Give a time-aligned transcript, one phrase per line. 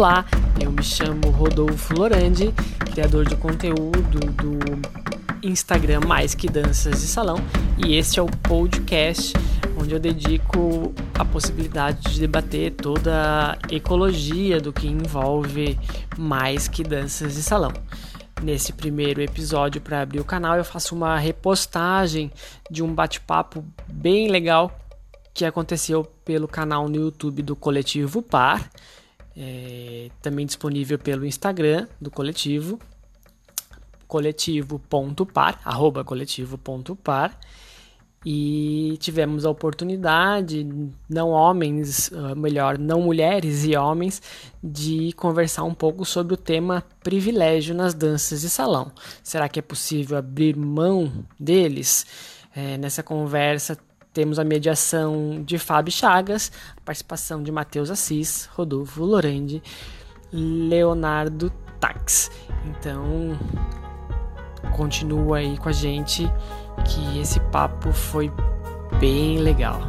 [0.00, 0.24] Olá,
[0.58, 2.54] eu me chamo Rodolfo Lorandi,
[2.90, 7.36] criador de conteúdo do Instagram Mais Que Danças de Salão,
[7.76, 9.34] e este é o podcast
[9.78, 15.78] onde eu dedico a possibilidade de debater toda a ecologia do que envolve
[16.16, 17.70] mais que danças de salão.
[18.42, 22.32] Nesse primeiro episódio, para abrir o canal, eu faço uma repostagem
[22.70, 24.74] de um bate-papo bem legal
[25.34, 28.66] que aconteceu pelo canal no YouTube do Coletivo Par,
[29.36, 32.78] é, também disponível pelo Instagram do coletivo,
[34.06, 37.38] coletivo.par, arroba coletivo.par
[38.24, 40.66] e tivemos a oportunidade,
[41.08, 44.20] não homens, ah, melhor, não mulheres e homens,
[44.62, 48.92] de conversar um pouco sobre o tema privilégio nas danças de salão.
[49.22, 52.04] Será que é possível abrir mão deles?
[52.54, 53.78] É, nessa conversa
[54.12, 59.62] temos a mediação de Fábio Chagas, a participação de Matheus Assis, Rodolfo Lorende,
[60.32, 62.30] Leonardo Tax.
[62.66, 63.38] Então,
[64.76, 66.24] continua aí com a gente
[66.84, 68.30] que esse papo foi
[68.98, 69.80] bem legal.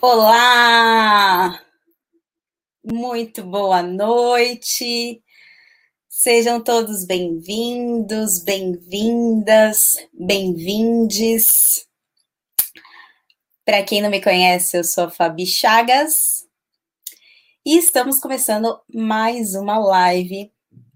[0.00, 1.60] Olá!
[2.84, 5.20] Muito boa noite.
[6.20, 11.86] Sejam todos bem-vindos, bem-vindas, bem-vindes.
[13.64, 16.44] Para quem não me conhece, eu sou a Fabi Chagas
[17.64, 20.52] e estamos começando mais uma live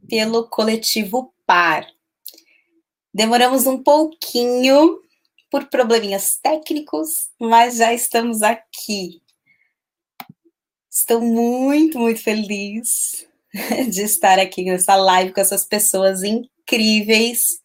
[0.09, 1.87] pelo coletivo Par.
[3.15, 5.01] Demoramos um pouquinho
[5.49, 9.23] por probleminhas técnicos, mas já estamos aqui.
[10.91, 13.31] Estou muito, muito feliz
[13.91, 17.61] de estar aqui nessa live com essas pessoas incríveis.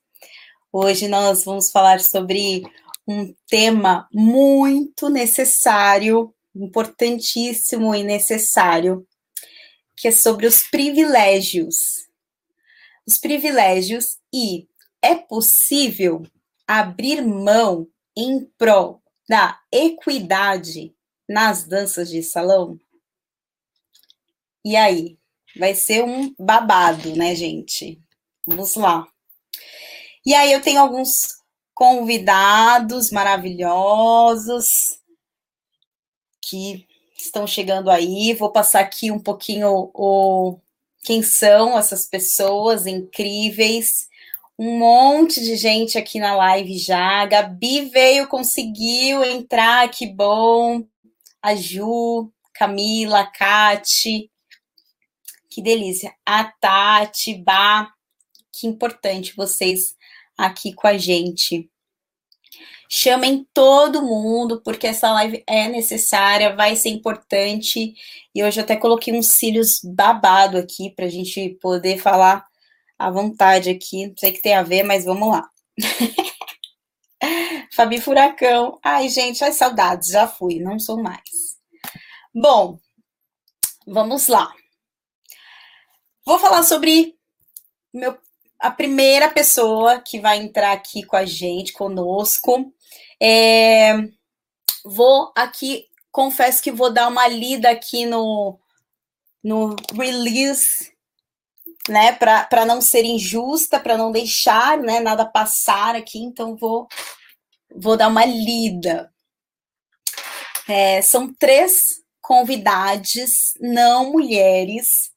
[0.71, 2.63] Hoje nós vamos falar sobre
[3.07, 9.07] um tema muito necessário, importantíssimo e necessário,
[9.95, 12.07] que é sobre os privilégios.
[13.07, 14.67] Os privilégios e
[15.01, 16.23] é possível
[16.67, 20.93] abrir mão em prol da equidade
[21.29, 22.77] nas danças de salão?
[24.65, 25.17] E aí,
[25.57, 27.99] Vai ser um babado, né, gente?
[28.45, 29.07] Vamos lá.
[30.25, 31.09] E aí eu tenho alguns
[31.73, 34.65] convidados maravilhosos
[36.41, 36.85] que
[37.17, 38.33] estão chegando aí.
[38.33, 40.59] Vou passar aqui um pouquinho o
[41.03, 44.09] quem são essas pessoas incríveis.
[44.59, 47.21] Um monte de gente aqui na live já.
[47.21, 50.83] A Gabi veio, conseguiu entrar, que bom.
[51.41, 54.29] A Ju, Camila, a Kati,
[55.57, 56.13] que delícia.
[56.23, 57.91] A Tati, Bá,
[58.53, 59.95] que importante vocês
[60.37, 61.67] aqui com a gente.
[62.87, 67.95] Chamem todo mundo, porque essa live é necessária, vai ser importante.
[68.35, 72.45] E hoje até coloquei uns cílios babado aqui para a gente poder falar
[72.99, 74.05] à vontade aqui.
[74.05, 75.49] Não sei o que tem a ver, mas vamos lá.
[77.73, 78.77] Fabi Furacão.
[78.83, 81.57] Ai, gente, as saudades, já fui, não sou mais.
[82.31, 82.77] Bom,
[83.87, 84.53] vamos lá.
[86.27, 87.15] Vou falar sobre
[87.93, 88.17] meu,
[88.59, 92.69] a primeira pessoa que vai entrar aqui com a gente, conosco.
[93.17, 93.93] É,
[94.83, 98.59] vou aqui, confesso que vou dar uma lida aqui no,
[99.41, 100.91] no release,
[101.87, 106.89] né, para não ser injusta, para não deixar né, nada passar aqui, então vou,
[107.73, 109.09] vou dar uma lida.
[110.67, 115.15] É, são três convidadas, não mulheres,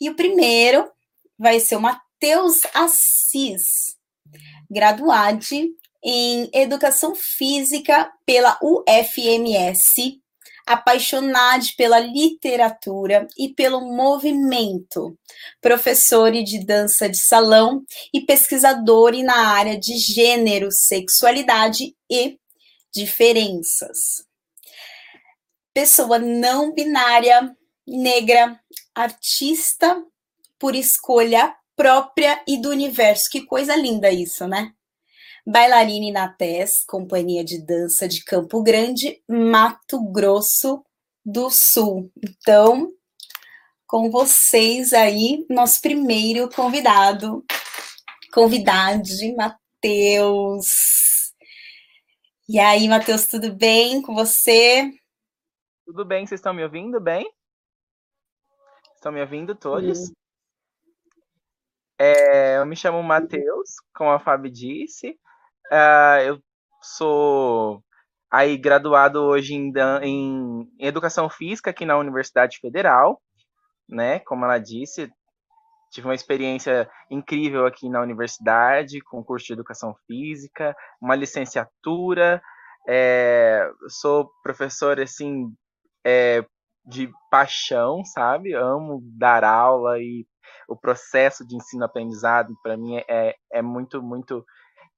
[0.00, 0.90] e o primeiro
[1.38, 3.96] vai ser o Matheus Assis,
[4.70, 5.44] graduado
[6.02, 10.20] em Educação Física pela UFMS,
[10.66, 15.18] apaixonado pela literatura e pelo movimento,
[15.60, 22.38] professor de dança de salão e pesquisador na área de gênero, sexualidade e
[22.92, 24.24] diferenças.
[25.74, 27.54] Pessoa não binária,
[27.86, 28.58] negra,
[28.94, 30.02] artista
[30.58, 33.28] por escolha própria e do universo.
[33.30, 34.72] Que coisa linda isso, né?
[35.46, 40.82] Bailarina na TES, Companhia de Dança de Campo Grande, Mato Grosso
[41.24, 42.10] do Sul.
[42.22, 42.90] Então,
[43.86, 47.44] com vocês aí, nosso primeiro convidado,
[48.32, 50.66] convidade, Matheus.
[52.48, 54.90] E aí, Matheus, tudo bem com você?
[55.84, 57.30] Tudo bem, vocês estão me ouvindo bem?
[59.04, 60.10] Estão me ouvindo todos?
[61.98, 65.10] É, eu me chamo Matheus, como a Fábio disse.
[65.70, 66.42] Uh, eu
[66.80, 67.84] sou
[68.30, 69.70] aí graduado hoje em,
[70.02, 73.20] em, Educação Física aqui na Universidade Federal,
[73.86, 74.20] né?
[74.20, 75.12] Como ela disse,
[75.90, 82.42] tive uma experiência incrível aqui na universidade, com curso de Educação Física, uma licenciatura,
[82.88, 85.54] é, sou professor, assim,
[86.02, 86.42] é,
[86.84, 88.54] de paixão, sabe?
[88.54, 90.26] Amo dar aula e
[90.68, 94.44] o processo de ensino-aprendizado, para mim, é, é muito, muito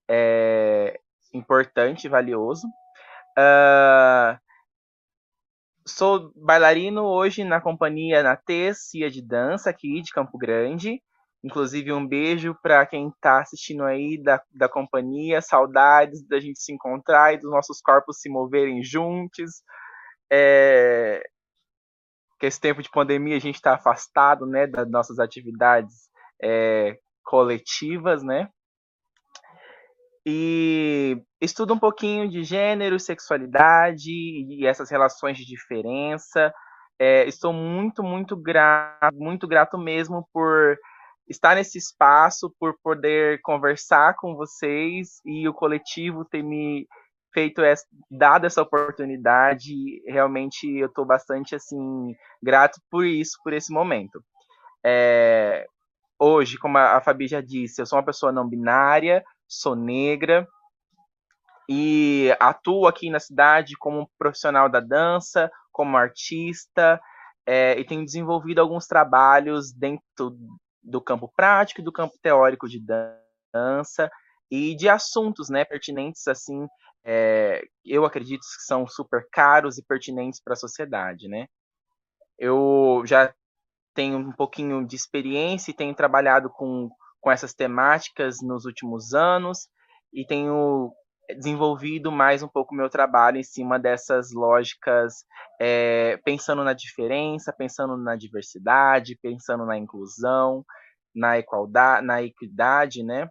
[0.09, 0.99] é,
[1.33, 2.67] importante e valioso.
[3.38, 4.38] Uh,
[5.87, 8.38] sou bailarino hoje na companhia na
[8.75, 11.03] Cia de Dança aqui de Campo Grande.
[11.44, 15.41] Inclusive, um beijo para quem está assistindo aí da, da companhia.
[15.41, 19.62] Saudades da gente se encontrar e dos nossos corpos se moverem juntos.
[20.33, 21.23] É...
[22.38, 26.11] Que esse tempo de pandemia a gente está afastado né, das nossas atividades
[26.43, 28.49] é, coletivas, né?
[30.29, 36.53] e estudo um pouquinho de gênero, sexualidade e essas relações de diferença.
[36.99, 40.77] É, estou muito, muito grato, muito grato mesmo por
[41.29, 46.88] estar nesse espaço, por poder conversar com vocês e o coletivo ter me
[47.37, 50.03] feito essa, dado essa oportunidade.
[50.06, 54.25] Realmente eu estou bastante assim grato por isso, por esse momento.
[54.83, 55.67] É,
[56.19, 60.49] hoje, como a Fabi já disse, eu sou uma pessoa não binária, sou negra
[61.69, 66.99] e atuo aqui na cidade como profissional da dança, como artista,
[67.44, 70.38] é, e tenho desenvolvido alguns trabalhos dentro
[70.83, 72.81] do campo prático e do campo teórico de
[73.53, 74.11] dança
[74.50, 76.67] e de assuntos né, pertinentes, assim,
[77.06, 81.29] é, eu acredito que são super caros e pertinentes para a sociedade.
[81.29, 81.47] Né?
[82.38, 83.32] Eu já
[83.94, 86.91] tenho um pouquinho de experiência e tenho trabalhado com
[87.26, 89.69] com essas temáticas nos últimos anos
[90.14, 90.93] e tenho
[91.37, 95.25] desenvolvido mais um pouco meu trabalho em cima dessas lógicas,
[95.61, 100.64] é, pensando na diferença, pensando na diversidade, pensando na inclusão,
[101.12, 103.29] na igualdade, na equidade, né?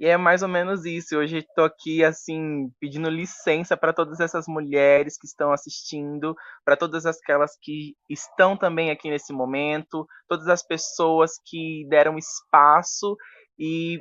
[0.00, 1.16] E é mais ou menos isso.
[1.16, 7.04] Hoje estou aqui assim pedindo licença para todas essas mulheres que estão assistindo, para todas
[7.04, 13.16] aquelas que estão também aqui nesse momento, todas as pessoas que deram espaço
[13.58, 14.00] e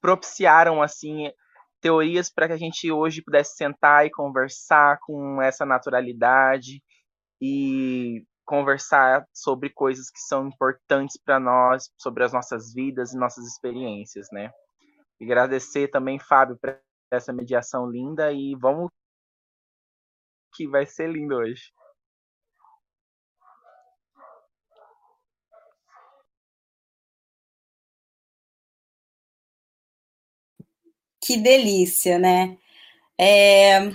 [0.00, 1.30] propiciaram assim
[1.82, 6.82] teorias para que a gente hoje pudesse sentar e conversar com essa naturalidade
[7.40, 13.46] e conversar sobre coisas que são importantes para nós, sobre as nossas vidas e nossas
[13.46, 14.50] experiências, né?
[15.20, 16.78] E agradecer também, Fábio, por
[17.12, 18.90] essa mediação linda e vamos
[20.54, 21.72] que vai ser lindo hoje.
[31.20, 32.58] Que delícia, né?
[33.18, 33.90] É,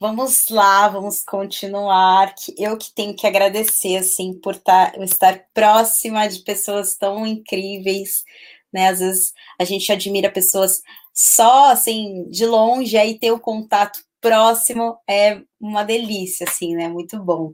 [0.00, 2.32] Vamos lá, vamos continuar.
[2.56, 8.22] Eu que tenho que agradecer, assim, por tá, estar próxima de pessoas tão incríveis,
[8.72, 8.88] né?
[8.90, 14.96] Às vezes a gente admira pessoas só, assim, de longe, aí ter o contato próximo
[15.08, 16.86] é uma delícia, assim, né?
[16.88, 17.52] Muito bom.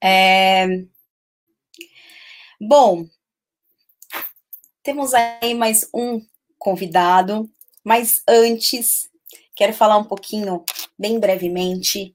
[0.00, 0.66] É...
[2.60, 3.04] Bom,
[4.84, 6.24] temos aí mais um
[6.56, 7.50] convidado,
[7.84, 9.10] mas antes
[9.54, 10.64] Quero falar um pouquinho,
[10.98, 12.14] bem brevemente,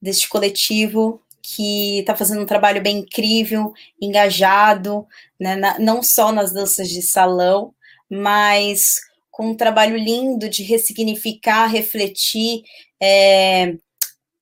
[0.00, 5.06] deste coletivo que está fazendo um trabalho bem incrível, engajado,
[5.40, 7.74] né, na, não só nas danças de salão,
[8.10, 12.62] mas com um trabalho lindo de ressignificar, refletir,
[13.00, 13.74] é,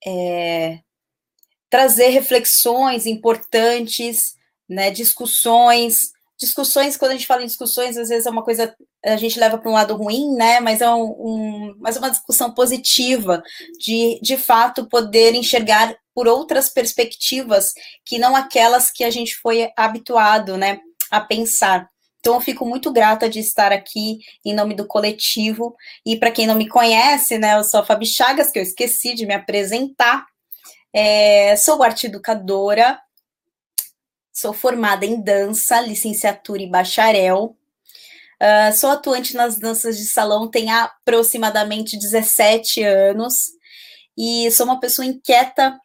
[0.05, 0.81] é,
[1.69, 4.37] trazer reflexões importantes,
[4.69, 6.13] né, discussões.
[6.39, 8.75] Discussões, quando a gente fala em discussões, às vezes é uma coisa,
[9.07, 10.61] a gente leva para um lado ruim, né?
[10.61, 13.43] Mas é, um, um, mas é uma discussão positiva,
[13.79, 17.73] de, de fato poder enxergar por outras perspectivas
[18.05, 21.89] que não aquelas que a gente foi habituado, né, a pensar.
[22.21, 25.77] Então, eu fico muito grata de estar aqui em nome do coletivo.
[26.05, 29.15] E para quem não me conhece, né, eu sou a Fabi Chagas, que eu esqueci
[29.15, 30.27] de me apresentar.
[30.93, 32.99] É, sou arte educadora,
[34.37, 37.57] Sou formada em dança, licenciatura e bacharel.
[38.43, 43.53] Uh, sou atuante nas danças de salão tem aproximadamente 17 anos
[44.17, 45.79] e sou uma pessoa inquieta.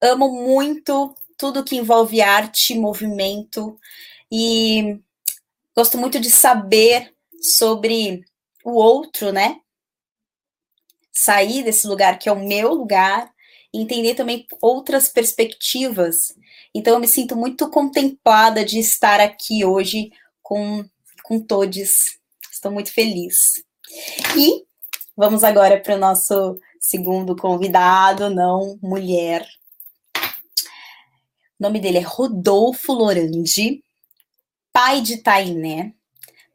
[0.00, 3.78] Amo muito tudo que envolve arte, movimento
[4.30, 5.00] e
[5.74, 8.24] gosto muito de saber sobre
[8.64, 9.60] o outro, né?
[11.12, 13.32] Sair desse lugar que é o meu lugar,
[13.72, 16.34] entender também outras perspectivas
[16.74, 20.10] então, eu me sinto muito contemplada de estar aqui hoje
[20.42, 20.84] com,
[21.32, 22.18] com todos.
[22.50, 23.64] Estou muito feliz.
[24.36, 24.64] E
[25.14, 29.46] Vamos agora para o nosso segundo convidado, não mulher.
[30.16, 33.84] O nome dele é Rodolfo Lorandi,
[34.72, 35.92] pai de Tainé,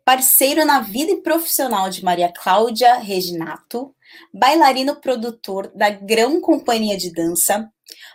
[0.03, 3.95] parceiro na vida e profissional de Maria Cláudia Reginato,
[4.33, 7.71] bailarino produtor da Grão Companhia de Dança,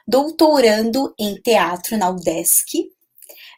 [0.07, 2.90] doutorando em teatro na UDESC,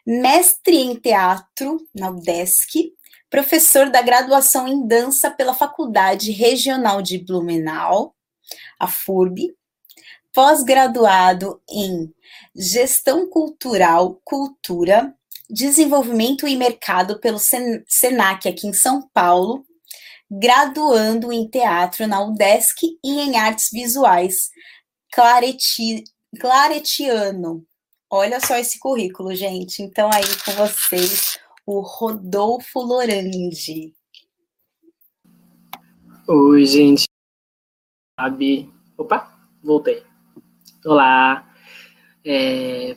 [0.05, 2.93] mestre em teatro na UDESC,
[3.29, 8.15] professor da graduação em dança pela Faculdade Regional de Blumenau,
[8.79, 9.55] a FURB,
[10.33, 12.13] pós-graduado em
[12.55, 15.15] gestão cultural, cultura,
[15.49, 17.39] desenvolvimento e mercado pelo
[17.87, 19.65] Senac aqui em São Paulo,
[20.29, 24.49] graduando em teatro na UDESC e em artes visuais
[25.11, 26.03] clareti,
[26.39, 27.65] claretiano.
[28.17, 29.83] Olha só esse currículo, gente.
[29.83, 33.93] Então, aí com vocês, o Rodolfo Lorandi.
[36.25, 37.03] Oi, gente.
[38.17, 38.71] Abi.
[38.97, 40.01] Opa, voltei.
[40.85, 41.45] Olá.
[42.23, 42.95] É,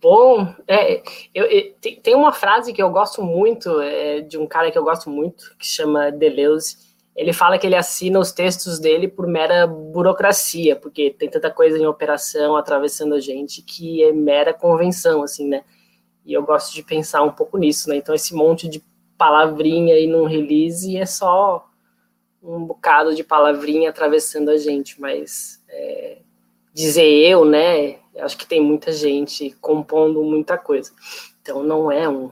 [0.00, 1.02] bom, é,
[1.34, 4.84] eu, eu, tem uma frase que eu gosto muito, é, de um cara que eu
[4.84, 6.89] gosto muito, que chama Deleuze.
[7.20, 11.76] Ele fala que ele assina os textos dele por mera burocracia, porque tem tanta coisa
[11.76, 15.62] em operação atravessando a gente que é mera convenção, assim, né?
[16.24, 17.96] E eu gosto de pensar um pouco nisso, né?
[17.96, 18.82] Então, esse monte de
[19.18, 21.68] palavrinha aí num release é só
[22.42, 26.22] um bocado de palavrinha atravessando a gente, mas é,
[26.72, 27.98] dizer eu, né?
[28.18, 30.90] Acho que tem muita gente compondo muita coisa.
[31.42, 32.30] Então, não é um,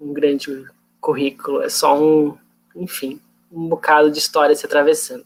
[0.00, 0.64] um grande
[0.98, 2.38] currículo, é só um,
[2.74, 3.20] enfim,
[3.54, 5.24] um bocado de história se atravessando.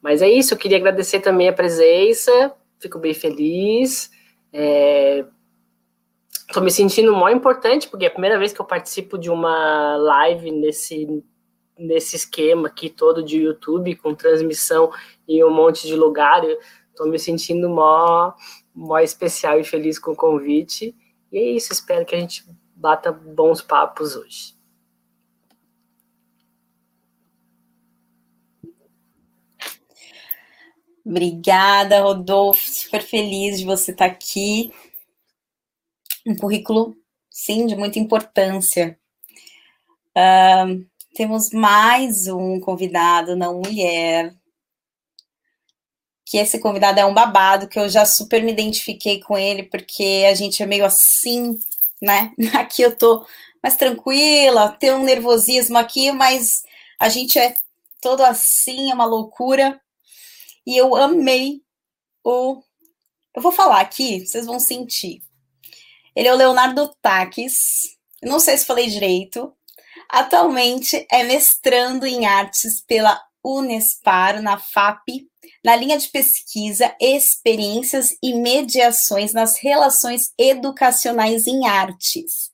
[0.00, 4.10] Mas é isso, eu queria agradecer também a presença, fico bem feliz.
[4.52, 5.24] É,
[6.52, 9.96] Tô me sentindo mó importante, porque é a primeira vez que eu participo de uma
[9.98, 11.22] live nesse,
[11.78, 14.90] nesse esquema aqui todo de YouTube, com transmissão
[15.28, 16.40] em um monte de lugar.
[16.96, 18.32] Tô me sentindo mó,
[18.74, 20.96] mó especial e feliz com o convite.
[21.30, 22.42] E é isso, espero que a gente
[22.74, 24.57] bata bons papos hoje.
[31.08, 32.70] Obrigada, Rodolfo.
[32.70, 34.70] Super feliz de você estar aqui
[36.26, 36.94] um currículo,
[37.30, 38.98] sim, de muita importância.
[40.10, 44.34] Uh, temos mais um convidado, não mulher,
[46.26, 50.26] que esse convidado é um babado, que eu já super me identifiquei com ele, porque
[50.30, 51.58] a gente é meio assim,
[52.02, 52.32] né?
[52.52, 53.26] Aqui eu tô
[53.62, 56.64] mais tranquila, tem um nervosismo aqui, mas
[57.00, 57.54] a gente é
[58.00, 59.80] todo assim, é uma loucura.
[60.68, 61.62] E eu amei
[62.22, 62.62] o.
[63.34, 65.22] Eu vou falar aqui, vocês vão sentir.
[66.14, 69.50] Ele é o Leonardo Taques, não sei se falei direito.
[70.10, 75.26] Atualmente é mestrando em artes pela Unespar, na FAP,
[75.64, 82.50] na linha de pesquisa, experiências e mediações nas relações educacionais em artes.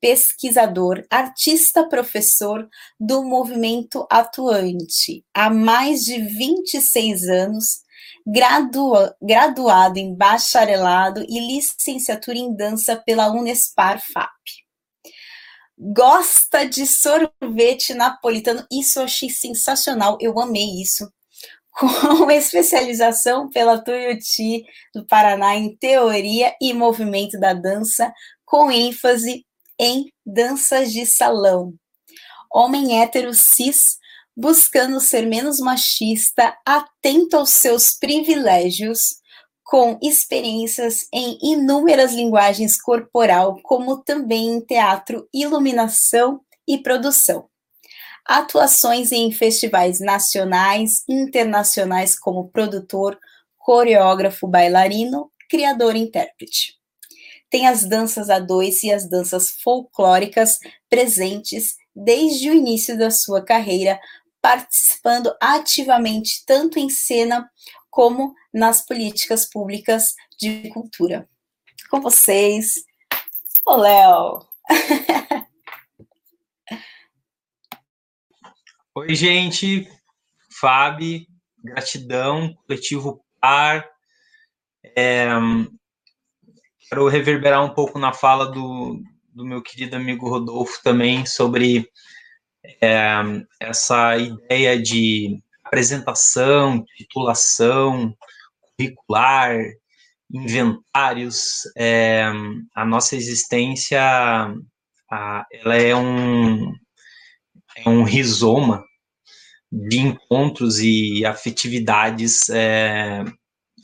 [0.00, 2.68] Pesquisador, artista, professor
[3.00, 5.24] do movimento atuante.
[5.34, 7.80] Há mais de 26 anos,
[8.26, 14.66] gradua, graduado em bacharelado e licenciatura em dança pela Unespar FAP.
[15.78, 21.10] Gosta de sorvete napolitano, isso eu achei sensacional, eu amei isso.
[21.70, 28.10] Com especialização pela Tuiuti do Paraná em teoria e movimento da dança,
[28.46, 29.45] com ênfase
[29.78, 31.74] em danças de salão.
[32.52, 33.98] Homem hétero cis,
[34.36, 39.16] buscando ser menos machista, atento aos seus privilégios,
[39.66, 47.48] com experiências em inúmeras linguagens corporal, como também em teatro, iluminação e produção.
[48.24, 53.18] Atuações em festivais nacionais e internacionais como produtor,
[53.58, 56.75] coreógrafo, bailarino, criador e intérprete.
[57.50, 63.42] Tem as danças a dois e as danças folclóricas presentes desde o início da sua
[63.42, 63.98] carreira,
[64.42, 67.48] participando ativamente tanto em cena
[67.90, 71.28] como nas políticas públicas de cultura.
[71.90, 72.74] Com vocês,
[73.66, 74.40] o Léo.
[78.94, 79.90] Oi, gente.
[80.60, 81.26] Fábio,
[81.62, 83.88] gratidão, coletivo par.
[84.96, 85.28] É,
[86.88, 89.02] quero reverberar um pouco na fala do,
[89.32, 91.88] do meu querido amigo Rodolfo também sobre
[92.80, 93.22] é,
[93.60, 98.16] essa ideia de apresentação, titulação,
[98.60, 99.58] curricular,
[100.32, 102.24] inventários, é,
[102.74, 104.00] a nossa existência
[105.10, 106.72] a, ela é um,
[107.76, 108.84] é um rizoma
[109.70, 113.24] de encontros e afetividades é,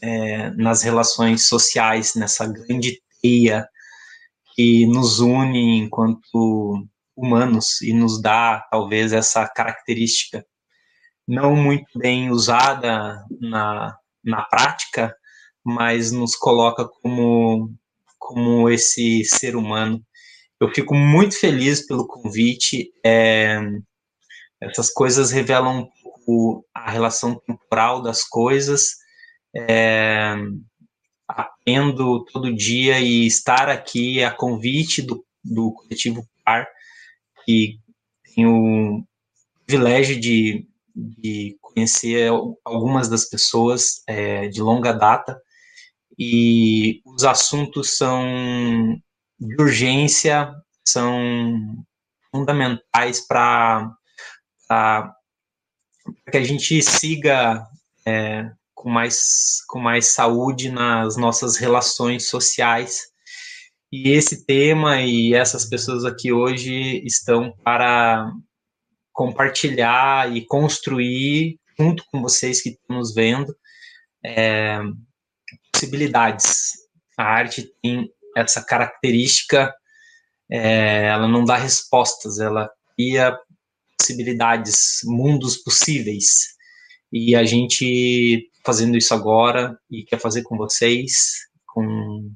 [0.02, 3.66] é, nas relações sociais, nessa grande teia
[4.54, 10.44] que nos une enquanto humanos e nos dá talvez essa característica
[11.26, 15.14] não muito bem usada na, na prática,
[15.64, 17.73] mas nos coloca como,
[18.18, 20.04] como esse ser humano.
[20.61, 22.92] Eu fico muito feliz pelo convite.
[23.04, 23.61] É,
[24.61, 29.01] essas coisas revelam um pouco a relação temporal das coisas.
[29.54, 30.35] É,
[31.28, 36.68] aprendo todo dia e estar aqui a convite do, do coletivo PAR,
[37.44, 37.78] que
[38.35, 39.04] tenho o
[39.66, 42.30] privilégio de, de conhecer
[42.64, 45.40] algumas das pessoas é, de longa data,
[46.18, 48.23] e os assuntos são
[49.40, 50.52] de urgência,
[50.85, 51.85] são
[52.30, 53.90] fundamentais para
[56.30, 57.66] que a gente siga
[58.06, 58.50] é,
[58.83, 63.03] com mais, com mais saúde nas nossas relações sociais.
[63.93, 68.29] E esse tema e essas pessoas aqui hoje estão para
[69.12, 73.55] compartilhar e construir, junto com vocês que estão nos vendo,
[74.25, 74.81] é,
[75.73, 76.73] possibilidades.
[77.17, 79.73] A arte tem essa característica,
[80.51, 83.39] é, ela não dá respostas, ela cria
[83.97, 86.57] possibilidades, mundos possíveis.
[87.12, 92.33] E a gente fazendo isso agora e quer fazer com vocês, com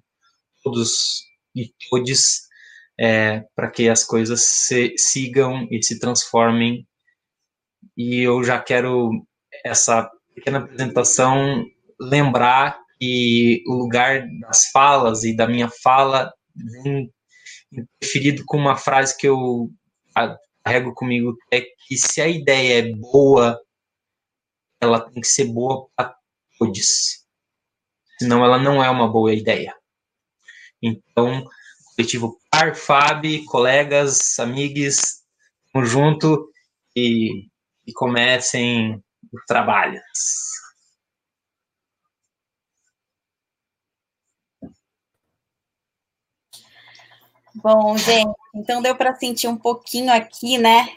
[0.62, 2.46] todos e todes,
[2.98, 6.86] é, para que as coisas se, sigam e se transformem.
[7.96, 9.10] E eu já quero
[9.64, 11.64] essa pequena apresentação
[12.00, 17.10] lembrar que o lugar das falas e da minha fala vem
[17.72, 19.70] interferido com uma frase que eu
[20.64, 23.60] carrego comigo, é que se a ideia é boa,
[24.80, 26.16] ela tem que ser boa para
[26.58, 27.24] todos.
[28.18, 29.74] Senão ela não é uma boa ideia.
[30.82, 31.44] Então,
[31.94, 35.22] coletivo Par, Fab, colegas, amigos,
[35.72, 36.50] vamos junto
[36.94, 37.48] e,
[37.86, 40.02] e comecem os trabalhos.
[47.54, 50.96] Bom, gente, então deu para sentir um pouquinho aqui, né?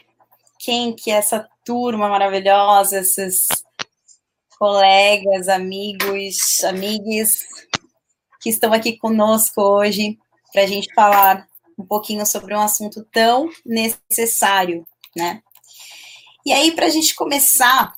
[0.58, 3.48] Quem que é essa turma maravilhosa, esses
[4.60, 7.46] colegas, amigos, amigues
[8.42, 10.18] que estão aqui conosco hoje
[10.52, 15.42] para a gente falar um pouquinho sobre um assunto tão necessário, né?
[16.44, 17.94] E aí, para a gente começar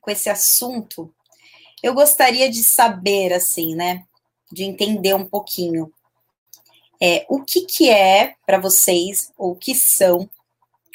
[0.00, 1.12] com esse assunto,
[1.82, 4.04] eu gostaria de saber, assim, né?
[4.52, 5.92] De entender um pouquinho
[7.02, 10.30] é, o que, que é para vocês, ou o que são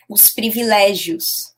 [0.07, 1.53] os privilégios?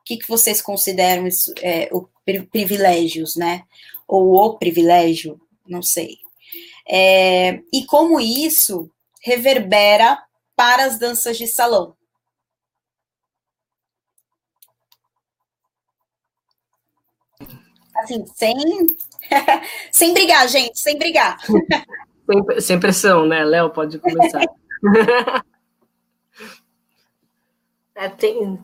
[0.00, 2.08] O que, que vocês consideram isso, é, o
[2.50, 3.64] privilégios, né?
[4.06, 6.18] Ou o privilégio, não sei.
[6.88, 8.90] É, e como isso
[9.22, 10.18] reverbera
[10.56, 11.96] para as danças de salão.
[17.96, 18.54] Assim, sem,
[19.92, 21.38] sem brigar, gente, sem brigar.
[21.44, 23.44] Sem, sem pressão, né?
[23.44, 24.40] Léo, pode começar.
[27.94, 28.58] é, tem.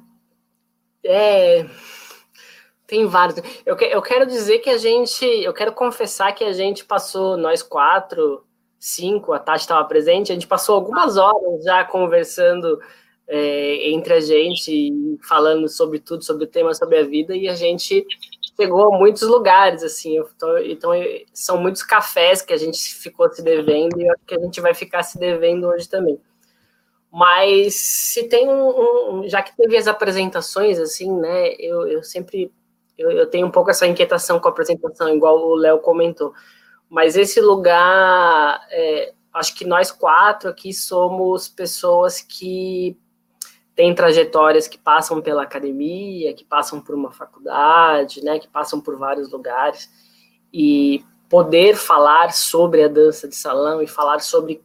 [1.05, 1.67] É,
[2.87, 3.41] tem vários.
[3.65, 5.25] Eu, que, eu quero dizer que a gente.
[5.25, 8.45] Eu quero confessar que a gente passou, nós quatro,
[8.79, 12.79] cinco, a Tati estava presente, a gente passou algumas horas já conversando
[13.27, 17.55] é, entre a gente, falando sobre tudo, sobre o tema, sobre a vida, e a
[17.55, 18.07] gente
[18.57, 20.23] chegou a muitos lugares, assim.
[20.39, 20.93] Tô, então,
[21.33, 25.03] são muitos cafés que a gente ficou se devendo e que a gente vai ficar
[25.03, 26.21] se devendo hoje também.
[27.11, 32.53] Mas se tem um, um, já que teve as apresentações, assim, né, eu, eu sempre,
[32.97, 36.33] eu, eu tenho um pouco essa inquietação com a apresentação, igual o Léo comentou,
[36.89, 42.97] mas esse lugar, é, acho que nós quatro aqui somos pessoas que
[43.75, 48.97] tem trajetórias que passam pela academia, que passam por uma faculdade, né, que passam por
[48.97, 49.91] vários lugares,
[50.53, 54.65] e poder falar sobre a dança de salão e falar sobre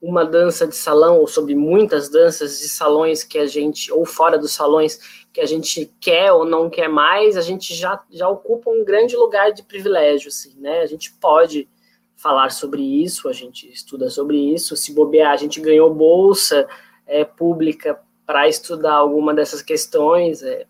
[0.00, 4.38] uma dança de salão ou sobre muitas danças de salões que a gente ou fora
[4.38, 8.70] dos salões que a gente quer ou não quer mais, a gente já, já ocupa
[8.70, 10.80] um grande lugar de privilégio, assim, né?
[10.80, 11.68] A gente pode
[12.16, 16.66] falar sobre isso, a gente estuda sobre isso, se bobear, a gente ganhou bolsa
[17.06, 20.42] é, pública para estudar alguma dessas questões.
[20.42, 20.66] É,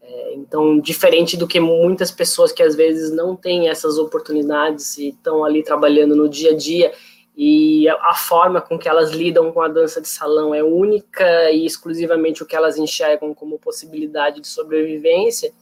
[0.00, 5.10] é, então, diferente do que muitas pessoas que às vezes não têm essas oportunidades e
[5.10, 6.92] estão ali trabalhando no dia a dia
[7.36, 11.64] e a forma com que elas lidam com a dança de salão é única e
[11.64, 15.52] exclusivamente o que elas enxergam como possibilidade de sobrevivência,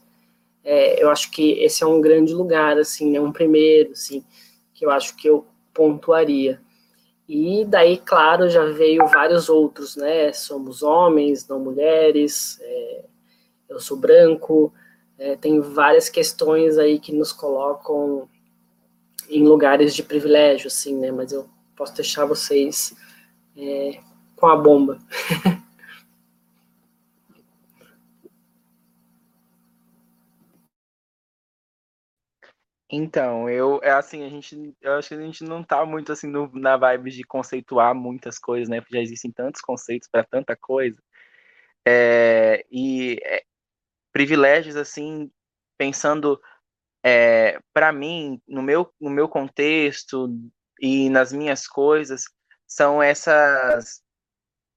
[0.63, 4.23] é, eu acho que esse é um grande lugar, assim, né, um primeiro, assim,
[4.73, 6.61] que eu acho que eu pontuaria.
[7.27, 10.33] E daí, claro, já veio vários outros, né?
[10.33, 13.05] Somos homens, não mulheres, é,
[13.69, 14.73] eu sou branco,
[15.17, 18.27] é, tem várias questões aí que nos colocam
[19.29, 21.09] em lugares de privilégio, assim, né?
[21.09, 22.95] Mas eu posso deixar vocês
[23.57, 23.99] é,
[24.35, 24.99] com a bomba.
[32.93, 36.27] Então, eu é assim, a gente, eu acho que a gente não tá muito assim
[36.27, 38.81] no, na vibe de conceituar muitas coisas, né?
[38.81, 41.01] Porque já existem tantos conceitos para tanta coisa.
[41.87, 43.43] É, e é,
[44.11, 45.31] privilégios assim,
[45.77, 46.41] pensando
[47.03, 50.29] é, para mim, no meu no meu contexto
[50.81, 52.23] e nas minhas coisas,
[52.67, 54.01] são essas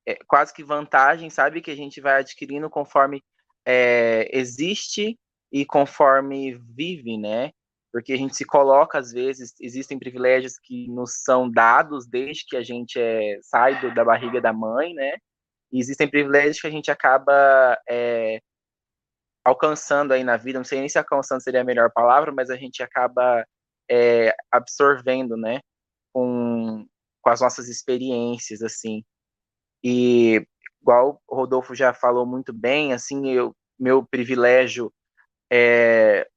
[0.06, 3.22] é, quase que vantagens, sabe, que a gente vai adquirindo conforme
[3.66, 5.18] é, existe
[5.50, 7.50] e conforme vive, né?
[7.94, 12.56] porque a gente se coloca, às vezes, existem privilégios que nos são dados desde que
[12.56, 15.16] a gente é, sai do, da barriga da mãe, né?
[15.70, 18.40] E existem privilégios que a gente acaba é,
[19.44, 22.56] alcançando aí na vida, não sei nem se alcançando seria a melhor palavra, mas a
[22.56, 23.46] gente acaba
[23.88, 25.60] é, absorvendo, né?
[27.24, 29.02] Com, as nossas experiências, assim.
[29.82, 30.46] E,
[30.80, 34.92] igual o Rodolfo já falou muito bem, assim, eu, meu privilégio
[35.52, 36.28] é,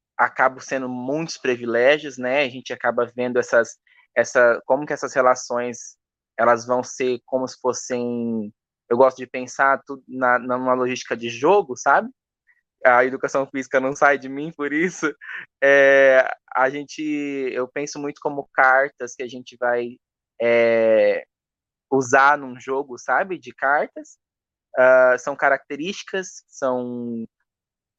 [0.59, 2.43] sendo muitos privilégios, né?
[2.43, 3.77] A gente acaba vendo essas,
[4.15, 5.97] essa, como que essas relações
[6.37, 8.53] elas vão ser como se fossem,
[8.89, 12.09] eu gosto de pensar tudo na, numa logística de jogo, sabe?
[12.85, 15.11] A educação física não sai de mim por isso.
[15.63, 19.97] É, a gente, eu penso muito como cartas que a gente vai
[20.41, 21.25] é,
[21.91, 23.37] usar num jogo, sabe?
[23.37, 24.17] De cartas.
[24.77, 27.27] Uh, são características, são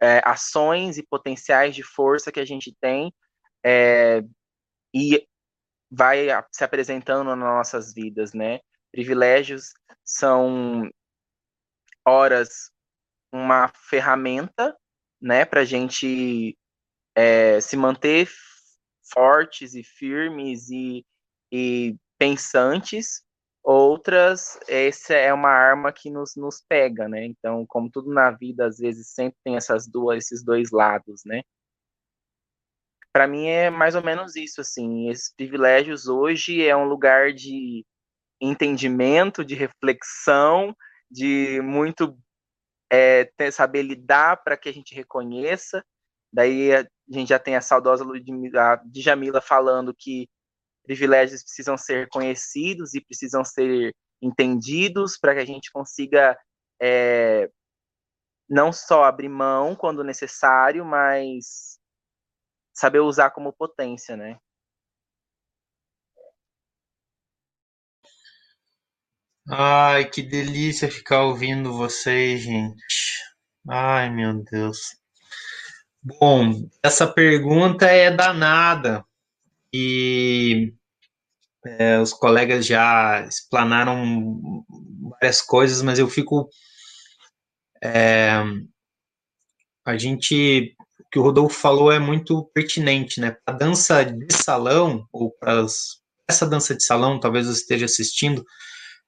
[0.01, 3.13] é, ações e potenciais de força que a gente tem
[3.65, 4.23] é,
[4.95, 5.27] e
[5.91, 8.61] vai se apresentando nas nossas vidas, né?
[8.93, 9.73] Privilégios
[10.05, 10.89] são
[12.07, 12.71] horas
[13.33, 14.77] uma ferramenta,
[15.21, 16.57] né, para a gente
[17.15, 18.29] é, se manter
[19.13, 21.05] fortes e firmes e,
[21.53, 23.23] e pensantes
[23.71, 27.27] Outras, essa é uma arma que nos, nos pega, né?
[27.27, 31.43] Então, como tudo na vida, às vezes sempre tem essas duas, esses dois lados, né?
[33.13, 35.11] Para mim é mais ou menos isso, assim.
[35.11, 37.85] Esses privilégios hoje é um lugar de
[38.41, 40.75] entendimento, de reflexão,
[41.11, 42.19] de muito
[42.91, 45.85] é, ter, saber lidar para que a gente reconheça.
[46.33, 50.27] Daí a gente já tem a saudosa Ludmilla, Djamila falando que
[50.89, 56.35] privilégios precisam ser conhecidos e precisam ser entendidos para que a gente consiga
[56.81, 57.51] é,
[58.49, 61.79] não só abrir mão quando necessário, mas
[62.75, 64.39] saber usar como potência, né?
[69.51, 73.23] Ai, que delícia ficar ouvindo vocês, gente.
[73.69, 74.97] Ai, meu Deus.
[76.03, 79.05] Bom, essa pergunta é danada.
[79.73, 80.73] E
[81.79, 84.65] é, os colegas já explanaram
[85.11, 86.49] várias coisas, mas eu fico.
[87.83, 88.43] É,
[89.85, 90.75] a gente.
[91.01, 93.37] O que o Rodolfo falou é muito pertinente, né?
[93.47, 95.65] A dança de salão, ou para
[96.29, 98.45] essa dança de salão, talvez você esteja assistindo,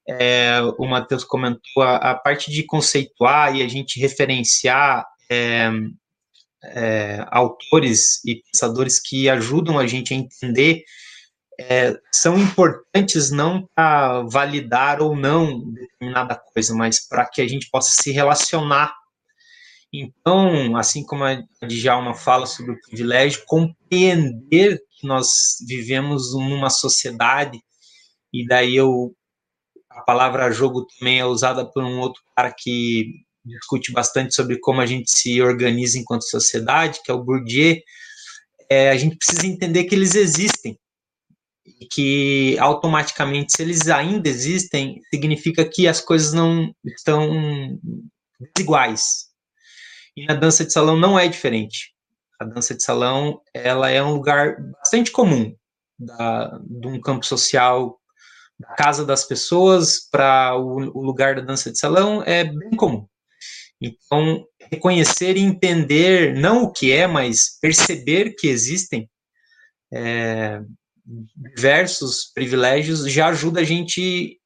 [0.08, 5.70] é, o Matheus comentou, a, a, parte de conceituar e a gente referenciar é,
[6.64, 10.84] é, autores e pensadores que ajudam a gente a entender
[11.60, 17.68] é, são importantes não para validar ou não determinada coisa, mas para que a gente
[17.68, 18.94] possa se relacionar.
[19.92, 25.28] Então, assim como a Djalma fala sobre o privilégio, compreender que nós
[25.68, 27.60] vivemos numa sociedade,
[28.32, 29.14] e daí eu,
[29.90, 33.12] a palavra jogo também é usada por um outro cara que
[33.44, 37.76] discute bastante sobre como a gente se organiza enquanto sociedade, que é o Bourdieu,
[38.70, 40.78] é, a gente precisa entender que eles existem
[41.80, 47.78] e que automaticamente, se eles ainda existem, significa que as coisas não estão
[48.54, 49.26] desiguais.
[50.16, 51.94] E na dança de salão não é diferente.
[52.40, 55.54] A dança de salão ela é um lugar bastante comum
[55.98, 58.00] da, de um campo social,
[58.58, 63.06] da casa das pessoas para o, o lugar da dança de salão é bem comum.
[63.80, 69.08] Então, reconhecer e entender não o que é, mas perceber que existem
[69.92, 70.60] é,
[71.36, 74.38] diversos privilégios já ajuda a gente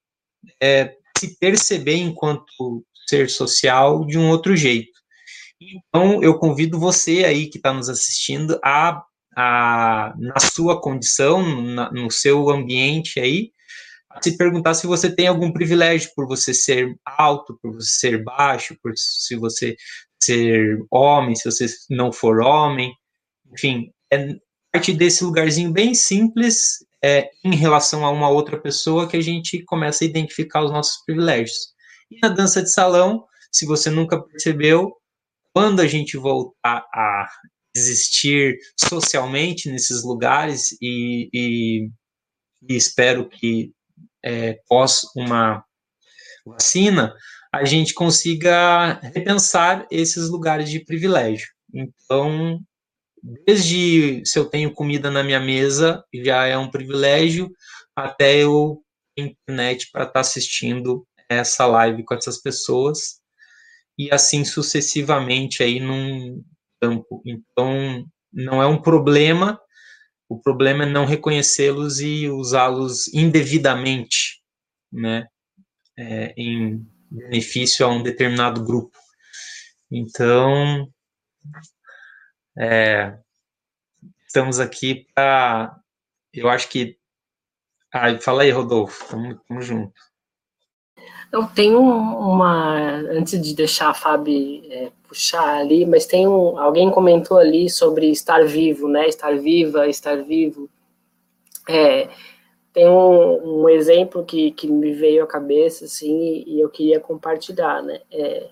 [0.62, 4.92] é, se perceber enquanto ser social de um outro jeito.
[5.60, 9.02] Então, eu convido você aí que está nos assistindo a,
[9.36, 13.50] a, na sua condição, na, no seu ambiente aí,
[14.10, 18.22] a se perguntar se você tem algum privilégio por você ser alto, por você ser
[18.22, 19.76] baixo, por se você
[20.22, 22.92] ser homem, se você não for homem,
[23.52, 24.34] enfim, é
[24.74, 29.62] parte desse lugarzinho bem simples é, em relação a uma outra pessoa que a gente
[29.62, 31.72] começa a identificar os nossos privilégios.
[32.10, 34.92] E na dança de salão, se você nunca percebeu,
[35.52, 37.28] quando a gente voltar a
[37.76, 41.88] existir socialmente nesses lugares e, e,
[42.68, 43.70] e espero que
[44.24, 45.64] é, pós uma
[46.44, 47.14] vacina,
[47.54, 51.46] a gente consiga repensar esses lugares de privilégio.
[51.72, 52.60] Então,
[53.46, 57.50] desde se eu tenho comida na minha mesa, já é um privilégio,
[57.96, 58.82] até eu
[59.16, 63.20] internet para estar tá assistindo essa live com essas pessoas
[63.96, 66.42] e assim sucessivamente aí num
[66.80, 67.22] campo.
[67.24, 69.58] Então, não é um problema,
[70.28, 74.42] o problema é não reconhecê-los e usá-los indevidamente,
[74.92, 75.26] né,
[75.96, 78.98] é, em benefício a um determinado grupo.
[79.90, 80.90] Então,
[82.56, 83.18] é,
[84.26, 85.76] estamos aqui para,
[86.32, 86.96] eu acho que,
[87.92, 90.14] ah, fala aí, Rodolfo, estamos juntos.
[91.34, 92.76] Eu tenho uma.
[93.10, 96.56] Antes de deixar a Fábio é, puxar ali, mas tem um.
[96.56, 99.08] Alguém comentou ali sobre estar vivo, né?
[99.08, 100.70] Estar viva, estar vivo.
[101.68, 102.08] É,
[102.72, 107.82] tem um, um, exemplo que, que me veio à cabeça, assim, e eu queria compartilhar,
[107.82, 108.00] né?
[108.12, 108.50] É,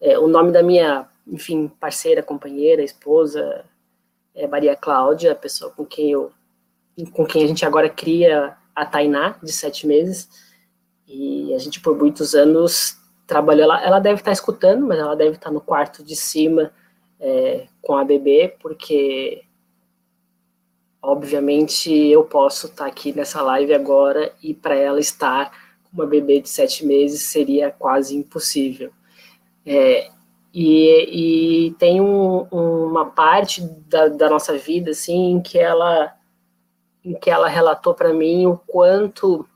[0.00, 3.64] é, o nome da minha, enfim, parceira, companheira, esposa,
[4.34, 6.30] é Maria Cláudia, a pessoa com quem eu.
[7.12, 10.28] com quem a gente agora cria a Tainá, de sete meses.
[11.08, 13.64] E a gente, por muitos anos, trabalhou.
[13.64, 16.72] Ela, ela deve estar escutando, mas ela deve estar no quarto de cima
[17.18, 19.42] é, com a bebê, porque,
[21.00, 25.50] obviamente, eu posso estar aqui nessa live agora e para ela estar
[25.84, 28.92] com uma bebê de sete meses seria quase impossível.
[29.64, 30.10] É,
[30.58, 36.16] e, e, tem um, uma parte da, da, nossa vida assim em que ela
[37.04, 39.46] em que ela relatou para mim o quanto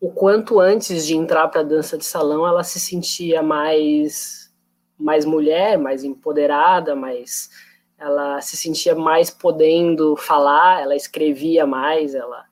[0.00, 4.52] o quanto antes de entrar para a dança de salão ela se sentia mais
[4.96, 7.50] mais mulher, mais empoderada, mais
[7.98, 12.44] ela se sentia mais podendo falar, ela escrevia mais, ela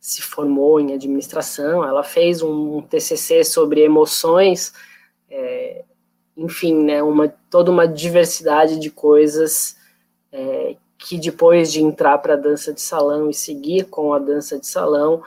[0.00, 4.72] se formou em administração, ela fez um TCC sobre emoções,
[5.28, 5.84] é,
[6.40, 9.76] enfim, né, uma, toda uma diversidade de coisas
[10.32, 14.58] é, que depois de entrar para a dança de salão e seguir com a dança
[14.58, 15.22] de salão,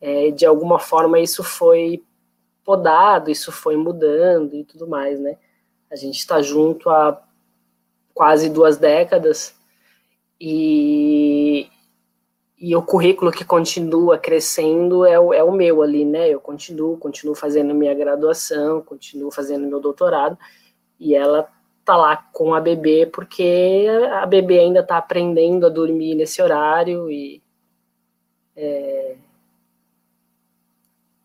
[0.00, 2.02] é, de alguma forma isso foi
[2.64, 5.36] podado, isso foi mudando e tudo mais, né?
[5.90, 7.22] A gente está junto há
[8.14, 9.54] quase duas décadas
[10.40, 11.68] e,
[12.64, 16.30] e o currículo que continua crescendo é o, é o meu ali, né?
[16.30, 20.38] Eu continuo, continuo fazendo minha graduação, continuo fazendo meu doutorado
[20.98, 21.46] e ela
[21.84, 27.10] tá lá com a bebê porque a bebê ainda está aprendendo a dormir nesse horário
[27.10, 27.42] e
[28.56, 29.16] é,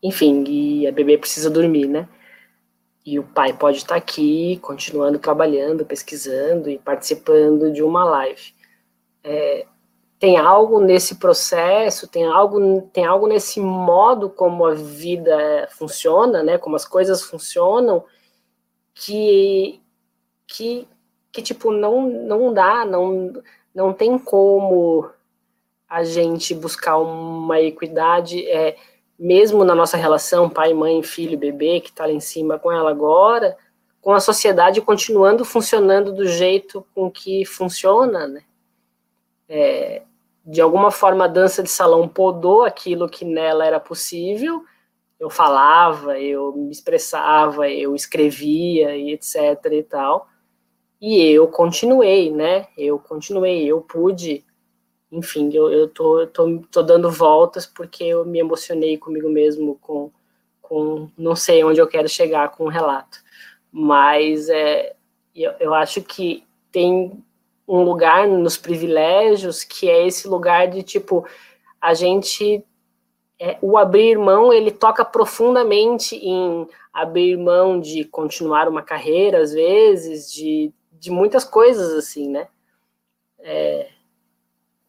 [0.02, 2.06] enfim, e a bebê precisa dormir, né?
[3.02, 8.52] E o pai pode estar aqui, continuando trabalhando, pesquisando e participando de uma live.
[9.24, 9.66] É,
[10.20, 16.58] tem algo nesse processo, tem algo, tem algo nesse modo como a vida funciona, né?
[16.58, 18.04] Como as coisas funcionam,
[18.94, 19.80] que,
[20.46, 20.86] que,
[21.32, 23.32] que tipo não, não dá, não,
[23.74, 25.10] não tem como
[25.88, 28.46] a gente buscar uma equidade.
[28.46, 28.76] É,
[29.18, 32.90] mesmo na nossa relação pai, mãe, filho, bebê, que está lá em cima com ela
[32.90, 33.56] agora,
[34.02, 38.42] com a sociedade continuando funcionando do jeito com que funciona, né?
[39.48, 40.02] É,
[40.44, 44.64] de alguma forma a dança de salão podou aquilo que nela era possível.
[45.18, 50.28] Eu falava, eu me expressava, eu escrevia e etc e tal.
[51.00, 52.68] E eu continuei, né?
[52.76, 54.44] Eu continuei, eu pude
[55.10, 60.12] enfim, eu, eu tô, tô, tô dando voltas porque eu me emocionei comigo mesmo com,
[60.62, 63.18] com não sei onde eu quero chegar com o relato.
[63.72, 64.94] Mas é,
[65.34, 67.24] eu, eu acho que tem
[67.70, 71.26] um lugar nos privilégios que é esse lugar de tipo
[71.80, 72.64] a gente
[73.38, 79.52] é, o abrir mão ele toca profundamente em abrir mão de continuar uma carreira às
[79.52, 82.48] vezes de, de muitas coisas assim né
[83.38, 83.88] é,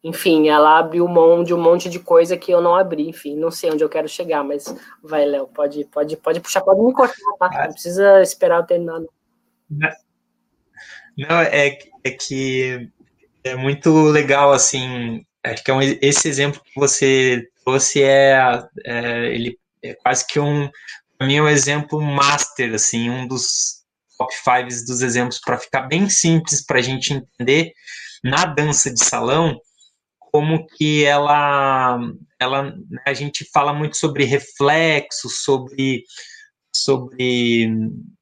[0.03, 3.51] enfim, ela abriu mão de um monte de coisa que eu não abri, enfim, não
[3.51, 4.65] sei onde eu quero chegar, mas
[5.01, 7.65] vai, Léo, pode, pode, pode puxar, pode me cortar, tá?
[7.65, 8.99] Não precisa esperar eu terminar.
[8.99, 9.09] Não,
[11.15, 12.89] não é, é que
[13.43, 19.33] é muito legal, assim, acho que é um, esse exemplo que você trouxe é, é
[19.33, 20.69] ele é quase que um,
[21.17, 23.81] para mim é um exemplo master, assim, um dos
[24.17, 27.73] top fives dos exemplos para ficar bem simples para a gente entender
[28.23, 29.59] na dança de salão
[30.31, 31.99] como que ela,
[32.39, 36.03] ela né, a gente fala muito sobre reflexo, sobre,
[36.73, 37.69] sobre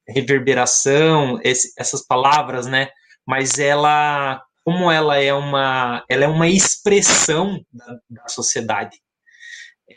[0.08, 2.90] reverberação, esse, essas palavras, né?
[3.30, 8.98] Mas ela, como ela é uma, ela é uma expressão da, da sociedade.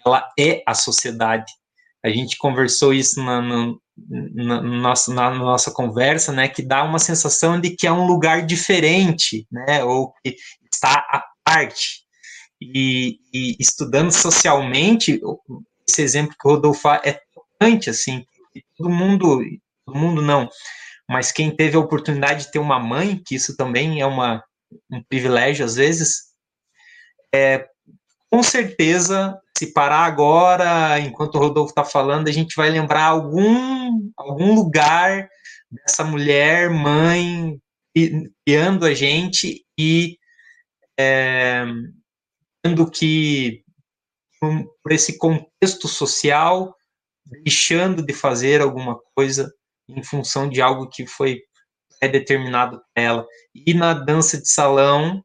[0.04, 1.50] Ela é a sociedade.
[2.04, 3.74] A gente conversou isso na, na,
[4.34, 6.46] na, nossa, na nossa conversa, né?
[6.46, 9.82] Que dá uma sensação de que é um lugar diferente, né?
[9.82, 10.36] Ou que
[10.70, 12.02] está à parte.
[12.60, 15.18] E, e, estudando socialmente,
[15.88, 18.26] esse exemplo que o Rodolfo é tocante, assim,
[18.76, 19.40] todo mundo,
[19.86, 20.50] todo mundo não,
[21.08, 24.42] mas quem teve a oportunidade de ter uma mãe, que isso também é uma,
[24.90, 26.32] um privilégio às vezes,
[27.34, 27.66] é,
[28.30, 34.10] com certeza, se parar agora, enquanto o Rodolfo está falando, a gente vai lembrar algum,
[34.16, 35.28] algum lugar
[35.70, 37.60] dessa mulher, mãe,
[38.46, 40.18] guiando a gente e
[40.98, 41.64] é,
[42.62, 43.62] tendo que,
[44.82, 46.74] por esse contexto social,
[47.44, 49.52] deixando de fazer alguma coisa
[49.88, 51.40] em função de algo que foi
[52.08, 53.26] determinado para ela.
[53.54, 55.24] E na dança de salão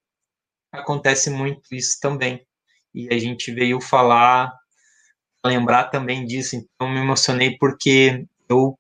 [0.72, 2.46] acontece muito isso também.
[2.94, 4.54] E a gente veio falar,
[5.46, 8.78] lembrar também disso, então me emocionei porque eu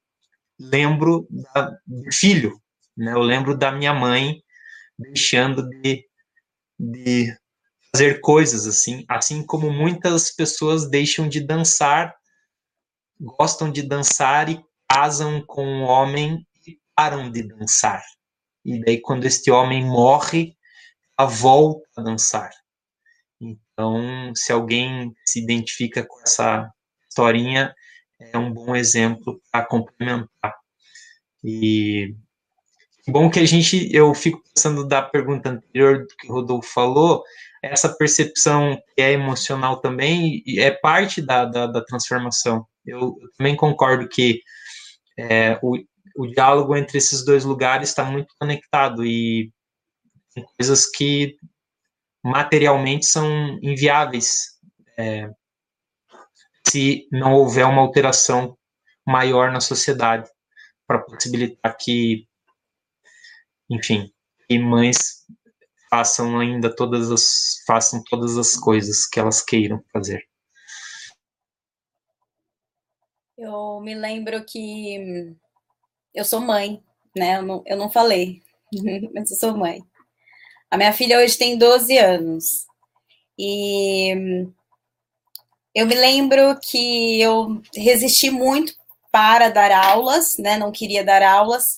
[0.59, 2.59] lembro da, do filho,
[2.95, 3.13] né?
[3.13, 4.41] Eu lembro da minha mãe
[4.97, 6.03] deixando de,
[6.79, 7.37] de
[7.91, 12.15] fazer coisas assim, assim como muitas pessoas deixam de dançar,
[13.19, 18.03] gostam de dançar e casam com um homem e param de dançar.
[18.63, 20.55] E daí quando este homem morre,
[21.17, 22.51] a volta a dançar.
[23.39, 26.69] Então, se alguém se identifica com essa
[27.09, 27.73] historinha,
[28.19, 30.55] é um bom exemplo para complementar.
[31.43, 32.15] E
[33.07, 37.23] bom que a gente, eu fico pensando da pergunta anterior do que o Rodolfo falou,
[37.63, 42.65] essa percepção que é emocional também é parte da, da, da transformação.
[42.85, 44.41] Eu, também concordo que
[45.17, 45.77] é, o,
[46.15, 49.51] o diálogo entre esses dois lugares está muito conectado e
[50.57, 51.35] coisas que
[52.23, 54.57] materialmente são inviáveis
[54.97, 55.29] é,
[56.67, 58.57] se não houver uma alteração
[59.05, 60.29] maior na sociedade
[60.85, 62.27] para possibilitar que,
[63.69, 64.11] enfim,
[64.47, 65.25] que mães
[65.89, 70.27] façam ainda todas as façam todas as coisas que elas queiram fazer.
[73.37, 75.35] Eu me lembro que
[76.13, 76.83] eu sou mãe,
[77.15, 77.37] né?
[77.37, 78.41] Eu não, eu não falei,
[79.13, 79.83] mas eu sou mãe.
[80.71, 82.65] A minha filha hoje tem 12 anos.
[83.37, 84.11] E
[85.75, 88.73] eu me lembro que eu resisti muito
[89.11, 90.57] para dar aulas, né?
[90.57, 91.77] Não queria dar aulas.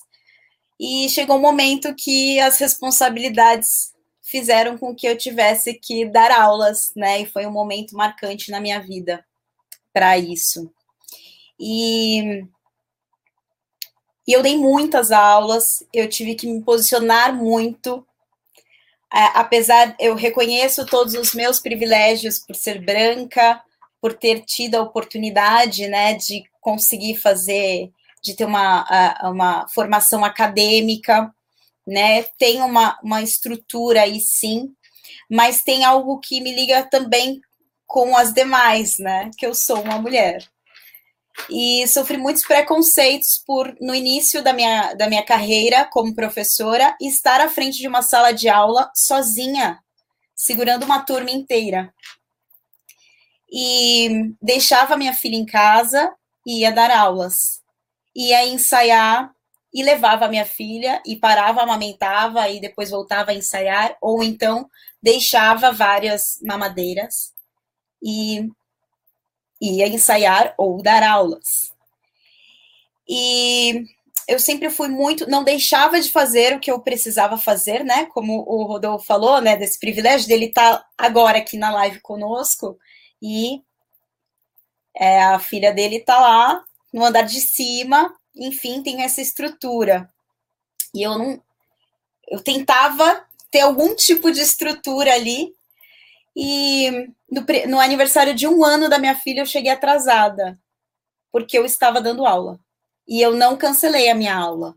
[0.80, 3.92] E chegou um momento que as responsabilidades
[4.22, 7.20] fizeram com que eu tivesse que dar aulas, né?
[7.20, 9.22] E foi um momento marcante na minha vida
[9.92, 10.72] para isso.
[11.60, 12.42] E,
[14.26, 18.06] e eu dei muitas aulas, eu tive que me posicionar muito.
[19.12, 23.62] É, apesar, eu reconheço todos os meus privilégios por ser branca,
[24.00, 27.92] por ter tido a oportunidade, né, de conseguir fazer,
[28.22, 31.30] de ter uma, uma formação acadêmica,
[31.86, 32.22] né?
[32.38, 34.72] Tem uma, uma estrutura aí sim,
[35.28, 37.40] mas tem algo que me liga também
[37.86, 39.30] com as demais, né?
[39.36, 40.46] Que eu sou uma mulher.
[41.48, 47.40] E sofri muitos preconceitos por, no início da minha, da minha carreira como professora, estar
[47.40, 49.78] à frente de uma sala de aula sozinha,
[50.34, 51.92] segurando uma turma inteira.
[53.52, 56.12] E deixava minha filha em casa
[56.46, 57.60] e ia dar aulas.
[58.14, 59.32] Ia ensaiar
[59.72, 64.68] e levava a minha filha e parava, amamentava e depois voltava a ensaiar, ou então
[65.02, 67.32] deixava várias mamadeiras
[68.02, 68.48] e
[69.60, 71.44] ia ensaiar ou dar aulas.
[73.08, 73.84] E
[74.28, 78.06] eu sempre fui muito, não deixava de fazer o que eu precisava fazer, né?
[78.06, 79.56] Como o Rodolfo falou, né?
[79.56, 82.78] Desse privilégio dele estar tá agora aqui na live conosco
[83.20, 83.60] e
[84.94, 90.10] é, a filha dele está lá no andar de cima enfim, tem essa estrutura.
[90.94, 91.42] E eu não.
[92.28, 95.52] Eu tentava ter algum tipo de estrutura ali,
[96.36, 96.90] E
[97.30, 100.58] no, no aniversário de um ano da minha filha, eu cheguei atrasada,
[101.32, 102.58] porque eu estava dando aula.
[103.06, 104.74] E eu não cancelei a minha aula.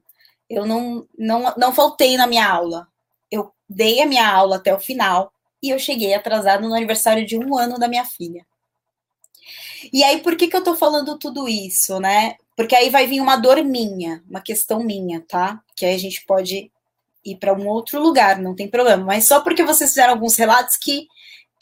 [0.49, 2.87] Eu não, não, não faltei na minha aula.
[3.31, 5.31] Eu dei a minha aula até o final
[5.61, 8.45] e eu cheguei atrasada no aniversário de um ano da minha filha.
[9.91, 12.35] E aí, por que, que eu tô falando tudo isso, né?
[12.55, 15.61] Porque aí vai vir uma dor minha, uma questão minha, tá?
[15.75, 16.71] Que aí a gente pode
[17.25, 19.03] ir para um outro lugar, não tem problema.
[19.03, 21.07] Mas só porque vocês fizeram alguns relatos que,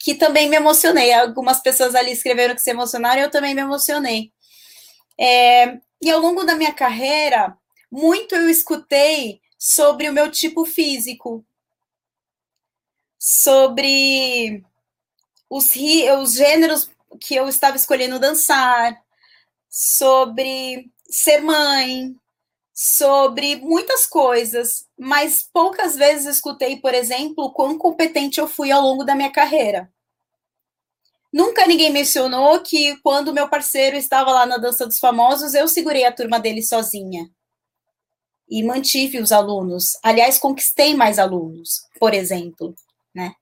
[0.02, 1.12] que também me emocionei.
[1.12, 4.32] Algumas pessoas ali escreveram que se emocionaram eu também me emocionei.
[5.18, 7.56] É, e ao longo da minha carreira,
[7.90, 11.44] muito eu escutei sobre o meu tipo físico,
[13.16, 14.64] sobre
[15.48, 15.70] os,
[16.18, 16.90] os gêneros
[17.20, 19.00] que eu estava escolhendo dançar,
[19.70, 22.16] sobre ser mãe,
[22.74, 29.04] sobre muitas coisas, mas poucas vezes escutei, por exemplo, quão competente eu fui ao longo
[29.04, 29.92] da minha carreira.
[31.32, 36.04] Nunca ninguém mencionou que quando meu parceiro estava lá na Dança dos Famosos, eu segurei
[36.04, 37.30] a turma dele sozinha.
[38.48, 39.96] E mantive os alunos.
[40.02, 42.74] Aliás, conquistei mais alunos, por exemplo,
[43.14, 43.34] né?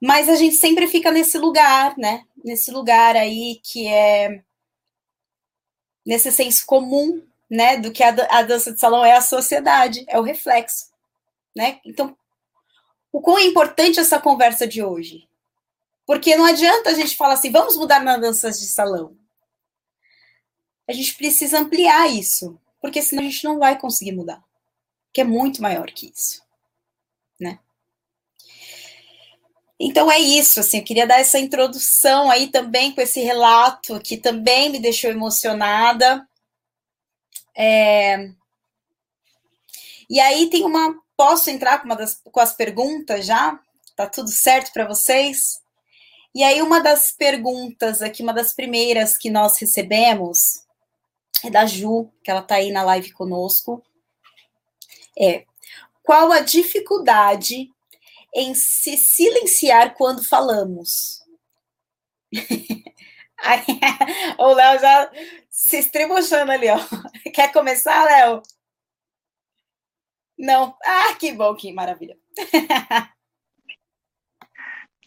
[0.00, 2.24] Mas a gente sempre fica nesse lugar, né?
[2.44, 4.42] Nesse lugar aí que é
[6.06, 7.20] nesse senso comum,
[7.54, 10.90] né, do que a, a dança de salão é a sociedade, é o reflexo,
[11.56, 11.78] né?
[11.84, 12.16] Então,
[13.12, 15.28] o quão é importante essa conversa de hoje?
[16.04, 19.16] Porque não adianta a gente falar assim, vamos mudar na dança de salão.
[20.88, 24.42] A gente precisa ampliar isso, porque senão a gente não vai conseguir mudar,
[25.12, 26.42] que é muito maior que isso,
[27.40, 27.60] né?
[29.78, 34.16] Então é isso, assim, eu queria dar essa introdução aí também com esse relato que
[34.16, 36.26] também me deixou emocionada.
[37.56, 38.30] É...
[40.08, 43.58] E aí tem uma, posso entrar com uma das com as perguntas já?
[43.96, 45.62] Tá tudo certo para vocês?
[46.34, 50.64] E aí uma das perguntas aqui, uma das primeiras que nós recebemos
[51.44, 53.82] é da Ju, que ela tá aí na live conosco.
[55.18, 55.44] É:
[56.02, 57.72] qual a dificuldade
[58.34, 61.22] em se silenciar quando falamos.
[64.38, 65.10] o Léo já
[65.54, 66.76] se estribuchando ali, ó.
[67.32, 68.42] Quer começar, Léo?
[70.36, 70.76] Não.
[70.84, 72.18] Ah, que bom, que maravilha.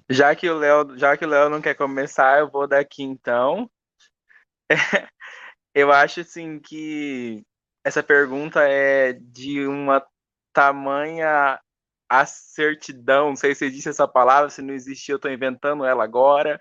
[0.09, 3.69] já que o Léo, já que o Léo não quer começar, eu vou daqui então.
[5.75, 7.45] eu acho assim que
[7.83, 10.01] essa pergunta é de uma
[10.53, 11.59] tamanha
[12.09, 16.05] a certidão, não sei se existe essa palavra, se não existia, eu estou inventando ela
[16.05, 16.57] agora,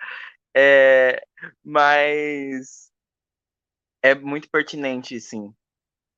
[0.53, 1.25] é,
[1.65, 2.86] mas
[4.11, 5.53] é muito pertinente, sim.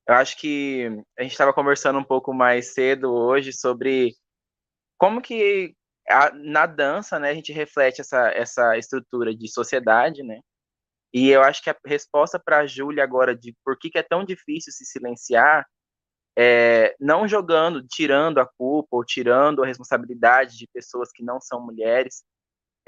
[0.06, 0.86] Eu acho que
[1.18, 4.14] a gente estava conversando um pouco mais cedo hoje sobre
[4.98, 5.74] como que
[6.08, 10.40] a, na dança, né, a gente reflete essa, essa estrutura de sociedade, né,
[11.12, 14.02] e eu acho que a resposta para a Júlia agora de por que, que é
[14.02, 15.66] tão difícil se silenciar
[16.38, 21.60] é, não jogando, tirando a culpa ou tirando a responsabilidade de pessoas que não são
[21.60, 22.22] mulheres,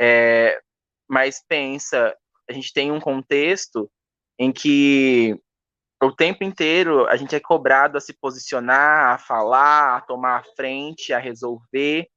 [0.01, 0.61] é,
[1.09, 2.17] mas pensa,
[2.49, 3.91] a gente tem um contexto
[4.41, 5.38] em que
[6.03, 10.45] o tempo inteiro a gente é cobrado a se posicionar, a falar, a tomar a
[10.57, 12.09] frente, a resolver,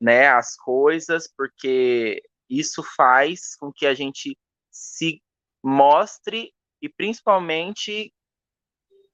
[0.00, 4.38] né, as coisas, porque isso faz com que a gente
[4.70, 5.20] se
[5.60, 8.14] mostre e principalmente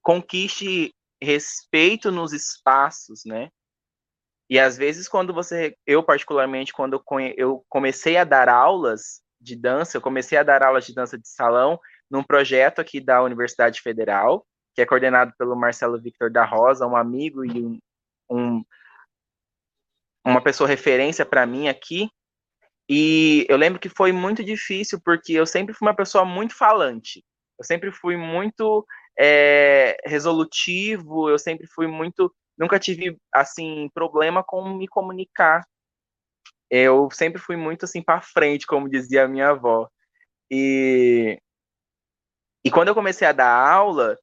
[0.02, 3.48] conquiste respeito nos espaços, né?
[4.50, 7.02] E às vezes quando você, eu particularmente quando
[7.38, 11.26] eu comecei a dar aulas de dança, eu comecei a dar aulas de dança de
[11.26, 11.80] salão
[12.10, 16.96] num projeto aqui da Universidade Federal, que é coordenado pelo Marcelo Victor da Rosa, um
[16.96, 17.78] amigo e um,
[18.30, 18.64] um
[20.24, 22.08] uma pessoa referência para mim aqui.
[22.88, 27.24] E eu lembro que foi muito difícil porque eu sempre fui uma pessoa muito falante.
[27.58, 28.86] Eu sempre fui muito
[29.18, 32.34] é, resolutivo, eu sempre fui muito.
[32.58, 35.62] Nunca tive, assim, problema com me comunicar.
[36.70, 39.88] Eu sempre fui muito, assim, para frente, como dizia a minha avó.
[40.50, 41.38] E,
[42.64, 44.18] e quando eu comecei a dar aula,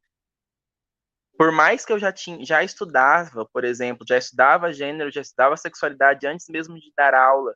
[1.38, 5.58] por mais que eu já tinha, já estudava, por exemplo, já estudava gênero, já estudava
[5.58, 7.56] sexualidade antes mesmo de dar aula,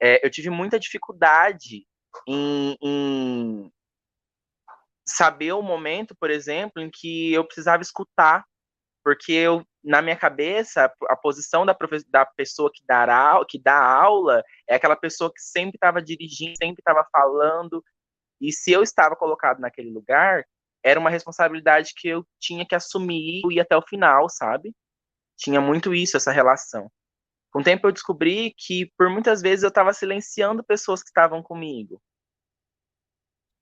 [0.00, 1.86] é, eu tive muita dificuldade
[2.28, 3.72] em, em,
[5.06, 8.44] saber o momento, por exemplo, em que eu precisava escutar,
[9.04, 11.76] porque eu, na minha cabeça, a posição da,
[12.08, 16.80] da pessoa que, dará, que dá aula é aquela pessoa que sempre estava dirigindo, sempre
[16.80, 17.84] estava falando,
[18.48, 20.44] e se eu estava colocado naquele lugar,
[20.84, 24.74] era uma responsabilidade que eu tinha que assumir e ir até o final, sabe?
[25.36, 26.90] Tinha muito isso, essa relação.
[27.50, 31.42] Com o tempo eu descobri que por muitas vezes eu estava silenciando pessoas que estavam
[31.42, 32.02] comigo.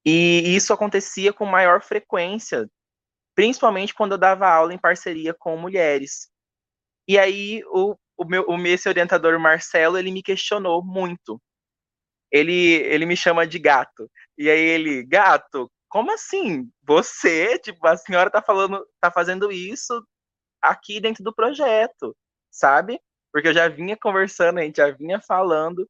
[0.05, 2.69] E isso acontecia com maior frequência,
[3.35, 6.29] principalmente quando eu dava aula em parceria com mulheres.
[7.07, 11.41] E aí o, o meu o esse orientador Marcelo, ele me questionou muito.
[12.31, 14.11] Ele ele me chama de gato.
[14.39, 16.71] E aí ele, gato, como assim?
[16.83, 20.03] Você, tipo, a senhora tá falando, tá fazendo isso
[20.61, 22.17] aqui dentro do projeto,
[22.51, 23.01] sabe?
[23.33, 25.89] Porque eu já vinha conversando, a gente já vinha falando.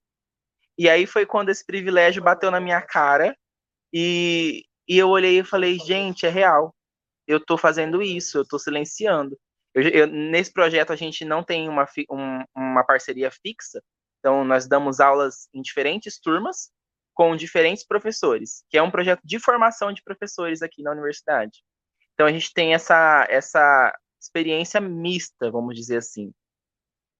[0.78, 3.36] E aí foi quando esse privilégio bateu na minha cara
[3.92, 6.74] e, e eu olhei e falei, gente, é real.
[7.26, 9.38] Eu tô fazendo isso, eu tô silenciando.
[9.74, 13.82] Eu, eu, nesse projeto a gente não tem uma, um, uma parceria fixa,
[14.18, 16.70] então nós damos aulas em diferentes turmas,
[17.14, 21.62] com diferentes professores, que é um projeto de formação de professores aqui na universidade.
[22.14, 26.32] Então a gente tem essa, essa experiência mista, vamos dizer assim.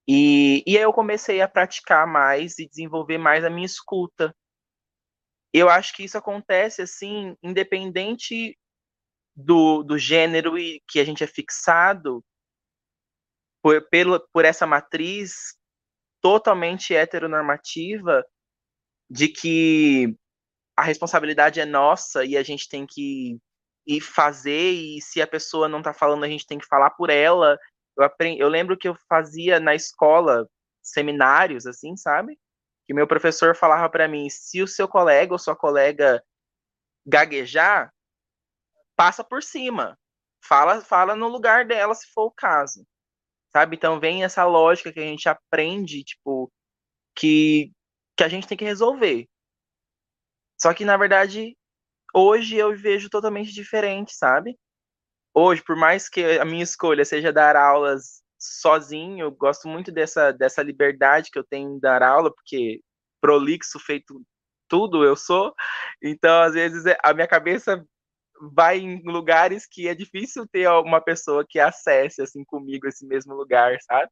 [0.07, 4.35] E, e aí eu comecei a praticar mais e desenvolver mais a minha escuta.
[5.53, 8.57] Eu acho que isso acontece assim, independente
[9.35, 12.23] do, do gênero e que a gente é fixado
[13.61, 15.57] por, pelo, por essa matriz
[16.21, 18.25] totalmente heteronormativa
[19.13, 20.15] de que
[20.75, 23.39] a responsabilidade é nossa e a gente tem que
[23.85, 27.11] ir fazer e se a pessoa não está falando a gente tem que falar por
[27.11, 27.59] ela.
[27.95, 30.49] Eu, aprendi, eu lembro que eu fazia na escola
[30.81, 32.39] seminários assim, sabe?
[32.87, 36.23] Que meu professor falava para mim, se o seu colega ou sua colega
[37.05, 37.93] gaguejar,
[38.95, 39.95] passa por cima.
[40.43, 42.83] Fala, fala no lugar dela se for o caso.
[43.51, 43.75] Sabe?
[43.75, 46.51] Então vem essa lógica que a gente aprende, tipo,
[47.15, 47.71] que
[48.15, 49.27] que a gente tem que resolver.
[50.59, 51.57] Só que, na verdade,
[52.13, 54.57] hoje eu vejo totalmente diferente, sabe?
[55.33, 60.31] Hoje, por mais que a minha escolha seja dar aulas sozinho, eu gosto muito dessa,
[60.31, 62.81] dessa liberdade que eu tenho em dar aula, porque
[63.21, 64.21] prolixo feito
[64.67, 65.53] tudo eu sou.
[66.01, 67.83] Então, às vezes, a minha cabeça
[68.53, 73.33] vai em lugares que é difícil ter uma pessoa que acesse assim comigo esse mesmo
[73.33, 74.11] lugar, sabe?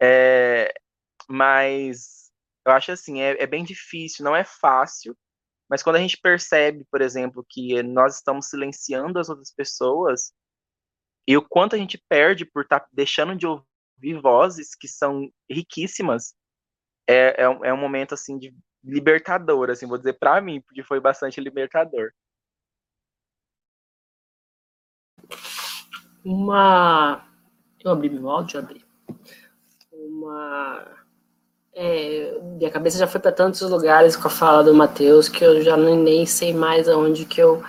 [0.00, 0.72] É,
[1.28, 2.21] mas
[2.64, 5.16] eu acho assim, é, é bem difícil, não é fácil,
[5.68, 10.32] mas quando a gente percebe, por exemplo, que nós estamos silenciando as outras pessoas,
[11.26, 15.30] e o quanto a gente perde por estar tá deixando de ouvir vozes que são
[15.50, 16.34] riquíssimas,
[17.08, 18.54] é, é, um, é um momento, assim, de
[18.84, 22.12] libertador, assim, vou dizer para mim, porque foi bastante libertador.
[26.24, 27.26] Uma...
[27.84, 28.84] Eu abri meu áudio, abri.
[29.90, 31.01] Uma
[31.74, 35.62] é, minha cabeça já foi para tantos lugares com a fala do Matheus que eu
[35.62, 37.62] já nem, sei mais aonde que eu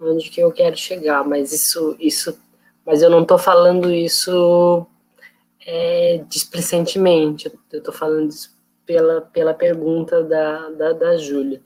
[0.00, 2.38] onde que eu quero chegar, mas isso isso
[2.84, 4.86] mas eu não estou falando isso
[5.66, 8.56] é, displicentemente, eu estou falando isso
[8.86, 11.60] pela, pela pergunta da, da, da Júlia.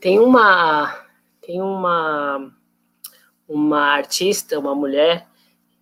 [0.00, 1.04] Tem uma
[1.40, 2.52] tem uma
[3.48, 5.26] uma artista, uma mulher,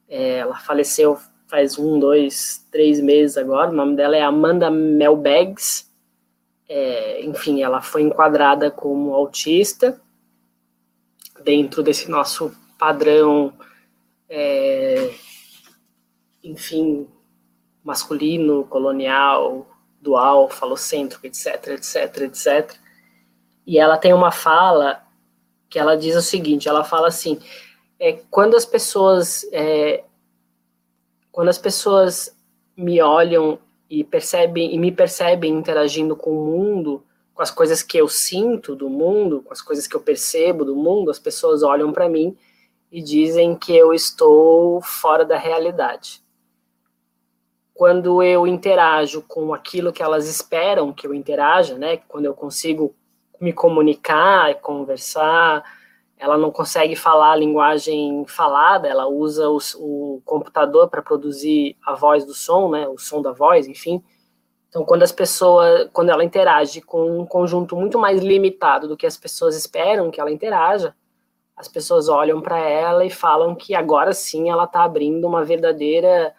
[0.08, 1.18] é, ela faleceu
[1.52, 3.70] faz um, dois, três meses agora.
[3.70, 5.86] O nome dela é Amanda Melbags.
[6.66, 10.00] É, enfim, ela foi enquadrada como autista
[11.44, 13.52] dentro desse nosso padrão,
[14.30, 15.12] é,
[16.42, 17.06] enfim,
[17.84, 19.66] masculino, colonial,
[20.00, 22.74] dual, falocêntrico, etc, etc, etc.
[23.66, 25.02] E ela tem uma fala
[25.68, 27.38] que ela diz o seguinte: ela fala assim,
[28.00, 30.02] é, quando as pessoas é,
[31.32, 32.36] quando as pessoas
[32.76, 33.58] me olham
[33.88, 37.02] e percebem e me percebem interagindo com o mundo,
[37.34, 40.76] com as coisas que eu sinto do mundo, com as coisas que eu percebo do
[40.76, 42.36] mundo, as pessoas olham para mim
[42.90, 46.22] e dizem que eu estou fora da realidade.
[47.72, 52.94] Quando eu interajo com aquilo que elas esperam que eu interaja, né, quando eu consigo
[53.40, 55.64] me comunicar, conversar,
[56.22, 62.24] ela não consegue falar a linguagem falada, ela usa o, computador para produzir a voz
[62.24, 64.00] do som, né, o som da voz, enfim.
[64.68, 69.04] Então, quando as pessoas, quando ela interage com um conjunto muito mais limitado do que
[69.04, 70.94] as pessoas esperam que ela interaja,
[71.56, 76.32] as pessoas olham para ela e falam que agora sim ela está abrindo uma verdadeira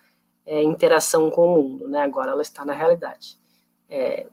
[0.46, 2.04] é, interação com o mundo, né?
[2.04, 3.38] Agora ela está na realidade.
[3.90, 4.28] É,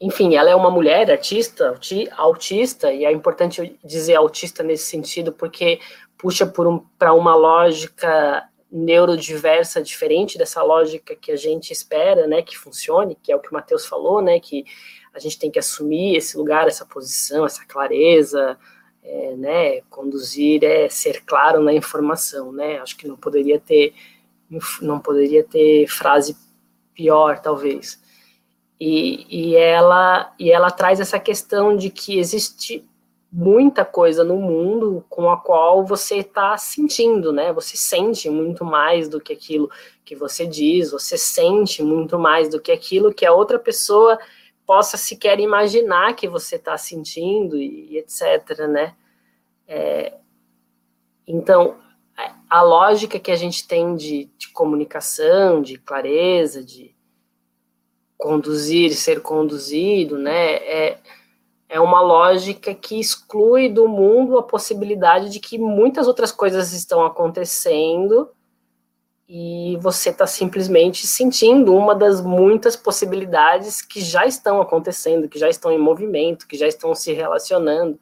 [0.00, 1.78] enfim, ela é uma mulher artista,
[2.16, 5.80] autista, e é importante dizer autista nesse sentido, porque
[6.18, 12.58] puxa um, para uma lógica neurodiversa diferente dessa lógica que a gente espera, né, que
[12.58, 14.64] funcione, que é o que o Matheus falou, né, que
[15.14, 18.58] a gente tem que assumir esse lugar, essa posição, essa clareza,
[19.02, 23.94] é, né, conduzir é ser claro na informação, né, acho que não poderia ter,
[24.82, 26.36] não poderia ter frase
[26.94, 28.02] pior, talvez.
[28.80, 32.84] E, e, ela, e ela traz essa questão de que existe
[33.30, 37.52] muita coisa no mundo com a qual você está sentindo, né?
[37.52, 39.68] Você sente muito mais do que aquilo
[40.04, 44.18] que você diz, você sente muito mais do que aquilo que a outra pessoa
[44.64, 48.94] possa sequer imaginar que você está sentindo e, e, etc, né?
[49.66, 50.14] É,
[51.26, 51.76] então,
[52.48, 56.93] a lógica que a gente tem de, de comunicação, de clareza, de
[58.16, 60.54] conduzir e ser conduzido, né?
[60.56, 60.98] É,
[61.68, 67.04] é uma lógica que exclui do mundo a possibilidade de que muitas outras coisas estão
[67.04, 68.30] acontecendo
[69.28, 75.48] e você está simplesmente sentindo uma das muitas possibilidades que já estão acontecendo, que já
[75.48, 77.98] estão em movimento, que já estão se relacionando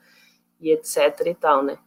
[0.61, 1.79] e etc e tal, né?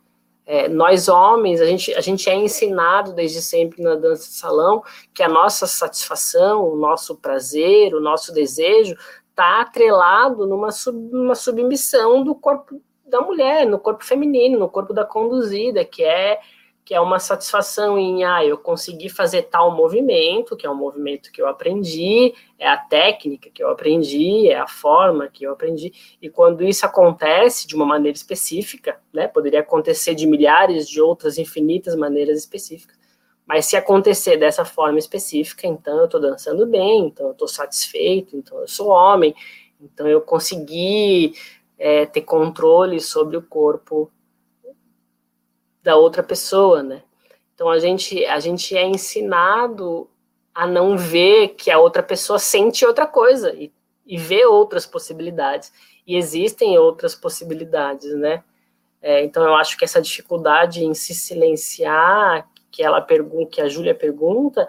[0.46, 4.84] É, nós homens, a gente, a gente é ensinado desde sempre na dança de salão
[5.14, 8.96] que a nossa satisfação, o nosso prazer, o nosso desejo
[9.30, 14.94] está atrelado numa, sub, numa submissão do corpo da mulher, no corpo feminino, no corpo
[14.94, 16.40] da conduzida, que é
[16.86, 21.32] que é uma satisfação em, ah, eu consegui fazer tal movimento, que é um movimento
[21.32, 25.92] que eu aprendi, é a técnica que eu aprendi, é a forma que eu aprendi,
[26.22, 31.40] e quando isso acontece de uma maneira específica, né, poderia acontecer de milhares de outras
[31.40, 32.96] infinitas maneiras específicas,
[33.48, 38.38] mas se acontecer dessa forma específica, então eu estou dançando bem, então eu estou satisfeito,
[38.38, 39.34] então eu sou homem,
[39.82, 41.34] então eu consegui
[41.80, 44.12] é, ter controle sobre o corpo
[45.86, 47.04] da outra pessoa, né?
[47.54, 50.10] Então a gente a gente é ensinado
[50.54, 53.72] a não ver que a outra pessoa sente outra coisa e,
[54.04, 55.72] e vê outras possibilidades
[56.08, 58.44] e existem outras possibilidades, né?
[59.00, 63.70] É, então eu acho que essa dificuldade em se silenciar que ela pergunta, que a
[63.70, 64.68] Júlia pergunta,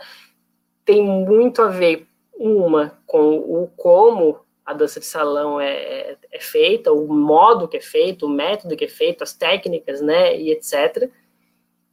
[0.85, 2.07] tem muito a ver
[2.39, 7.77] uma com o como a dança de salão é, é, é, feita, o modo que
[7.77, 11.09] é feito, o método que é feito, as técnicas, né, e etc.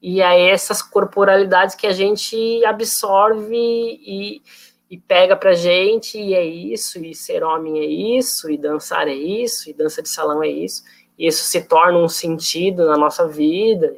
[0.01, 4.41] E aí essas corporalidades que a gente absorve e,
[4.89, 9.13] e pega pra gente, e é isso, e ser homem é isso, e dançar é
[9.13, 10.84] isso, e dança de salão é isso.
[11.17, 13.95] E isso se torna um sentido na nossa vida,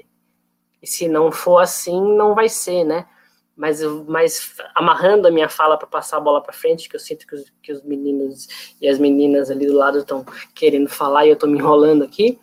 [0.82, 3.08] e se não for assim, não vai ser, né?
[3.56, 7.26] Mas, mas amarrando a minha fala para passar a bola para frente, que eu sinto
[7.26, 11.30] que os, que os meninos e as meninas ali do lado estão querendo falar e
[11.30, 12.38] eu estou me enrolando aqui.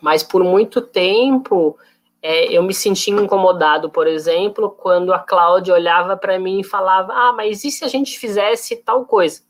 [0.00, 1.76] Mas por muito tempo
[2.22, 7.12] é, eu me senti incomodado, por exemplo, quando a Cláudia olhava para mim e falava:
[7.12, 9.42] Ah, mas e se a gente fizesse tal coisa?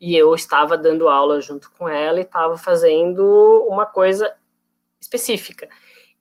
[0.00, 4.34] E eu estava dando aula junto com ela e estava fazendo uma coisa
[5.00, 5.68] específica.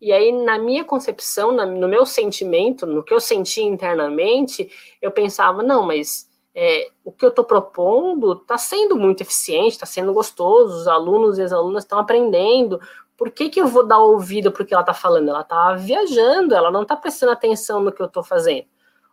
[0.04, 4.70] E aí, na minha concepção, no meu sentimento, no que eu sentia internamente,
[5.02, 9.86] eu pensava, não, mas é, o que eu estou propondo está sendo muito eficiente, está
[9.86, 12.82] sendo gostoso, os alunos e as alunas estão aprendendo.
[13.16, 15.30] Por que, que eu vou dar ouvido para o que ela está falando?
[15.30, 18.66] Ela está viajando, ela não está prestando atenção no que eu estou fazendo.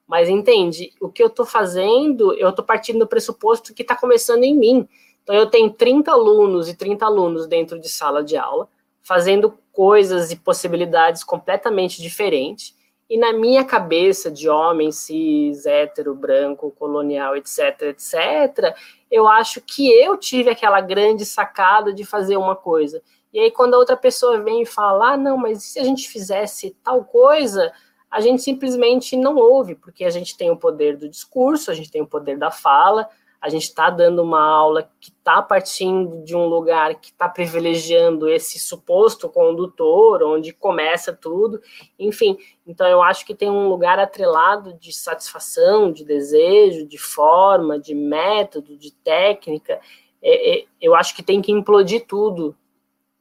[0.09, 4.43] Mas entende, o que eu estou fazendo, eu estou partindo do pressuposto que está começando
[4.43, 4.88] em mim.
[5.22, 8.68] Então, eu tenho 30 alunos e 30 alunos dentro de sala de aula,
[9.01, 12.76] fazendo coisas e possibilidades completamente diferentes.
[13.09, 18.76] E na minha cabeça de homem cis, hétero, branco, colonial, etc, etc,
[19.11, 23.01] eu acho que eu tive aquela grande sacada de fazer uma coisa.
[23.33, 26.11] E aí, quando a outra pessoa vem e fala, ah, não, mas se a gente
[26.11, 27.72] fizesse tal coisa,
[28.11, 31.91] a gente simplesmente não ouve, porque a gente tem o poder do discurso, a gente
[31.91, 33.09] tem o poder da fala,
[33.41, 38.28] a gente está dando uma aula que está partindo de um lugar que está privilegiando
[38.28, 41.59] esse suposto condutor, onde começa tudo,
[41.99, 42.36] enfim.
[42.66, 47.95] Então, eu acho que tem um lugar atrelado de satisfação, de desejo, de forma, de
[47.95, 49.80] método, de técnica.
[50.22, 52.55] É, é, eu acho que tem que implodir tudo.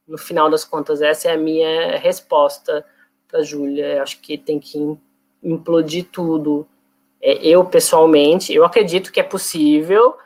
[0.06, 2.84] No final das contas, essa é a minha resposta
[3.26, 4.02] para a Júlia.
[4.02, 4.98] Acho que tem que
[5.42, 6.68] implodir tudo
[7.20, 10.16] eu, pessoalmente, eu acredito que é possível,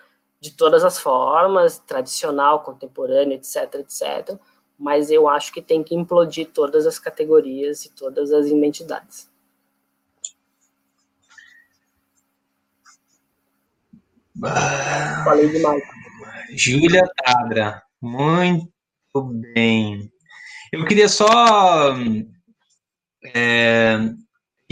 [0.41, 4.39] de todas as formas, tradicional, contemporâneo, etc, etc,
[4.79, 9.31] mas eu acho que tem que implodir todas as categorias e todas as identidades.
[15.25, 15.83] Falei demais.
[16.57, 18.69] Júlia Tadra, muito
[19.55, 20.13] bem.
[20.73, 21.95] Eu queria só
[23.33, 23.97] é,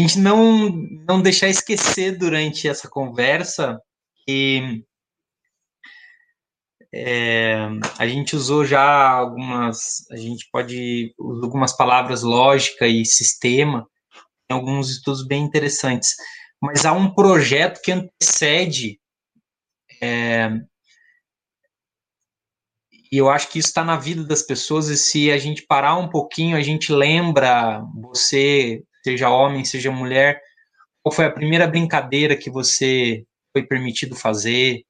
[0.03, 0.69] a gente não,
[1.07, 3.81] não deixar esquecer durante essa conversa
[4.27, 4.85] que
[6.93, 13.87] é, a gente usou já algumas, a gente pode algumas palavras lógica e sistema,
[14.51, 16.17] em alguns estudos bem interessantes,
[16.61, 19.01] mas há um projeto que antecede
[20.03, 20.51] É,
[23.13, 25.97] e eu acho que isso está na vida das pessoas, e se a gente parar
[25.97, 30.41] um pouquinho, a gente lembra você, seja homem, seja mulher,
[31.03, 34.85] qual foi a primeira brincadeira que você foi permitido fazer,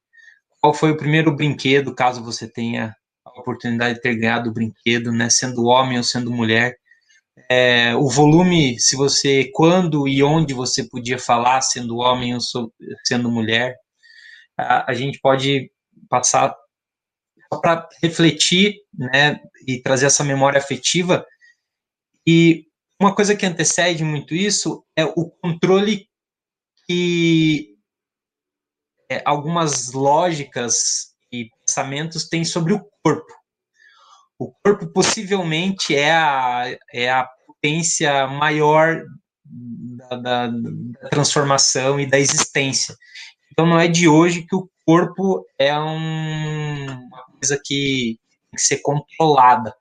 [0.60, 2.94] qual foi o primeiro brinquedo, caso você tenha
[3.24, 6.76] a oportunidade de ter ganhado o brinquedo, né, sendo homem ou sendo mulher,
[7.50, 12.40] é, o volume, se você, quando e onde você podia falar, sendo homem ou
[13.04, 13.76] sendo mulher,
[14.56, 15.70] a, a gente pode
[16.08, 16.54] passar
[17.60, 21.24] para refletir, né, e trazer essa memória afetiva.
[22.26, 22.66] E
[23.02, 26.08] uma coisa que antecede muito isso é o controle
[26.86, 27.76] que
[29.10, 33.32] é, algumas lógicas e pensamentos têm sobre o corpo.
[34.38, 39.02] O corpo possivelmente é a, é a potência maior
[39.44, 42.96] da, da, da transformação e da existência.
[43.50, 48.16] Então não é de hoje que o corpo é um, uma coisa que
[48.50, 49.74] tem que ser controlada.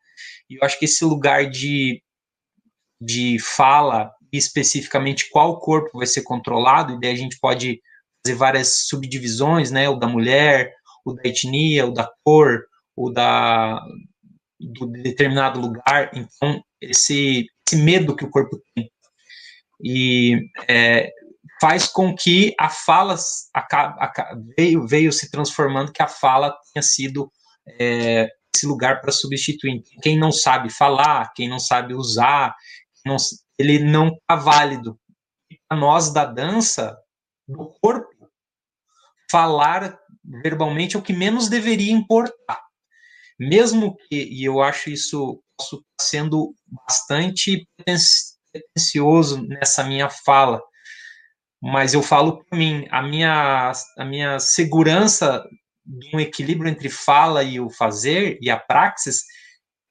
[0.49, 2.01] E eu acho que esse lugar de,
[3.01, 7.81] de fala, especificamente qual corpo vai ser controlado, e daí a gente pode
[8.23, 9.89] fazer várias subdivisões, né?
[9.89, 10.71] O da mulher,
[11.03, 13.81] o da etnia, o da cor, o da
[14.59, 16.11] do determinado lugar.
[16.13, 18.91] Então, esse, esse medo que o corpo tem.
[19.83, 21.11] E é,
[21.59, 23.15] faz com que a fala
[24.55, 27.31] veio, veio se transformando, que a fala tenha sido
[27.79, 29.81] é, esse lugar para substituir.
[30.03, 32.55] Quem não sabe falar, quem não sabe usar,
[33.05, 33.17] não,
[33.57, 34.99] ele não está válido.
[35.67, 36.97] Para nós da dança,
[37.47, 38.29] do corpo,
[39.29, 39.97] falar
[40.43, 42.61] verbalmente é o que menos deveria importar.
[43.39, 45.41] Mesmo que, e eu acho isso
[45.99, 47.67] sendo bastante
[48.51, 50.61] pretencioso nessa minha fala,
[51.61, 55.47] mas eu falo para mim, a minha, a minha segurança
[55.85, 59.23] de um equilíbrio entre fala e o fazer e a praxis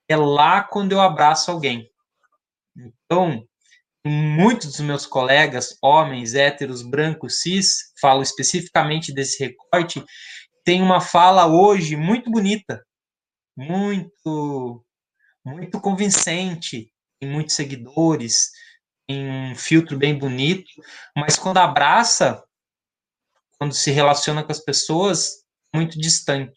[0.09, 1.90] é lá quando eu abraço alguém.
[3.11, 3.45] Então,
[4.07, 10.05] muitos dos meus colegas, homens, héteros, brancos, cis, falo especificamente desse recorte,
[10.65, 12.87] tem uma fala hoje muito bonita,
[13.57, 14.85] muito,
[15.45, 18.51] muito convincente, tem muitos seguidores,
[19.11, 20.71] um filtro bem bonito,
[21.17, 22.45] mas quando abraça,
[23.59, 25.45] quando se relaciona com as pessoas,
[25.75, 26.55] muito distante.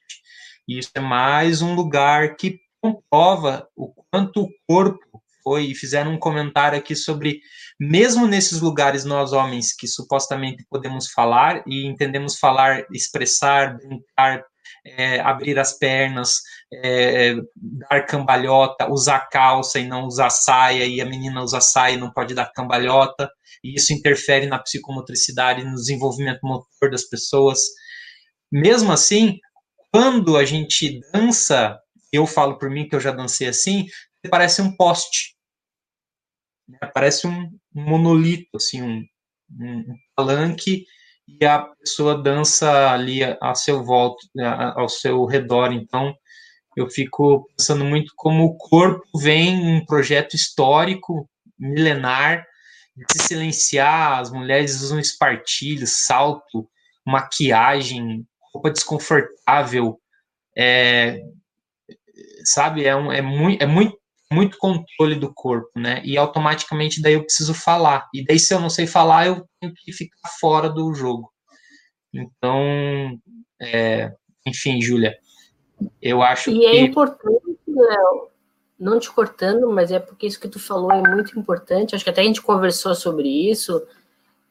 [0.68, 5.13] E isso é mais um lugar que comprova o quanto o corpo
[5.44, 7.40] foi, e fizeram um comentário aqui sobre,
[7.80, 14.44] mesmo nesses lugares, nós homens que supostamente podemos falar e entendemos falar, expressar, brincar,
[14.86, 16.42] é, abrir as pernas,
[16.74, 21.98] é, dar cambalhota, usar calça e não usar saia, e a menina usa saia e
[21.98, 23.30] não pode dar cambalhota,
[23.64, 27.60] e isso interfere na psicomotricidade, no desenvolvimento motor das pessoas.
[28.52, 29.40] Mesmo assim,
[29.92, 31.80] quando a gente dança,
[32.12, 33.88] eu falo por mim que eu já dancei assim,
[34.30, 35.33] parece um poste.
[36.82, 36.92] Né?
[36.94, 39.06] Parece um monolito, assim, um,
[39.60, 40.86] um palanque
[41.28, 44.26] e a pessoa dança ali a seu volta,
[44.76, 45.72] ao seu redor.
[45.72, 46.14] Então,
[46.76, 52.46] eu fico pensando muito como o corpo vem um projeto histórico, milenar,
[52.96, 56.70] de se silenciar, as mulheres usam espartilho, salto,
[57.06, 60.00] maquiagem, roupa desconfortável,
[60.56, 61.20] é,
[62.46, 63.20] sabe, é, um, é,
[63.60, 63.98] é muito,
[64.34, 68.60] muito controle do corpo, né, e automaticamente daí eu preciso falar, e daí se eu
[68.60, 71.32] não sei falar, eu tenho que ficar fora do jogo.
[72.14, 73.18] Então,
[73.62, 74.12] é,
[74.46, 75.16] enfim, Júlia,
[76.02, 76.66] eu acho e que...
[76.66, 78.30] é importante, Léo,
[78.80, 82.10] não te cortando, mas é porque isso que tu falou é muito importante, acho que
[82.10, 83.82] até a gente conversou sobre isso,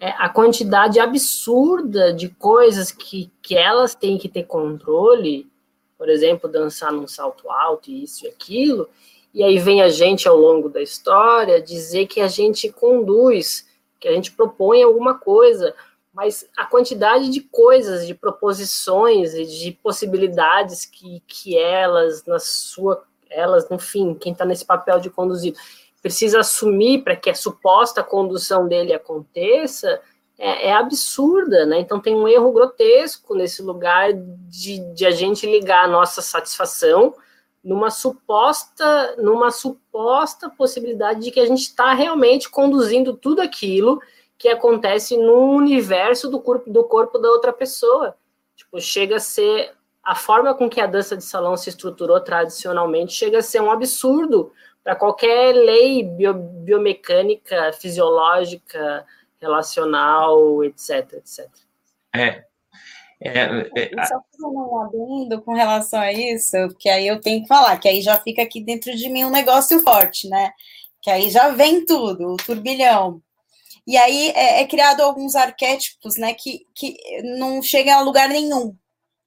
[0.00, 5.48] é a quantidade absurda de coisas que, que elas têm que ter controle,
[5.96, 8.88] por exemplo, dançar num salto alto, isso e aquilo,
[9.34, 13.66] e aí vem a gente ao longo da história dizer que a gente conduz,
[13.98, 15.74] que a gente propõe alguma coisa,
[16.12, 23.02] mas a quantidade de coisas, de proposições e de possibilidades que, que elas, na sua,
[23.30, 25.54] elas, enfim, quem está nesse papel de conduzir,
[26.02, 30.00] precisa assumir para que a suposta condução dele aconteça,
[30.38, 31.78] é, é, absurda, né?
[31.78, 37.14] Então tem um erro grotesco nesse lugar de, de a gente ligar a nossa satisfação
[37.62, 44.00] numa suposta, numa suposta possibilidade de que a gente está realmente conduzindo tudo aquilo
[44.36, 48.16] que acontece no universo do corpo, do corpo da outra pessoa.
[48.56, 53.12] Tipo, chega a ser a forma com que a dança de salão se estruturou tradicionalmente
[53.12, 54.52] chega a ser um absurdo
[54.82, 59.06] para qualquer lei bio, biomecânica, fisiológica,
[59.40, 61.48] relacional, etc, etc.
[62.14, 62.44] É,
[63.24, 67.48] É, é, só fazendo um adendo com relação a isso, que aí eu tenho que
[67.48, 70.52] falar, que aí já fica aqui dentro de mim um negócio forte, né?
[71.00, 73.22] Que aí já vem tudo, o turbilhão.
[73.86, 76.96] E aí é, é criado alguns arquétipos, né, que, que
[77.36, 78.76] não chegam a lugar nenhum,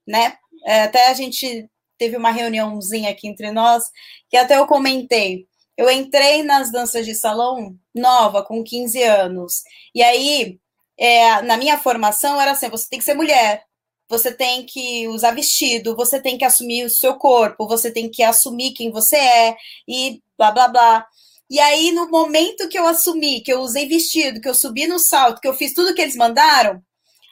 [0.08, 0.38] né?
[0.66, 3.84] É, até a gente teve uma reuniãozinha aqui entre nós,
[4.30, 5.48] que até eu comentei.
[5.78, 9.64] Eu entrei nas danças de salão nova, com 15 anos.
[9.94, 10.60] E aí,
[10.98, 13.64] é, na minha formação, era assim: você tem que ser mulher,
[14.10, 18.24] você tem que usar vestido, você tem que assumir o seu corpo, você tem que
[18.24, 21.08] assumir quem você é, e blá blá blá.
[21.50, 25.00] E aí, no momento que eu assumi, que eu usei vestido, que eu subi no
[25.00, 26.84] salto, que eu fiz tudo que eles mandaram,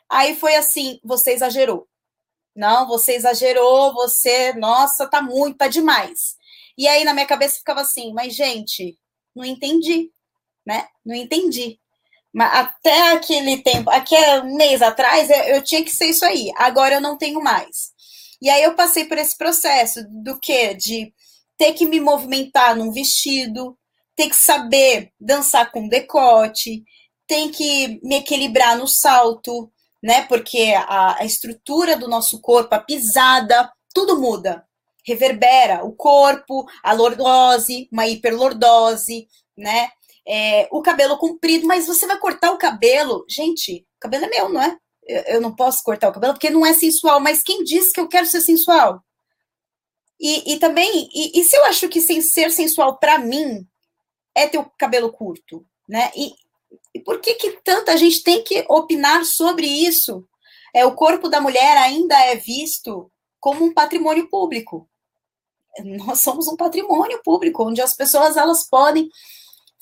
[0.09, 1.87] aí foi assim: você exagerou.
[2.55, 6.35] Não, você exagerou, você, nossa, tá muito, tá demais.
[6.77, 8.97] E aí na minha cabeça ficava assim, mas gente,
[9.35, 10.11] não entendi,
[10.65, 10.87] né?
[11.05, 11.79] Não entendi.
[12.33, 16.51] Mas até aquele tempo, aquele mês atrás, eu, eu tinha que ser isso aí.
[16.57, 17.93] Agora eu não tenho mais.
[18.41, 20.73] E aí eu passei por esse processo do que?
[20.73, 21.13] De
[21.57, 23.77] ter que me movimentar num vestido,
[24.15, 26.83] ter que saber dançar com decote,
[27.27, 29.71] tem que me equilibrar no salto,
[30.01, 30.23] né?
[30.23, 34.65] Porque a, a estrutura do nosso corpo, a pisada, tudo muda.
[35.05, 39.27] Reverbera o corpo, a lordose, uma hiperlordose,
[39.57, 39.89] né?
[40.25, 43.25] É, o cabelo comprido, mas você vai cortar o cabelo.
[43.29, 44.77] Gente, o cabelo é meu, não é?
[45.05, 47.99] Eu, eu não posso cortar o cabelo porque não é sensual, mas quem disse que
[47.99, 49.03] eu quero ser sensual?
[50.19, 53.67] E, e também, e, e, se eu acho que sem ser sensual para mim
[54.33, 56.11] é ter o cabelo curto, né?
[56.15, 56.33] E,
[56.95, 60.25] e por que, que tanta gente tem que opinar sobre isso?
[60.73, 64.89] É, o corpo da mulher ainda é visto como um patrimônio público.
[65.83, 69.09] Nós somos um patrimônio público, onde as pessoas elas podem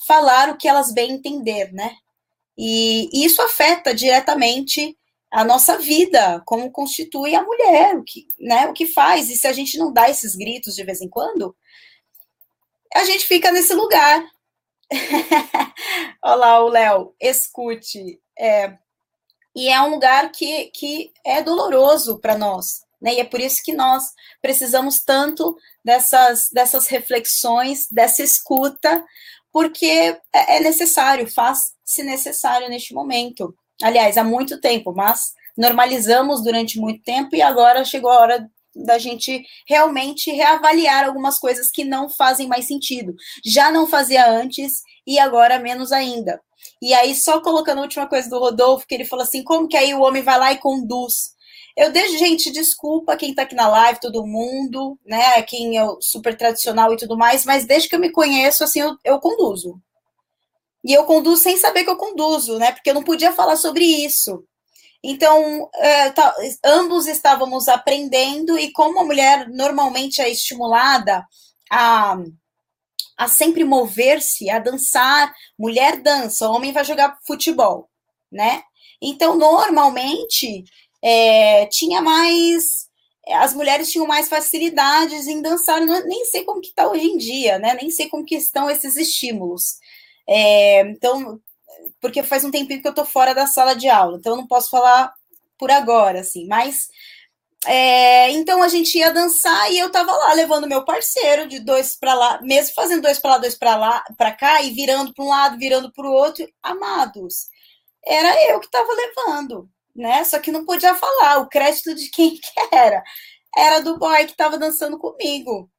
[0.06, 1.96] falar o que elas bem entender, né?
[2.56, 4.96] E, isso afeta diretamente
[5.30, 9.30] a nossa vida, como constitui a mulher, o que, né, o que faz.
[9.30, 11.56] E se a gente não dá esses gritos de vez em quando,
[12.94, 14.22] a gente fica nesse lugar
[16.22, 18.20] Olá, o Léo, escute.
[18.38, 18.76] É,
[19.54, 23.14] e é um lugar que, que é doloroso para nós, né?
[23.14, 24.04] E é por isso que nós
[24.40, 29.04] precisamos tanto dessas, dessas reflexões, dessa escuta,
[29.52, 29.86] porque
[30.32, 33.54] é, é necessário, faz-se necessário neste momento.
[33.82, 38.96] Aliás, há muito tempo, mas normalizamos durante muito tempo e agora chegou a hora da
[38.98, 43.14] gente realmente reavaliar algumas coisas que não fazem mais sentido.
[43.44, 46.40] Já não fazia antes e agora menos ainda.
[46.80, 49.76] E aí, só colocando a última coisa do Rodolfo, que ele falou assim: como que
[49.76, 51.32] aí o homem vai lá e conduz?
[51.76, 55.42] Eu deixo, gente, desculpa quem tá aqui na live, todo mundo, né?
[55.42, 58.96] Quem é super tradicional e tudo mais, mas desde que eu me conheço, assim, eu,
[59.04, 59.80] eu conduzo.
[60.84, 62.72] E eu conduzo sem saber que eu conduzo, né?
[62.72, 64.44] Porque eu não podia falar sobre isso.
[65.02, 71.26] Então, é, tá, ambos estávamos aprendendo, e como a mulher normalmente é estimulada
[71.70, 72.16] a,
[73.16, 77.88] a sempre mover-se, a dançar, mulher dança, homem vai jogar futebol,
[78.30, 78.62] né?
[79.00, 80.64] Então, normalmente,
[81.02, 82.90] é, tinha mais.
[83.28, 87.16] As mulheres tinham mais facilidades em dançar, não, nem sei como que está hoje em
[87.16, 87.74] dia, né?
[87.74, 89.76] Nem sei como que estão esses estímulos.
[90.28, 91.40] É, então,
[92.00, 94.46] porque faz um tempinho que eu tô fora da sala de aula, então eu não
[94.46, 95.12] posso falar
[95.58, 96.88] por agora, assim, mas
[97.66, 101.96] é, então a gente ia dançar e eu tava lá levando meu parceiro de dois
[101.96, 105.24] para lá, mesmo fazendo dois para lá, dois para lá, para cá e virando para
[105.24, 107.46] um lado, virando para o outro, amados.
[108.04, 110.24] Era eu que tava levando, né?
[110.24, 113.02] Só que não podia falar o crédito de quem que era.
[113.54, 115.70] Era do boy que tava dançando comigo.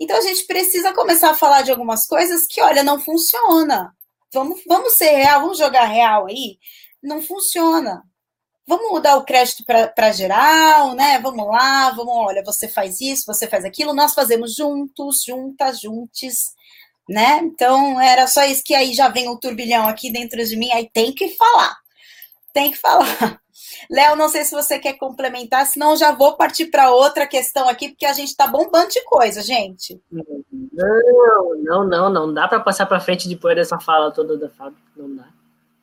[0.00, 3.94] Então a gente precisa começar a falar de algumas coisas que, olha, não funciona.
[4.32, 6.58] Vamos, vamos ser real, vamos jogar real aí.
[7.02, 8.02] Não funciona.
[8.66, 11.18] Vamos dar o crédito para geral, né?
[11.18, 16.52] Vamos lá, vamos, olha, você faz isso, você faz aquilo, nós fazemos juntos, juntas, juntes,
[17.08, 17.40] né?
[17.42, 20.88] Então era só isso que aí já vem o turbilhão aqui dentro de mim, aí
[20.92, 21.76] tem que falar.
[22.54, 23.40] Tem que falar.
[23.90, 27.90] Léo, não sei se você quer complementar, senão já vou partir para outra questão aqui,
[27.90, 30.00] porque a gente está bombando de coisa, gente.
[30.10, 34.78] Não, não, não, não dá para passar para frente depois dessa fala toda da Fábio,
[34.96, 35.26] não dá.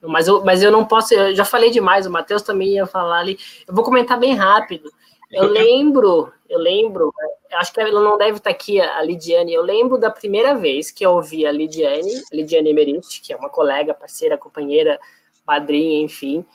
[0.02, 3.20] Mas eu, mas eu não posso, eu já falei demais, o Matheus também ia falar
[3.20, 3.38] ali.
[3.68, 4.92] Eu vou comentar bem rápido.
[5.32, 7.14] Eu lembro, eu lembro,
[7.54, 9.54] acho que ela não deve estar aqui, a Lidiane.
[9.54, 13.36] Eu lembro da primeira vez que eu ouvi a Lidiane, a Lidiane Emerich, que é
[13.36, 15.00] uma colega, parceira, companheira,
[15.46, 16.46] padrinha, enfim,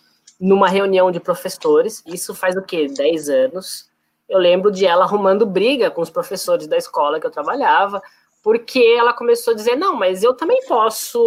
[0.43, 2.03] numa reunião de professores.
[2.05, 2.88] Isso faz o quê?
[2.88, 3.88] 10 anos.
[4.28, 8.03] Eu lembro de ela arrumando briga com os professores da escola que eu trabalhava,
[8.43, 11.18] porque ela começou a dizer: não, mas eu também posso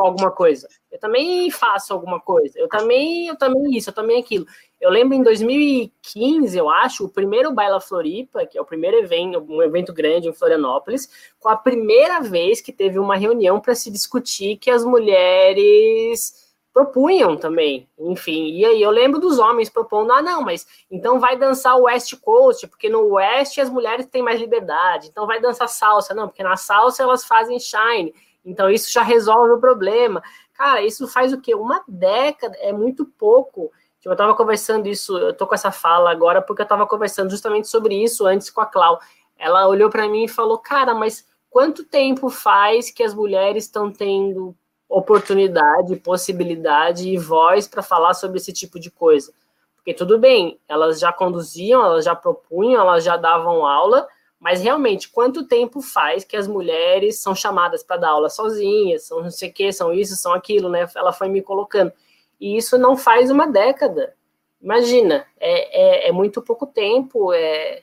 [0.00, 4.44] alguma coisa, eu também faço alguma coisa, eu também, eu também isso, eu também aquilo.
[4.80, 9.44] Eu lembro em 2015, eu acho, o primeiro Baila Floripa, que é o primeiro evento,
[9.48, 11.08] um evento grande em Florianópolis,
[11.38, 16.43] com a primeira vez que teve uma reunião para se discutir que as mulheres
[16.74, 18.48] propunham também, enfim.
[18.48, 22.12] E aí eu lembro dos homens propondo, ah, não, mas então vai dançar o West
[22.20, 25.06] Coast, porque no West as mulheres têm mais liberdade.
[25.06, 28.12] Então vai dançar salsa, não, porque na salsa elas fazem shine.
[28.44, 30.20] Então isso já resolve o problema.
[30.52, 31.54] Cara, isso faz o quê?
[31.54, 33.70] Uma década, é muito pouco.
[34.00, 37.30] Tipo, eu estava conversando isso, eu tô com essa fala agora porque eu estava conversando
[37.30, 38.98] justamente sobre isso antes com a Clau.
[39.38, 43.92] Ela olhou para mim e falou: "Cara, mas quanto tempo faz que as mulheres estão
[43.92, 44.56] tendo
[44.98, 49.32] oportunidade, possibilidade e voz para falar sobre esse tipo de coisa?
[49.76, 54.08] Porque tudo bem, elas já conduziam, elas já propunham, elas já davam aula,
[54.40, 59.22] mas realmente, quanto tempo faz que as mulheres são chamadas para dar aula sozinhas, são
[59.22, 60.86] não sei o que, são isso, são aquilo, né?
[60.94, 61.92] Ela foi me colocando.
[62.40, 64.14] E isso não faz uma década.
[64.60, 67.82] Imagina, é, é, é muito pouco tempo, é,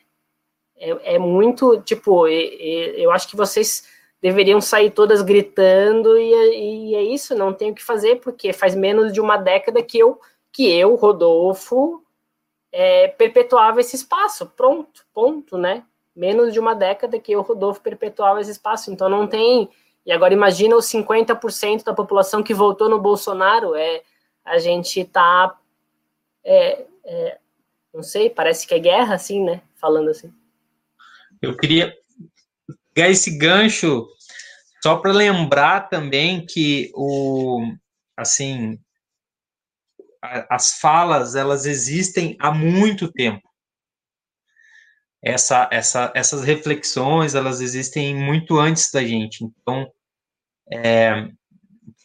[0.77, 3.87] é, é muito, tipo, eu acho que vocês
[4.21, 8.75] deveriam sair todas gritando e, e, é isso, não tenho o que fazer, porque faz
[8.75, 10.19] menos de uma década que eu,
[10.51, 12.03] que eu Rodolfo,
[12.71, 15.83] é, perpetuava esse espaço, pronto, ponto, né?
[16.15, 19.69] Menos de uma década que eu, Rodolfo, perpetuava esse espaço, então não tem...
[20.05, 24.01] E agora imagina os 50% da população que votou no Bolsonaro, é,
[24.43, 25.55] a gente tá.
[26.43, 27.37] É, é,
[27.93, 29.61] não sei, parece que é guerra, assim, né?
[29.75, 30.33] Falando assim.
[31.39, 31.95] Eu queria
[32.93, 34.07] pegar esse gancho
[34.83, 37.73] só para lembrar também que o
[38.17, 38.79] assim
[40.21, 43.41] as falas elas existem há muito tempo.
[45.23, 49.43] Essa, essa, essas reflexões elas existem muito antes da gente.
[49.43, 49.91] Então,
[50.71, 51.27] é,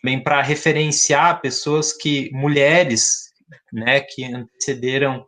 [0.01, 3.33] também para referenciar pessoas que, mulheres,
[3.73, 5.27] né, que antecederam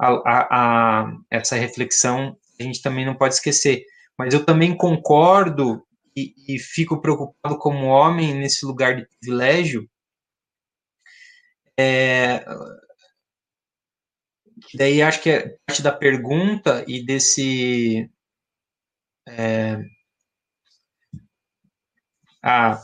[0.00, 3.84] a, a, a, essa reflexão, a gente também não pode esquecer.
[4.18, 9.88] Mas eu também concordo e, e fico preocupado como homem nesse lugar de privilégio,
[11.78, 12.44] é,
[14.74, 18.10] daí acho que é parte da pergunta e desse
[19.28, 19.78] é,
[22.42, 22.80] ah,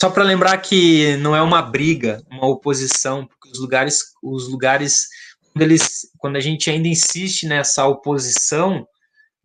[0.00, 5.06] só para lembrar que não é uma briga, uma oposição, porque os lugares, os lugares
[5.52, 8.86] quando, eles, quando a gente ainda insiste nessa oposição,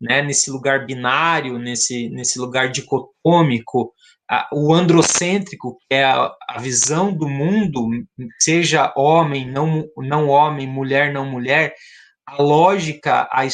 [0.02, 3.94] né, nesse lugar binário, nesse, nesse lugar dicotômico,
[4.28, 7.88] a, o androcêntrico, que é a, a, visão do mundo,
[8.40, 11.74] seja homem, não, não homem, mulher, não mulher,
[12.26, 13.46] a lógica, a,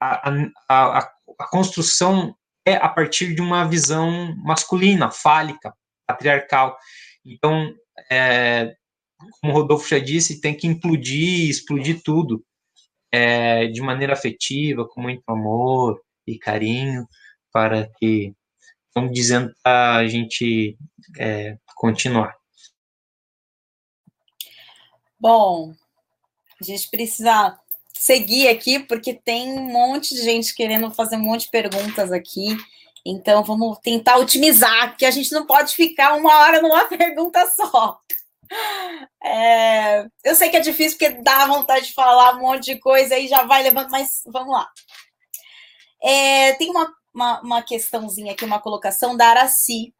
[0.00, 1.10] a, a,
[1.50, 2.34] construção
[2.66, 5.72] é a partir de uma visão masculina, fálica,
[6.06, 6.76] patriarcal.
[7.24, 7.72] Então,
[8.10, 8.74] é,
[9.40, 12.44] como o Rodolfo já disse, tem que implodir, explodir tudo
[13.12, 17.06] é, de maneira afetiva, com muito amor e carinho,
[17.52, 18.34] para que,
[18.86, 20.76] estamos dizendo, a gente
[21.18, 22.34] é, continuar.
[25.20, 25.72] Bom,
[26.60, 27.58] a gente precisa
[27.94, 32.56] seguir aqui, porque tem um monte de gente querendo fazer um monte de perguntas aqui.
[33.04, 38.00] Então, vamos tentar otimizar, porque a gente não pode ficar uma hora numa pergunta só.
[39.24, 43.16] É, eu sei que é difícil, porque dá vontade de falar um monte de coisa
[43.16, 44.68] e já vai levando, mas vamos lá.
[46.02, 49.94] É, tem uma, uma, uma, questãozinha aqui, uma colocação da Araci,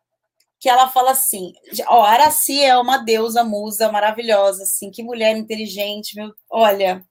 [0.59, 1.53] que ela fala assim:
[1.89, 7.07] ó, Araci é uma deusa, musa maravilhosa, assim, que mulher inteligente, meu, olha,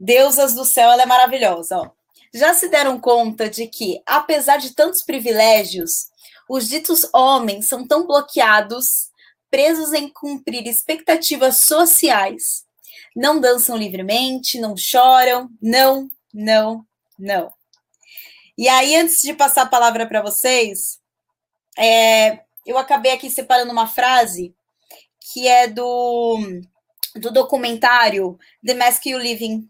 [0.00, 1.76] Deusas do céu, ela é maravilhosa.
[1.76, 1.90] Ó.
[2.32, 6.06] Já se deram conta de que, apesar de tantos privilégios,
[6.48, 9.09] os ditos homens são tão bloqueados,
[9.50, 12.64] presos em cumprir expectativas sociais.
[13.14, 16.86] Não dançam livremente, não choram, não, não,
[17.18, 17.52] não.
[18.56, 21.00] E aí, antes de passar a palavra para vocês,
[21.78, 24.54] é, eu acabei aqui separando uma frase
[25.32, 26.38] que é do,
[27.16, 29.68] do documentário The Mask You Living,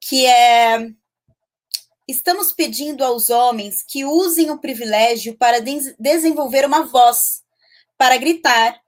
[0.00, 0.90] que é
[2.08, 7.42] estamos pedindo aos homens que usem o privilégio para des desenvolver uma voz,
[7.96, 8.81] para gritar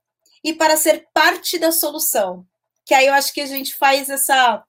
[0.44, 2.46] e para ser parte da solução.
[2.84, 4.62] Que aí eu acho que a gente faz essa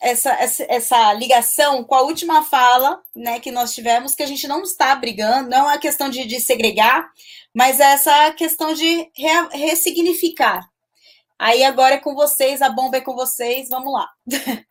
[0.00, 4.48] essa, essa, essa ligação com a última fala né, que nós tivemos, que a gente
[4.48, 7.10] não está brigando, não é uma questão de, de segregar,
[7.54, 10.66] mas é essa questão de re, ressignificar.
[11.38, 14.08] Aí agora é com vocês, a bomba é com vocês, vamos lá.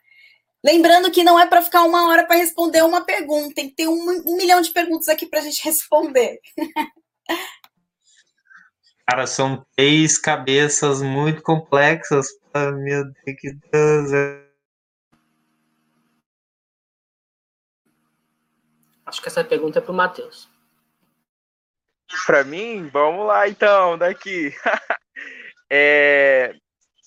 [0.64, 3.88] Lembrando que não é para ficar uma hora para responder uma pergunta, tem que ter
[3.88, 6.40] um, um milhão de perguntas aqui para a gente responder.
[9.10, 12.28] Cara, são três cabeças muito complexas.
[12.54, 14.12] Oh, meu Deus, que Deus.
[19.04, 20.48] Acho que essa pergunta é para o Matheus.
[22.28, 24.54] Para mim, vamos lá então, daqui.
[25.72, 26.54] é,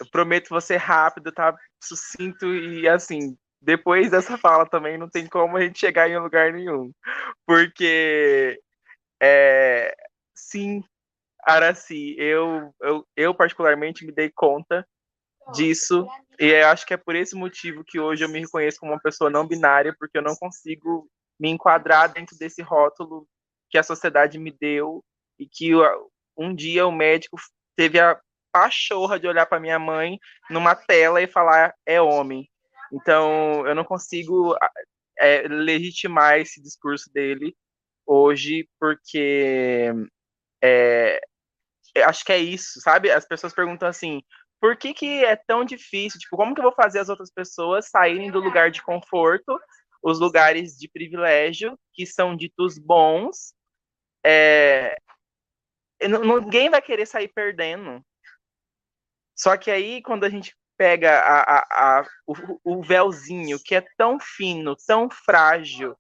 [0.01, 1.57] eu prometo você rápido, tá?
[1.81, 6.53] Sucinto e assim, depois dessa fala também não tem como a gente chegar em lugar
[6.53, 6.91] nenhum.
[7.47, 8.61] Porque,
[9.21, 9.95] é,
[10.35, 10.83] sim,
[11.43, 14.87] Araci, eu, eu, eu particularmente me dei conta
[15.53, 16.07] disso
[16.39, 19.29] e acho que é por esse motivo que hoje eu me reconheço como uma pessoa
[19.29, 23.27] não binária, porque eu não consigo me enquadrar dentro desse rótulo
[23.69, 25.05] que a sociedade me deu
[25.39, 25.73] e que
[26.37, 27.37] um dia o médico
[27.77, 28.21] teve a
[28.53, 30.19] pachorra de olhar para minha mãe
[30.51, 32.49] numa tela e falar é homem.
[32.93, 34.55] Então eu não consigo
[35.19, 37.57] é, legitimar esse discurso dele
[38.07, 39.91] hoje porque
[40.63, 41.21] é,
[41.97, 43.11] acho que é isso, sabe?
[43.11, 44.23] As pessoas perguntam assim,
[44.61, 46.21] por que, que é tão difícil?
[46.21, 49.59] Tipo, como que eu vou fazer as outras pessoas saírem do lugar de conforto
[50.03, 53.55] os lugares de privilégio que são ditos bons,
[54.25, 54.97] é,
[56.01, 58.05] ninguém vai querer sair perdendo.
[59.37, 63.87] Só que aí, quando a gente pega a, a, a, o, o véuzinho, que é
[63.97, 65.97] tão fino, tão frágil,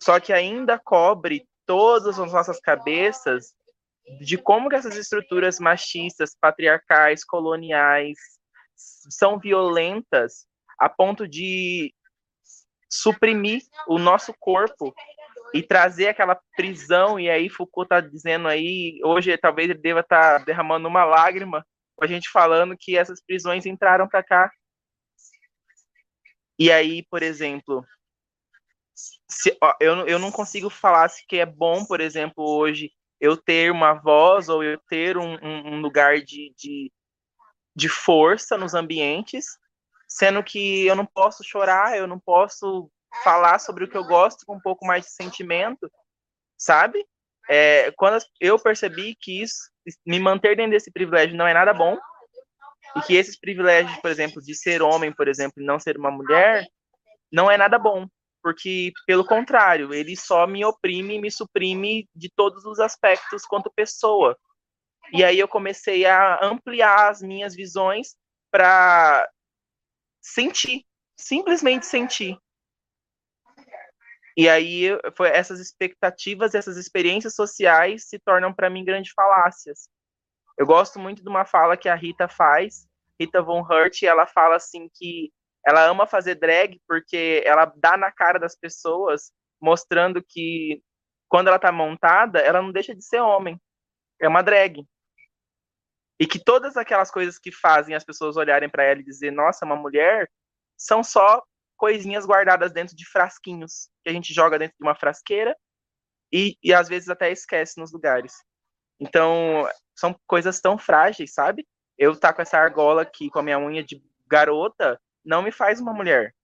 [0.00, 3.54] só que ainda cobre todas as nossas cabeças
[4.20, 8.18] de como que essas estruturas machistas, patriarcais, coloniais
[8.74, 10.46] são violentas
[10.78, 11.94] a ponto de
[12.90, 14.94] suprimir o nosso corpo
[15.54, 20.38] e trazer aquela prisão, e aí Foucault está dizendo aí, hoje talvez ele deva estar
[20.38, 21.64] tá derramando uma lágrima,
[22.00, 24.50] a gente falando que essas prisões entraram para cá.
[26.58, 27.84] E aí, por exemplo,
[29.28, 32.90] se, ó, eu, eu não consigo falar se que é bom, por exemplo, hoje
[33.22, 36.92] eu ter uma voz ou eu ter um, um, lugar de, de,
[37.74, 39.46] de força nos ambientes,
[40.08, 42.90] sendo que eu não posso chorar, eu não posso
[43.22, 45.88] falar sobre o que eu gosto com um pouco mais de sentimento,
[46.58, 47.06] sabe?
[47.48, 49.70] É, quando eu percebi que isso,
[50.04, 51.96] me manter dentro desse privilégio não é nada bom,
[52.96, 56.10] e que esses privilégios, por exemplo, de ser homem, por exemplo, e não ser uma
[56.10, 56.66] mulher,
[57.30, 58.08] não é nada bom,
[58.42, 64.36] porque, pelo contrário, ele só me oprime me suprime de todos os aspectos quanto pessoa.
[65.12, 68.16] E aí eu comecei a ampliar as minhas visões
[68.50, 69.28] para
[70.20, 70.84] sentir,
[71.16, 72.38] simplesmente sentir.
[74.36, 79.88] E aí foi essas expectativas, essas experiências sociais se tornam para mim grandes falácias.
[80.58, 82.86] Eu gosto muito de uma fala que a Rita faz,
[83.20, 85.30] Rita Von Hurt, ela fala assim que
[85.66, 90.82] ela ama fazer drag porque ela dá na cara das pessoas, mostrando que
[91.28, 93.60] quando ela tá montada, ela não deixa de ser homem.
[94.20, 94.86] É uma drag.
[96.20, 99.64] E que todas aquelas coisas que fazem as pessoas olharem para ela e dizer, nossa,
[99.64, 100.30] uma mulher,
[100.76, 101.42] são só
[101.76, 105.56] coisinhas guardadas dentro de frasquinhos, que a gente joga dentro de uma frasqueira
[106.32, 108.34] e, e às vezes até esquece nos lugares.
[109.00, 111.66] Então, são coisas tão frágeis, sabe?
[111.98, 115.80] Eu tá com essa argola aqui, com a minha unha de garota, não me faz
[115.80, 116.34] uma mulher.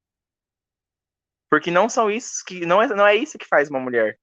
[1.50, 4.18] Porque não são isso que não é, não é isso que faz uma mulher.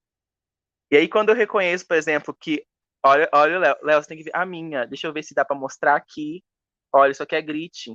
[0.91, 2.65] E aí quando eu reconheço, por exemplo, que
[3.06, 4.86] Olha, olha, Léo, você tem que ver a minha.
[4.88, 6.44] Deixa eu ver se dá para mostrar aqui.
[6.91, 7.91] Olha, isso aqui é grit.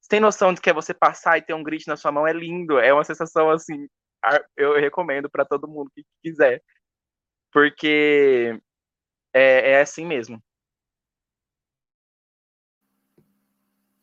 [0.00, 2.26] Você tem noção de que é você passar e ter um grit na sua mão?
[2.26, 2.78] É lindo.
[2.78, 3.86] É uma sensação assim.
[4.56, 6.62] Eu recomendo para todo mundo que quiser.
[7.52, 8.58] Porque
[9.34, 10.42] é, é assim mesmo.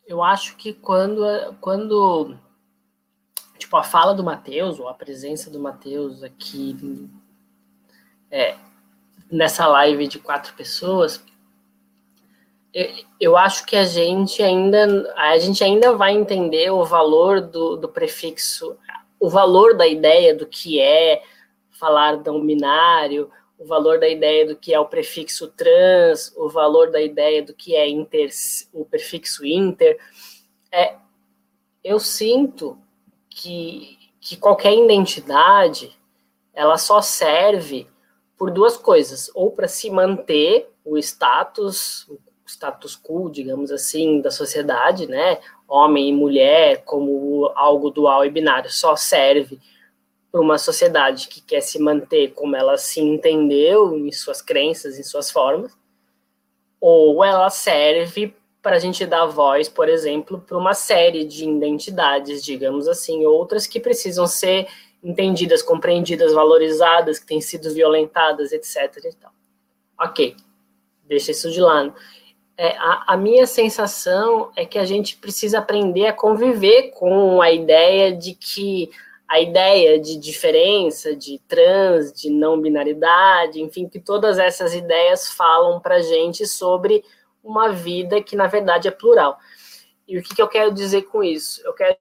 [0.05, 1.23] Eu acho que quando,
[1.59, 2.37] quando
[3.57, 7.09] tipo, a fala do Matheus, ou a presença do Matheus aqui
[8.29, 8.55] é,
[9.31, 11.23] nessa live de quatro pessoas,
[12.73, 17.77] eu, eu acho que a gente ainda a gente ainda vai entender o valor do,
[17.77, 18.77] do prefixo,
[19.19, 21.23] o valor da ideia do que é
[21.71, 26.91] falar não binário, o valor da ideia do que é o prefixo trans, o valor
[26.91, 28.29] da ideia do que é inter,
[28.73, 29.97] o prefixo inter.
[30.71, 30.95] É,
[31.83, 32.77] eu sinto
[33.29, 35.97] que, que qualquer identidade
[36.53, 37.87] ela só serve
[38.37, 44.29] por duas coisas, ou para se manter o status, o status quo, digamos assim, da
[44.29, 45.39] sociedade, né?
[45.67, 49.59] Homem e mulher como algo dual e binário só serve
[50.35, 55.03] para uma sociedade que quer se manter como ela se entendeu em suas crenças, em
[55.03, 55.71] suas formas,
[56.77, 62.43] ou ela serve para a gente dar voz, por exemplo, para uma série de identidades,
[62.43, 64.67] digamos assim, outras que precisam ser
[65.01, 69.05] entendidas, compreendidas, valorizadas, que têm sido violentadas, etc.
[69.05, 69.31] E tal.
[69.97, 70.35] Ok,
[71.05, 71.95] deixa isso de lado.
[72.57, 77.53] É, a, a, minha sensação é que a gente precisa aprender a conviver com a
[77.53, 78.91] ideia de que
[79.27, 85.79] a ideia de diferença, de trans, de não binaridade, enfim, que todas essas ideias falam
[85.79, 87.03] para gente sobre
[87.43, 89.37] uma vida que na verdade é plural.
[90.07, 91.61] E o que, que eu quero dizer com isso?
[91.65, 91.97] Eu quero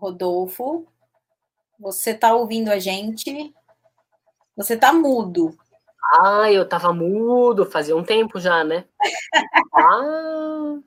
[0.00, 0.86] Rodolfo,
[1.78, 3.54] você está ouvindo a gente?
[4.56, 5.56] Você está mudo.
[6.14, 8.84] Ah, eu estava mudo, fazia um tempo já, né?
[9.76, 10.78] ah.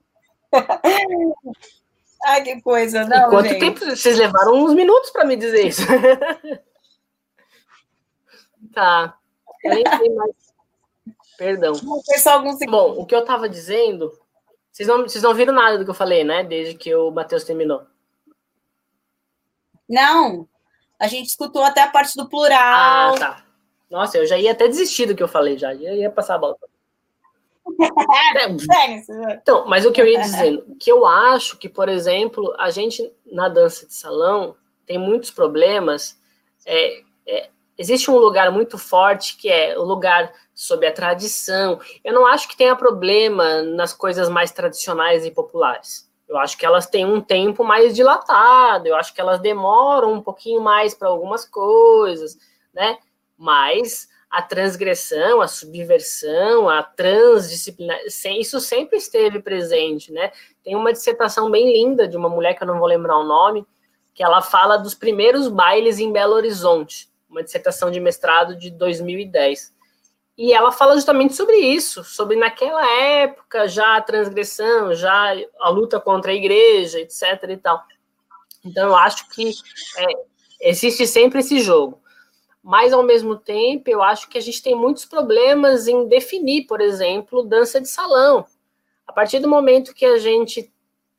[2.25, 3.59] Ai, que coisa, não, e quanto gente.
[3.59, 3.79] tempo?
[3.79, 5.81] Vocês levaram uns minutos para me dizer isso.
[8.73, 9.17] tá.
[9.63, 10.31] Eu nem sei mais.
[11.37, 11.73] Perdão.
[12.69, 14.11] Bom, o que eu estava dizendo,
[14.71, 16.43] vocês não, vocês não viram nada do que eu falei, né?
[16.43, 17.85] Desde que o Matheus terminou.
[19.89, 20.47] Não,
[20.99, 23.15] a gente escutou até a parte do plural.
[23.15, 23.45] Ah, tá.
[23.89, 26.37] Nossa, eu já ia até desistir do que eu falei, já ia, ia passar a
[26.39, 26.57] bola.
[29.31, 33.13] então, mas o que eu ia dizendo, que eu acho que, por exemplo, a gente
[33.31, 34.55] na dança de salão
[34.85, 36.19] tem muitos problemas.
[36.65, 41.79] É, é, existe um lugar muito forte que é o lugar sobre a tradição.
[42.03, 46.09] Eu não acho que tenha problema nas coisas mais tradicionais e populares.
[46.33, 50.21] Eu acho que elas têm um tempo mais dilatado, eu acho que elas demoram um
[50.21, 52.37] pouquinho mais para algumas coisas,
[52.73, 52.97] né?
[53.37, 57.99] Mas a transgressão, a subversão, a transdisciplinar,
[58.39, 60.31] isso sempre esteve presente, né?
[60.63, 63.63] Tem uma dissertação bem linda de uma mulher que eu não vou lembrar o nome,
[64.11, 69.71] que ela fala dos primeiros bailes em Belo Horizonte, uma dissertação de mestrado de 2010.
[70.37, 75.99] E ela fala justamente sobre isso, sobre naquela época já a transgressão, já a luta
[75.99, 77.43] contra a igreja, etc.
[77.49, 77.83] e tal.
[78.65, 79.51] Então eu acho que
[79.97, 80.05] é,
[80.69, 82.01] existe sempre esse jogo.
[82.63, 86.79] Mas ao mesmo tempo, eu acho que a gente tem muitos problemas em definir, por
[86.79, 88.45] exemplo, dança de salão.
[89.05, 90.71] A partir do momento que a gente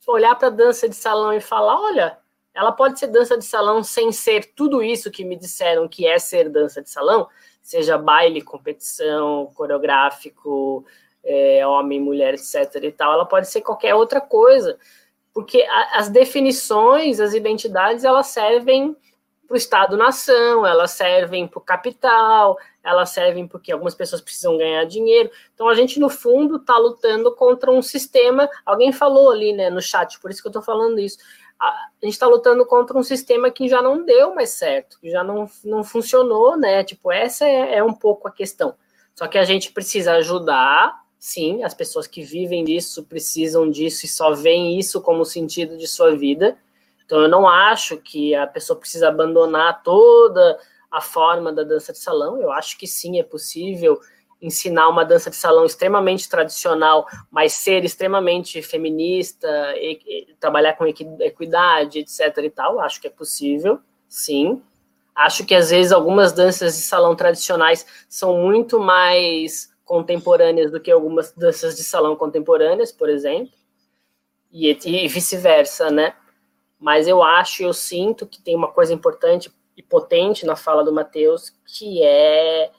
[0.07, 2.17] olhar para a dança de salão e falar, olha,
[2.53, 6.17] ela pode ser dança de salão sem ser tudo isso que me disseram que é
[6.17, 7.27] ser dança de salão,
[7.65, 10.85] seja baile, competição, coreográfico,
[11.23, 12.75] é, homem, mulher, etc.
[12.83, 14.77] e tal, ela pode ser qualquer outra coisa,
[15.33, 18.95] porque a, as definições, as identidades, elas servem
[19.47, 24.85] para o Estado-nação, elas servem para o capital, elas servem porque algumas pessoas precisam ganhar
[24.85, 25.31] dinheiro.
[25.55, 28.47] Então a gente, no fundo, está lutando contra um sistema.
[28.63, 31.17] Alguém falou ali né, no chat, por isso que eu estou falando isso
[31.59, 35.23] a gente está lutando contra um sistema que já não deu mais certo, que já
[35.23, 36.83] não, não funcionou, né?
[36.83, 38.75] Tipo, essa é, é um pouco a questão.
[39.13, 44.09] Só que a gente precisa ajudar, sim, as pessoas que vivem disso precisam disso e
[44.09, 46.57] só veem isso como sentido de sua vida.
[47.05, 50.59] Então, eu não acho que a pessoa precisa abandonar toda
[50.91, 52.41] a forma da dança de salão.
[52.41, 53.99] Eu acho que sim, é possível
[54.45, 59.47] ensinar uma dança de salão extremamente tradicional, mas ser extremamente feminista,
[59.77, 62.37] e, e, trabalhar com equidade, etc.
[62.43, 64.61] e tal, acho que é possível, sim.
[65.15, 70.91] Acho que às vezes algumas danças de salão tradicionais são muito mais contemporâneas do que
[70.91, 73.53] algumas danças de salão contemporâneas, por exemplo,
[74.51, 76.13] e, e vice-versa, né?
[76.79, 80.93] Mas eu acho, eu sinto que tem uma coisa importante e potente na fala do
[80.93, 82.71] Matheus, que é,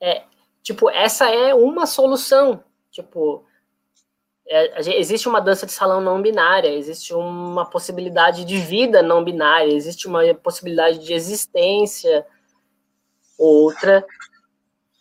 [0.00, 0.24] é
[0.62, 2.62] Tipo, essa é uma solução.
[2.90, 3.44] Tipo,
[4.46, 9.72] é, existe uma dança de salão não binária, existe uma possibilidade de vida não binária,
[9.72, 12.26] existe uma possibilidade de existência
[13.38, 14.06] outra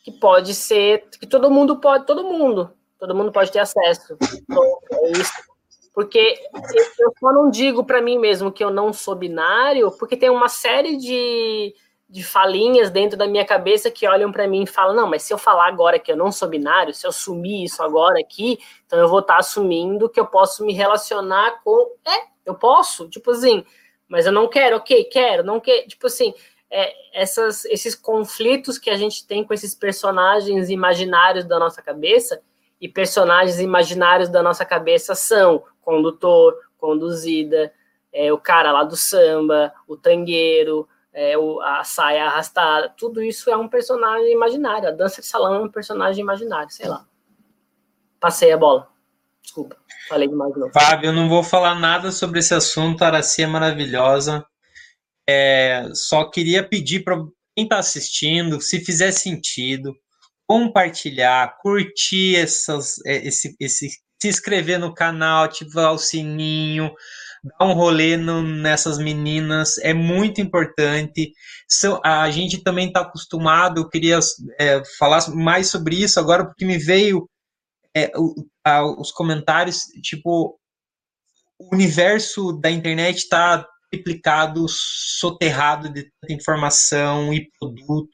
[0.04, 4.18] que pode ser que todo mundo pode, todo mundo, todo mundo pode ter acesso.
[4.92, 5.52] é isso.
[5.94, 6.40] Porque
[7.00, 10.48] eu só não digo para mim mesmo que eu não sou binário, porque tem uma
[10.48, 11.76] série de
[12.12, 15.34] de falinhas dentro da minha cabeça que olham para mim e falam: não, mas se
[15.34, 19.00] eu falar agora que eu não sou binário, se eu assumir isso agora aqui, então
[19.00, 21.96] eu vou estar tá assumindo que eu posso me relacionar com.
[22.06, 23.66] É, eu posso, tipo assim,
[24.10, 26.34] mas eu não quero, ok, quero, não quero, tipo assim.
[26.74, 32.42] É, essas, esses conflitos que a gente tem com esses personagens imaginários da nossa cabeça,
[32.80, 37.72] e personagens imaginários da nossa cabeça são condutor, conduzida,
[38.12, 43.50] é, o cara lá do samba, o tangueiro, é, o, a saia arrastada, tudo isso
[43.50, 44.88] é um personagem imaginário.
[44.88, 47.06] A dança de salão é um personagem imaginário, sei lá.
[48.20, 48.88] Passei a bola.
[49.42, 49.76] Desculpa,
[50.08, 50.72] falei demais não.
[50.72, 54.46] Fábio, eu não vou falar nada sobre esse assunto, a Araci é maravilhosa.
[55.28, 57.18] É, só queria pedir para
[57.56, 59.96] quem está assistindo, se fizer sentido,
[60.48, 63.90] compartilhar, curtir essas, é, esse, esse,
[64.22, 66.94] se inscrever no canal, ativar o sininho,
[67.44, 71.34] dar um rolê no, nessas meninas, é muito importante.
[71.68, 74.20] São, a gente também está acostumado, eu queria
[74.60, 77.28] é, falar mais sobre isso agora, porque me veio
[77.96, 80.58] é, o, a, os comentários, tipo,
[81.60, 88.10] o universo da internet está triplicado, soterrado de tanta informação e produto.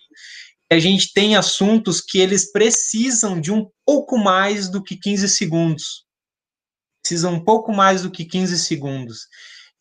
[0.71, 6.06] A gente tem assuntos que eles precisam de um pouco mais do que 15 segundos.
[7.07, 9.29] Precisam um pouco mais do que 15 segundos.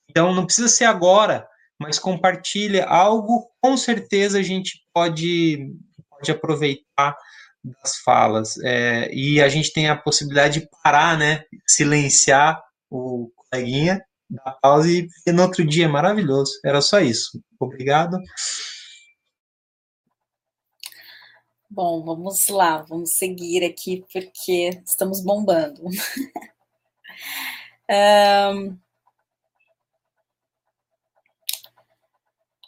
[0.09, 1.45] Então, não precisa ser agora,
[1.77, 5.75] mas compartilha algo, com certeza a gente pode,
[6.09, 7.17] pode aproveitar
[7.65, 8.57] das falas.
[8.63, 11.43] É, e a gente tem a possibilidade de parar, né?
[11.67, 14.01] Silenciar o coleguinha,
[14.31, 15.89] dar pausa e, e no outro dia.
[15.89, 16.53] Maravilhoso.
[16.65, 17.43] Era só isso.
[17.59, 18.19] Obrigado.
[21.69, 25.83] Bom, vamos lá, vamos seguir aqui porque estamos bombando.
[28.55, 28.79] um,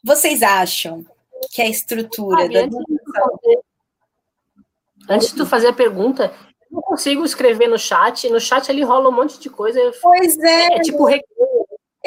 [0.05, 1.05] vocês acham
[1.51, 2.61] que a estrutura ah, da...
[2.61, 3.61] antes, de
[5.09, 8.29] antes de tu fazer a pergunta, eu não consigo escrever no chat.
[8.29, 9.81] No chat ali rola um monte de coisa.
[10.03, 10.75] Pois é.
[10.75, 11.09] É tipo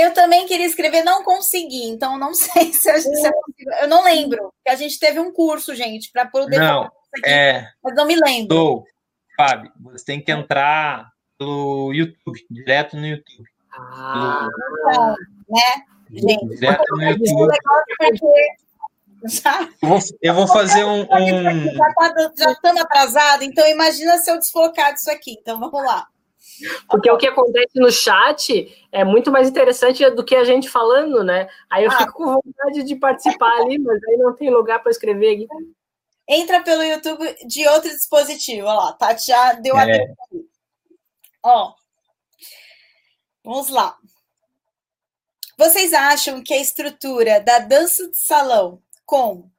[0.02, 3.74] eu também queria escrever, não consegui, então não sei se, eu, se é possível.
[3.82, 7.68] Eu não lembro, que a gente teve um curso, gente, para poder não, aqui, é,
[7.84, 8.48] mas não me lembro.
[8.48, 8.84] Tô,
[9.36, 11.12] Fábio, você tem que entrar
[11.42, 13.50] pelo YouTube, direto no YouTube.
[13.74, 14.48] Ah,
[14.88, 15.16] então,
[15.50, 15.86] né?
[16.12, 17.58] Gente, direto no YouTube.
[19.24, 21.02] Já, eu, vou, eu vou fazer um.
[21.02, 21.76] um...
[22.36, 25.38] Já estamos tá, atrasados, então imagina se eu desfocar disso aqui.
[25.40, 26.08] Então vamos lá.
[26.88, 31.24] Porque o que acontece no chat é muito mais interessante do que a gente falando,
[31.24, 31.48] né?
[31.72, 31.98] Aí eu ah.
[31.98, 35.48] fico com vontade de participar ali, mas aí não tem lugar para escrever aqui.
[36.30, 38.68] Entra pelo YouTube de outro dispositivo.
[38.68, 40.06] Olha lá, Tati já deu a é.
[41.44, 41.74] Ó,
[43.44, 43.98] vamos lá.
[45.58, 49.50] Vocês acham que a estrutura da dança de salão com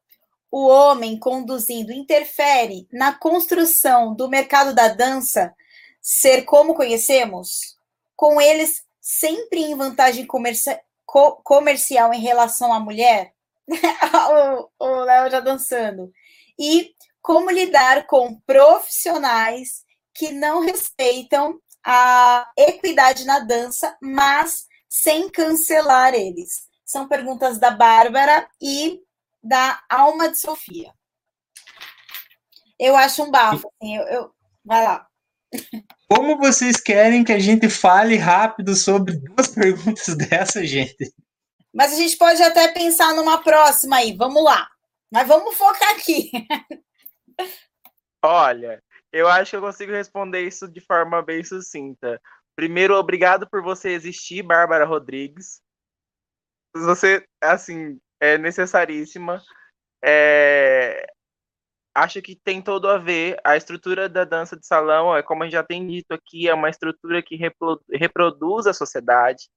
[0.50, 5.54] o homem conduzindo interfere na construção do mercado da dança
[6.00, 7.76] ser como conhecemos,
[8.14, 13.32] com eles sempre em vantagem comerci co comercial em relação à mulher,
[14.78, 16.12] o Léo já dançando,
[16.58, 19.84] e como lidar com profissionais
[20.14, 26.68] que não respeitam a equidade na dança, mas sem cancelar eles.
[26.84, 29.00] São perguntas da Bárbara e
[29.42, 30.92] da Alma de Sofia.
[32.78, 34.34] Eu acho um bafo, assim, eu, eu...
[34.64, 35.06] vai lá.
[36.08, 41.14] Como vocês querem que a gente fale rápido sobre duas perguntas dessa, gente?
[41.72, 44.14] Mas a gente pode até pensar numa próxima aí.
[44.14, 44.68] Vamos lá.
[45.10, 46.30] Mas vamos focar aqui.
[48.22, 48.82] Olha,
[49.12, 52.20] eu acho que eu consigo responder isso de forma bem sucinta.
[52.56, 55.60] Primeiro, obrigado por você existir, Bárbara Rodrigues.
[56.74, 59.42] Você, assim, é necessaríssima.
[60.04, 61.06] É,
[61.94, 63.38] acho que tem todo a ver.
[63.44, 66.54] A estrutura da dança de salão, é como a gente já tem dito aqui, é
[66.54, 67.38] uma estrutura que
[67.92, 69.48] reproduz a sociedade.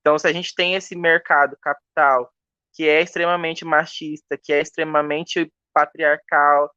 [0.00, 2.32] Então, se a gente tem esse mercado capital
[2.72, 6.70] que é extremamente machista, que é extremamente patriarcal,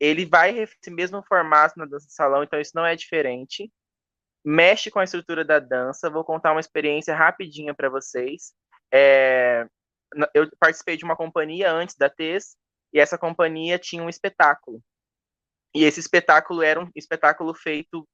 [0.00, 3.70] ele vai esse mesmo formato na dança salão, então isso não é diferente.
[4.44, 6.10] Mexe com a estrutura da dança.
[6.10, 8.52] Vou contar uma experiência rapidinha para vocês.
[8.92, 9.66] É,
[10.34, 12.56] eu participei de uma companhia antes da TES,
[12.92, 14.80] e essa companhia tinha um espetáculo.
[15.74, 18.06] E esse espetáculo era um espetáculo feito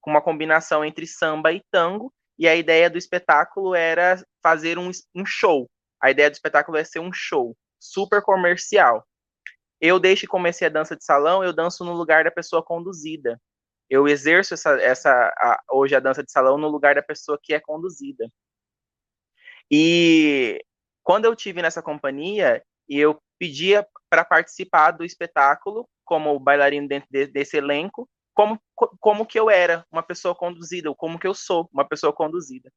[0.00, 4.90] com uma combinação entre samba e tango, e a ideia do espetáculo era fazer um,
[5.14, 5.68] um show.
[6.00, 9.04] A ideia do espetáculo é ser um show super comercial.
[9.80, 13.40] Eu, desde que comecei a dança de salão, eu danço no lugar da pessoa conduzida.
[13.88, 17.54] Eu exerço essa, essa a, hoje a dança de salão no lugar da pessoa que
[17.54, 18.28] é conduzida.
[19.70, 20.62] E
[21.02, 27.26] quando eu tive nessa companhia, eu pedia para participar do espetáculo como bailarino dentro de,
[27.26, 28.60] desse elenco, como,
[29.00, 32.70] como que eu era uma pessoa conduzida, ou como que eu sou uma pessoa conduzida.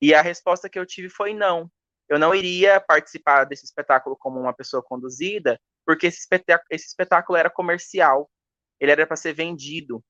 [0.00, 1.70] E a resposta que eu tive foi não.
[2.08, 7.38] Eu não iria participar desse espetáculo como uma pessoa conduzida, porque esse espetáculo, esse espetáculo
[7.38, 8.30] era comercial,
[8.78, 10.04] ele era para ser vendido.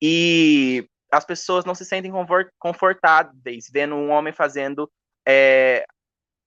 [0.00, 2.10] E as pessoas não se sentem
[2.58, 4.90] confortáveis vendo um homem fazendo
[5.28, 5.84] é,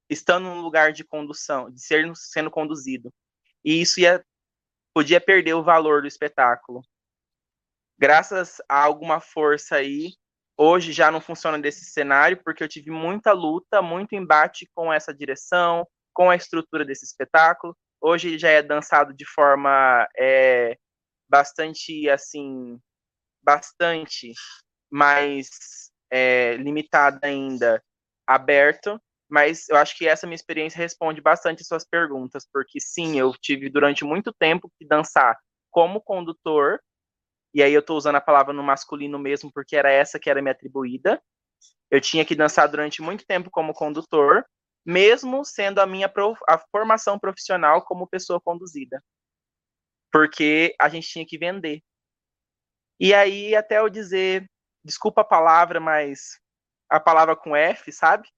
[0.09, 3.13] estando no lugar de condução, de ser sendo conduzido.
[3.63, 4.25] E isso ia
[4.95, 6.81] podia perder o valor do espetáculo.
[7.99, 10.13] Graças a alguma força aí,
[10.57, 15.13] hoje já não funciona desse cenário, porque eu tive muita luta, muito embate com essa
[15.13, 17.77] direção, com a estrutura desse espetáculo.
[18.01, 20.77] Hoje já é dançado de forma é,
[21.29, 22.79] bastante, assim,
[23.43, 24.31] bastante
[24.91, 25.49] mais
[26.11, 27.83] é, limitada ainda,
[28.27, 33.33] aberto, mas eu acho que essa minha experiência responde bastante suas perguntas, porque sim, eu
[33.33, 35.35] tive durante muito tempo que dançar
[35.71, 36.79] como condutor,
[37.53, 40.41] e aí eu estou usando a palavra no masculino mesmo, porque era essa que era
[40.41, 41.21] me atribuída.
[41.89, 44.45] Eu tinha que dançar durante muito tempo como condutor,
[44.85, 46.39] mesmo sendo a minha prof...
[46.47, 49.03] a formação profissional como pessoa conduzida.
[50.11, 51.81] Porque a gente tinha que vender.
[52.99, 54.49] E aí, até eu dizer,
[54.83, 56.39] desculpa a palavra, mas
[56.89, 58.29] a palavra com F, sabe?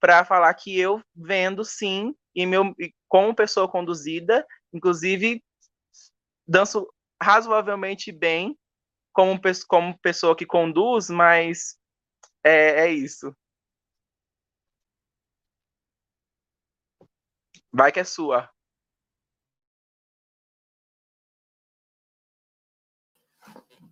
[0.00, 2.74] para falar que eu vendo sim e meu
[3.08, 5.42] como pessoa conduzida, inclusive
[6.46, 6.88] danço
[7.20, 8.56] razoavelmente bem
[9.12, 11.76] como, como pessoa que conduz, mas
[12.44, 13.34] é, é isso.
[17.78, 18.50] Vai que é sua.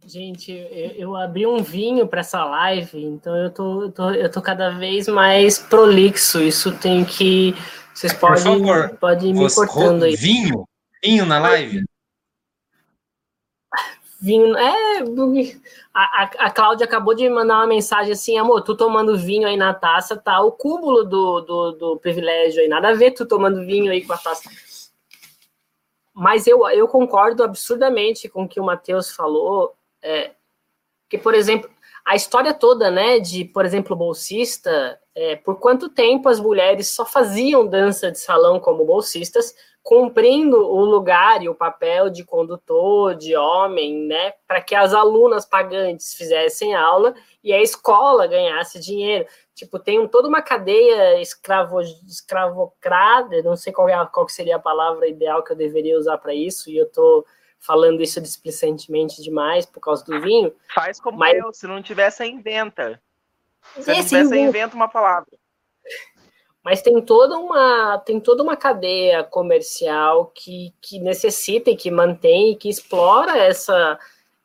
[0.04, 4.28] Gente, eu, eu, abri um vinho para essa live, então eu tô, eu tô, eu
[4.28, 6.42] tô cada vez mais prolixo.
[6.42, 7.54] Isso tem que.
[7.94, 10.16] Vocês podem, Por favor, podem ir me cortando aí.
[10.16, 10.64] Vinho?
[11.00, 11.84] Vinho na live?
[14.20, 14.56] Vinho.
[14.56, 14.98] É.
[15.93, 19.74] A, a, Cláudia acabou de mandar uma mensagem assim: amor, tu tomando vinho aí na
[19.74, 22.68] taça, tá o cúmulo do, do, do privilégio aí.
[22.68, 24.48] Nada a ver tu tomando vinho aí com a taça.
[26.14, 30.30] Mas eu, eu concordo absurdamente com o que o Matheus falou é,
[31.10, 31.68] que, por exemplo,
[32.05, 37.05] a história toda, né, de, por exemplo, bolsista, é, por quanto tempo as mulheres só
[37.05, 39.55] faziam dança de salão como bolsistas,
[39.86, 45.46] cumprindo o lugar e o papel de condutor, de homem, né, para que as alunas
[45.46, 49.28] pagantes fizessem aula e a escola ganhasse dinheiro.
[49.54, 55.06] Tipo, tem toda uma cadeia escravo, escravocrada, não sei qual, é, qual seria a palavra
[55.06, 57.24] ideal que eu deveria usar para isso, e eu estou
[57.60, 60.52] falando isso displicentemente demais por causa do vinho.
[60.74, 61.38] Faz como mas...
[61.38, 63.00] eu, se não tivesse, inventa.
[63.78, 65.30] Se não tivesse, inventa uma palavra.
[66.66, 72.51] Mas tem toda uma tem toda uma cadeia comercial que, que necessita e que mantém
[72.51, 73.97] e que explora essa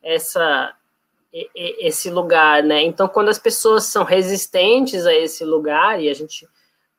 [0.04, 0.72] essa
[1.56, 2.84] esse lugar, né?
[2.84, 6.48] Então, quando as pessoas são resistentes a esse lugar e a gente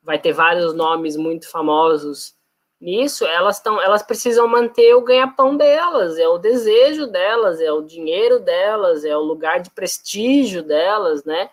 [0.03, 2.35] vai ter vários nomes muito famosos
[2.81, 7.83] nisso, elas estão, elas precisam manter o ganha-pão delas, é o desejo delas, é o
[7.83, 11.49] dinheiro delas, é o lugar de prestígio delas, né?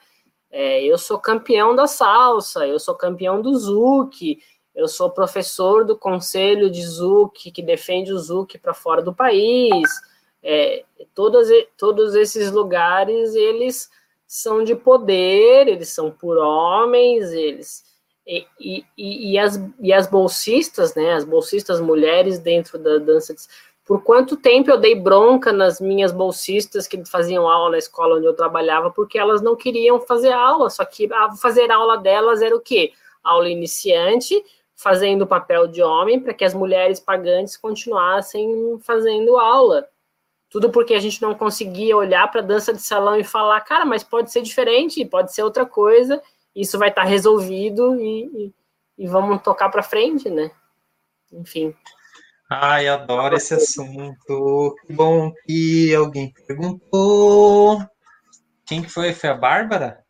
[0.51, 4.39] É, eu sou campeão da salsa, eu sou campeão do Zuc,
[4.75, 9.89] eu sou professor do conselho de Zuc que defende o Zuc para fora do país.
[10.41, 13.89] É, todos, esses lugares eles
[14.25, 17.89] são de poder, eles são por homens, eles
[18.29, 23.35] e, e, e, as, e as bolsistas, né, as bolsistas mulheres dentro da dança,
[23.89, 28.27] por quanto tempo eu dei bronca nas minhas bolsistas que faziam aula na escola onde
[28.27, 32.55] eu trabalhava, porque elas não queriam fazer aula, só que a fazer aula delas era
[32.55, 32.93] o quê?
[33.23, 34.45] Aula iniciante,
[34.75, 39.89] fazendo o papel de homem, para que as mulheres pagantes continuassem fazendo aula.
[40.51, 43.85] Tudo porque a gente não conseguia olhar para a dança de salão e falar, cara,
[43.85, 46.21] mas pode ser diferente, pode ser outra coisa,
[46.55, 48.53] isso vai estar tá resolvido e, e,
[48.99, 50.51] e vamos tocar para frente, né?
[51.33, 51.73] Enfim.
[52.49, 54.75] Ai, adoro esse assunto.
[54.87, 57.79] Que bom que alguém perguntou.
[58.65, 59.13] Quem que foi?
[59.13, 60.03] Foi a Bárbara?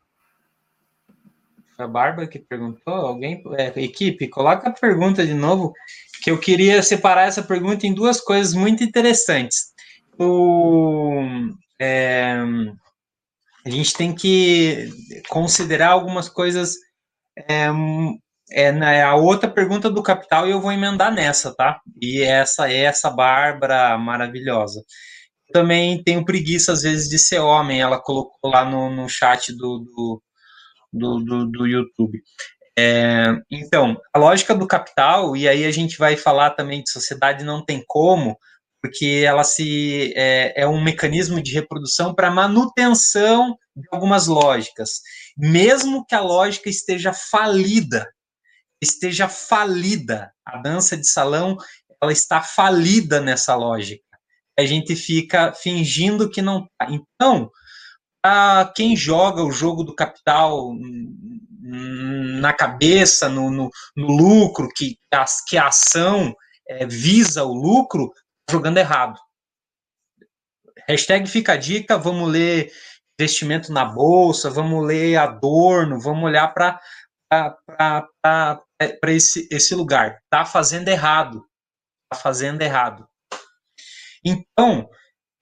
[1.76, 2.94] Foi a Bárbara que perguntou?
[2.94, 3.44] Alguém?
[3.58, 5.74] É, equipe, coloca a pergunta de novo,
[6.24, 9.74] que eu queria separar essa pergunta em duas coisas muito interessantes.
[10.18, 11.22] O,
[11.78, 12.38] é,
[13.66, 14.90] a gente tem que
[15.28, 16.76] considerar algumas coisas.
[17.36, 17.68] É,
[18.52, 21.80] é, né, a outra pergunta do Capital e eu vou emendar nessa, tá?
[22.02, 24.84] E essa é essa Bárbara maravilhosa.
[25.52, 29.80] Também tenho preguiça, às vezes, de ser homem, ela colocou lá no, no chat do,
[29.80, 30.24] do,
[30.94, 32.22] do, do, do YouTube.
[32.78, 37.44] É, então, a lógica do capital, e aí a gente vai falar também de sociedade
[37.44, 38.38] não tem como,
[38.82, 45.02] porque ela se é, é um mecanismo de reprodução para manutenção de algumas lógicas,
[45.38, 48.08] mesmo que a lógica esteja falida,
[48.82, 51.58] esteja falida, a dança de salão
[52.02, 54.04] ela está falida nessa lógica.
[54.58, 56.94] A gente fica fingindo que não está.
[56.94, 57.52] Então,
[58.22, 60.74] para quem joga o jogo do capital
[62.40, 66.34] na cabeça, no, no, no lucro, que a, que a ação
[66.68, 68.10] é, visa o lucro,
[68.46, 69.20] tá jogando errado.
[70.88, 72.72] Hashtag fica a dica, vamos ler
[73.20, 76.80] investimento na bolsa, vamos ler Adorno, vamos olhar para
[79.08, 80.20] esse, esse lugar.
[80.24, 81.46] Está fazendo errado.
[82.12, 83.08] Está fazendo errado.
[84.24, 84.90] Então,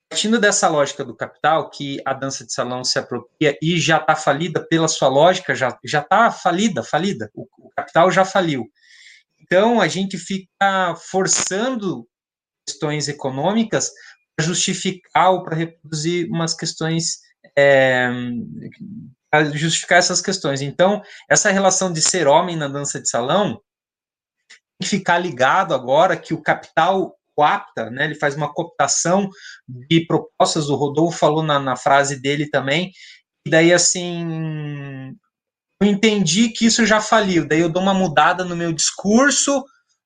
[0.08, 4.16] partindo dessa lógica do capital, que a dança de salão se apropria e já está
[4.16, 8.66] falida pela sua lógica, já está falida, falida, o, o, capital já faliu.
[9.40, 12.06] Então, a gente fica forçando
[12.66, 13.90] questões econômicas
[14.36, 17.18] para justificar ou para reproduzir umas questões,
[17.56, 18.10] é,
[19.54, 20.62] justificar essas questões.
[20.62, 23.60] Então, essa relação de ser homem na dança de salão
[24.48, 29.28] tem que ficar ligado agora que o capital coapta, né, ele faz uma cooptação
[29.68, 32.90] de propostas, o Rodolfo falou na, na frase dele também,
[33.46, 35.14] e daí, assim,
[35.80, 39.52] eu entendi que isso já faliu, daí eu dou uma mudada no meu discurso,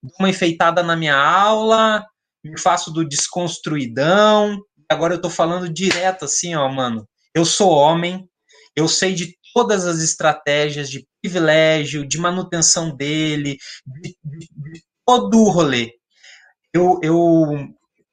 [0.02, 2.04] dou uma enfeitada na minha aula,
[2.44, 8.28] me faço do desconstruidão, agora eu tô falando direto assim, ó, mano, eu sou homem,
[8.76, 15.38] eu sei de todas as estratégias de privilégio, de manutenção dele, de, de, de todo
[15.38, 15.92] o rolê
[16.72, 17.68] eu, eu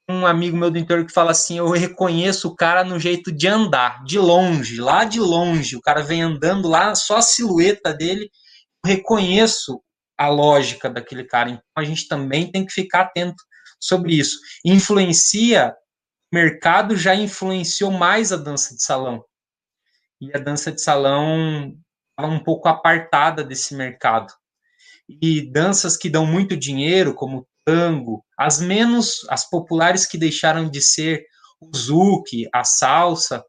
[0.09, 3.47] um amigo meu do interior que fala assim, eu reconheço o cara no jeito de
[3.47, 8.29] andar, de longe, lá de longe, o cara vem andando lá, só a silhueta dele,
[8.83, 9.81] eu reconheço
[10.17, 11.51] a lógica daquele cara.
[11.51, 13.41] Então a gente também tem que ficar atento
[13.79, 14.37] sobre isso.
[14.65, 15.75] Influencia,
[16.33, 19.23] mercado já influenciou mais a dança de salão.
[20.21, 21.75] E a dança de salão
[22.11, 24.33] estava um pouco apartada desse mercado.
[25.07, 30.81] E danças que dão muito dinheiro, como tango, as menos, as populares que deixaram de
[30.81, 31.25] ser
[31.59, 33.43] o zouk, a salsa,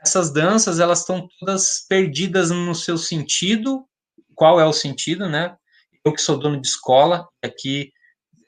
[0.00, 3.86] essas danças elas estão todas perdidas no seu sentido.
[4.34, 5.54] Qual é o sentido, né?
[6.04, 7.92] Eu que sou dono de escola, aqui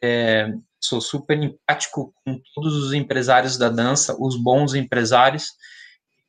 [0.03, 0.49] é,
[0.81, 5.47] sou super empático com todos os empresários da dança, os bons empresários,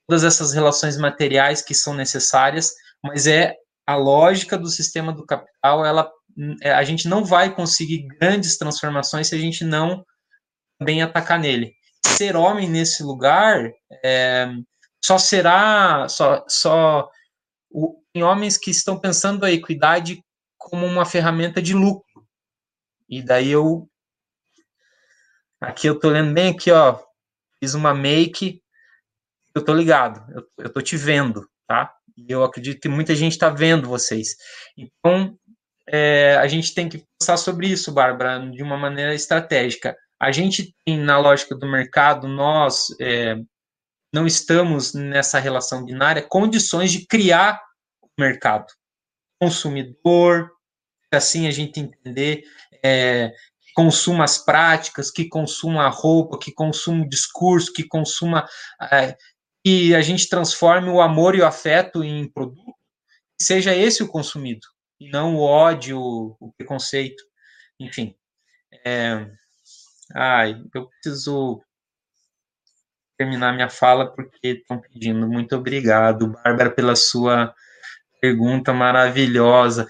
[0.07, 2.71] todas essas relações materiais que são necessárias,
[3.03, 3.55] mas é
[3.87, 6.11] a lógica do sistema do capital, ela
[6.61, 10.05] é, a gente não vai conseguir grandes transformações se a gente não
[10.81, 11.73] bem atacar nele.
[12.05, 13.71] Ser homem nesse lugar
[14.03, 14.47] é,
[15.03, 17.09] só será só só
[17.69, 20.21] o, em homens que estão pensando a equidade
[20.57, 22.27] como uma ferramenta de lucro.
[23.07, 23.87] E daí eu
[25.61, 26.99] aqui eu tô lendo bem aqui, ó,
[27.59, 28.61] fiz uma make,
[29.55, 31.93] eu tô ligado, eu, eu tô te vendo, tá?
[32.17, 34.35] E eu acredito que muita gente está vendo vocês.
[34.77, 35.37] Então,
[35.87, 39.95] é, a gente tem que pensar sobre isso, Bárbara, de uma maneira estratégica.
[40.19, 43.35] A gente tem, na lógica do mercado, nós é,
[44.13, 47.61] não estamos nessa relação binária, condições de criar
[48.01, 48.65] o mercado.
[49.41, 50.51] Consumidor,
[51.11, 52.43] assim a gente entender
[52.83, 53.31] é,
[53.75, 58.47] consuma as práticas, que consuma a roupa, que consuma o discurso, que consuma.
[58.91, 59.15] É,
[59.65, 62.75] que a gente transforme o amor e o afeto em produto,
[63.41, 64.67] seja esse o consumido
[64.99, 67.23] e não o ódio, o preconceito,
[67.79, 68.15] enfim.
[68.85, 69.27] É,
[70.13, 71.63] ai, eu preciso
[73.17, 75.27] terminar minha fala porque estão pedindo.
[75.27, 77.51] Muito obrigado, Bárbara, pela sua
[78.21, 79.87] pergunta maravilhosa.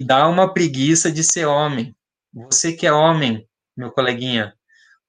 [0.00, 1.96] Dá uma preguiça de ser homem.
[2.32, 3.44] Você que é homem,
[3.76, 4.54] meu coleguinha,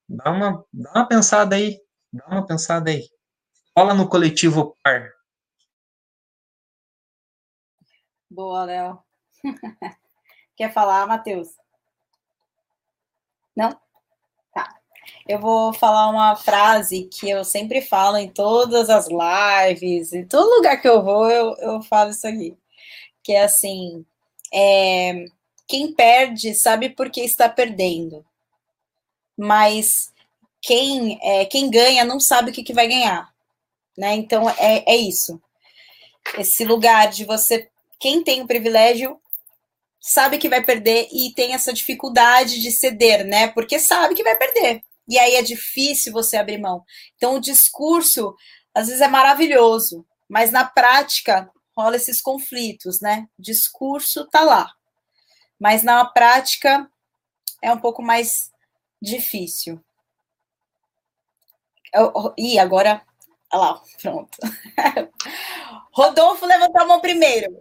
[0.08, 1.78] dá uma, dá uma pensada aí.
[2.12, 3.04] Dá uma pensada aí.
[3.78, 5.12] Cola no coletivo par.
[8.28, 8.98] Boa, Léo.
[10.56, 11.50] Quer falar, Matheus?
[13.54, 13.70] Não?
[14.52, 14.68] Tá.
[15.28, 20.56] Eu vou falar uma frase que eu sempre falo em todas as lives, em todo
[20.56, 22.58] lugar que eu vou, eu, eu falo isso aqui.
[23.22, 24.04] Que é assim:
[24.52, 25.24] é,
[25.68, 28.26] quem perde sabe por que está perdendo,
[29.36, 30.12] mas
[30.60, 33.37] quem, é, quem ganha não sabe o que, que vai ganhar.
[33.98, 34.14] Né?
[34.14, 35.42] Então é, é isso.
[36.38, 37.68] Esse lugar de você.
[37.98, 39.20] Quem tem o privilégio
[40.00, 43.48] sabe que vai perder e tem essa dificuldade de ceder, né?
[43.48, 44.82] Porque sabe que vai perder.
[45.08, 46.84] E aí é difícil você abrir mão.
[47.16, 48.36] Então o discurso
[48.72, 53.26] às vezes é maravilhoso, mas na prática rola esses conflitos, né?
[53.36, 54.70] O discurso tá lá.
[55.58, 56.88] Mas na prática
[57.60, 58.52] é um pouco mais
[59.02, 59.82] difícil.
[62.36, 63.02] E agora,
[63.52, 64.38] olha lá, pronto.
[65.92, 67.60] Rodolfo levantou a mão primeiro.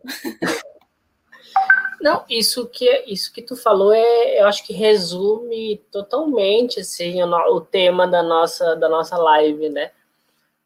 [1.99, 7.55] Não, isso que isso que tu falou é, eu acho que resume totalmente assim o,
[7.55, 9.91] o tema da nossa da nossa live, né?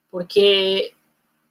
[0.09, 0.93] Porque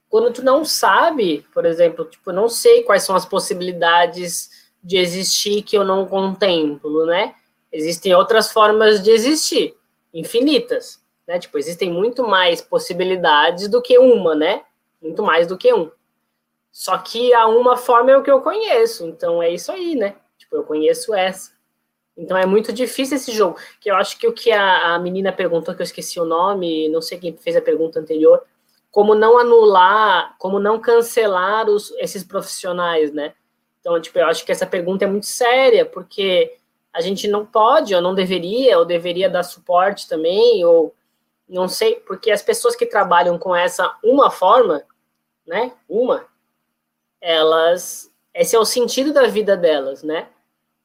[0.07, 4.49] quando tu não sabe, por exemplo, tipo, não sei quais são as possibilidades
[4.83, 7.33] de existir que eu não contemplo, né?
[7.71, 9.75] Existem outras formas de existir,
[10.13, 11.39] infinitas, né?
[11.39, 14.63] Tipo, existem muito mais possibilidades do que uma, né?
[15.01, 15.91] Muito mais do que um.
[16.71, 20.15] Só que a uma forma é o que eu conheço, então é isso aí, né?
[20.37, 21.51] Tipo, eu conheço essa.
[22.15, 23.57] Então é muito difícil esse jogo.
[23.79, 26.89] Que eu acho que o que a, a menina perguntou, que eu esqueci o nome,
[26.89, 28.43] não sei quem fez a pergunta anterior,
[28.89, 33.33] como não anular, como não cancelar os, esses profissionais, né?
[33.79, 36.57] Então, tipo, eu acho que essa pergunta é muito séria, porque
[36.93, 40.93] a gente não pode, ou não deveria, ou deveria dar suporte também, ou
[41.51, 44.83] não sei, porque as pessoas que trabalham com essa uma forma,
[45.45, 45.73] né?
[45.87, 46.25] Uma,
[47.19, 48.09] elas.
[48.33, 50.29] Esse é o sentido da vida delas, né?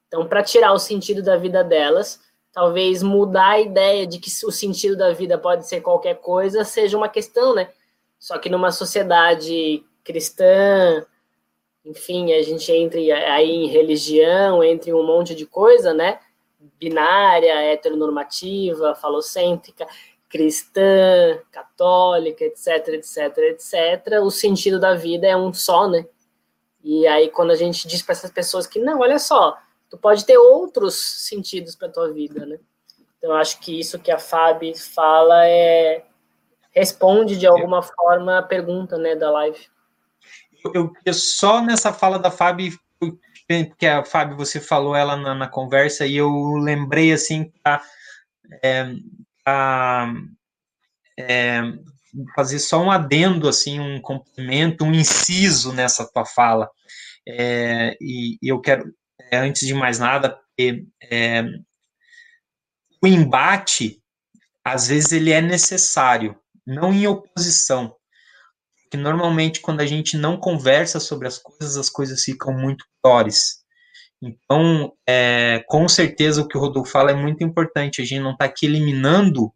[0.08, 2.20] Então, para tirar o sentido da vida delas,
[2.52, 6.96] talvez mudar a ideia de que o sentido da vida pode ser qualquer coisa seja
[6.96, 7.70] uma questão, né?
[8.18, 11.06] Só que numa sociedade cristã,
[11.84, 16.18] enfim, a gente entra aí em religião, entre um monte de coisa, né?
[16.58, 19.86] Binária, heteronormativa, falocêntrica,
[20.28, 24.20] cristã, católica, etc, etc, etc.
[24.22, 26.06] O sentido da vida é um só, né?
[26.82, 29.58] E aí, quando a gente diz para essas pessoas que, não, olha só,
[29.90, 30.94] tu pode ter outros
[31.26, 32.58] sentidos para tua vida, né?
[33.18, 36.04] Então, acho que isso que a Fábio fala é
[36.76, 39.58] responde de alguma forma a pergunta, né, da live.
[40.74, 42.78] Eu, eu só nessa fala da Fábio,
[43.78, 47.80] que a Fábio você falou ela na, na, conversa e eu lembrei assim a,
[48.62, 48.92] é,
[51.18, 51.62] é,
[52.34, 56.70] fazer só um adendo assim, um complemento, um inciso nessa tua fala.
[57.28, 58.92] É, e, e eu quero
[59.30, 60.38] é, antes de mais nada,
[61.10, 61.42] é,
[63.02, 64.02] o embate,
[64.64, 67.94] às vezes, ele é necessário, não em oposição.
[68.82, 73.64] Porque normalmente, quando a gente não conversa sobre as coisas, as coisas ficam muito piores.
[74.22, 78.00] Então, é, com certeza, o que o Rodolfo fala é muito importante.
[78.00, 79.52] A gente não está aqui eliminando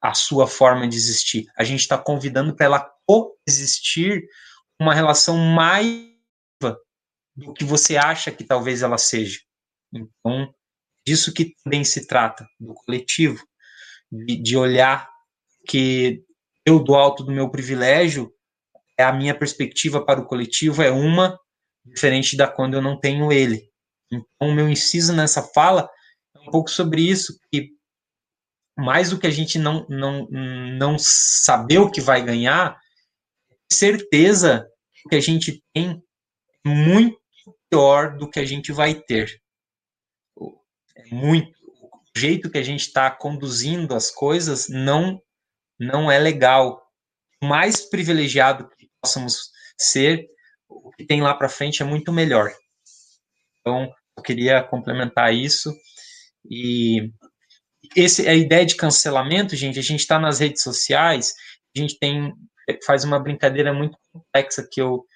[0.00, 1.46] a sua forma de existir.
[1.56, 4.26] A gente está convidando para ela coexistir
[4.80, 6.08] uma relação mais
[7.34, 9.40] do que você acha que talvez ela seja.
[9.92, 10.52] Então,
[11.06, 13.46] disso que também se trata, do coletivo,
[14.10, 15.08] de, de olhar
[15.66, 16.24] que
[16.64, 18.32] eu, do alto do meu privilégio,
[18.98, 21.38] é a minha perspectiva para o coletivo é uma,
[21.92, 23.68] diferente da quando eu não tenho ele.
[24.10, 25.88] Então, o meu inciso nessa fala
[26.34, 27.70] é um pouco sobre isso, que
[28.76, 32.78] mais do que a gente não, não, não saber o que vai ganhar,
[33.70, 34.66] certeza
[35.08, 36.00] que a gente tem
[36.64, 37.18] muito
[37.68, 39.40] pior do que a gente vai ter.
[40.96, 41.58] É muito.
[42.16, 45.20] O jeito que a gente está conduzindo as coisas não,
[45.78, 46.82] não é legal.
[47.42, 50.26] Mais privilegiado que possamos ser,
[50.68, 52.52] o que tem lá para frente é muito melhor.
[53.60, 55.74] Então, eu queria complementar isso.
[56.48, 57.10] E
[57.96, 61.34] esse, a ideia de cancelamento, gente, a gente está nas redes sociais,
[61.76, 62.32] a gente tem
[62.84, 65.06] faz uma brincadeira muito complexa que eu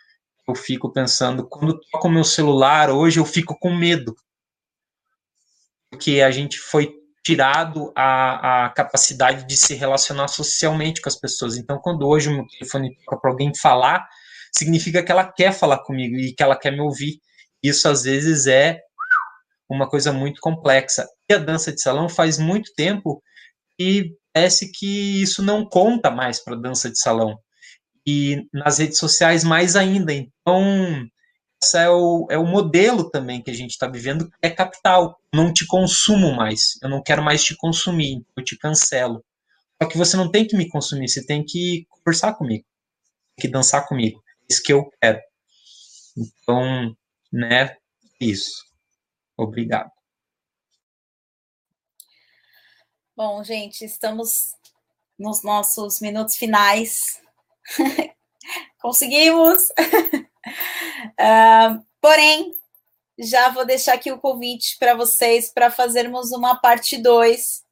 [0.47, 4.15] eu fico pensando, quando toco meu celular hoje, eu fico com medo.
[5.91, 6.93] Porque a gente foi
[7.24, 11.57] tirado a, a capacidade de se relacionar socialmente com as pessoas.
[11.57, 14.09] Então, quando hoje o meu telefone toca para alguém falar,
[14.55, 17.20] significa que ela quer falar comigo e que ela quer me ouvir.
[17.62, 18.81] Isso, às vezes, é
[19.69, 21.07] uma coisa muito complexa.
[21.29, 23.23] E a dança de salão faz muito tempo
[23.79, 27.39] e parece que isso não conta mais para dança de salão
[28.07, 30.12] e nas redes sociais mais ainda.
[30.12, 31.07] Então,
[31.62, 35.16] esse é o, é o modelo também que a gente está vivendo, é capital.
[35.33, 39.24] Não te consumo mais, eu não quero mais te consumir, eu te cancelo.
[39.81, 42.65] Só que você não tem que me consumir, você tem que conversar comigo,
[43.37, 44.22] tem que dançar comigo.
[44.53, 45.20] Isso que eu quero.
[46.16, 46.97] Então,
[47.33, 47.77] né,
[48.20, 48.65] isso.
[49.37, 49.91] Obrigado.
[53.16, 54.55] Bom, gente, estamos
[55.19, 57.23] nos nossos minutos finais
[58.81, 59.62] Conseguimos!
[61.20, 62.53] uh, porém,
[63.19, 67.62] já vou deixar aqui o convite para vocês para fazermos uma parte 2,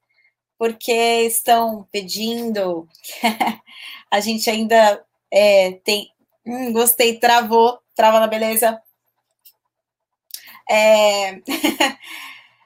[0.59, 2.89] porque estão pedindo.
[4.11, 6.11] a gente ainda é, tem.
[6.47, 8.81] Hum, gostei, travou, trava na beleza.
[10.69, 11.41] É,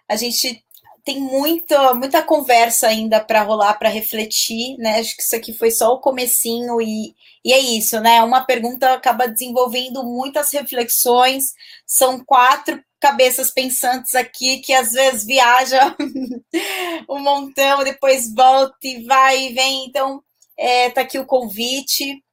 [0.08, 0.64] a gente
[1.04, 5.00] tem muita, muita conversa ainda para rolar, para refletir, né?
[5.00, 7.14] Acho que isso aqui foi só o comecinho e,
[7.44, 8.22] e é isso, né?
[8.22, 11.44] Uma pergunta acaba desenvolvendo muitas reflexões.
[11.86, 15.94] São quatro cabeças pensantes aqui que às vezes viaja
[17.08, 19.84] um montão, depois volta e vai e vem.
[19.86, 20.22] Então,
[20.58, 22.23] é, tá aqui o convite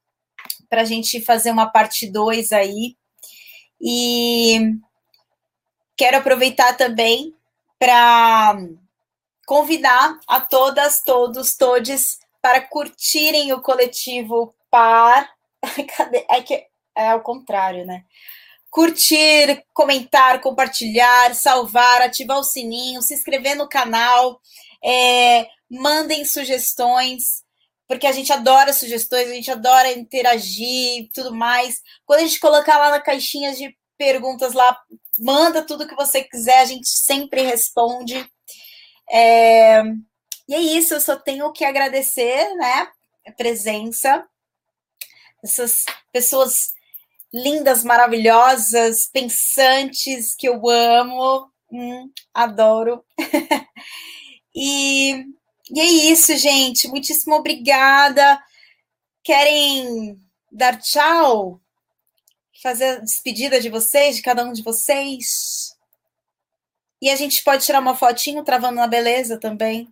[0.72, 2.96] para a gente fazer uma parte 2 aí.
[3.78, 4.58] E
[5.94, 7.36] quero aproveitar também
[7.78, 8.56] para
[9.46, 15.28] convidar a todas, todos, todes para curtirem o coletivo Par.
[15.94, 16.24] Cadê?
[16.30, 16.64] É que
[16.96, 18.04] é ao contrário, né?
[18.70, 24.40] Curtir, comentar, compartilhar, salvar, ativar o sininho, se inscrever no canal,
[24.82, 27.41] é, mandem sugestões,
[27.88, 31.80] porque a gente adora sugestões, a gente adora interagir tudo mais.
[32.06, 34.76] Quando a gente colocar lá na caixinha de perguntas lá,
[35.18, 38.26] manda tudo que você quiser, a gente sempre responde.
[39.10, 39.82] É,
[40.48, 42.88] e é isso, eu só tenho que agradecer, né,
[43.26, 44.26] a presença
[45.42, 46.54] essas pessoas
[47.32, 53.04] lindas, maravilhosas, pensantes que eu amo, hum, adoro.
[54.54, 55.24] e,
[55.72, 56.86] e é isso, gente.
[56.88, 58.38] Muitíssimo obrigada.
[59.24, 60.20] Querem
[60.50, 61.60] dar tchau?
[62.62, 65.76] Fazer a despedida de vocês, de cada um de vocês?
[67.00, 69.88] E a gente pode tirar uma fotinho travando na beleza também.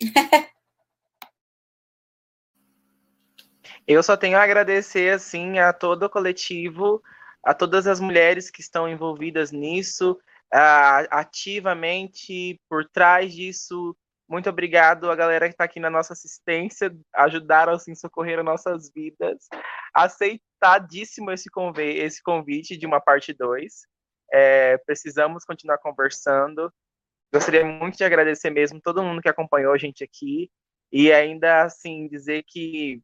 [3.86, 7.02] Eu só tenho a agradecer assim a todo o coletivo,
[7.42, 10.18] a todas as mulheres que estão envolvidas nisso,
[11.10, 13.96] ativamente por trás disso.
[14.28, 18.92] Muito obrigado a galera que está aqui na nossa assistência, ajudaram assim socorrer as nossas
[18.92, 19.48] vidas.
[19.94, 23.72] Aceitadíssimo esse, convite, esse convite de uma parte 2.
[24.30, 26.70] É, precisamos continuar conversando.
[27.32, 30.50] Gostaria muito de agradecer mesmo todo mundo que acompanhou a gente aqui
[30.92, 33.00] e ainda assim dizer que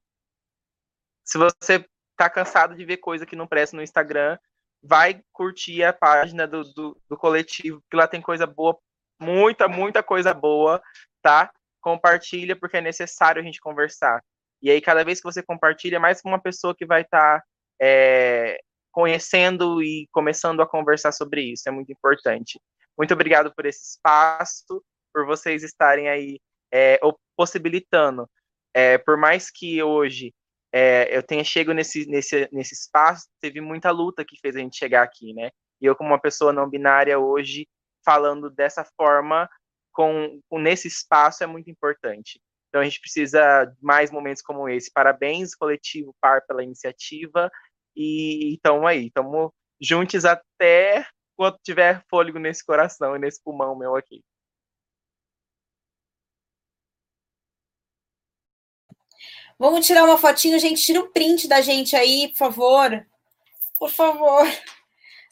[1.25, 1.87] se você
[2.17, 4.39] tá cansado de ver coisa que não presta no Instagram,
[4.83, 8.79] vai curtir a página do, do, do coletivo, que lá tem coisa boa,
[9.19, 10.83] muita, muita coisa boa,
[11.25, 11.51] tá?
[11.81, 14.23] Compartilha, porque é necessário a gente conversar.
[14.63, 17.45] E aí, cada vez que você compartilha, mais uma pessoa que vai estar tá,
[17.81, 18.61] é,
[18.93, 21.67] conhecendo e começando a conversar sobre isso.
[21.67, 22.61] É muito importante.
[22.97, 26.39] Muito obrigado por esse espaço, por vocês estarem aí
[26.73, 27.01] é,
[27.37, 28.29] possibilitando.
[28.75, 30.33] É, por mais que hoje
[30.73, 34.77] é, eu tenha chego nesse, nesse, nesse espaço, teve muita luta que fez a gente
[34.77, 35.51] chegar aqui, né?
[35.81, 37.67] E eu, como uma pessoa não binária hoje,
[38.05, 39.49] falando dessa forma,
[39.95, 42.41] com, com nesse espaço, é muito importante.
[42.69, 44.93] Então a gente precisa de mais momentos como esse.
[44.93, 47.51] Parabéns, coletivo PAR, pela iniciativa.
[47.97, 51.07] E estamos aí, estamos juntos até
[51.37, 54.23] quando tiver fôlego nesse coração e nesse pulmão meu aqui.
[59.57, 60.83] Vamos tirar uma fotinho, gente.
[60.83, 63.07] Tira um print da gente aí, por favor.
[63.79, 64.45] Por favor.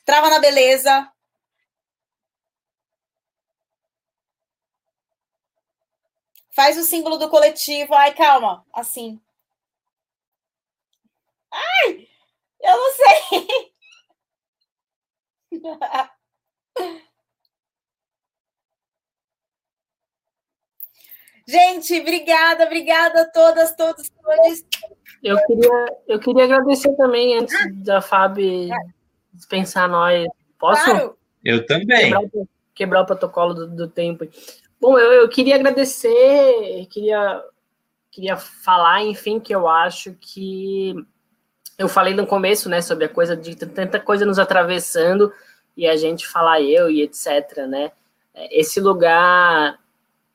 [0.04, 1.11] Trava na beleza.
[6.54, 7.94] Faz o símbolo do coletivo.
[7.94, 8.64] Ai, calma.
[8.72, 9.20] Assim.
[11.50, 12.08] Ai!
[12.60, 13.48] Eu não sei.
[21.46, 24.64] Gente, obrigada, obrigada a todas, todos, todos.
[25.22, 27.54] Eu queria, eu queria agradecer também, antes
[27.84, 28.68] da Fábio
[29.32, 30.26] dispensar nós.
[30.58, 30.84] Posso?
[30.84, 31.18] Claro.
[31.44, 32.10] Eu também.
[32.10, 34.24] Quebrar, quebrar o protocolo do, do, tempo.
[34.82, 37.40] Bom, eu, eu queria agradecer, queria,
[38.10, 40.92] queria falar, enfim, que eu acho que
[41.78, 45.32] eu falei no começo, né, sobre a coisa de tanta coisa nos atravessando
[45.76, 47.92] e a gente falar eu e etc, né?
[48.50, 49.78] Esse lugar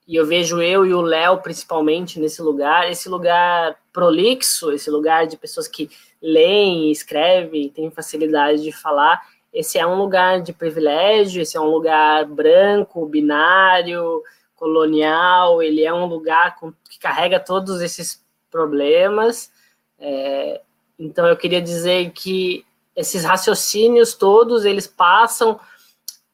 [0.07, 5.27] e eu vejo eu e o Léo principalmente nesse lugar, esse lugar prolixo, esse lugar
[5.27, 5.89] de pessoas que
[6.21, 9.21] leem, escrevem, têm facilidade de falar.
[9.57, 14.21] Esse é um lugar de privilégio, esse é um lugar branco, binário,
[14.55, 19.51] colonial, ele é um lugar com, que carrega todos esses problemas.
[19.97, 20.61] É,
[20.99, 22.63] então eu queria dizer que
[22.95, 25.59] esses raciocínios todos, eles passam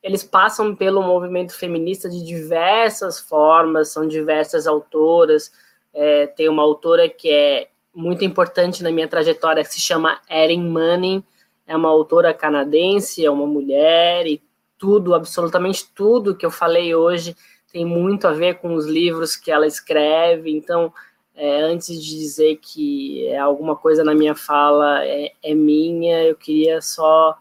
[0.02, 5.50] eles passam pelo movimento feminista de diversas formas, são diversas autoras.
[5.94, 10.68] É, tem uma autora que é muito importante na minha trajetória, que se chama Erin
[10.68, 11.24] Manning,
[11.66, 14.42] é uma autora canadense, é uma mulher, e
[14.78, 17.36] tudo, absolutamente tudo que eu falei hoje
[17.72, 20.52] tem muito a ver com os livros que ela escreve.
[20.52, 20.94] Então,
[21.36, 26.36] é, antes de dizer que é alguma coisa na minha fala é, é minha, eu
[26.36, 27.36] queria só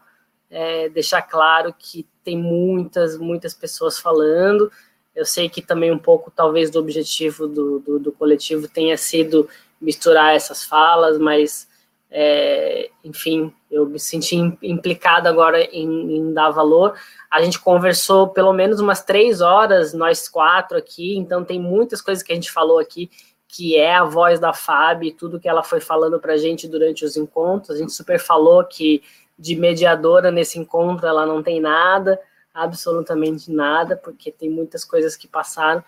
[0.49, 4.71] é, deixar claro que tem muitas, muitas pessoas falando.
[5.15, 9.47] Eu sei que também um pouco, talvez, do objetivo do, do, do coletivo tenha sido
[9.79, 11.67] misturar essas falas, mas,
[12.09, 16.93] é, enfim, eu me senti implicado agora em, em, dar valor.
[17.29, 22.23] A gente conversou pelo menos umas três horas, nós quatro aqui, então tem muitas coisas
[22.23, 23.09] que a gente falou aqui
[23.47, 27.05] que é a voz da Fábio, tudo que ela foi falando para a gente durante
[27.05, 27.75] os encontros.
[27.75, 29.03] A gente super falou que
[29.37, 32.19] de mediadora nesse encontro ela não tem nada,
[32.51, 35.83] absolutamente nada, porque tem muitas coisas que passaram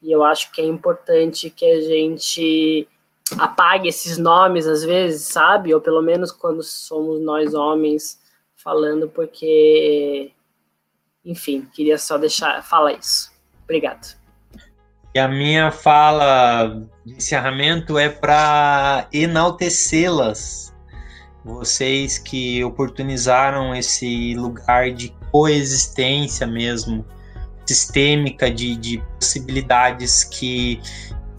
[0.00, 2.86] e eu acho que é importante que a gente
[3.36, 5.74] apague esses nomes às vezes, sabe?
[5.74, 8.18] Ou pelo menos quando somos nós homens
[8.56, 10.32] falando, porque,
[11.24, 13.30] enfim, queria só deixar falar isso.
[13.64, 14.16] Obrigado.
[15.14, 20.74] E a minha fala de encerramento é para enaltecê-las,
[21.44, 27.06] vocês que oportunizaram esse lugar de coexistência mesmo,
[27.66, 30.80] sistêmica de, de possibilidades que,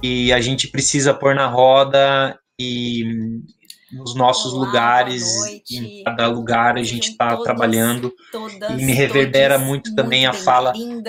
[0.02, 3.04] que a gente precisa pôr na roda e
[3.92, 5.24] nos nossos Olá, lugares,
[5.72, 8.14] em cada lugar a gente está trabalhando.
[8.32, 11.02] todas, e me reverbera muito também a fala de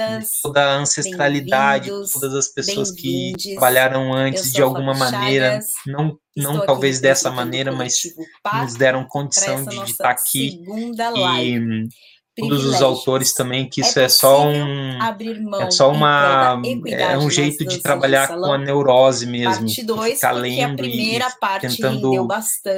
[0.42, 7.00] toda a ancestralidade, todas as pessoas que trabalharam antes de alguma maneira, não, não talvez
[7.00, 8.00] dessa maneira, mas
[8.62, 10.62] nos deram condição de estar aqui
[11.16, 11.88] e
[12.40, 14.98] todos os autores também que isso é, é só um
[15.60, 20.84] é só uma é um jeito de trabalhar com a neurose mesmo dois, ficar lendo
[20.84, 21.18] e
[21.60, 22.28] tentando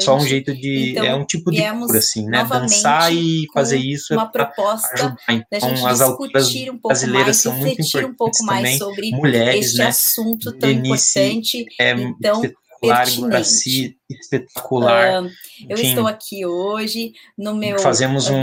[0.01, 2.45] só um jeito de então, é um tipo de cura assim né?
[2.45, 5.17] Dançar e fazer isso é uma proposta ajudar.
[5.29, 8.79] então as autoras um brasileiras mais, são muito importantes um também.
[8.79, 9.87] sobre mulheres este né?
[9.87, 11.67] assunto tão Denise importante.
[11.79, 12.43] é então
[12.83, 15.23] espetacular, si, espetacular.
[15.23, 15.31] Uh,
[15.69, 18.41] eu Enfim, estou aqui hoje no meu fazemos um,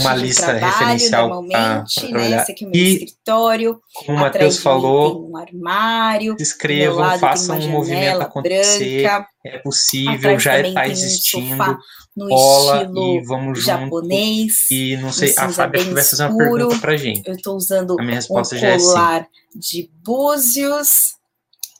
[0.00, 2.42] uma lista trabalho, referencial normalmente, pra, né?
[2.42, 3.80] Esse aqui é o meu e, escritório.
[3.94, 6.34] Como o Matheus falou, um armário.
[6.36, 9.02] Se inscrevam, façam um movimento acontecer.
[9.02, 11.62] Branca, é possível, já está existindo.
[11.62, 11.78] Um
[12.16, 14.74] no cola e vamos japonês, junto.
[14.74, 17.26] E não sei, a Fábio vai fazer uma pergunta pra gente.
[17.26, 19.26] Eu estou usando a minha resposta um já colar é
[19.58, 21.14] de búzios.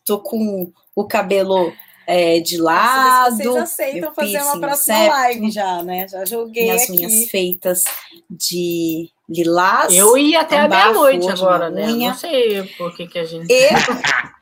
[0.07, 1.73] Tô com o cabelo
[2.07, 3.37] é, de lado.
[3.37, 6.09] Vocês aceitam fazer uma próxima septo, live já, né?
[6.09, 6.93] Já joguei minhas aqui.
[6.93, 7.83] unhas feitas
[8.29, 9.95] de lilás.
[9.95, 11.87] Eu ia até um a meia-noite agora, né?
[11.87, 12.11] unha.
[12.11, 13.53] Não sei por que que a gente...
[13.53, 13.71] Eu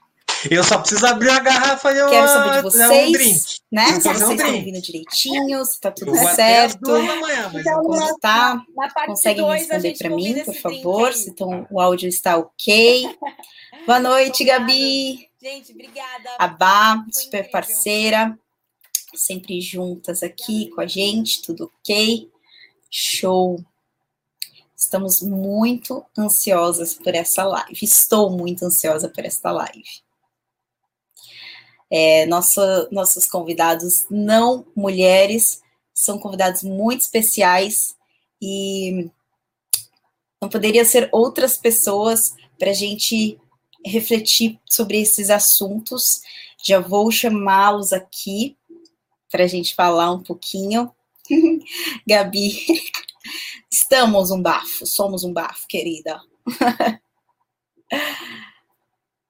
[0.51, 3.41] Eu só preciso abrir a garrafa e eu quero saber de um vocês, drink.
[3.73, 3.87] né?
[3.87, 6.81] Se fazer um vocês estão ouvindo direitinho, se tá tudo Eu certo.
[6.81, 8.62] duas da manhã, mas Então, Como tá?
[8.77, 13.16] Na parte Conseguem responder para mim, por favor, se então, o áudio está ok.
[13.85, 15.28] Boa noite, Gabi.
[15.40, 16.31] Gente, obrigada.
[16.36, 17.51] A Bá, super incrível.
[17.52, 18.39] parceira,
[19.15, 22.28] sempre juntas aqui com a gente, tudo ok?
[22.90, 23.65] Show!
[24.77, 27.78] Estamos muito ansiosas por essa live.
[27.85, 30.02] Estou muito ansiosa por esta live.
[31.90, 35.62] É, nossa, nossos convidados não mulheres
[35.94, 37.97] são convidados muito especiais
[38.43, 39.09] e
[40.40, 43.40] não poderia ser outras pessoas para a gente
[43.89, 46.23] refletir sobre esses assuntos.
[46.65, 48.56] Já vou chamá-los aqui
[49.31, 50.90] para a gente falar um pouquinho.
[52.06, 52.65] Gabi,
[53.70, 56.20] estamos um bafo, somos um bafo, querida.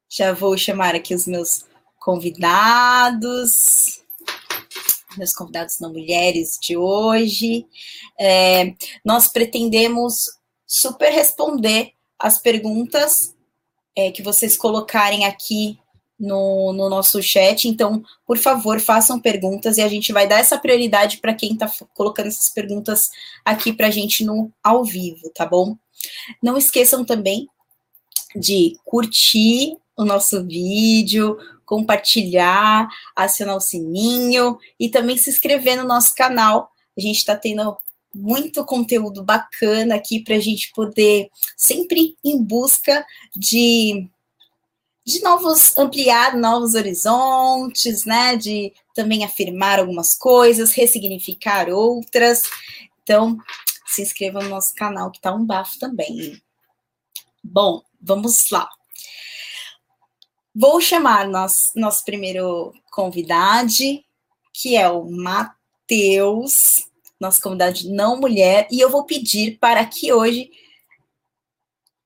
[0.08, 1.64] Já vou chamar aqui os meus
[1.98, 4.02] convidados,
[5.16, 7.66] meus convidados não mulheres de hoje.
[8.18, 8.74] É,
[9.04, 10.14] nós pretendemos
[10.66, 13.34] super responder as perguntas
[13.98, 15.76] é, que vocês colocarem aqui
[16.16, 17.66] no, no nosso chat.
[17.66, 21.68] Então, por favor, façam perguntas e a gente vai dar essa prioridade para quem está
[21.94, 23.10] colocando essas perguntas
[23.44, 25.76] aqui para a gente no ao vivo, tá bom?
[26.40, 27.48] Não esqueçam também
[28.36, 36.14] de curtir o nosso vídeo, compartilhar, acionar o sininho e também se inscrever no nosso
[36.14, 36.70] canal.
[36.96, 37.76] A gente está tendo
[38.18, 44.08] muito conteúdo bacana aqui para a gente poder sempre em busca de
[45.06, 48.36] de novos ampliar novos horizontes, né?
[48.36, 52.42] De também afirmar algumas coisas, ressignificar outras.
[53.02, 53.38] Então,
[53.86, 56.38] se inscreva no nosso canal que tá um bafo também.
[57.42, 58.68] Bom, vamos lá.
[60.54, 63.72] Vou chamar nosso, nosso primeiro convidado,
[64.52, 66.87] que é o Matheus,
[67.20, 70.50] nosso convidado não mulher, e eu vou pedir para que hoje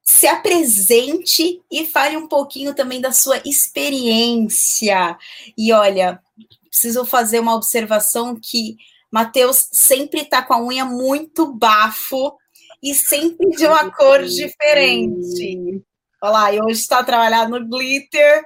[0.03, 5.17] se apresente e fale um pouquinho também da sua experiência.
[5.57, 6.21] E olha,
[6.69, 8.77] preciso fazer uma observação que
[9.11, 12.37] Matheus sempre está com a unha muito bafo
[12.83, 15.83] e sempre de uma cor diferente.
[16.23, 18.45] Olha lá, e hoje está trabalhando no glitter.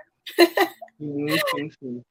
[0.99, 2.03] Sim, sim, sim.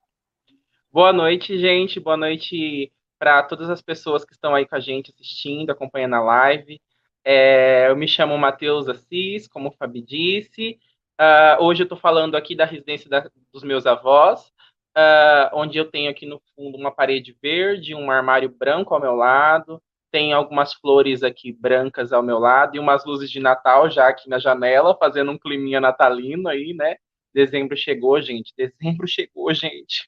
[0.91, 1.99] Boa noite, gente.
[1.99, 2.91] Boa noite
[3.26, 6.80] para todas as pessoas que estão aí com a gente assistindo, acompanhando a live.
[7.23, 10.77] É, eu me chamo Matheus Assis, como o Fabi disse.
[11.19, 14.53] Uh, hoje eu estou falando aqui da residência da, dos meus avós.
[14.95, 19.15] uh, onde eu tenho aqui no fundo uma parede verde, um armário branco ao meu
[19.15, 19.81] lado,
[20.11, 24.30] tem algumas flores aqui brancas ao meu lado e umas luzes de Natal já aqui
[24.30, 26.97] na janela, fazendo um climinha natalino aí, né?
[27.34, 28.53] Dezembro chegou, gente.
[28.56, 30.07] Dezembro chegou, gente.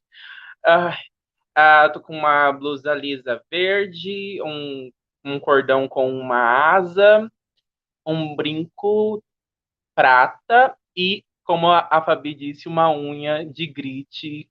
[1.60, 4.92] Ah, ah, tô com uma blusa lisa verde, um,
[5.26, 6.38] um cordão com uma
[6.76, 7.32] asa,
[8.06, 9.24] um brinco
[9.96, 14.48] prata e, como a Fabi disse, uma unha de grit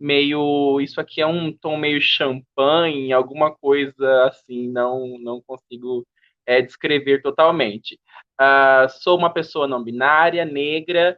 [0.00, 0.80] meio.
[0.80, 6.04] Isso aqui é um tom meio champanhe, alguma coisa assim, não, não consigo
[6.46, 8.00] é, descrever totalmente.
[8.40, 11.16] Uh, sou uma pessoa não binária, negra,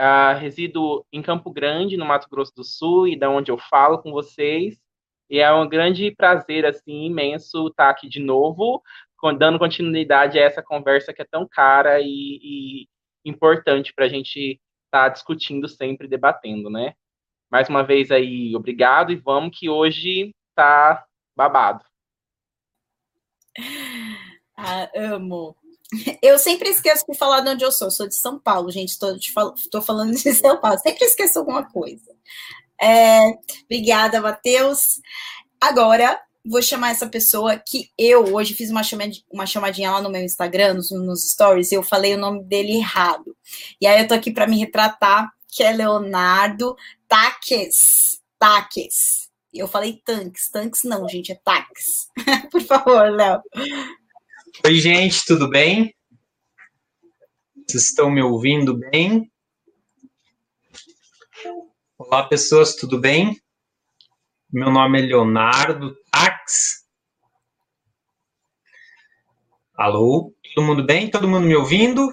[0.00, 3.98] uh, resido em Campo Grande, no Mato Grosso do Sul, e da onde eu falo
[3.98, 4.80] com vocês.
[5.28, 8.82] E é um grande prazer, assim, imenso estar aqui de novo,
[9.38, 12.06] dando continuidade a essa conversa que é tão cara e,
[12.42, 12.88] e
[13.24, 16.94] importante para a gente estar tá discutindo sempre, debatendo, né?
[17.50, 21.04] Mais uma vez aí, obrigado e vamos que hoje tá
[21.36, 21.84] babado.
[24.56, 25.56] Ah, amo.
[26.22, 27.90] Eu sempre esqueço de falar de onde eu sou.
[27.90, 28.90] sou de São Paulo, gente.
[28.90, 30.78] Estou falando de São Paulo.
[30.78, 32.10] Sempre esqueço alguma coisa.
[32.80, 33.34] É,
[33.64, 35.00] obrigada, Matheus.
[35.60, 40.10] Agora, vou chamar essa pessoa que eu hoje fiz uma chamadinha, uma chamadinha lá no
[40.10, 43.36] meu Instagram, nos, nos stories, e eu falei o nome dele errado.
[43.80, 46.74] E aí eu tô aqui para me retratar, que é Leonardo
[47.06, 48.20] Taques.
[48.38, 49.28] Taques.
[49.52, 50.48] Eu falei tanques.
[50.48, 52.08] Tanques não, gente, é taques.
[52.50, 53.42] Por favor, Léo.
[54.58, 55.94] Oi, gente, tudo bem?
[57.66, 59.30] Vocês estão me ouvindo bem?
[61.96, 63.40] Olá, pessoas, tudo bem?
[64.52, 66.84] Meu nome é Leonardo Tax.
[69.74, 71.08] Alô, todo mundo bem?
[71.08, 72.12] Todo mundo me ouvindo?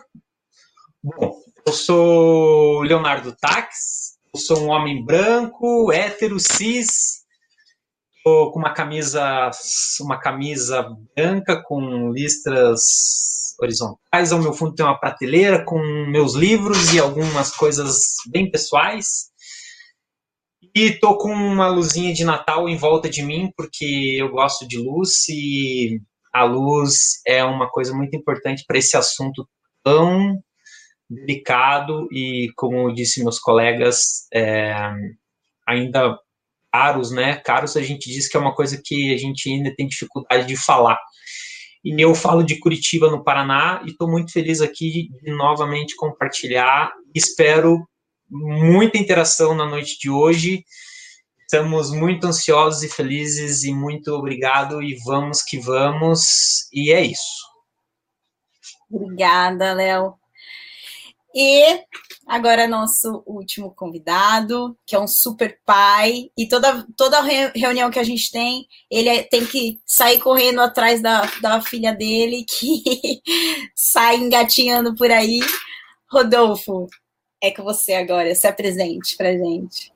[1.03, 7.16] Bom, eu sou Leonardo Tax, eu sou um homem branco, hétero, cis,
[8.51, 9.51] com uma camisa,
[10.01, 14.31] uma camisa branca com listras horizontais.
[14.31, 15.79] Ao meu fundo tem uma prateleira com
[16.09, 19.31] meus livros e algumas coisas bem pessoais.
[20.75, 24.77] E tô com uma luzinha de Natal em volta de mim porque eu gosto de
[24.77, 25.99] luz e
[26.31, 29.47] a luz é uma coisa muito importante para esse assunto
[29.83, 30.39] tão
[31.09, 34.75] delicado e, como disse meus colegas, é,
[35.65, 36.19] ainda
[36.72, 37.38] caros, né?
[37.38, 40.56] Caros a gente diz que é uma coisa que a gente ainda tem dificuldade de
[40.57, 40.98] falar.
[41.84, 46.91] E eu falo de Curitiba, no Paraná, e estou muito feliz aqui de novamente compartilhar.
[47.15, 47.88] Espero
[48.30, 50.64] muita interação na noite de hoje.
[51.41, 57.48] Estamos muito ansiosos e felizes, e muito obrigado, e vamos que vamos, e é isso.
[58.91, 60.26] Obrigada, Léo.
[61.39, 61.84] E
[62.26, 68.03] agora nosso último convidado, que é um super pai, e toda, toda reunião que a
[68.03, 72.81] gente tem, ele é, tem que sair correndo atrás da, da filha dele, que
[73.77, 75.39] sai engatinhando por aí.
[76.09, 76.88] Rodolfo,
[77.39, 79.93] é com você agora, se apresente pra gente.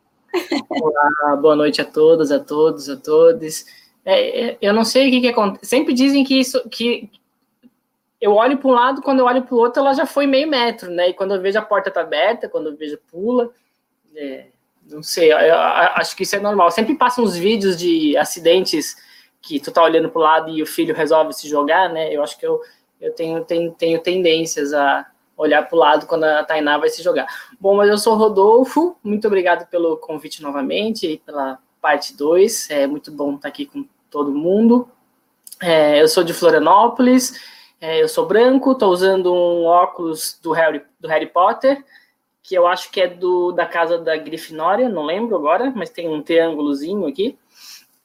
[0.69, 3.65] Olá, boa noite a todas, a todos, a todos.
[4.05, 5.65] É, é eu não sei o que, que acontece.
[5.65, 7.09] Sempre dizem que isso, que,
[8.21, 10.47] eu olho para um lado, quando eu olho para o outro, ela já foi meio
[10.47, 11.09] metro, né?
[11.09, 13.49] E quando eu vejo a porta tá aberta, quando eu vejo pula,
[14.15, 14.45] é,
[14.89, 16.69] não sei, eu, eu, acho que isso é normal.
[16.69, 18.95] Sempre passam uns vídeos de acidentes
[19.41, 22.13] que tu tá olhando para o lado e o filho resolve se jogar, né?
[22.13, 22.61] Eu acho que eu,
[22.99, 27.01] eu tenho, tenho, tenho tendências a olhar para o lado quando a Tainá vai se
[27.01, 27.25] jogar.
[27.59, 32.69] Bom, mas eu sou Rodolfo, muito obrigado pelo convite novamente e pela parte 2.
[32.69, 34.87] É muito bom estar aqui com todo mundo.
[35.59, 37.39] É, eu sou de Florianópolis,
[37.81, 41.83] é, eu sou branco, estou usando um óculos do Harry, do Harry Potter,
[42.43, 46.07] que eu acho que é do, da casa da Grifinória, não lembro agora, mas tem
[46.07, 47.37] um triângulozinho aqui.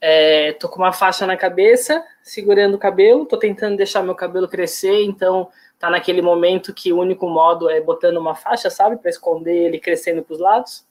[0.01, 4.49] É, tô com uma faixa na cabeça, segurando o cabelo, tô tentando deixar meu cabelo
[4.49, 5.49] crescer, então
[5.79, 9.79] tá naquele momento que o único modo é botando uma faixa, sabe, para esconder ele
[9.79, 10.87] crescendo para os lados.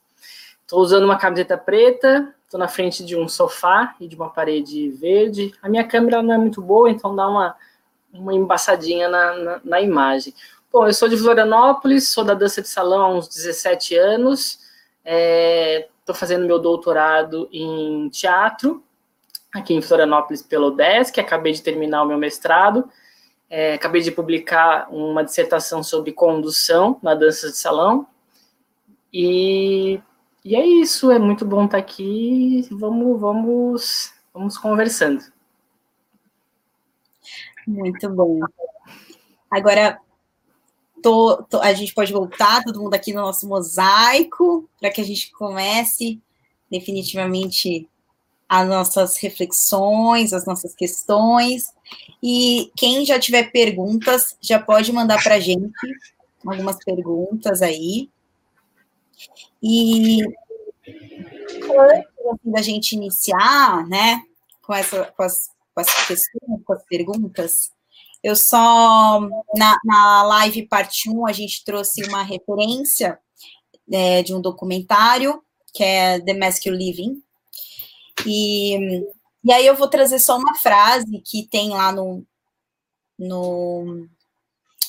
[0.64, 4.90] Tô usando uma camiseta preta, tô na frente de um sofá e de uma parede
[4.90, 5.52] verde.
[5.60, 7.56] A minha câmera não é muito boa, então dá uma
[8.18, 10.34] uma embaçadinha na, na, na, imagem.
[10.72, 14.58] Bom, eu sou de Florianópolis, sou da dança de salão há uns 17 anos,
[15.04, 18.82] estou é, fazendo meu doutorado em teatro,
[19.54, 22.88] aqui em Florianópolis pelo DESC, acabei de terminar o meu mestrado,
[23.48, 28.06] é, acabei de publicar uma dissertação sobre condução na dança de salão,
[29.12, 30.00] e,
[30.44, 35.35] e é isso, é muito bom estar aqui, vamos, vamos, vamos conversando.
[37.66, 38.40] Muito bom.
[39.50, 39.98] Agora,
[41.02, 45.04] tô, tô, a gente pode voltar, todo mundo aqui no nosso mosaico, para que a
[45.04, 46.20] gente comece
[46.70, 47.88] definitivamente
[48.48, 51.74] as nossas reflexões, as nossas questões.
[52.22, 55.72] E quem já tiver perguntas, já pode mandar para a gente
[56.46, 58.08] algumas perguntas aí.
[59.62, 60.22] E
[62.24, 64.22] antes da gente iniciar, né,
[64.62, 67.70] com, essa, com, as, com as questões, com as perguntas,
[68.22, 69.20] eu só,
[69.54, 73.18] na, na live parte 1, a gente trouxe uma referência
[73.92, 75.42] é, de um documentário,
[75.74, 77.22] que é The Masculine Living,
[78.26, 79.04] e,
[79.44, 82.24] e aí eu vou trazer só uma frase que tem lá no,
[83.18, 84.08] no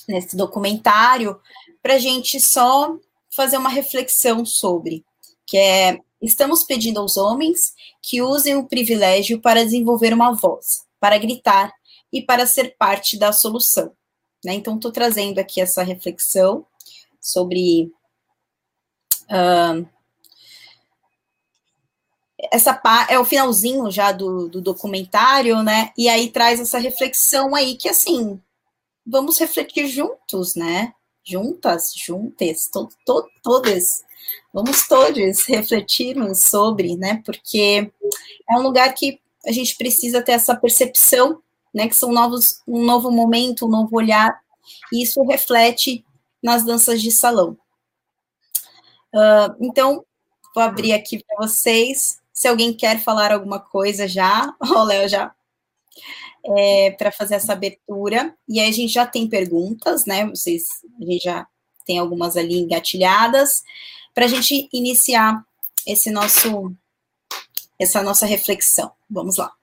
[0.08, 1.38] nesse documentário,
[1.84, 2.98] para a gente só
[3.30, 5.04] fazer uma reflexão sobre,
[5.46, 11.18] que é estamos pedindo aos homens que usem o privilégio para desenvolver uma voz, para
[11.18, 11.72] gritar
[12.12, 13.92] e para ser parte da solução.
[14.44, 14.54] Né?
[14.54, 16.66] Então, estou trazendo aqui essa reflexão
[17.20, 17.92] sobre
[19.30, 19.88] uh,
[22.52, 22.80] essa
[23.10, 25.92] é o finalzinho já do, do documentário, né?
[25.98, 28.40] E aí traz essa reflexão aí que assim
[29.06, 30.94] vamos refletir juntos, né?
[31.24, 34.04] Juntas, juntas, to, to, todas,
[34.54, 37.22] vamos todos refletirmos sobre, né?
[37.26, 37.92] Porque
[38.50, 41.42] é um lugar que a gente precisa ter essa percepção,
[41.74, 41.88] né?
[41.88, 44.40] Que são novos, um novo momento, um novo olhar,
[44.92, 46.06] e isso reflete
[46.42, 47.58] nas danças de salão.
[49.14, 50.06] Uh, então,
[50.54, 55.34] vou abrir aqui para vocês se alguém quer falar alguma coisa já, o Léo já
[56.46, 58.36] é, para fazer essa abertura.
[58.48, 60.26] E aí a gente já tem perguntas, né?
[60.28, 60.68] Vocês,
[61.02, 61.48] a gente já
[61.86, 63.64] tem algumas ali engatilhadas,
[64.18, 65.46] para a gente iniciar
[65.86, 66.76] esse nosso,
[67.78, 68.92] essa nossa reflexão.
[69.08, 69.54] Vamos lá.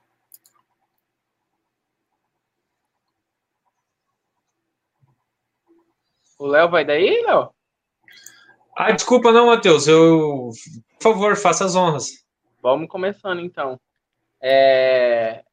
[6.39, 7.53] O Léo vai daí, Léo?
[8.77, 9.89] Ah, desculpa, não, Matheus.
[9.89, 10.51] Eu,
[10.99, 12.23] por favor, faça as honras.
[12.61, 13.77] Vamos começando então.
[14.41, 15.43] É,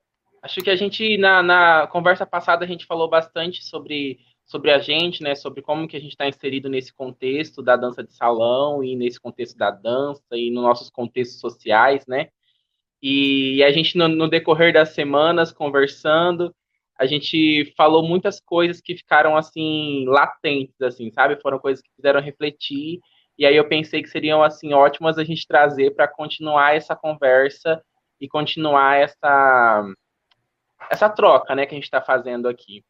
[0.40, 4.20] acho que a gente, na, na, conversa passada, a gente falou bastante sobre,
[4.52, 5.34] sobre a gente, né?
[5.34, 9.20] Sobre como que a gente está inserido nesse contexto da dança de salão e nesse
[9.20, 12.28] contexto da dança e nos nossos contextos sociais, né?
[13.02, 16.54] E a gente, no, no decorrer das semanas, conversando,
[16.96, 21.40] a gente falou muitas coisas que ficaram, assim, latentes, assim, sabe?
[21.40, 23.00] Foram coisas que fizeram refletir
[23.38, 27.82] e aí eu pensei que seriam assim ótimas a gente trazer para continuar essa conversa
[28.20, 29.84] e continuar essa
[30.90, 32.84] essa troca, né, que a gente está fazendo aqui.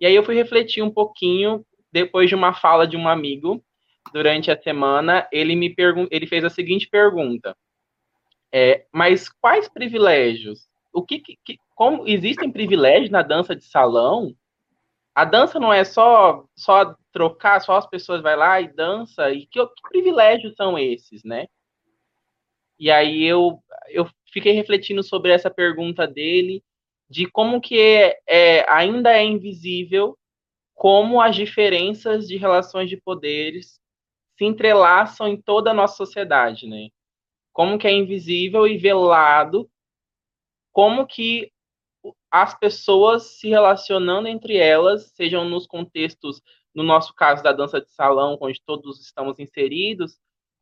[0.00, 3.62] E aí eu fui refletir um pouquinho depois de uma fala de um amigo
[4.12, 7.56] durante a semana, ele me pergun ele fez a seguinte pergunta:
[8.52, 10.68] é, mas quais privilégios?
[10.92, 14.34] O que, que como existem privilégios na dança de salão?
[15.14, 19.46] A dança não é só só trocar, só as pessoas vai lá e dança, e
[19.46, 21.46] que, que privilégios são esses, né?
[22.78, 26.62] E aí eu, eu fiquei refletindo sobre essa pergunta dele,
[27.08, 30.18] de como que é, é, ainda é invisível
[30.74, 33.80] como as diferenças de relações de poderes
[34.36, 36.88] se entrelaçam em toda a nossa sociedade, né?
[37.52, 39.68] Como que é invisível e velado,
[40.72, 41.50] como que
[42.30, 46.40] as pessoas se relacionando entre elas, sejam nos contextos
[46.72, 50.20] no nosso caso da dança de salão, onde todos estamos inseridos,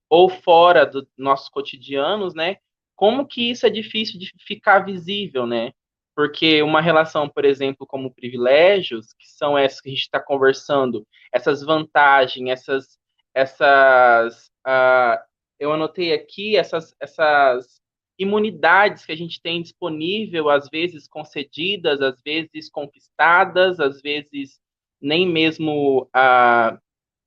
[0.09, 2.57] ou fora dos nossos cotidianos, né?
[2.95, 5.73] Como que isso é difícil de ficar visível, né?
[6.17, 11.07] Porque uma relação, por exemplo, como privilégios, que são essas que a gente está conversando,
[11.31, 12.99] essas vantagens, essas,
[13.35, 15.23] essas, uh,
[15.61, 17.83] eu anotei aqui essas, essas
[18.19, 24.59] imunidades que a gente tem disponível, às vezes concedidas, às vezes conquistadas, às vezes
[25.01, 26.79] nem mesmo ah,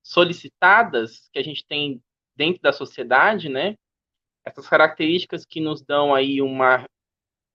[0.04, 2.02] solicitadas que a gente tem
[2.36, 3.76] dentro da sociedade, né?
[4.44, 6.86] Essas características que nos dão aí uma,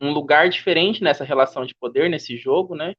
[0.05, 2.95] um lugar diferente nessa relação de poder, nesse jogo, né?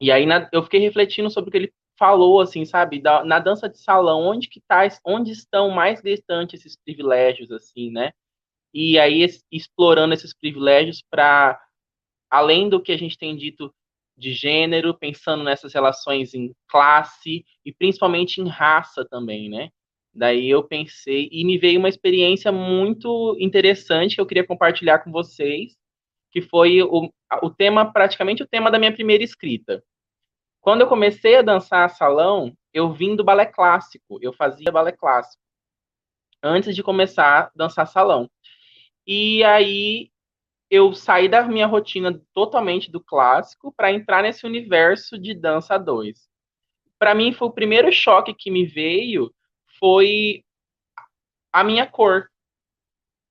[0.00, 3.00] E aí na, eu fiquei refletindo sobre o que ele falou, assim, sabe?
[3.00, 7.90] Da, na dança de salão, onde que tá, onde estão mais distantes esses privilégios, assim,
[7.90, 8.12] né?
[8.72, 11.60] E aí explorando esses privilégios para
[12.30, 13.74] além do que a gente tem dito
[14.16, 19.70] de gênero, pensando nessas relações em classe e principalmente em raça também, né?
[20.16, 25.12] Daí eu pensei e me veio uma experiência muito interessante que eu queria compartilhar com
[25.12, 25.76] vocês,
[26.32, 27.12] que foi o,
[27.42, 29.84] o tema, praticamente o tema da minha primeira escrita.
[30.62, 35.42] Quando eu comecei a dançar salão, eu vim do balé clássico, eu fazia balé clássico
[36.42, 38.30] antes de começar a dançar salão.
[39.06, 40.10] E aí
[40.70, 46.26] eu saí da minha rotina totalmente do clássico para entrar nesse universo de dança 2.
[46.98, 49.30] Para mim foi o primeiro choque que me veio
[49.78, 50.44] foi
[51.52, 52.28] a minha cor.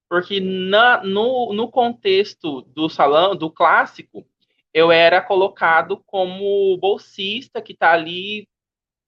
[0.09, 4.25] porque na, no, no contexto do salão, do clássico,
[4.73, 8.47] eu era colocado como bolsista que está ali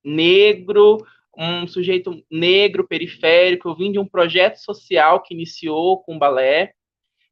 [0.04, 1.06] negro,
[1.38, 6.74] um sujeito negro, periférico, eu vim de um projeto social que iniciou com balé,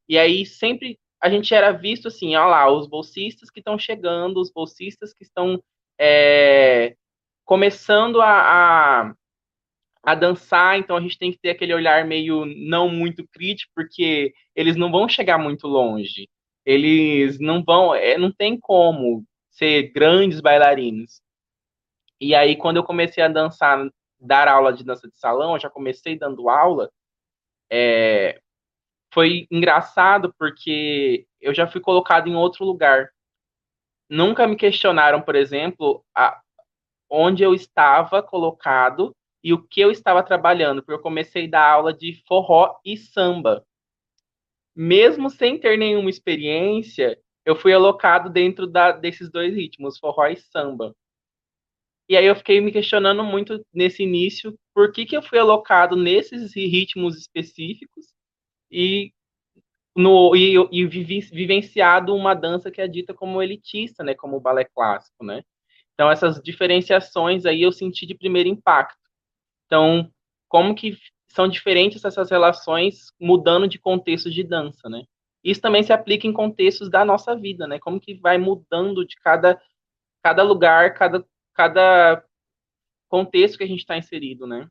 [0.08, 4.40] e aí sempre a gente era visto assim, olha lá, os bolsistas que estão chegando,
[4.40, 5.60] os bolsistas que estão
[5.98, 6.94] é,
[7.44, 8.28] começando a,
[9.08, 9.14] a,
[10.06, 14.32] a, dançar, então a gente tem que ter aquele olhar meio não muito crítico, porque
[14.54, 16.28] eles não vão chegar muito longe,
[16.64, 21.20] eles não vão, é, não tem como ser grandes bailarinos.
[22.20, 25.68] E aí, quando eu comecei a dançar, dar aula de dança de salão, eu já
[25.68, 26.90] comecei dando aula,
[27.70, 28.40] é,
[29.12, 33.10] foi engraçado porque eu já fui colocado em outro lugar.
[34.08, 36.40] Nunca me questionaram, por exemplo, a,
[37.10, 39.14] onde eu estava colocado
[39.46, 42.96] e o que eu estava trabalhando, porque eu comecei a dar aula de forró e
[42.96, 43.64] samba.
[44.74, 50.36] Mesmo sem ter nenhuma experiência, eu fui alocado dentro da, desses dois ritmos, forró e
[50.36, 50.92] samba.
[52.08, 55.94] E aí eu fiquei me questionando muito nesse início, por que, que eu fui alocado
[55.94, 58.06] nesses ritmos específicos
[58.68, 59.12] e
[59.94, 64.40] no e, e vivi, vivenciado uma dança que é dita como elitista, né, como o
[64.40, 65.44] balé clássico, né?
[65.94, 69.05] Então essas diferenciações aí eu senti de primeiro impacto.
[69.66, 70.10] Então,
[70.48, 70.96] como que
[71.28, 75.04] são diferentes essas relações mudando de contextos de dança, né?
[75.44, 77.78] Isso também se aplica em contextos da nossa vida, né?
[77.78, 79.60] Como que vai mudando de cada
[80.22, 81.24] cada lugar, cada
[81.54, 82.24] cada
[83.08, 84.68] contexto que a gente está inserido, né?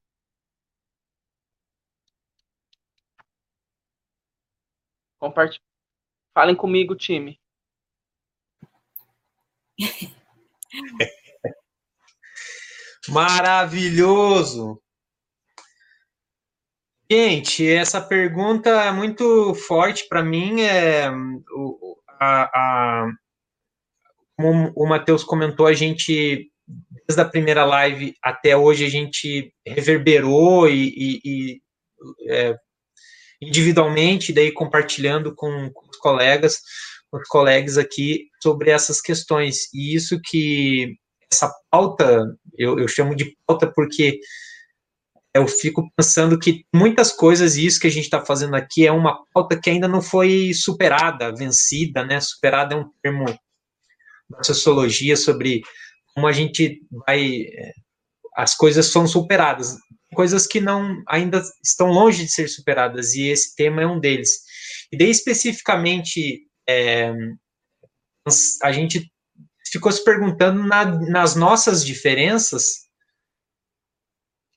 [5.19, 5.63] Compartilhe.
[6.33, 7.39] Falem comigo, time.
[13.09, 14.81] Maravilhoso!
[17.09, 20.61] Gente, essa pergunta é muito forte para mim.
[20.61, 23.11] É, o, a, a,
[24.35, 26.49] como o Matheus comentou, a gente
[27.07, 31.61] desde a primeira live até hoje a gente reverberou e, e, e
[32.27, 32.55] é,
[33.39, 36.59] individualmente, daí compartilhando com, com, os colegas,
[37.11, 39.71] com os colegas aqui sobre essas questões.
[39.73, 40.95] E isso que
[41.31, 42.25] essa pauta,
[42.57, 44.19] eu, eu chamo de pauta porque
[45.35, 48.91] eu fico pensando que muitas coisas, e isso que a gente está fazendo aqui, é
[48.91, 52.21] uma pauta que ainda não foi superada, vencida, né?
[52.21, 53.25] Superada é um termo
[54.29, 55.61] da sociologia sobre
[56.13, 57.41] como a gente vai.
[57.41, 57.73] É,
[58.37, 59.75] as coisas são superadas.
[60.13, 64.29] Coisas que não ainda estão longe de ser superadas, e esse tema é um deles.
[64.89, 67.13] E daí, especificamente, é,
[68.63, 69.11] a gente
[69.69, 72.84] ficou se perguntando na, nas nossas diferenças,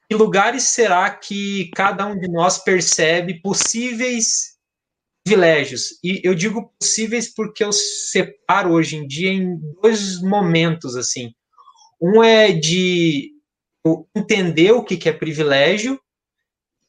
[0.09, 4.57] que lugares será que cada um de nós percebe possíveis
[5.23, 5.99] privilégios?
[6.03, 11.33] E eu digo possíveis porque eu separo hoje em dia em dois momentos assim.
[12.01, 13.33] Um é de
[14.17, 16.01] entender o que é privilégio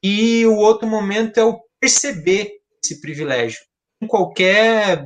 [0.02, 2.52] e o outro momento é o perceber
[2.82, 3.60] esse privilégio
[4.02, 5.06] em qualquer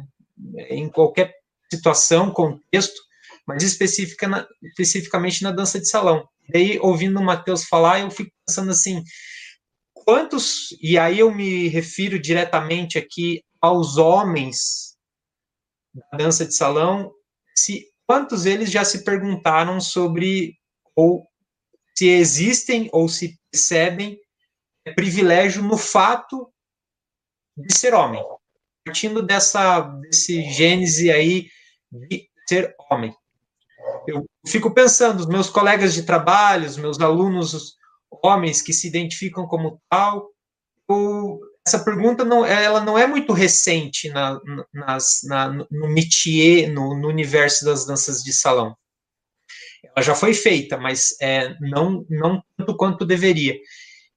[0.70, 1.34] em qualquer
[1.72, 3.00] situação, contexto,
[3.48, 3.64] mas
[4.28, 6.28] na, especificamente na dança de salão.
[6.54, 9.04] E aí, ouvindo o Matheus falar, eu fico pensando assim,
[9.94, 14.98] quantos, e aí eu me refiro diretamente aqui aos homens
[15.94, 17.12] da dança de salão,
[17.56, 20.58] se quantos eles já se perguntaram sobre
[20.96, 21.26] ou
[21.96, 24.20] se existem ou se percebem
[24.96, 26.52] privilégio no fato
[27.56, 28.22] de ser homem,
[28.84, 31.48] partindo dessa desse gênese aí
[31.92, 33.16] de ser homem.
[34.08, 37.76] Eu fico pensando, os meus colegas de trabalho, os meus alunos
[38.22, 40.30] homens que se identificam como tal,
[40.90, 44.40] eu, essa pergunta não, ela não é muito recente na,
[44.74, 48.76] nas, na, no métier, no, no, universo das danças de salão.
[49.84, 53.56] Ela já foi feita, mas é, não, não tanto quanto deveria.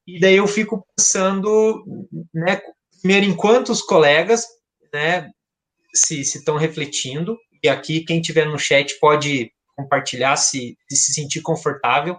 [0.07, 1.85] E daí eu fico pensando,
[2.35, 2.61] né,
[3.01, 4.45] primeiro, enquanto os colegas
[4.93, 5.31] né,
[5.95, 11.43] se estão refletindo, e aqui quem tiver no chat pode compartilhar se, se, se sentir
[11.43, 12.19] confortável,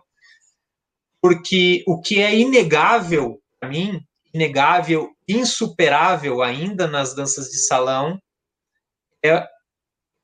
[1.22, 4.02] porque o que é inegável para mim
[4.34, 8.22] inegável, insuperável ainda nas danças de salão,
[9.26, 9.46] é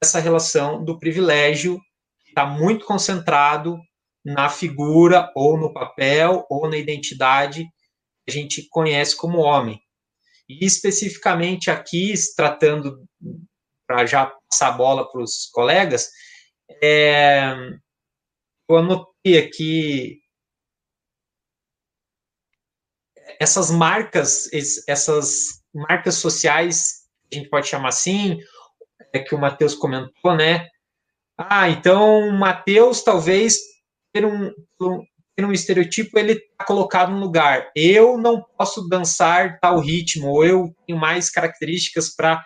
[0.01, 1.79] essa relação do privilégio
[2.23, 3.79] que está muito concentrado
[4.23, 9.81] na figura, ou no papel, ou na identidade que a gente conhece como homem.
[10.47, 13.03] E especificamente aqui, tratando,
[13.87, 16.09] para já passar a bola para os colegas,
[16.81, 17.53] é,
[18.69, 20.21] eu anotei aqui
[23.39, 24.49] essas marcas,
[24.87, 28.39] essas marcas sociais, a gente pode chamar assim,
[29.11, 30.67] é que o Matheus comentou, né?
[31.37, 33.57] Ah, então o Matheus talvez
[34.13, 34.51] ter um,
[35.35, 37.71] ter um estereotipo, ele está colocado no lugar.
[37.75, 42.43] Eu não posso dançar tal ritmo, ou eu tenho mais características para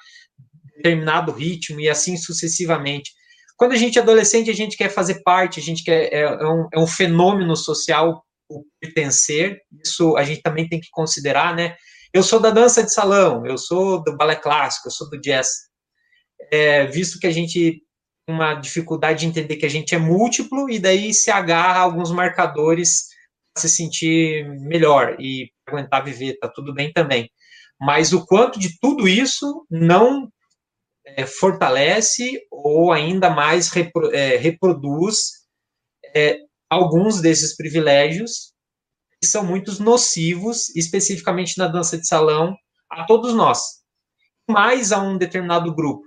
[0.76, 3.12] determinado ritmo, e assim sucessivamente.
[3.58, 6.48] Quando a gente é adolescente, a gente quer fazer parte, a gente quer, é, é,
[6.48, 11.76] um, é um fenômeno social o pertencer, isso a gente também tem que considerar, né?
[12.14, 15.50] Eu sou da dança de salão, eu sou do balé clássico, eu sou do jazz.
[16.50, 17.84] É, visto que a gente
[18.30, 22.12] uma dificuldade de entender que a gente é múltiplo e daí se agarra a alguns
[22.12, 23.08] marcadores
[23.54, 27.30] para se sentir melhor e aguentar viver, tá tudo bem também.
[27.80, 30.30] Mas o quanto de tudo isso não
[31.16, 35.48] é, fortalece ou ainda mais repro, é, reproduz
[36.16, 36.40] é,
[36.70, 38.54] alguns desses privilégios
[39.22, 42.56] que são muito nocivos, especificamente na dança de salão,
[42.90, 43.60] a todos nós,
[44.48, 46.06] mais a um determinado grupo,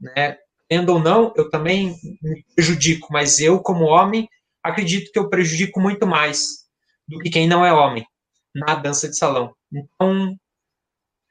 [0.00, 0.38] né?
[0.68, 4.28] Tendo ou não, eu também me prejudico, mas eu, como homem,
[4.62, 6.66] acredito que eu prejudico muito mais
[7.06, 8.04] do que quem não é homem
[8.54, 9.54] na dança de salão.
[9.72, 10.36] Então,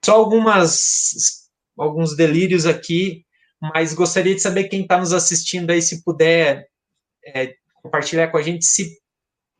[0.03, 1.44] só algumas
[1.77, 3.25] alguns delírios aqui,
[3.61, 6.67] mas gostaria de saber quem está nos assistindo aí, se puder
[7.25, 8.97] é, compartilhar com a gente, se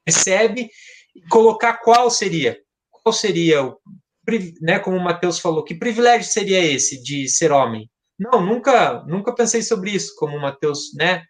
[0.05, 0.69] percebe
[1.15, 2.57] e colocar qual seria,
[2.91, 3.79] qual seria o,
[4.61, 7.89] né, como o Matheus falou, que privilégio seria esse de ser homem?
[8.17, 11.23] Não, nunca, nunca pensei sobre isso, como o Matheus, né?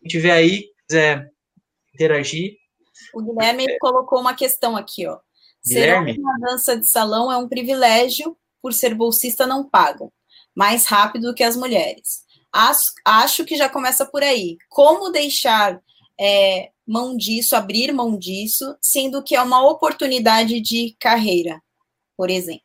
[0.00, 1.30] Se tiver aí, quiser
[1.94, 2.56] interagir.
[3.14, 5.18] O Guilherme é, colocou uma questão aqui, ó.
[5.66, 6.14] Guilherme?
[6.14, 10.08] Ser homem na dança de salão é um privilégio, por ser bolsista não paga,
[10.54, 12.24] mais rápido que as mulheres.
[12.52, 14.58] Acho, acho que já começa por aí.
[14.68, 15.80] Como deixar
[16.18, 21.62] é, mão disso, abrir mão disso, sendo que é uma oportunidade de carreira,
[22.16, 22.62] por exemplo.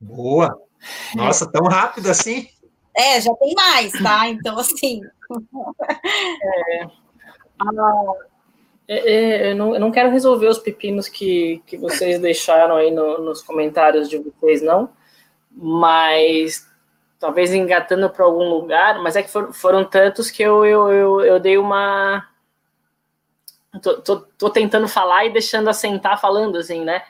[0.00, 0.58] Boa!
[1.14, 2.48] Nossa, tão rápido assim?
[2.96, 4.28] É, já tem mais, tá?
[4.28, 5.02] Então, assim.
[6.42, 6.84] é,
[7.58, 8.12] ah,
[8.88, 12.90] é, é, eu, não, eu, não, quero resolver os pepinos que, que vocês deixaram aí
[12.90, 14.90] no, nos comentários de vocês, não.
[15.56, 16.68] Mas
[17.18, 21.20] talvez engatando para algum lugar, mas é que for, foram tantos que eu, eu, eu,
[21.22, 22.28] eu dei uma.
[23.82, 27.02] Tô, tô, tô, tentando falar e deixando assentar falando, assim, né?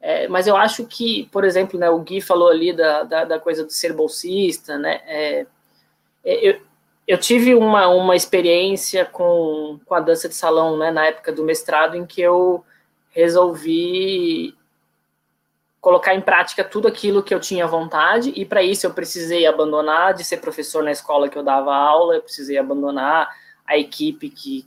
[0.00, 3.38] É, mas eu acho que, por exemplo, né, o Gui falou ali da, da, da
[3.38, 5.00] coisa de ser bolsista, né?
[5.06, 5.46] É,
[6.24, 6.60] é, eu,
[7.06, 11.44] eu tive uma, uma experiência com, com a dança de salão, né, na época do
[11.44, 12.64] mestrado, em que eu
[13.10, 14.54] resolvi
[15.82, 20.14] colocar em prática tudo aquilo que eu tinha vontade, e para isso eu precisei abandonar
[20.14, 23.28] de ser professor na escola que eu dava aula, eu precisei abandonar
[23.66, 24.64] a equipe que,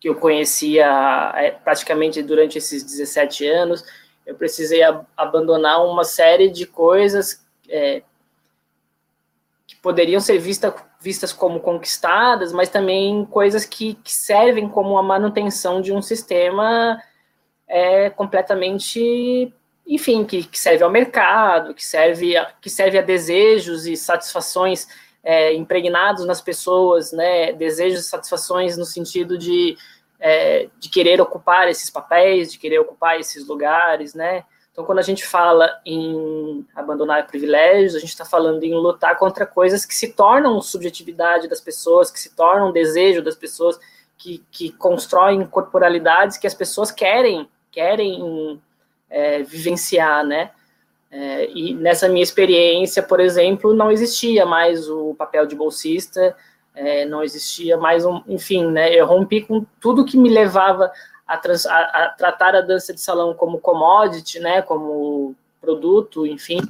[0.00, 3.84] que eu conhecia é, praticamente durante esses 17 anos,
[4.26, 8.02] eu precisei ab abandonar uma série de coisas é,
[9.68, 15.02] que poderiam ser vista, vistas como conquistadas, mas também coisas que, que servem como a
[15.02, 17.00] manutenção de um sistema
[17.68, 19.54] é, completamente
[19.86, 24.86] enfim, que, que serve ao mercado, que serve a, que serve a desejos e satisfações
[25.22, 29.76] é, impregnados nas pessoas, né, desejos e satisfações no sentido de,
[30.18, 34.44] é, de querer ocupar esses papéis, de querer ocupar esses lugares, né,
[34.74, 39.46] então, quando a gente fala em abandonar privilégios, a gente está falando em lutar contra
[39.46, 43.78] coisas que se tornam subjetividade das pessoas, que se tornam desejo das pessoas,
[44.18, 48.60] que, que constroem corporalidades que as pessoas querem, querem
[49.14, 50.50] é, vivenciar, né?
[51.08, 56.36] É, e nessa minha experiência, por exemplo, não existia mais o papel de bolsista,
[56.74, 58.92] é, não existia mais um, enfim, né?
[58.92, 60.90] Eu rompi com tudo que me levava
[61.24, 64.60] a, trans, a, a, tratar a dança de salão como commodity, né?
[64.60, 66.60] Como produto, enfim.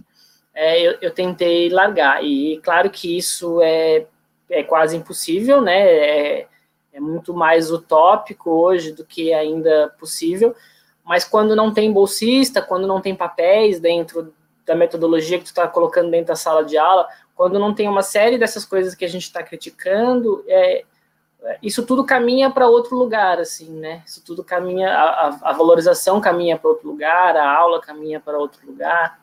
[0.54, 4.06] É, eu, eu, tentei largar e claro que isso é,
[4.50, 5.80] é quase impossível, né?
[5.80, 6.46] É,
[6.92, 10.54] é muito mais utópico hoje do que ainda possível
[11.04, 14.32] mas quando não tem bolsista, quando não tem papéis dentro
[14.64, 17.06] da metodologia que tu está colocando dentro da sala de aula,
[17.36, 20.84] quando não tem uma série dessas coisas que a gente está criticando, é,
[21.62, 24.02] isso tudo caminha para outro lugar, assim, né?
[24.06, 28.66] Isso tudo caminha, a, a valorização caminha para outro lugar, a aula caminha para outro
[28.66, 29.20] lugar.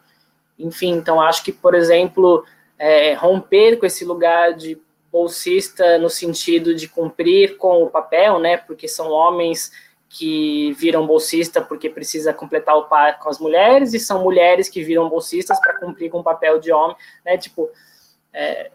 [0.60, 2.46] Enfim, então acho que, por exemplo,
[2.78, 4.80] é, romper com esse lugar de
[5.12, 8.58] bolsista no sentido de cumprir com o papel, né?
[8.58, 9.72] Porque são homens
[10.14, 14.84] que viram bolsista porque precisa completar o par com as mulheres, e são mulheres que
[14.84, 17.38] viram bolsistas para cumprir com o papel de homem, né?
[17.38, 17.70] Tipo,
[18.34, 18.72] é,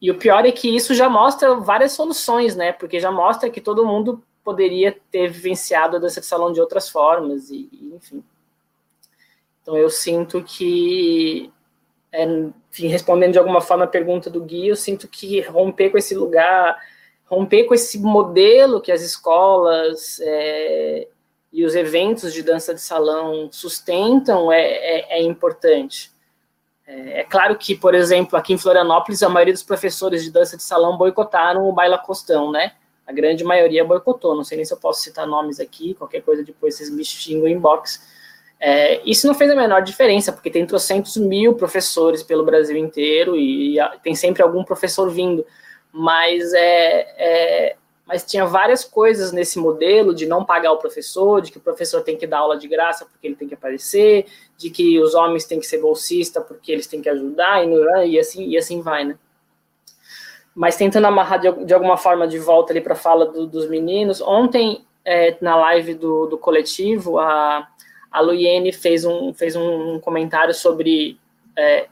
[0.00, 2.72] e o pior é que isso já mostra várias soluções, né?
[2.72, 6.88] Porque já mostra que todo mundo poderia ter vivenciado a dança de salão de outras
[6.88, 8.22] formas, e, e enfim.
[9.62, 11.52] Então eu sinto que,
[12.12, 12.24] é,
[12.70, 16.14] enfim, respondendo de alguma forma a pergunta do Gui, eu sinto que romper com esse
[16.14, 16.78] lugar,
[17.26, 21.08] romper com esse modelo que as escolas é,
[21.52, 26.10] e os eventos de dança de salão sustentam é, é, é importante.
[26.86, 30.56] É, é, claro que, por exemplo, aqui em Florianópolis, a maioria dos professores de dança
[30.56, 32.72] de salão boicotaram o baila costão, né?
[33.06, 34.36] A grande maioria boicotou.
[34.36, 37.48] Não sei nem se eu posso citar nomes aqui, qualquer coisa depois vocês me xingam
[37.48, 38.14] em inbox.
[38.58, 43.36] É, isso não fez a menor diferença, porque tem trocentos mil professores pelo Brasil inteiro
[43.36, 45.44] e, e tem sempre algum professor vindo.
[45.98, 51.50] Mas é, é, mas tinha várias coisas nesse modelo de não pagar o professor, de
[51.50, 54.26] que o professor tem que dar aula de graça porque ele tem que aparecer,
[54.58, 58.18] de que os homens têm que ser bolsista porque eles têm que ajudar, e, e
[58.18, 59.18] assim, e assim vai, né?
[60.54, 63.68] Mas tentando amarrar de, de alguma forma de volta ali para a fala do, dos
[63.68, 67.66] meninos, ontem, é, na live do, do coletivo, a,
[68.10, 71.18] a Luiene fez um, fez um comentário sobre
[71.56, 71.88] é,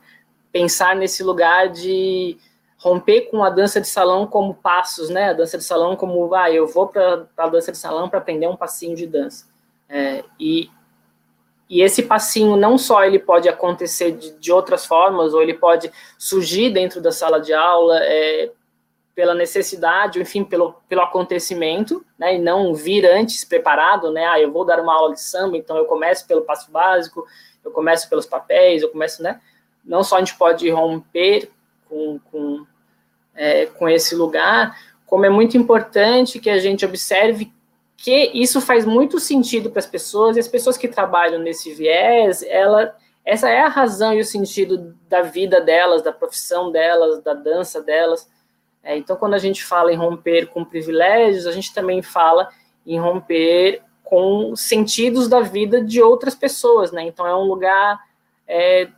[0.52, 2.38] pensar nesse lugar de
[2.84, 5.30] romper com a dança de salão como passos, né?
[5.30, 8.46] A dança de salão como, ah, eu vou para a dança de salão para aprender
[8.46, 9.48] um passinho de dança.
[9.88, 10.70] É, e,
[11.66, 15.90] e esse passinho não só ele pode acontecer de, de, outras formas, ou ele pode
[16.18, 18.52] surgir dentro da sala de aula é,
[19.14, 22.34] pela necessidade, enfim, pelo, pelo acontecimento, né?
[22.34, 24.26] E não vir antes preparado, né?
[24.26, 27.26] Ah, eu vou dar uma aula de samba, então eu começo pelo passo básico,
[27.64, 29.40] eu começo pelos papéis, eu começo, né?
[29.82, 31.50] Não só a gente pode romper
[31.88, 32.66] com, com
[33.34, 37.52] é, com esse lugar, como é muito importante que a gente observe
[37.96, 42.42] que isso faz muito sentido para as pessoas, e as pessoas que trabalham nesse viés,
[42.42, 42.94] ela,
[43.24, 47.80] essa é a razão e o sentido da vida delas, da profissão delas, da dança
[47.80, 48.28] delas.
[48.82, 52.48] É, então, quando a gente fala em romper com privilégios, a gente também fala
[52.86, 57.02] em romper com sentidos da vida de outras pessoas, né?
[57.02, 57.98] Então, é um lugar
[58.46, 58.88] é,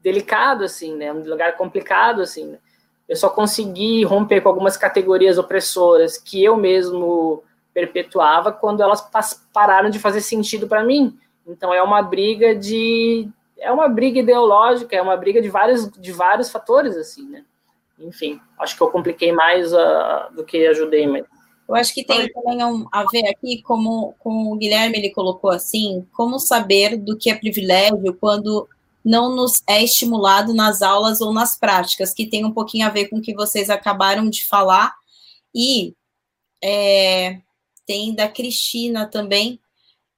[0.00, 1.12] delicado, assim, né?
[1.12, 2.46] Um lugar complicado, assim.
[2.46, 2.58] Né?
[3.08, 7.42] Eu só consegui romper com algumas categorias opressoras que eu mesmo
[7.72, 9.08] perpetuava quando elas
[9.52, 11.16] pararam de fazer sentido para mim.
[11.46, 13.28] Então é uma briga de
[13.58, 17.44] é uma briga ideológica, é uma briga de vários de vários fatores assim, né?
[17.98, 21.24] Enfim, acho que eu compliquei mais uh, do que ajudei, mas
[21.68, 25.50] eu acho que tem também um, a ver aqui, como, como o Guilherme ele colocou
[25.50, 28.68] assim, como saber do que é privilégio quando
[29.06, 33.06] não nos é estimulado nas aulas ou nas práticas, que tem um pouquinho a ver
[33.08, 34.92] com o que vocês acabaram de falar.
[35.54, 35.94] E
[36.62, 37.40] é,
[37.86, 39.60] tem da Cristina também,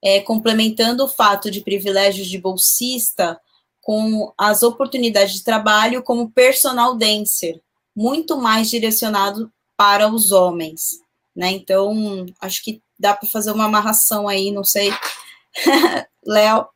[0.03, 3.39] é, complementando o fato de privilégios de bolsista
[3.79, 7.61] com as oportunidades de trabalho como personal dancer,
[7.95, 10.99] muito mais direcionado para os homens,
[11.35, 11.51] né?
[11.51, 14.91] Então, acho que dá para fazer uma amarração aí, não sei.
[16.25, 16.67] Léo,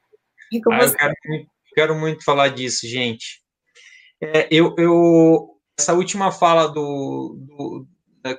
[0.50, 0.94] fica ah, você.
[0.94, 3.42] Eu quero quero muito falar disso, gente.
[4.22, 7.88] É, eu, eu, essa última fala do, do,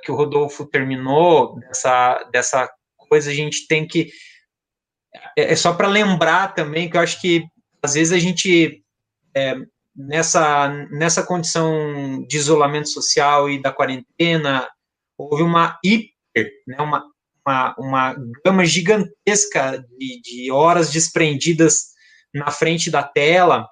[0.03, 4.09] que o Rodolfo terminou, dessa, dessa coisa, a gente tem que.
[5.37, 7.45] É, é só para lembrar também que eu acho que
[7.83, 8.83] às vezes a gente,
[9.35, 9.55] é,
[9.95, 14.67] nessa, nessa condição de isolamento social e da quarentena,
[15.15, 17.05] houve uma hiper, né, uma,
[17.45, 21.94] uma, uma gama gigantesca de, de horas desprendidas
[22.35, 23.65] na frente da tela,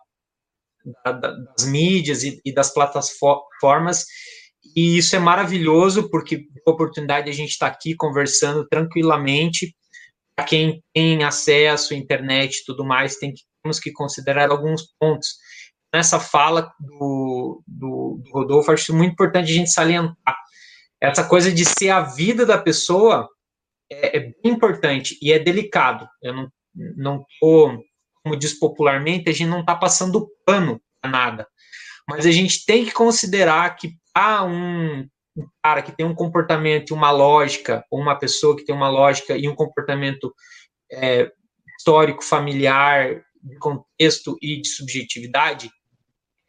[1.06, 4.06] da, da, das mídias e, e, das plataformas,
[4.76, 9.76] e isso é maravilhoso, porque a oportunidade de a gente estar tá aqui conversando tranquilamente,
[10.36, 14.84] para quem tem acesso à internet e tudo mais, tem que, temos que considerar alguns
[14.98, 15.28] pontos.
[15.94, 20.38] Nessa fala do, do, do Rodolfo, acho muito importante a gente salientar.
[21.00, 23.28] Essa coisa de ser a vida da pessoa
[23.92, 26.08] é, é bem importante e é delicado.
[26.22, 26.50] Eu
[26.96, 27.78] não, tô
[28.24, 31.48] como diz popularmente, a gente não está passando pano para nada.
[32.08, 35.08] Mas a gente tem que considerar que há um,
[35.62, 39.38] cara que tem um comportamento e uma lógica, ou uma pessoa que tem uma lógica
[39.38, 40.34] e um comportamento
[40.92, 41.32] é,
[41.78, 45.70] histórico, familiar, de contexto e de subjetividade,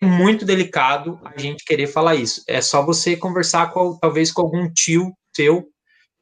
[0.00, 2.42] é muito delicado a gente querer falar isso.
[2.46, 5.66] É só você conversar com, talvez com algum tio seu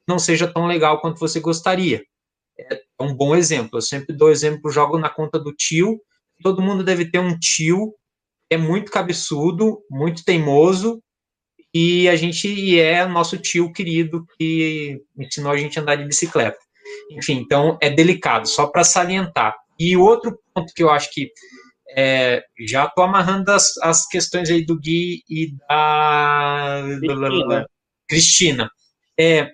[0.07, 2.03] não seja tão legal quanto você gostaria
[2.57, 3.77] é um bom exemplo.
[3.77, 5.99] Eu sempre dou exemplo, jogo na conta do tio.
[6.41, 7.93] Todo mundo deve ter um tio
[8.53, 11.01] é muito cabeçudo, muito teimoso,
[11.73, 16.59] e a gente é nosso tio querido que ensinou a gente a andar de bicicleta.
[17.11, 19.55] Enfim, então é delicado, só para salientar.
[19.79, 21.31] E outro ponto que eu acho que
[21.97, 27.67] é, já estou amarrando as, as questões aí do Gui e da Cristina.
[28.07, 28.71] Cristina.
[29.19, 29.49] É,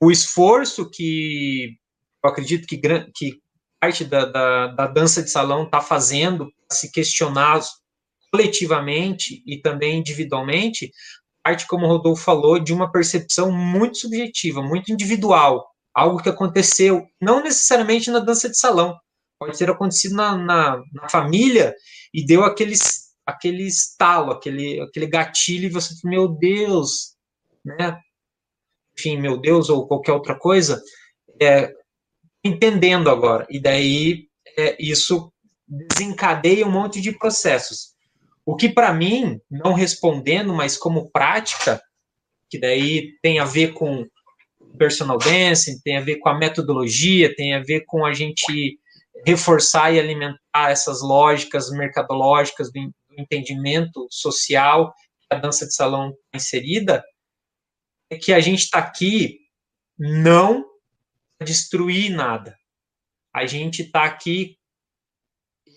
[0.00, 1.76] o esforço que
[2.24, 2.78] eu acredito que,
[3.14, 3.40] que
[3.80, 7.60] parte da, da, da dança de salão está fazendo se questionar
[8.32, 10.90] coletivamente e também individualmente,
[11.42, 17.06] parte, como o Rodolfo falou, de uma percepção muito subjetiva, muito individual, algo que aconteceu
[17.20, 18.96] não necessariamente na dança de salão,
[19.38, 21.74] pode ter acontecido na, na, na família
[22.14, 22.74] e deu aquele,
[23.26, 27.16] aquele estalo, aquele, aquele gatilho, e você, meu Deus,
[27.64, 27.98] né?
[29.00, 30.82] Enfim, meu Deus, ou qualquer outra coisa,
[31.40, 31.72] é,
[32.44, 33.46] entendendo agora.
[33.48, 34.28] E daí
[34.58, 35.32] é, isso
[35.66, 37.94] desencadeia um monte de processos.
[38.44, 41.80] O que para mim, não respondendo, mas como prática,
[42.50, 44.06] que daí tem a ver com
[44.76, 48.78] personal dancing, tem a ver com a metodologia, tem a ver com a gente
[49.26, 54.94] reforçar e alimentar essas lógicas mercadológicas do, entendimento social
[55.28, 57.04] que a dança de salão está inserida,
[58.10, 59.38] é que a gente está aqui
[59.96, 60.68] não
[61.38, 62.58] para destruir nada.
[63.32, 64.58] A gente está aqui,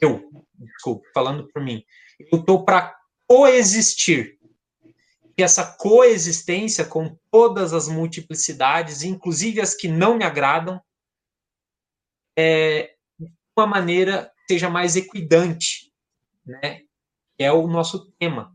[0.01, 0.27] eu,
[0.57, 1.85] desculpe, falando por mim,
[2.31, 2.97] eu estou para
[3.27, 4.39] coexistir.
[5.37, 10.81] E essa coexistência com todas as multiplicidades, inclusive as que não me agradam,
[12.37, 12.95] é
[13.55, 15.91] uma maneira que seja mais equidante,
[16.45, 16.81] né?
[17.37, 18.53] Que é o nosso tema.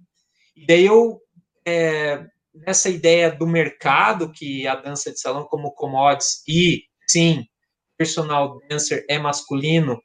[0.56, 1.20] E daí eu,
[1.64, 7.46] é, nessa ideia do mercado, que a dança de salão como commodities, e sim,
[7.96, 10.00] personal dancer é masculino,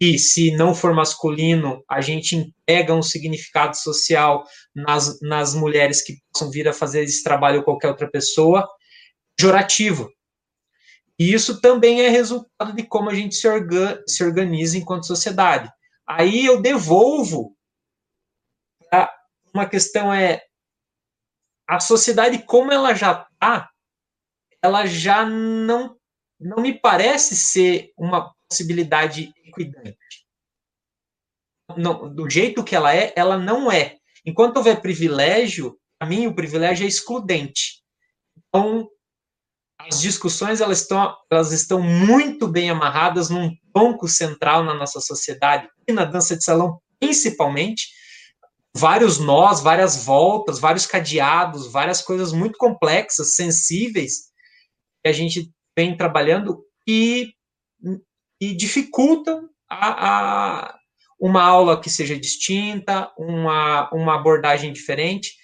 [0.00, 4.44] e se não for masculino, a gente entrega um significado social
[4.74, 8.66] nas, nas mulheres que possam vir a fazer esse trabalho ou qualquer outra pessoa,
[9.36, 10.10] pejorativo.
[11.18, 13.46] E isso também é resultado de como a gente se,
[14.06, 15.70] se organiza enquanto sociedade.
[16.06, 17.54] Aí eu devolvo
[18.90, 19.12] a,
[19.52, 20.40] uma questão é
[21.70, 23.70] a sociedade como ela já está,
[24.60, 25.96] ela já não
[26.38, 29.96] não me parece ser uma possibilidade equidante.
[31.76, 33.98] Não, do jeito que ela é, ela não é.
[34.24, 37.82] Enquanto houver privilégio, para mim o privilégio é excludente.
[38.48, 38.88] Então,
[39.78, 45.68] as discussões elas estão, elas estão muito bem amarradas num tronco central na nossa sociedade
[45.86, 47.90] e na dança de salão principalmente
[48.74, 54.30] vários nós, várias voltas, vários cadeados, várias coisas muito complexas, sensíveis
[55.02, 57.32] que a gente vem trabalhando e,
[58.40, 60.80] e dificultam a, a
[61.20, 65.34] uma aula que seja distinta, uma, uma abordagem diferente.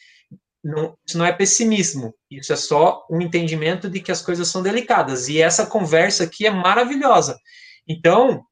[0.64, 4.62] Não, isso não é pessimismo, isso é só um entendimento de que as coisas são
[4.62, 5.28] delicadas.
[5.28, 7.38] E essa conversa aqui é maravilhosa.
[7.86, 8.42] Então,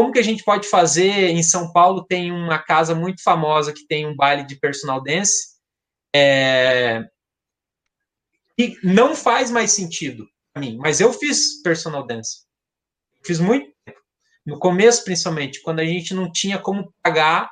[0.00, 1.28] como que a gente pode fazer?
[1.28, 5.58] Em São Paulo tem uma casa muito famosa que tem um baile de personal dance.
[6.16, 7.04] É,
[8.58, 12.46] e não faz mais sentido para mim, mas eu fiz personal dance.
[13.22, 13.70] Fiz muito.
[14.46, 17.50] No começo, principalmente, quando a gente não tinha como pagar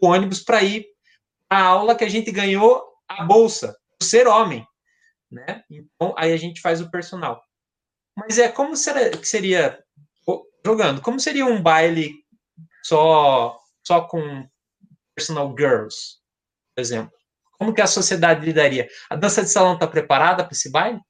[0.00, 0.86] o ônibus para ir
[1.50, 4.64] à aula que a gente ganhou a bolsa, por ser homem,
[5.28, 5.64] né?
[5.68, 7.42] Então, aí a gente faz o personal.
[8.16, 9.83] Mas é como seria, seria
[10.64, 12.24] jogando, como seria um baile
[12.82, 14.48] só só com
[15.14, 16.18] personal girls,
[16.74, 17.12] por exemplo?
[17.58, 18.88] Como que a sociedade lidaria?
[19.08, 21.00] A dança de salão está preparada para esse baile?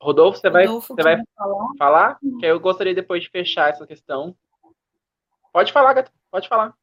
[0.00, 1.68] Rodolfo, você vai, você vai falar?
[1.78, 2.18] falar?
[2.40, 4.36] Que eu gostaria depois de fechar essa questão.
[5.52, 6.74] Pode falar, Gata, pode falar.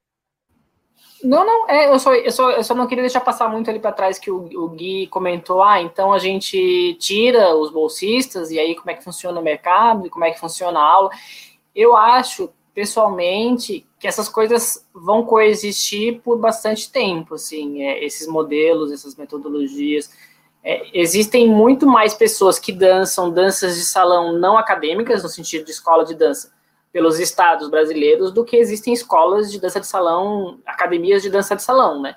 [1.24, 3.80] Não, não, é, eu, só, eu, só, eu só não queria deixar passar muito ali
[3.80, 8.60] para trás que o, o Gui comentou, ah, então a gente tira os bolsistas e
[8.60, 11.10] aí como é que funciona o mercado e como é que funciona a aula.
[11.74, 18.92] Eu acho, pessoalmente, que essas coisas vão coexistir por bastante tempo, assim, é, esses modelos,
[18.92, 20.12] essas metodologias.
[20.62, 25.72] É, existem muito mais pessoas que dançam danças de salão não acadêmicas, no sentido de
[25.72, 26.52] escola de dança,
[26.94, 31.64] pelos estados brasileiros do que existem escolas de dança de salão, academias de dança de
[31.64, 32.16] salão, né?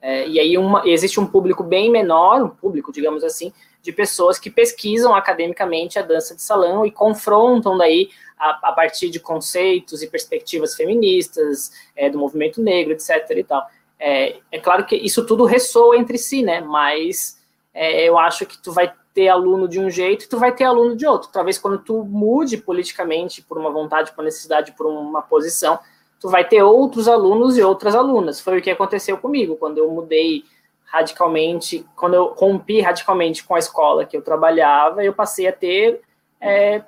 [0.00, 3.52] É, e aí uma, existe um público bem menor, um público, digamos assim,
[3.82, 9.08] de pessoas que pesquisam academicamente a dança de salão e confrontam daí a, a partir
[9.08, 13.10] de conceitos e perspectivas feministas, é, do movimento negro, etc.
[13.30, 13.66] e tal.
[13.98, 16.60] É, é, claro que isso tudo ressoa entre si, né?
[16.60, 17.38] Mas
[17.74, 20.64] é, eu acho que tu vai ter aluno de um jeito e tu vai ter
[20.64, 21.30] aluno de outro.
[21.32, 25.78] Talvez quando tu mude politicamente por uma vontade, por uma necessidade, por uma posição,
[26.20, 28.40] tu vai ter outros alunos e outras alunas.
[28.40, 30.44] Foi o que aconteceu comigo quando eu mudei
[30.84, 36.00] radicalmente, quando eu rompi radicalmente com a escola que eu trabalhava, eu passei a ter
[36.40, 36.82] é,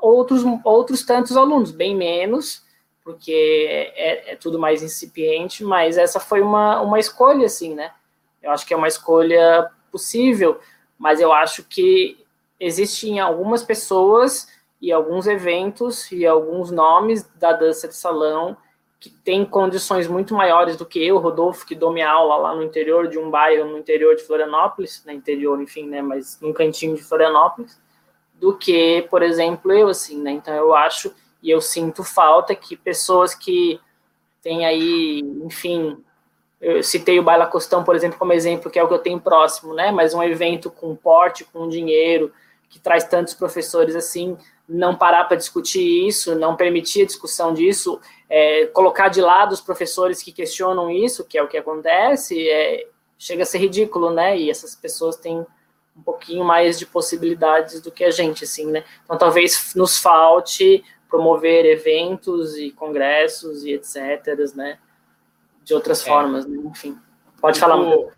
[0.00, 2.64] outros, outros tantos alunos, bem menos,
[3.04, 7.92] porque é, é, tudo mais incipiente, mas essa foi uma, uma escolha, assim, né?
[8.42, 10.58] Eu acho que é uma escolha possível,
[11.02, 12.16] mas eu acho que
[12.60, 14.46] existem algumas pessoas
[14.80, 18.56] e alguns eventos e alguns nomes da dança de salão
[19.00, 22.62] que têm condições muito maiores do que eu, Rodolfo, que dou minha aula lá no
[22.62, 26.94] interior de um bairro no interior de Florianópolis, no interior, enfim, né, mas num cantinho
[26.94, 27.80] de Florianópolis,
[28.34, 30.30] do que, por exemplo, eu, assim, né?
[30.30, 31.12] Então eu acho
[31.42, 33.80] e eu sinto falta que pessoas que
[34.40, 35.98] têm aí, enfim,
[36.62, 39.20] eu citei o Baila Costão, por exemplo, como exemplo, que é o que eu tenho
[39.20, 39.90] próximo, né?
[39.90, 42.32] Mas um evento com porte, com dinheiro,
[42.68, 48.00] que traz tantos professores assim, não parar para discutir isso, não permitir a discussão disso,
[48.30, 52.86] é, colocar de lado os professores que questionam isso, que é o que acontece, é,
[53.18, 54.38] chega a ser ridículo, né?
[54.38, 55.44] E essas pessoas têm
[55.96, 58.84] um pouquinho mais de possibilidades do que a gente, assim, né?
[59.04, 64.78] Então talvez nos falte promover eventos e congressos e etc, né?
[65.72, 66.04] De outras é.
[66.04, 66.58] formas, né?
[66.66, 66.96] enfim.
[67.40, 68.12] Pode falar pouco.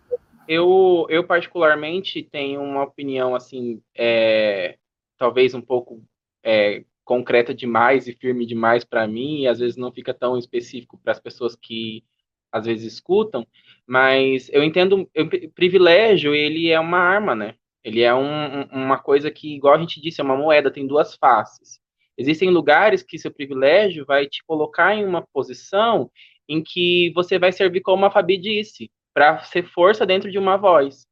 [0.47, 4.77] Eu, eu particularmente tenho uma opinião assim, é,
[5.17, 6.03] talvez um pouco
[6.43, 10.99] é, concreta demais e firme demais para mim, e às vezes não fica tão específico
[11.01, 12.03] para as pessoas que
[12.51, 13.47] às vezes escutam,
[13.87, 17.55] mas eu entendo, o privilégio, ele é uma arma, né?
[17.83, 21.15] Ele é um, uma coisa que, igual a gente disse, é uma moeda, tem duas
[21.15, 21.79] faces.
[22.17, 26.09] Existem lugares que seu privilégio vai te colocar em uma posição
[26.47, 30.57] em que você vai servir como a Fabi disse, para ser força dentro de uma
[30.57, 31.05] voz.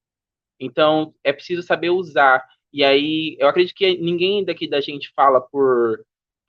[0.60, 2.44] Então, é preciso saber usar.
[2.72, 6.04] E aí, eu acredito que ninguém daqui da gente fala por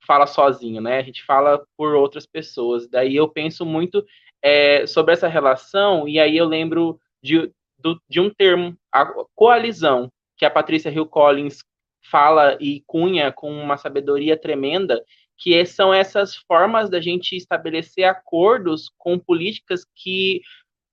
[0.05, 0.99] fala sozinho, né?
[0.99, 2.87] A gente fala por outras pessoas.
[2.87, 4.05] Daí eu penso muito
[4.41, 10.11] é, sobre essa relação, e aí eu lembro de, do, de um termo, a coalizão,
[10.37, 11.63] que a Patrícia Hill Collins
[12.11, 15.03] fala e cunha com uma sabedoria tremenda,
[15.37, 20.41] que são essas formas da gente estabelecer acordos com políticas que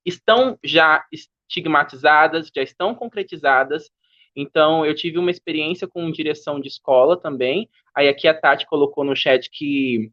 [0.04, 3.90] estão já estigmatizadas, já estão concretizadas.
[4.34, 7.68] Então, eu tive uma experiência com direção de escola também.
[7.94, 10.10] Aí aqui a Tati colocou no chat que,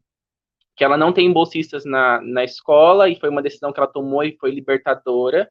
[0.76, 4.22] que ela não tem bolsistas na, na escola e foi uma decisão que ela tomou
[4.22, 5.50] e foi libertadora.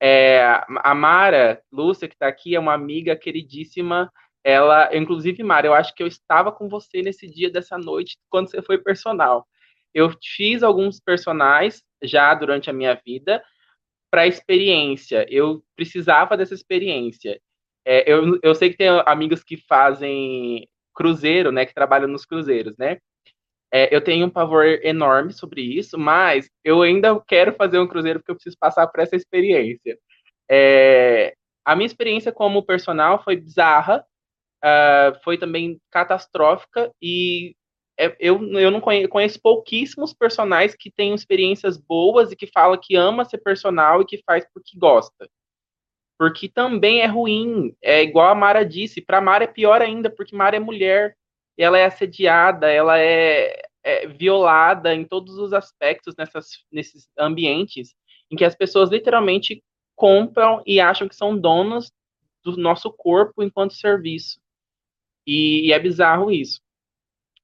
[0.00, 0.42] É,
[0.82, 4.12] a Mara Lúcia, que está aqui, é uma amiga queridíssima
[4.44, 8.50] ela, inclusive, Mara, eu acho que eu estava com você nesse dia dessa noite, quando
[8.50, 9.46] você foi personal.
[9.94, 13.42] Eu fiz alguns personagens já durante a minha vida
[14.10, 15.26] para experiência.
[15.30, 17.40] Eu precisava dessa experiência.
[17.86, 22.76] É, eu, eu sei que tem amigos que fazem cruzeiro, né, que trabalham nos cruzeiros,
[22.78, 22.98] né?
[23.72, 28.20] É, eu tenho um pavor enorme sobre isso, mas eu ainda quero fazer um cruzeiro
[28.20, 29.98] porque eu preciso passar por essa experiência.
[30.48, 34.04] É, a minha experiência como personal foi bizarra,
[34.64, 37.54] uh, foi também catastrófica e
[37.98, 42.80] é, eu, eu não conheço, conheço, pouquíssimos personagens que têm experiências boas e que fala
[42.80, 45.28] que ama ser personal e que faz porque gosta.
[46.18, 50.34] Porque também é ruim, é igual a Mara disse, para Mara é pior ainda, porque
[50.34, 51.16] Mara é mulher,
[51.56, 57.94] ela é assediada, ela é, é violada em todos os aspectos nessas, nesses ambientes
[58.30, 59.62] em que as pessoas literalmente
[59.94, 61.92] compram e acham que são donos
[62.42, 64.40] do nosso corpo enquanto serviço.
[65.26, 66.60] E, e é bizarro isso.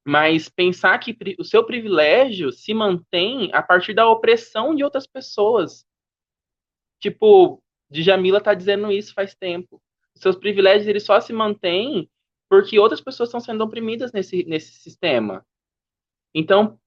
[0.04, 5.86] Mas pensar que o seu privilégio se mantém a partir da opressão de outras pessoas.
[7.00, 9.80] Tipo, Djamila tá dizendo isso faz tempo.
[10.14, 12.08] Seus privilégios eles só se mantêm
[12.48, 15.46] porque outras pessoas estão sendo oprimidas nesse, nesse sistema.
[16.34, 16.78] Então,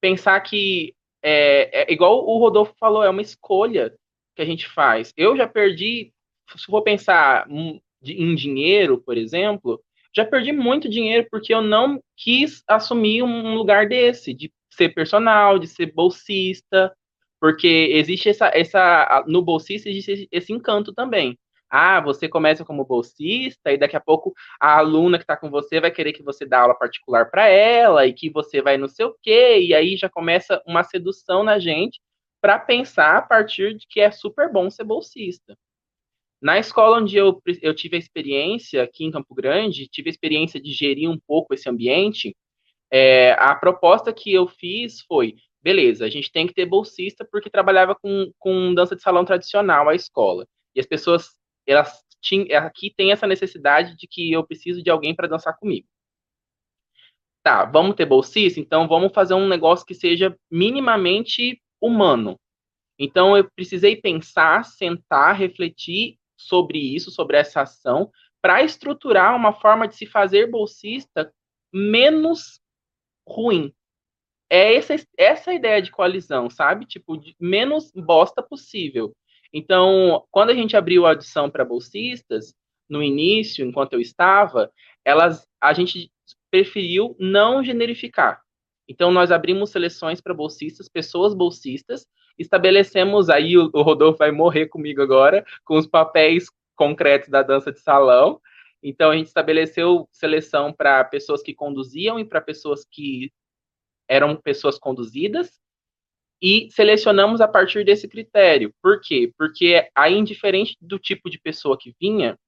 [0.00, 3.96] pensar que é, é, igual o Rodolfo falou, é uma escolha
[4.34, 5.12] que a gente faz.
[5.16, 6.12] Eu já perdi,
[6.56, 9.82] se for pensar em dinheiro, por exemplo,
[10.16, 15.58] já perdi muito dinheiro porque eu não quis assumir um lugar desse, de ser personal,
[15.58, 16.92] de ser bolsista,
[17.40, 21.38] porque existe essa, essa no bolsista existe esse encanto também.
[21.68, 25.80] Ah, você começa como bolsista e daqui a pouco a aluna que está com você
[25.80, 29.04] vai querer que você dê aula particular para ela e que você vai não sei
[29.04, 32.00] o quê, e aí já começa uma sedução na gente
[32.40, 35.56] para pensar a partir de que é super bom ser bolsista.
[36.40, 40.60] Na escola onde eu, eu tive a experiência, aqui em Campo Grande, tive a experiência
[40.60, 42.36] de gerir um pouco esse ambiente,
[42.90, 47.50] é, a proposta que eu fiz foi, beleza, a gente tem que ter bolsista porque
[47.50, 50.46] trabalhava com, com dança de salão tradicional a escola.
[50.74, 51.30] E as pessoas,
[51.66, 55.88] elas tinham, aqui tem essa necessidade de que eu preciso de alguém para dançar comigo.
[57.42, 58.60] Tá, vamos ter bolsista?
[58.60, 62.38] Então vamos fazer um negócio que seja minimamente humano.
[62.98, 69.88] Então eu precisei pensar, sentar, refletir sobre isso, sobre essa ação, para estruturar uma forma
[69.88, 71.32] de se fazer bolsista
[71.72, 72.60] menos
[73.26, 73.72] ruim.
[74.48, 76.86] É essa, essa ideia de coalizão, sabe?
[76.86, 79.16] Tipo, menos bosta possível.
[79.52, 82.54] Então, quando a gente abriu a audição para bolsistas,
[82.88, 84.70] no início, enquanto eu estava,
[85.04, 86.10] elas, a gente
[86.50, 88.40] preferiu não generificar.
[88.88, 92.06] Então, nós abrimos seleções para bolsistas, pessoas bolsistas,
[92.38, 97.72] estabelecemos aí, o, o Rodolfo vai morrer comigo agora, com os papéis concretos da dança
[97.72, 98.40] de salão.
[98.82, 103.32] Então, a gente estabeleceu seleção para pessoas que conduziam e para pessoas que
[104.08, 105.60] eram pessoas conduzidas,
[106.40, 108.72] e selecionamos a partir desse critério.
[108.82, 109.32] Por quê?
[109.38, 112.38] Porque aí, indiferente do tipo de pessoa que vinha,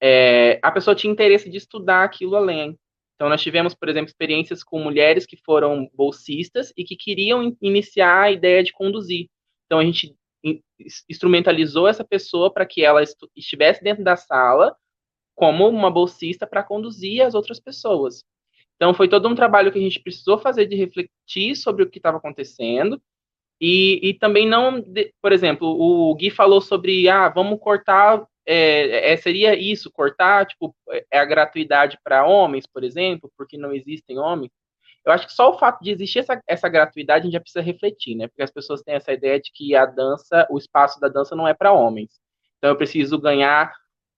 [0.00, 2.76] é, a pessoa tinha interesse de estudar aquilo além.
[3.14, 8.22] Então, nós tivemos, por exemplo, experiências com mulheres que foram bolsistas e que queriam iniciar
[8.22, 9.28] a ideia de conduzir.
[9.66, 10.14] Então, a gente
[11.08, 13.00] instrumentalizou essa pessoa para que ela
[13.36, 14.74] estivesse dentro da sala
[15.34, 18.24] como uma bolsista para conduzir as outras pessoas.
[18.76, 21.98] Então, foi todo um trabalho que a gente precisou fazer de refletir sobre o que
[21.98, 23.00] estava acontecendo.
[23.60, 24.82] E, e também não,
[25.22, 30.74] por exemplo, o Gui falou sobre, ah, vamos cortar é, é, seria isso, cortar tipo,
[31.10, 34.50] é a gratuidade para homens, por exemplo, porque não existem homens.
[35.04, 37.60] Eu acho que só o fato de existir essa, essa gratuidade a gente já precisa
[37.62, 38.28] refletir, né?
[38.28, 41.46] Porque as pessoas têm essa ideia de que a dança, o espaço da dança não
[41.48, 42.20] é para homens.
[42.58, 43.72] Então eu preciso ganhar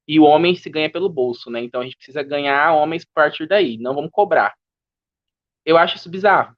[0.06, 1.60] e o homem se ganha pelo bolso, né?
[1.62, 4.54] Então a gente precisa ganhar homens a partir daí, não vamos cobrar.
[5.64, 6.54] Eu acho isso bizarro.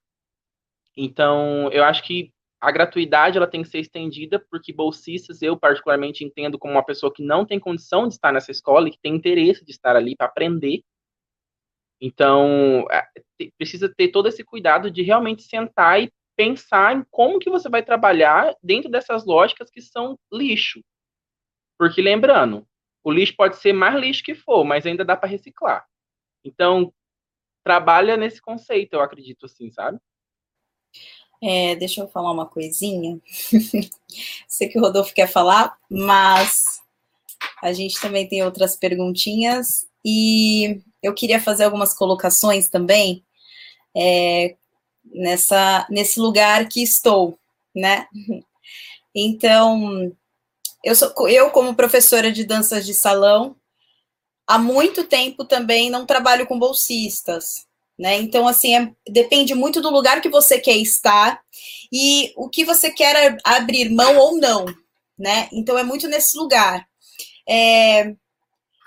[0.96, 2.32] Então, eu acho que
[2.66, 7.14] a gratuidade ela tem que ser estendida porque bolsistas eu particularmente entendo como uma pessoa
[7.14, 10.16] que não tem condição de estar nessa escola e que tem interesse de estar ali
[10.16, 10.82] para aprender.
[12.00, 13.06] Então, é,
[13.56, 17.84] precisa ter todo esse cuidado de realmente sentar e pensar em como que você vai
[17.84, 20.82] trabalhar dentro dessas lógicas que são lixo.
[21.78, 22.66] Porque lembrando,
[23.04, 25.86] o lixo pode ser mais lixo que for, mas ainda dá para reciclar.
[26.44, 26.92] Então,
[27.62, 30.00] trabalha nesse conceito, eu acredito assim, sabe?
[31.42, 33.18] É, deixa eu falar uma coisinha.
[34.48, 36.80] Sei que o Rodolfo quer falar, mas
[37.62, 43.24] a gente também tem outras perguntinhas e eu queria fazer algumas colocações também
[43.96, 44.56] é,
[45.04, 47.38] nessa nesse lugar que estou,
[47.74, 48.06] né?
[49.14, 50.12] Então,
[50.84, 53.56] eu sou eu como professora de danças de salão
[54.46, 57.66] há muito tempo também não trabalho com bolsistas,
[57.98, 58.16] né?
[58.16, 61.40] Então, assim, é, depende muito do lugar que você quer estar
[61.92, 64.66] e o que você quer abrir mão ou não,
[65.18, 65.48] né?
[65.52, 66.86] Então, é muito nesse lugar.
[67.48, 68.12] É,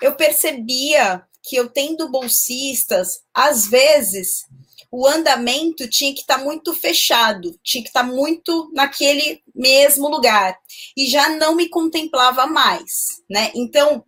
[0.00, 4.44] eu percebia que eu tendo bolsistas, às vezes
[4.92, 10.08] o andamento tinha que estar tá muito fechado, tinha que estar tá muito naquele mesmo
[10.08, 10.58] lugar
[10.96, 12.90] e já não me contemplava mais,
[13.28, 13.52] né?
[13.54, 14.04] Então,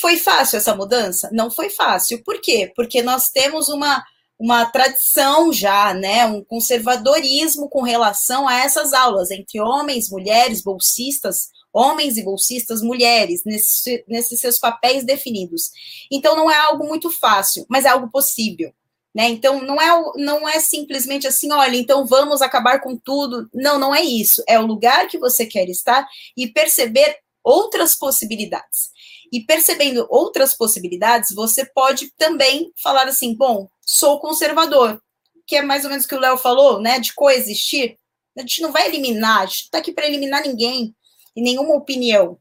[0.00, 1.28] foi fácil essa mudança?
[1.32, 2.22] Não foi fácil.
[2.22, 2.70] Por quê?
[2.76, 4.04] Porque nós temos uma
[4.38, 11.48] uma tradição já, né, um conservadorismo com relação a essas aulas entre homens, mulheres, bolsistas,
[11.72, 15.70] homens e bolsistas, mulheres, nesse, nesses seus papéis definidos.
[16.10, 18.72] Então não é algo muito fácil, mas é algo possível.
[19.14, 19.28] Né?
[19.30, 23.48] Então não é, não é simplesmente assim, olha, então vamos acabar com tudo.
[23.52, 24.42] Não, não é isso.
[24.46, 28.90] É o lugar que você quer estar e perceber outras possibilidades.
[29.32, 35.00] E percebendo outras possibilidades, você pode também falar assim: bom, sou conservador,
[35.46, 37.98] que é mais ou menos o que o Léo falou, né, de coexistir.
[38.36, 40.94] A gente não vai eliminar, a gente está aqui para eliminar ninguém
[41.34, 42.38] e nenhuma opinião,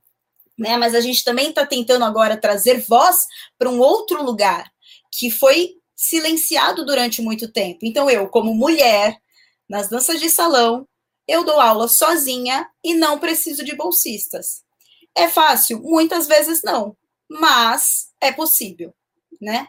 [0.57, 0.77] né?
[0.77, 3.17] Mas a gente também está tentando agora trazer voz
[3.57, 4.71] para um outro lugar
[5.11, 7.79] que foi silenciado durante muito tempo.
[7.81, 9.17] Então eu, como mulher,
[9.67, 10.87] nas danças de salão,
[11.27, 14.63] eu dou aula sozinha e não preciso de bolsistas.
[15.17, 15.81] É fácil?
[15.81, 16.95] Muitas vezes não,
[17.27, 18.93] mas é possível,
[19.41, 19.67] né?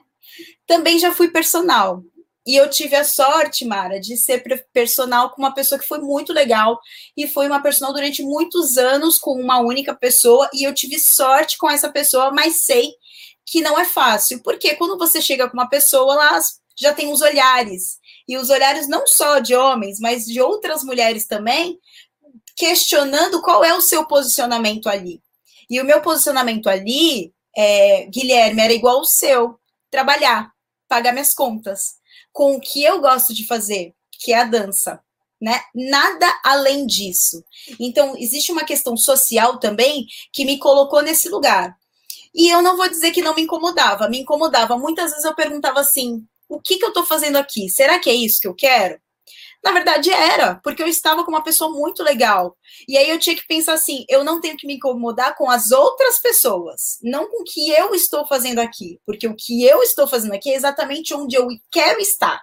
[0.67, 2.03] Também já fui personal.
[2.47, 6.35] E eu tive a sorte, Mara, de ser personal com uma pessoa que foi muito
[6.35, 6.79] legal.
[7.17, 10.49] E foi uma personal durante muitos anos com uma única pessoa.
[10.53, 12.91] E eu tive sorte com essa pessoa, mas sei
[13.47, 14.43] que não é fácil.
[14.43, 16.41] Porque quando você chega com uma pessoa, ela
[16.79, 17.99] já tem os olhares.
[18.27, 21.79] E os olhares não só de homens, mas de outras mulheres também,
[22.55, 25.23] questionando qual é o seu posicionamento ali.
[25.69, 29.59] E o meu posicionamento ali, é, Guilherme, era igual ao seu
[29.91, 30.51] trabalhar,
[30.89, 31.97] pagar minhas contas,
[32.33, 35.01] com o que eu gosto de fazer, que é a dança.
[35.41, 35.61] Né?
[35.75, 37.45] Nada além disso.
[37.79, 41.77] Então, existe uma questão social também que me colocou nesse lugar.
[42.35, 44.77] E eu não vou dizer que não me incomodava, me incomodava.
[44.77, 47.69] Muitas vezes eu perguntava assim: o que, que eu estou fazendo aqui?
[47.69, 49.01] Será que é isso que eu quero?
[49.63, 52.57] Na verdade, era, porque eu estava com uma pessoa muito legal.
[52.89, 55.71] E aí eu tinha que pensar assim: eu não tenho que me incomodar com as
[55.71, 60.07] outras pessoas, não com o que eu estou fazendo aqui, porque o que eu estou
[60.07, 62.41] fazendo aqui é exatamente onde eu quero estar.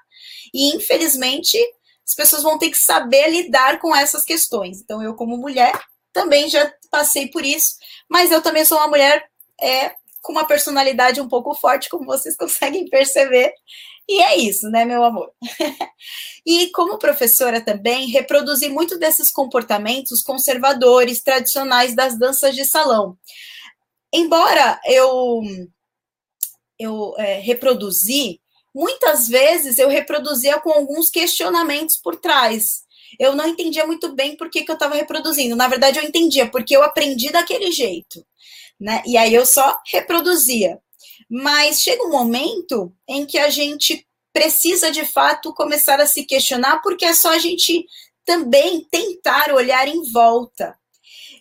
[0.53, 1.57] E infelizmente,
[2.05, 4.81] as pessoas vão ter que saber lidar com essas questões.
[4.81, 5.73] Então, eu, como mulher,
[6.13, 7.75] também já passei por isso,
[8.09, 9.25] mas eu também sou uma mulher
[9.61, 13.53] é, com uma personalidade um pouco forte, como vocês conseguem perceber.
[14.07, 15.31] E é isso, né, meu amor?
[16.45, 23.17] e como professora também, reproduzi muito desses comportamentos conservadores, tradicionais das danças de salão.
[24.13, 25.41] Embora eu,
[26.79, 28.39] eu é, reproduzi,
[28.73, 32.83] muitas vezes eu reproduzia com alguns questionamentos por trás.
[33.19, 35.55] Eu não entendia muito bem por que, que eu estava reproduzindo.
[35.55, 38.25] Na verdade, eu entendia, porque eu aprendi daquele jeito.
[38.79, 39.01] Né?
[39.05, 40.79] E aí eu só reproduzia.
[41.29, 46.81] Mas chega um momento em que a gente precisa de fato começar a se questionar,
[46.81, 47.85] porque é só a gente
[48.25, 50.77] também tentar olhar em volta.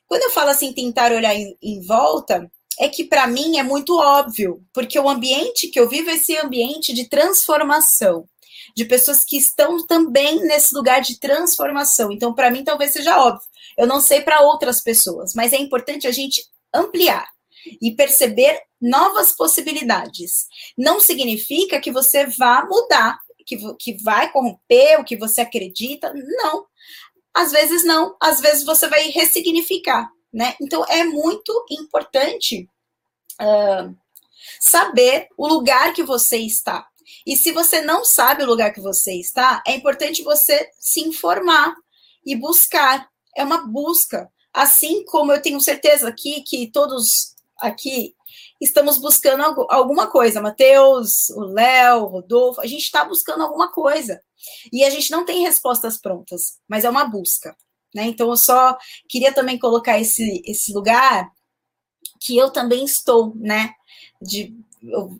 [0.07, 3.97] Quando eu falo assim, tentar olhar em, em volta, é que para mim é muito
[3.97, 8.29] óbvio, porque o ambiente que eu vivo é esse ambiente de transformação,
[8.77, 12.11] de pessoas que estão também nesse lugar de transformação.
[12.13, 13.49] Então, para mim, talvez seja óbvio.
[13.77, 17.27] Eu não sei para outras pessoas, mas é importante a gente ampliar
[17.81, 20.47] e perceber novas possibilidades.
[20.77, 26.13] Não significa que você vá mudar, que, que vai corromper o que você acredita.
[26.15, 26.67] Não.
[27.33, 30.55] Às vezes não, às vezes você vai ressignificar, né?
[30.61, 32.69] Então é muito importante
[33.41, 33.97] uh,
[34.61, 36.87] saber o lugar que você está.
[37.27, 41.75] E se você não sabe o lugar que você está, é importante você se informar
[42.25, 43.09] e buscar.
[43.37, 44.31] É uma busca.
[44.53, 48.15] Assim como eu tenho certeza aqui que todos aqui
[48.65, 50.41] estamos buscando alguma coisa.
[50.41, 54.21] Matheus, o Léo, o Rodolfo, a gente está buscando alguma coisa.
[54.73, 57.57] E a gente não tem respostas prontas, mas é uma busca.
[57.95, 58.05] Né?
[58.07, 58.77] Então, eu só
[59.09, 61.31] queria também colocar esse, esse lugar
[62.21, 63.73] que eu também estou, né?
[64.21, 64.55] De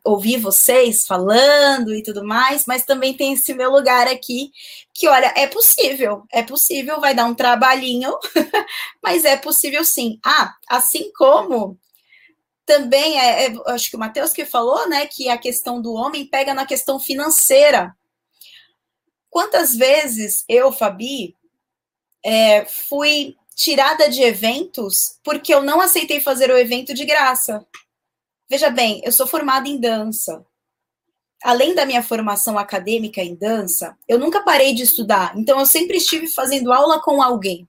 [0.05, 4.51] ouvir vocês falando e tudo mais, mas também tem esse meu lugar aqui
[4.93, 8.13] que, olha, é possível, é possível, vai dar um trabalhinho,
[9.03, 10.19] mas é possível sim.
[10.25, 11.79] Ah, assim como
[12.67, 16.27] também é, é acho que o Matheus que falou, né, que a questão do homem
[16.27, 17.95] pega na questão financeira.
[19.29, 21.37] Quantas vezes eu, Fabi,
[22.25, 27.67] é, fui tirada de eventos porque eu não aceitei fazer o evento de graça.
[28.49, 30.45] Veja bem, eu sou formada em dança.
[31.43, 35.37] Além da minha formação acadêmica em dança, eu nunca parei de estudar.
[35.37, 37.69] Então, eu sempre estive fazendo aula com alguém.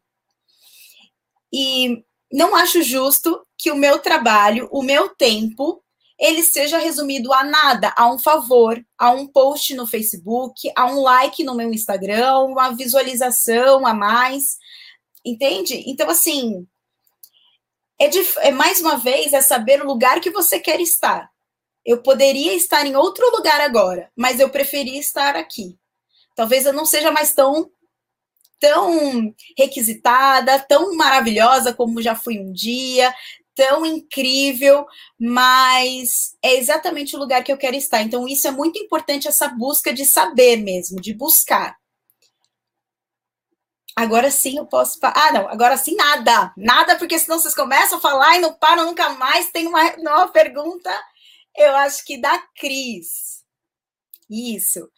[1.51, 5.81] E não acho justo que o meu trabalho, o meu tempo,
[6.17, 11.01] ele seja resumido a nada, a um favor, a um post no Facebook, a um
[11.01, 14.57] like no meu Instagram, uma visualização a mais,
[15.25, 15.83] entende?
[15.87, 16.65] Então, assim,
[17.99, 21.29] é, de, é mais uma vez é saber o lugar que você quer estar.
[21.85, 25.77] Eu poderia estar em outro lugar agora, mas eu preferi estar aqui.
[26.33, 27.69] Talvez eu não seja mais tão
[28.57, 33.13] tão requisitada, tão maravilhosa como já fui um dia,
[33.55, 34.85] tão incrível,
[35.19, 38.01] mas é exatamente o lugar que eu quero estar.
[38.01, 41.77] Então, isso é muito importante, essa busca de saber mesmo, de buscar.
[43.95, 44.99] Agora sim eu posso.
[45.01, 46.53] Ah, não, agora sim nada.
[46.57, 49.49] Nada, porque senão vocês começam a falar e não param nunca mais.
[49.49, 50.91] Tem uma nova pergunta,
[51.55, 53.43] eu acho que da Cris.
[54.29, 54.89] Isso.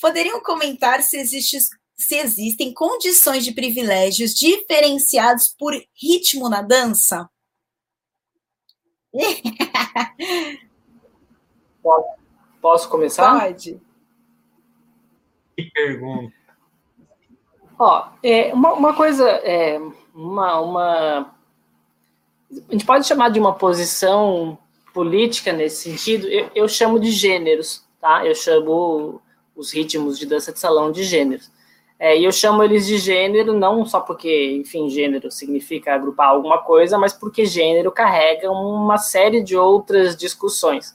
[0.00, 1.58] Poderiam comentar se, existe,
[1.96, 7.28] se existem condições de privilégios diferenciados por ritmo na dança?
[12.60, 13.38] Posso começar?
[13.40, 13.80] Pode.
[15.56, 16.34] Que pergunta.
[17.78, 19.78] Ó, é, uma, uma coisa, é,
[20.14, 21.34] uma, uma.
[22.68, 24.58] A gente pode chamar de uma posição
[24.92, 28.24] política nesse sentido, eu, eu chamo de gêneros, tá?
[28.24, 29.20] Eu chamo
[29.56, 31.50] os ritmos de dança de salão de gêneros.
[32.04, 36.58] É, e eu chamo eles de gênero não só porque, enfim, gênero significa agrupar alguma
[36.58, 40.94] coisa, mas porque gênero carrega uma série de outras discussões.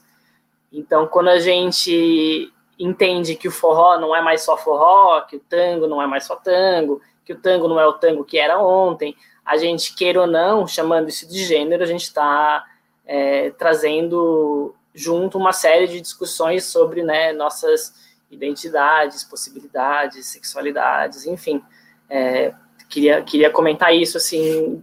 [0.72, 5.40] Então, quando a gente entende que o forró não é mais só forró, que o
[5.40, 8.62] tango não é mais só tango, que o tango não é o tango que era
[8.62, 12.64] ontem, a gente, queira ou não, chamando isso de gênero, a gente está
[13.04, 17.98] é, trazendo junto uma série de discussões sobre né, nossas
[18.30, 21.62] identidades, possibilidades, sexualidades, enfim.
[22.08, 22.54] É,
[22.88, 24.82] queria, queria comentar isso, assim,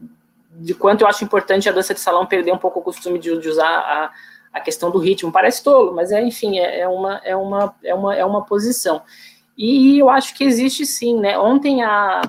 [0.52, 3.38] de quanto eu acho importante a dança de salão perder um pouco o costume de,
[3.40, 4.12] de usar a,
[4.54, 5.32] a questão do ritmo.
[5.32, 9.02] Parece tolo, mas é, enfim, é, é, uma, é, uma, é, uma, é uma posição.
[9.58, 11.38] E eu acho que existe sim, né?
[11.38, 12.22] Ontem a.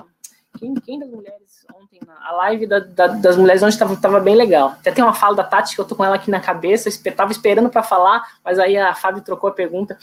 [0.57, 1.39] Quem, quem das mulheres.
[1.75, 4.69] Ontem, a live da, da, das mulheres ontem estava bem legal.
[4.69, 7.31] Até tem uma fala da Tati que eu tô com ela aqui na cabeça, estava
[7.31, 9.97] esperando para falar, mas aí a Fábio trocou a pergunta.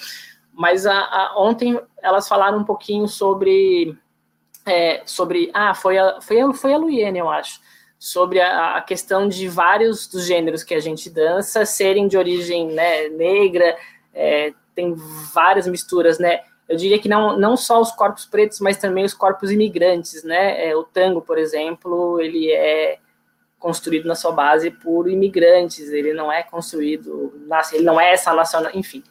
[0.57, 3.97] Mas a, a, ontem elas falaram um pouquinho sobre.
[4.65, 5.51] É, sobre.
[5.52, 7.60] Ah, foi a, foi a, foi a Luiene, eu acho.
[7.99, 12.68] sobre a, a, questão de vários dos gêneros que a gente dança serem de origem
[12.68, 13.76] né, negra,
[14.15, 14.94] é, tem
[15.33, 16.41] várias misturas, né?
[16.67, 20.68] Eu diria que não, não só os corpos pretos, mas também os corpos imigrantes, né?
[20.68, 22.99] É, o tango, por exemplo, ele é
[23.59, 27.33] construído na sua base por imigrantes, ele não é construído,
[27.73, 29.05] ele não é essa nacional, enfim.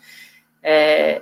[0.61, 1.22] É,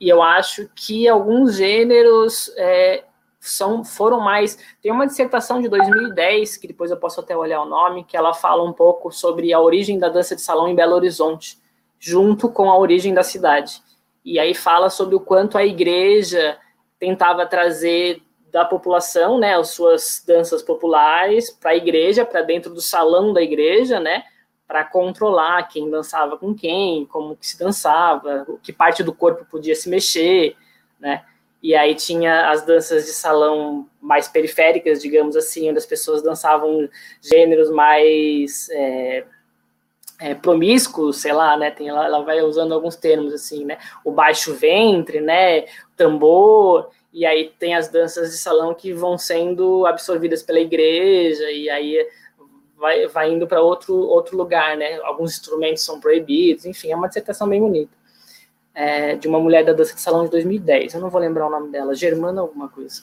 [0.00, 3.04] e eu acho que alguns gêneros é,
[3.40, 4.58] são, foram mais.
[4.82, 8.34] Tem uma dissertação de 2010, que depois eu posso até olhar o nome, que ela
[8.34, 11.58] fala um pouco sobre a origem da dança de salão em Belo Horizonte,
[11.98, 13.82] junto com a origem da cidade.
[14.24, 16.58] E aí fala sobre o quanto a igreja
[16.98, 22.80] tentava trazer da população, né, as suas danças populares para a igreja, para dentro do
[22.80, 24.24] salão da igreja, né,
[24.66, 29.74] para controlar quem dançava com quem, como que se dançava, que parte do corpo podia
[29.74, 30.56] se mexer,
[30.98, 31.24] né?
[31.62, 36.88] E aí tinha as danças de salão mais periféricas, digamos assim, onde as pessoas dançavam
[37.20, 39.24] gêneros mais é,
[40.20, 41.70] é, promíscuos, sei lá, né?
[41.70, 43.78] Tem, ela, ela vai usando alguns termos assim, né?
[44.04, 45.62] O baixo ventre, né?
[45.62, 51.50] O tambor, e aí tem as danças de salão que vão sendo absorvidas pela igreja,
[51.50, 52.06] e aí
[52.76, 54.98] vai, vai indo para outro, outro lugar, né?
[55.02, 57.96] Alguns instrumentos são proibidos, enfim, é uma dissertação bem bonita.
[58.74, 61.50] É, de uma mulher da dança de salão de 2010, eu não vou lembrar o
[61.50, 63.02] nome dela, Germana alguma coisa.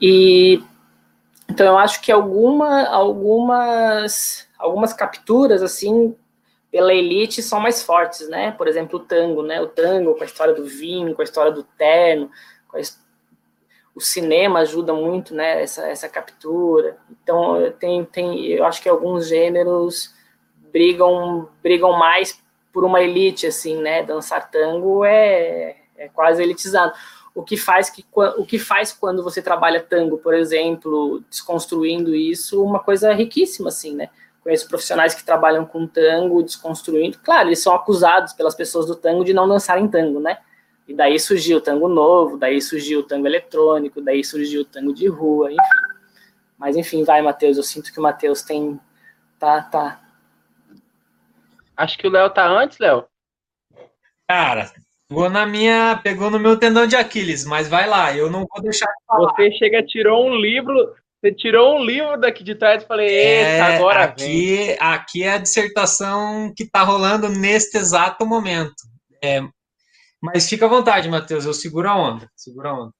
[0.00, 0.62] E
[1.50, 6.14] então eu acho que alguma, algumas algumas capturas assim
[6.70, 8.52] pela elite são mais fortes, né?
[8.52, 9.60] Por exemplo, o tango, né?
[9.60, 12.30] O tango com a história do vinho, com a história do terno,
[12.68, 12.80] com a,
[13.98, 15.60] o cinema ajuda muito, né?
[15.60, 16.96] Essa, essa captura.
[17.10, 20.14] Então tem, tem, eu acho que alguns gêneros
[20.72, 22.40] brigam brigam mais
[22.72, 24.04] por uma elite, assim, né?
[24.04, 26.92] Dançar tango é, é quase elitizado
[27.34, 32.62] o que faz que o que faz quando você trabalha tango, por exemplo, desconstruindo isso,
[32.62, 34.10] uma coisa riquíssima assim, né?
[34.44, 37.18] Conheço profissionais que trabalham com tango, desconstruindo.
[37.18, 40.38] Claro, eles são acusados pelas pessoas do tango de não dançarem tango, né?
[40.88, 44.92] E daí surgiu o tango novo, daí surgiu o tango eletrônico, daí surgiu o tango
[44.92, 45.60] de rua, enfim.
[46.56, 47.56] Mas enfim, vai, Matheus.
[47.56, 48.80] Eu sinto que o Matheus tem.
[49.38, 50.00] Tá, tá.
[51.76, 53.04] Acho que o Léo tá antes, Léo.
[54.26, 54.72] Cara,
[55.08, 58.62] Pegou na minha, pegou no meu tendão de Aquiles, mas vai lá, eu não vou
[58.62, 59.34] deixar de falar.
[59.34, 63.58] Você chega, tirou um livro, você tirou um livro daqui de trás e falei, é,
[63.58, 64.76] agora aqui, vem.
[64.78, 68.74] aqui é a dissertação que está rolando neste exato momento.
[69.24, 69.40] É,
[70.20, 72.92] mas fica à vontade, Matheus, eu seguro a onda, seguro a onda.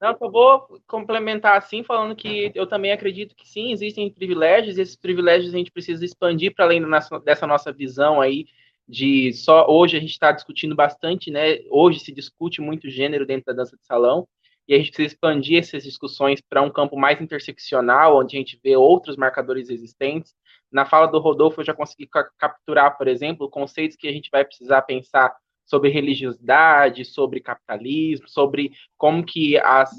[0.00, 4.80] Não, eu vou complementar assim, falando que eu também acredito que sim, existem privilégios, e
[4.80, 6.82] esses privilégios a gente precisa expandir para além
[7.24, 8.46] dessa nossa visão aí
[8.88, 11.58] de só hoje a gente está discutindo bastante, né?
[11.70, 14.26] Hoje se discute muito gênero dentro da dança de salão
[14.66, 18.58] e a gente precisa expandir essas discussões para um campo mais interseccional, onde a gente
[18.62, 20.34] vê outros marcadores existentes.
[20.70, 24.44] Na fala do Rodolfo eu já consegui capturar, por exemplo, conceitos que a gente vai
[24.44, 29.90] precisar pensar sobre religiosidade, sobre capitalismo, sobre como que as,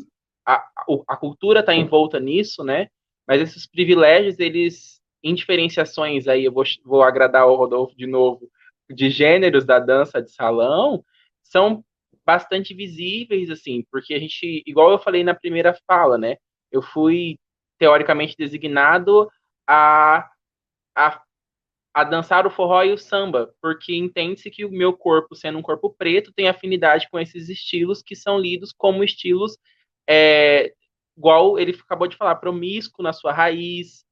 [0.46, 0.66] a,
[1.08, 2.88] a cultura está envolta nisso, né?
[3.28, 8.50] Mas esses privilégios, eles, em diferenciações aí, eu vou, vou agradar o Rodolfo de novo,
[8.90, 11.04] de gêneros da dança de salão
[11.44, 11.84] são
[12.26, 16.38] bastante visíveis, assim, porque a gente, igual eu falei na primeira fala, né?
[16.72, 17.40] Eu fui
[17.80, 19.30] teoricamente designado
[19.68, 20.30] a,
[21.00, 21.22] a,
[21.94, 25.62] a dançar o forró e o samba, porque entende-se que o meu corpo, sendo um
[25.62, 29.58] corpo preto, tem afinidade com esses estilos que são lidos como estilos,
[30.08, 30.74] é,
[31.18, 34.04] igual ele acabou de falar, promíscuo na sua raiz,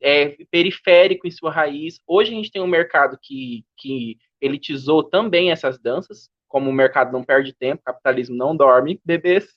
[0.00, 2.00] é, periférico em sua raiz.
[2.06, 7.12] Hoje a gente tem um mercado que, que elitizou também essas danças, como o mercado
[7.12, 9.48] não perde tempo, capitalismo não dorme, bebês,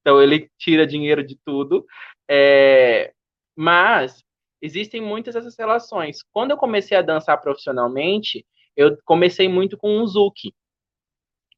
[0.00, 1.86] então ele tira dinheiro de tudo.
[2.28, 3.12] É,
[3.56, 4.22] mas
[4.62, 6.22] existem muitas essas relações.
[6.32, 10.54] Quando eu comecei a dançar profissionalmente, eu comecei muito com o Zuki.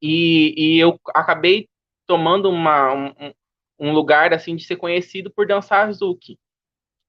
[0.01, 1.69] E, e eu acabei
[2.07, 3.33] tomando uma, um,
[3.79, 6.37] um lugar assim de ser conhecido por dançar Zuki.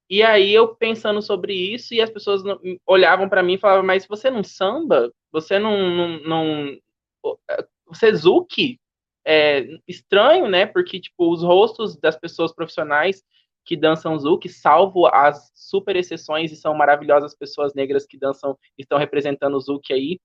[0.09, 2.41] E aí eu pensando sobre isso e as pessoas
[2.85, 5.11] olhavam para mim e falavam: "Mas você não samba?
[5.31, 6.77] Você não não, não
[7.85, 8.79] você é Zuki?"
[9.25, 10.65] É estranho, né?
[10.65, 13.21] Porque tipo os rostos das pessoas profissionais
[13.67, 18.97] que dançam Zuki, salvo as super exceções e são maravilhosas pessoas negras que dançam, estão
[18.97, 20.19] representando o Zuki aí,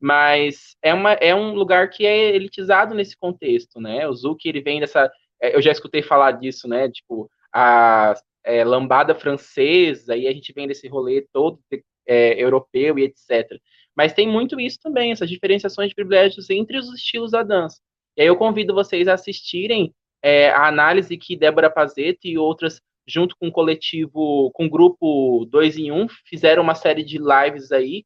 [0.00, 4.08] mas é, uma, é um lugar que é elitizado nesse contexto, né?
[4.08, 5.10] O Zuki, ele vem dessa,
[5.40, 6.90] é, eu já escutei falar disso, né?
[6.90, 11.60] Tipo, a é, lambada francesa, e a gente vem desse rolê todo
[12.06, 13.56] é, europeu e etc.
[13.94, 17.80] Mas tem muito isso também, essas diferenciações de privilégios entre os estilos da dança.
[18.16, 22.80] E aí eu convido vocês a assistirem é, a análise que Débora Pazetti e outras
[23.06, 27.18] junto com o coletivo, com o grupo 2 em 1, um, fizeram uma série de
[27.18, 28.04] lives aí,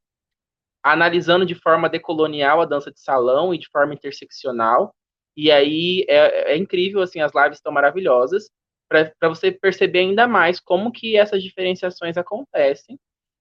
[0.82, 4.94] analisando de forma decolonial a dança de salão e de forma interseccional.
[5.36, 8.48] E aí é, é incrível, assim, as lives estão maravilhosas,
[8.88, 12.98] para você perceber ainda mais como que essas diferenciações acontecem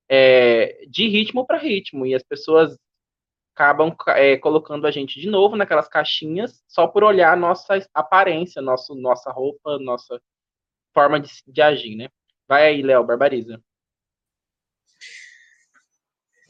[0.08, 2.06] é, de ritmo para ritmo.
[2.06, 2.76] E as pessoas
[3.54, 8.94] acabam é, colocando a gente de novo naquelas caixinhas só por olhar nossa aparência, nosso,
[8.94, 10.20] nossa roupa, nossa
[10.92, 12.08] forma de, de agir, né?
[12.48, 13.60] Vai aí, Léo, barbariza.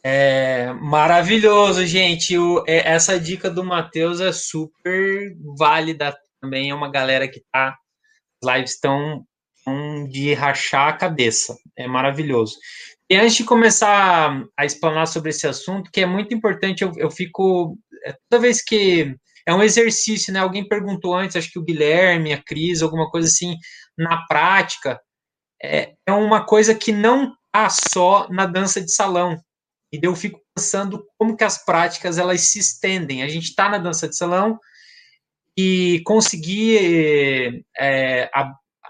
[0.03, 2.37] É maravilhoso, gente.
[2.37, 6.71] O, é, essa dica do Matheus é super válida também.
[6.71, 7.77] É uma galera que tá.
[8.43, 9.25] As lives estão
[10.11, 11.57] de rachar a cabeça.
[11.77, 12.59] É maravilhoso.
[13.11, 17.11] E antes de começar a explanar sobre esse assunto, que é muito importante, eu, eu
[17.11, 17.79] fico.
[18.05, 19.15] É, toda vez que.
[19.47, 20.41] É um exercício, né?
[20.41, 23.57] Alguém perguntou antes, acho que o Guilherme, a Cris, alguma coisa assim,
[23.97, 24.99] na prática.
[25.63, 29.39] É, é uma coisa que não está só na dança de salão.
[29.93, 33.23] E eu fico pensando como que as práticas elas se estendem.
[33.23, 34.59] A gente está na dança de salão
[35.57, 38.31] e conseguir é,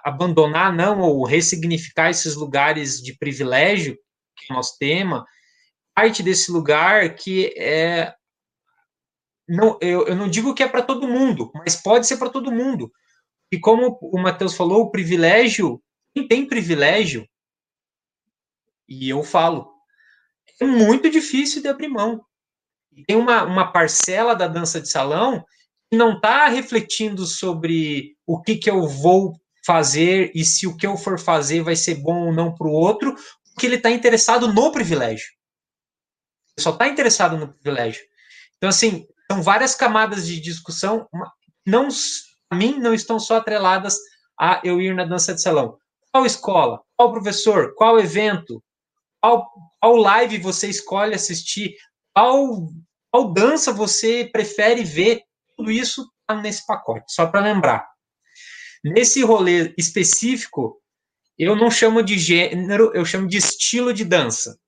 [0.04, 3.98] abandonar, não, ou ressignificar esses lugares de privilégio
[4.36, 5.24] que é o nosso tema,
[5.94, 8.14] parte desse lugar que é
[9.46, 12.50] não, eu, eu não digo que é para todo mundo, mas pode ser para todo
[12.50, 12.90] mundo.
[13.52, 15.82] E como o Matheus falou, o privilégio,
[16.14, 17.28] quem tem privilégio,
[18.88, 19.70] e eu falo,
[20.58, 22.24] é muito difícil de abrir mão.
[23.06, 25.44] Tem uma, uma parcela da dança de salão
[25.90, 30.86] que não está refletindo sobre o que, que eu vou fazer e se o que
[30.86, 33.14] eu for fazer vai ser bom ou não para o outro,
[33.52, 35.26] porque ele está interessado no privilégio.
[36.56, 38.02] Ele só está interessado no privilégio.
[38.56, 41.08] Então, assim, são várias camadas de discussão,
[41.66, 41.88] não,
[42.50, 43.98] a mim, não estão só atreladas
[44.38, 45.78] a eu ir na dança de salão.
[46.12, 46.80] Qual escola?
[46.96, 47.74] Qual professor?
[47.74, 48.62] Qual evento?
[49.20, 51.74] Qual, qual live você escolhe assistir?
[52.14, 52.68] Qual,
[53.10, 55.22] qual dança você prefere ver?
[55.56, 57.93] Tudo isso está nesse pacote, só para lembrar.
[58.84, 60.78] Nesse rolê específico,
[61.38, 64.58] eu não chamo de gênero, eu chamo de estilo de dança.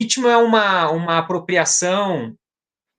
[0.00, 2.36] Ritmo é uma, uma apropriação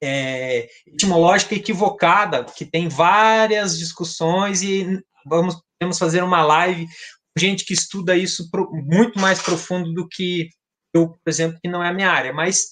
[0.02, 7.64] é, etimológica equivocada, que tem várias discussões e vamos podemos fazer uma live com gente
[7.64, 10.48] que estuda isso pro, muito mais profundo do que
[10.94, 12.32] eu, por exemplo, que não é a minha área.
[12.32, 12.66] Mas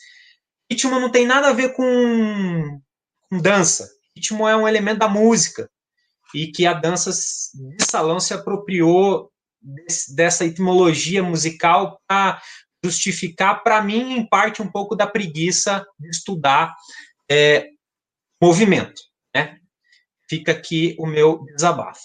[0.71, 2.81] ritmo não tem nada a ver com,
[3.29, 3.89] com dança.
[4.17, 5.69] Ritmo é um elemento da música
[6.35, 9.31] e que a dança de salão se apropriou
[10.15, 12.43] dessa etimologia musical para
[12.85, 16.75] justificar, para mim, em parte, um pouco da preguiça de estudar
[17.31, 17.69] é,
[18.43, 19.01] movimento.
[19.35, 19.59] Né?
[20.29, 22.03] Fica aqui o meu desabafo.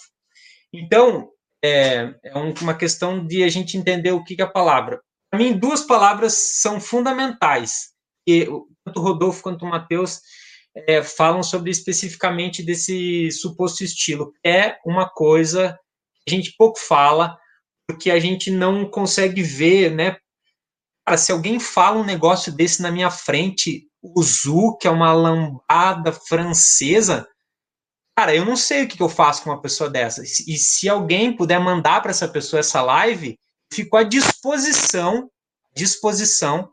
[0.71, 1.29] Então,
[1.63, 5.01] é, é uma questão de a gente entender o que é a palavra.
[5.29, 7.89] Para mim, duas palavras são fundamentais,
[8.25, 8.45] que
[8.85, 10.21] tanto o Rodolfo quanto o Matheus
[10.75, 14.33] é, falam sobre especificamente desse suposto estilo.
[14.45, 15.77] É uma coisa
[16.25, 17.37] que a gente pouco fala,
[17.87, 20.17] porque a gente não consegue ver, né?
[21.05, 25.11] Cara, se alguém fala um negócio desse na minha frente, o Zu, que é uma
[25.11, 27.27] lambada francesa,
[28.15, 30.21] cara, eu não sei o que eu faço com uma pessoa dessa.
[30.23, 33.39] E se alguém puder mandar para essa pessoa essa live,
[33.73, 35.29] fico à disposição,
[35.75, 36.71] disposição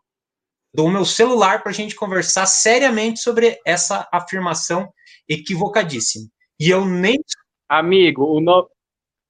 [0.77, 4.93] do meu celular para a gente conversar seriamente sobre essa afirmação
[5.27, 6.27] equivocadíssima.
[6.61, 7.19] E eu nem.
[7.67, 8.69] Amigo, o, no...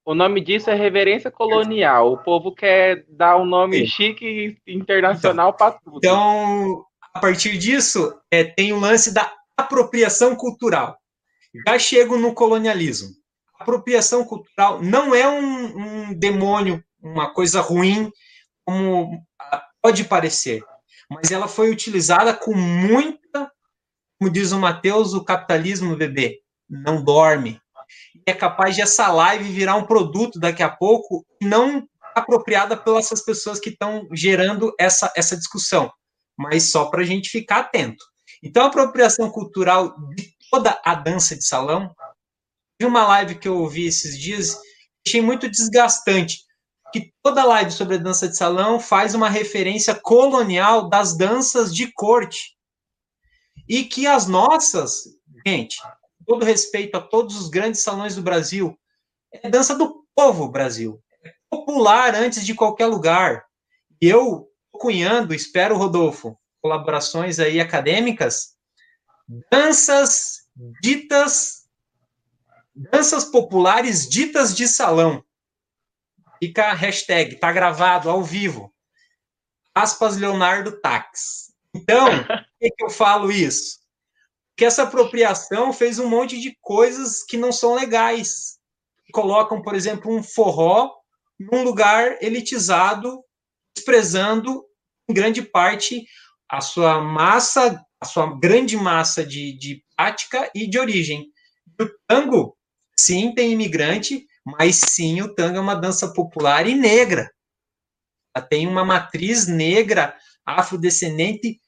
[0.04, 2.12] O nome disso é reverência colonial.
[2.12, 3.86] O povo quer dar um nome Sim.
[3.86, 5.98] chique internacional então, para tudo.
[5.98, 6.84] Então,
[7.14, 10.96] a partir disso, é, tem o lance da apropriação cultural.
[11.66, 13.08] Já chego no colonialismo.
[13.58, 18.10] apropriação cultural não é um, um demônio, uma coisa ruim,
[18.64, 19.24] como
[19.80, 20.62] pode parecer,
[21.10, 23.50] mas ela foi utilizada com muita,
[24.18, 27.60] como diz o Mateus, o capitalismo bebê não dorme,
[28.26, 33.60] é capaz de essa live virar um produto daqui a pouco não apropriada pelas pessoas
[33.60, 35.92] que estão gerando essa, essa discussão,
[36.36, 38.04] mas só para a gente ficar atento.
[38.42, 41.94] Então, a apropriação cultural de toda a dança de salão,
[42.80, 44.58] vi uma live que eu ouvi esses dias,
[45.06, 46.38] achei muito desgastante,
[47.26, 52.56] toda live sobre a dança de salão faz uma referência colonial das danças de corte.
[53.68, 55.08] E que as nossas,
[55.44, 55.76] gente,
[56.24, 58.78] todo respeito a todos os grandes salões do Brasil,
[59.32, 61.02] é dança do povo Brasil.
[61.24, 63.44] É popular antes de qualquer lugar.
[64.00, 68.54] E eu, cunhando, espero, Rodolfo, colaborações aí acadêmicas,
[69.50, 70.46] danças
[70.80, 71.64] ditas,
[72.72, 75.25] danças populares ditas de salão.
[76.38, 78.72] Fica a hashtag, tá gravado ao vivo.
[79.74, 81.52] Aspas Leonardo Tax.
[81.74, 83.86] Então, por que, que eu falo isso?
[84.56, 88.58] que essa apropriação fez um monte de coisas que não são legais.
[89.12, 90.90] Colocam, por exemplo, um forró
[91.38, 93.22] num lugar elitizado,
[93.74, 94.64] desprezando
[95.08, 96.06] em grande parte
[96.48, 101.30] a sua massa, a sua grande massa de, de prática e de origem.
[101.78, 102.56] O tango,
[102.98, 107.28] sim, tem imigrante, mas sim, o tango é uma dança popular e negra.
[108.34, 111.60] Ela tem uma matriz negra, afrodescendente,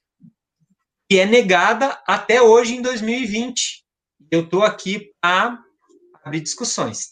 [1.11, 3.85] que é negada até hoje em 2020.
[4.31, 5.59] Eu estou aqui para
[6.23, 7.09] abrir discussões.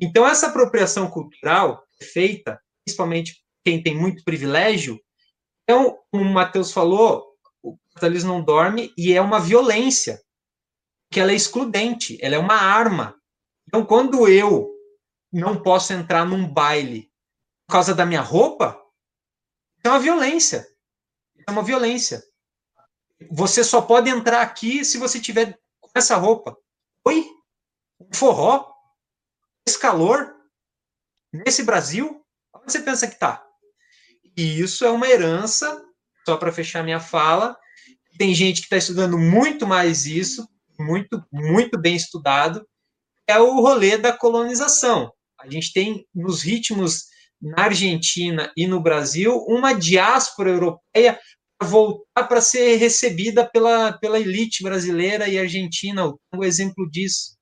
[0.00, 4.98] Então, essa apropriação cultural é feita, principalmente quem tem muito privilégio,
[5.70, 7.24] então, como o Matheus falou,
[7.62, 10.20] o capitalismo não dorme e é uma violência,
[11.12, 13.14] que ela é excludente, ela é uma arma.
[13.68, 14.68] Então, quando eu
[15.32, 17.10] não posso entrar num baile
[17.66, 18.80] por causa da minha roupa,
[19.84, 20.66] é uma violência.
[21.46, 22.22] É uma violência.
[23.30, 26.56] Você só pode entrar aqui se você tiver com essa roupa.
[27.04, 27.26] Oi?
[28.00, 28.72] Um forró?
[29.66, 30.34] Esse calor?
[31.32, 32.24] Nesse Brasil?
[32.52, 33.46] Onde você pensa que tá?
[34.36, 35.84] E isso é uma herança,
[36.24, 37.56] só para fechar minha fala.
[38.18, 42.66] Tem gente que está estudando muito mais isso, muito, muito bem estudado,
[43.26, 45.12] é o rolê da colonização.
[45.42, 47.04] A gente tem nos ritmos
[47.40, 51.18] na Argentina e no Brasil uma diáspora europeia
[51.62, 56.06] voltar para ser recebida pela, pela elite brasileira e argentina.
[56.06, 57.36] O tango é exemplo disso.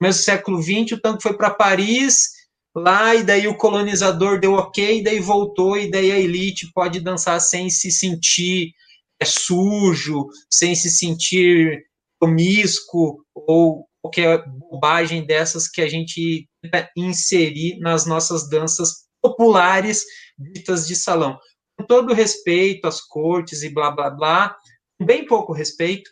[0.00, 2.30] No começo do século XX, o tango foi para Paris,
[2.74, 7.00] lá, e daí o colonizador deu ok, e daí voltou, e daí a elite pode
[7.00, 8.72] dançar sem se sentir
[9.20, 11.84] é, sujo, sem se sentir
[12.18, 16.48] promíscuo, ou qualquer bobagem dessas que a gente
[16.96, 20.04] inserir nas nossas danças populares
[20.38, 21.38] ditas de salão
[21.80, 24.56] com todo respeito às cortes e blá blá blá,
[25.00, 26.10] bem pouco respeito,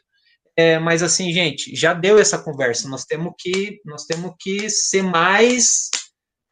[0.56, 2.88] é, mas assim, gente, já deu essa conversa.
[2.88, 5.90] Nós temos que, nós temos que ser mais.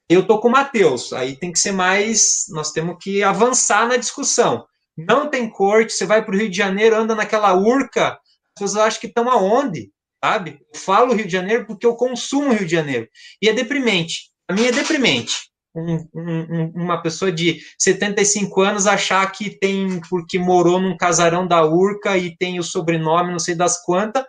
[0.08, 2.44] Eu tô com o Matheus, aí tem que ser mais.
[2.50, 4.64] Nós temos que avançar na discussão.
[4.96, 8.18] Não tem corte, você vai para o Rio de Janeiro, anda naquela urca, as
[8.58, 9.90] pessoas acham que estão aonde,
[10.24, 10.60] sabe?
[10.72, 13.08] Eu falo Rio de Janeiro porque eu consumo Rio de Janeiro.
[13.40, 14.30] E é deprimente.
[14.48, 20.38] A mim é deprimente um, um, uma pessoa de 75 anos achar que tem, porque
[20.38, 24.24] morou num casarão da Urca e tem o sobrenome, não sei das quantas,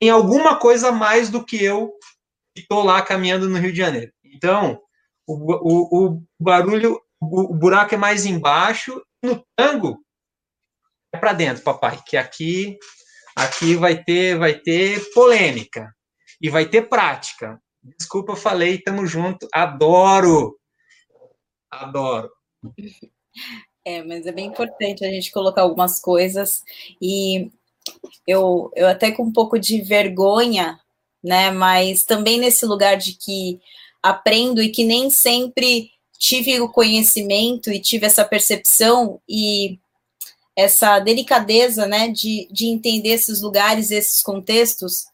[0.00, 1.92] tem alguma coisa mais do que eu
[2.54, 4.12] que estou lá caminhando no Rio de Janeiro.
[4.24, 4.80] Então,
[5.26, 9.98] o, o, o barulho, o, o buraco é mais embaixo, no tango
[11.12, 12.78] é para dentro, papai, que aqui
[13.36, 15.94] aqui vai ter vai ter polêmica
[16.40, 17.60] e vai ter prática.
[17.98, 20.58] Desculpa, falei, tamo junto, adoro.
[21.70, 22.30] Adoro.
[23.84, 26.64] É, mas é bem importante a gente colocar algumas coisas
[27.00, 27.50] e
[28.26, 30.80] eu, eu até com um pouco de vergonha,
[31.22, 31.52] né?
[31.52, 33.60] Mas também nesse lugar de que
[34.02, 39.78] aprendo e que nem sempre tive o conhecimento e tive essa percepção e
[40.56, 45.04] essa delicadeza, né, de, de entender esses lugares, esses contextos.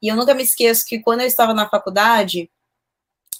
[0.00, 2.48] E eu nunca me esqueço que quando eu estava na faculdade,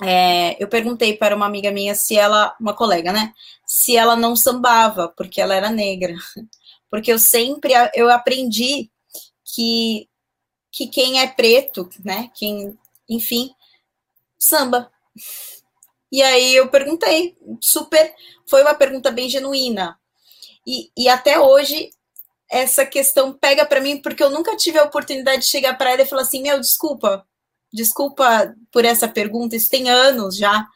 [0.02, 3.32] é, eu perguntei para uma amiga minha se ela, uma colega, né,
[3.64, 6.14] se ela não sambava, porque ela era negra.
[6.90, 8.90] Porque eu sempre, eu aprendi
[9.42, 10.06] que,
[10.70, 13.50] que quem é preto, né, quem, enfim,
[14.38, 14.92] samba.
[16.10, 18.14] E aí eu perguntei, super,
[18.46, 19.98] foi uma pergunta bem genuína.
[20.66, 21.90] E, e até hoje
[22.50, 26.02] essa questão pega para mim, porque eu nunca tive a oportunidade de chegar para ela
[26.02, 27.26] e falar assim: meu, desculpa,
[27.72, 30.66] Desculpa por essa pergunta, isso tem anos já.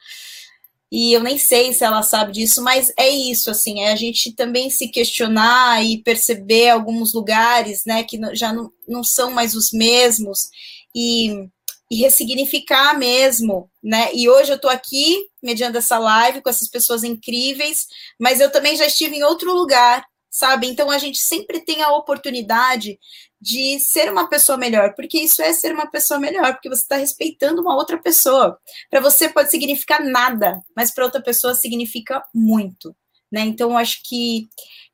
[0.90, 4.32] E eu nem sei se ela sabe disso, mas é isso, assim, é a gente
[4.32, 9.72] também se questionar e perceber alguns lugares, né, que já não, não são mais os
[9.72, 10.48] mesmos,
[10.94, 11.48] e,
[11.90, 17.04] e ressignificar mesmo, né, e hoje eu tô aqui, mediante essa live, com essas pessoas
[17.04, 17.86] incríveis,
[18.20, 21.96] mas eu também já estive em outro lugar, sabe, então a gente sempre tem a
[21.96, 22.98] oportunidade
[23.40, 26.96] de ser uma pessoa melhor, porque isso é ser uma pessoa melhor, porque você está
[26.96, 28.58] respeitando uma outra pessoa.
[28.90, 32.94] Para você pode significar nada, mas para outra pessoa significa muito,
[33.30, 33.42] né?
[33.42, 34.48] Então acho que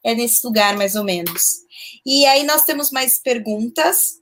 [0.05, 1.43] é nesse lugar mais ou menos.
[2.05, 4.21] E aí nós temos mais perguntas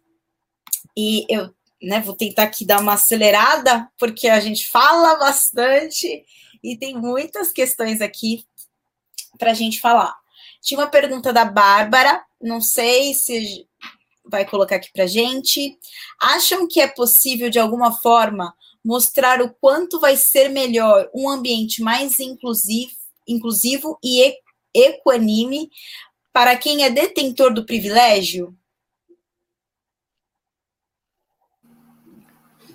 [0.96, 1.50] e eu,
[1.82, 6.24] né, vou tentar aqui dar uma acelerada, porque a gente fala bastante
[6.62, 8.44] e tem muitas questões aqui
[9.38, 10.14] para a gente falar.
[10.60, 13.66] Tinha uma pergunta da Bárbara, não sei se
[14.24, 15.76] vai colocar aqui para gente.
[16.20, 21.82] Acham que é possível, de alguma forma, mostrar o quanto vai ser melhor um ambiente
[21.82, 22.92] mais inclusivo,
[23.26, 24.34] inclusivo e
[24.74, 25.70] equanime
[26.32, 28.56] para quem é detentor do privilégio?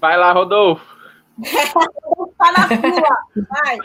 [0.05, 0.85] Vai lá, Rodolfo.
[2.37, 3.17] tá na rua,
[3.49, 3.79] vai.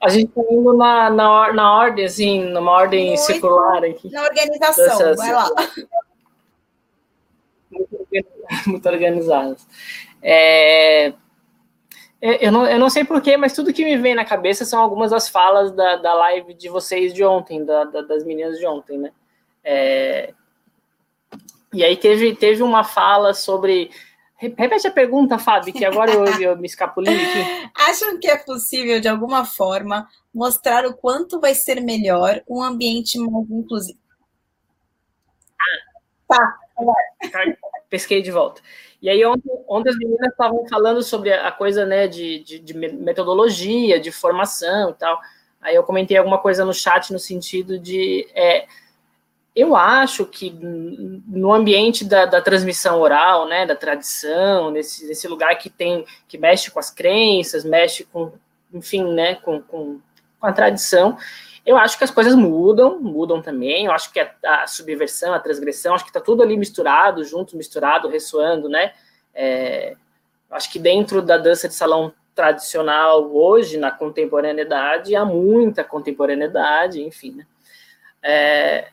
[0.00, 4.10] A gente está indo na, na, na ordem, assim, numa ordem Muito circular aqui.
[4.10, 5.50] Na organização, vai lá.
[8.66, 9.68] Muito organizadas.
[10.22, 11.12] É,
[12.22, 15.10] eu, não, eu não sei porquê, mas tudo que me vem na cabeça são algumas
[15.10, 18.96] das falas da, da live de vocês de ontem, da, da das meninas de ontem,
[18.96, 19.12] né?
[19.62, 20.32] É,
[21.74, 23.90] e aí teve, teve uma fala sobre
[24.38, 27.70] Repete a pergunta, Fábio, que agora eu, eu me escapuli aqui.
[27.74, 33.18] Acham que é possível, de alguma forma, mostrar o quanto vai ser melhor um ambiente
[33.18, 33.98] mais inclusivo?
[36.28, 36.58] Tá.
[37.88, 38.60] Pesquei de volta.
[39.00, 42.74] E aí, ontem, ontem as meninas estavam falando sobre a coisa né, de, de, de
[42.74, 45.18] metodologia, de formação e tal.
[45.62, 48.28] Aí eu comentei alguma coisa no chat no sentido de.
[48.34, 48.66] É,
[49.56, 55.56] eu acho que no ambiente da, da, transmissão oral, né, da tradição, nesse, nesse lugar
[55.56, 58.32] que tem, que mexe com as crenças, mexe com,
[58.70, 59.98] enfim, né, com, com,
[60.38, 61.16] com a tradição,
[61.64, 63.86] eu acho que as coisas mudam, mudam também.
[63.86, 67.56] Eu acho que a, a subversão, a transgressão, acho que está tudo ali misturado, junto,
[67.56, 68.92] misturado, ressoando, né?
[69.34, 69.96] É,
[70.50, 77.32] acho que dentro da dança de salão tradicional hoje, na contemporaneidade, há muita contemporaneidade, enfim,
[77.32, 77.46] né?
[78.22, 78.88] É,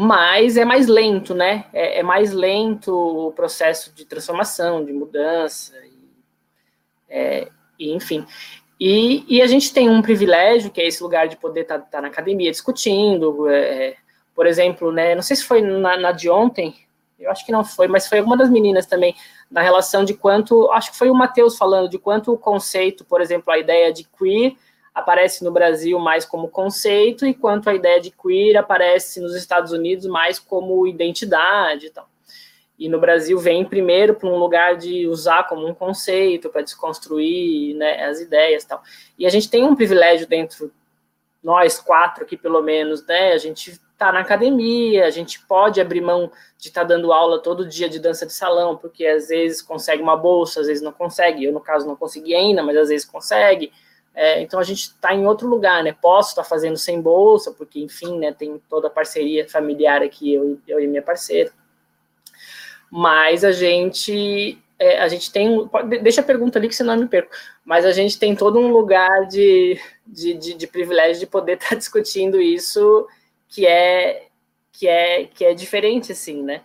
[0.00, 1.64] mas é mais lento, né?
[1.72, 5.98] É, é, mais lento o processo de transformação, de mudança, e,
[7.08, 8.24] é, e enfim.
[8.78, 11.84] E, e, a gente tem um privilégio, que é esse lugar de poder estar tá,
[11.84, 13.96] tá na academia discutindo, é,
[14.36, 15.16] por exemplo, né?
[15.16, 16.76] Não sei se foi na, na, de ontem,
[17.18, 19.16] eu acho que não foi, mas foi alguma das meninas também,
[19.50, 23.20] na relação de quanto, acho que foi o Matheus falando, de quanto o conceito, por
[23.20, 24.54] exemplo, a ideia de queer
[24.98, 30.06] aparece no Brasil mais como conceito, enquanto a ideia de queer aparece nos Estados Unidos
[30.06, 32.06] mais como identidade e.
[32.78, 37.74] E no Brasil vem primeiro para um lugar de usar como um conceito para desconstruir
[37.74, 38.82] né, as ideias e tal.
[39.18, 40.70] E a gente tem um privilégio dentro,
[41.42, 43.32] nós quatro aqui pelo menos, né?
[43.32, 47.42] A gente está na academia, a gente pode abrir mão de estar tá dando aula
[47.42, 50.92] todo dia de dança de salão, porque às vezes consegue uma bolsa, às vezes não
[50.92, 51.44] consegue.
[51.44, 53.72] Eu, no caso, não consegui ainda, mas às vezes consegue.
[54.20, 55.92] É, então a gente está em outro lugar, né?
[55.92, 58.32] Posso estar tá fazendo sem bolsa, porque enfim, né?
[58.32, 61.52] Tem toda a parceria familiar aqui, eu, eu e minha parceira.
[62.90, 65.70] Mas a gente é, a gente tem.
[66.02, 67.30] Deixa a pergunta ali que senão eu me perco.
[67.64, 71.68] Mas a gente tem todo um lugar de, de, de, de privilégio de poder estar
[71.70, 73.06] tá discutindo isso
[73.48, 74.26] que é
[74.72, 76.62] que é que é diferente, assim, né?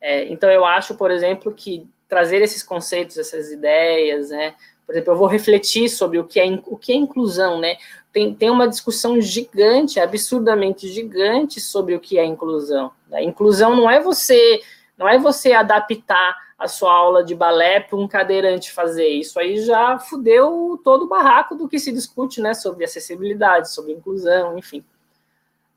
[0.00, 4.54] É, então eu acho, por exemplo, que trazer esses conceitos, essas ideias, né?
[4.86, 7.76] Por exemplo, eu vou refletir sobre o que é, o que é inclusão, né?
[8.12, 12.92] Tem, tem uma discussão gigante, absurdamente gigante, sobre o que é inclusão.
[13.08, 13.22] Né?
[13.22, 14.60] Inclusão não é você
[14.98, 19.08] não é você adaptar a sua aula de balé para um cadeirante fazer.
[19.08, 22.54] Isso aí já fudeu todo o barraco do que se discute, né?
[22.54, 24.84] Sobre acessibilidade, sobre inclusão, enfim.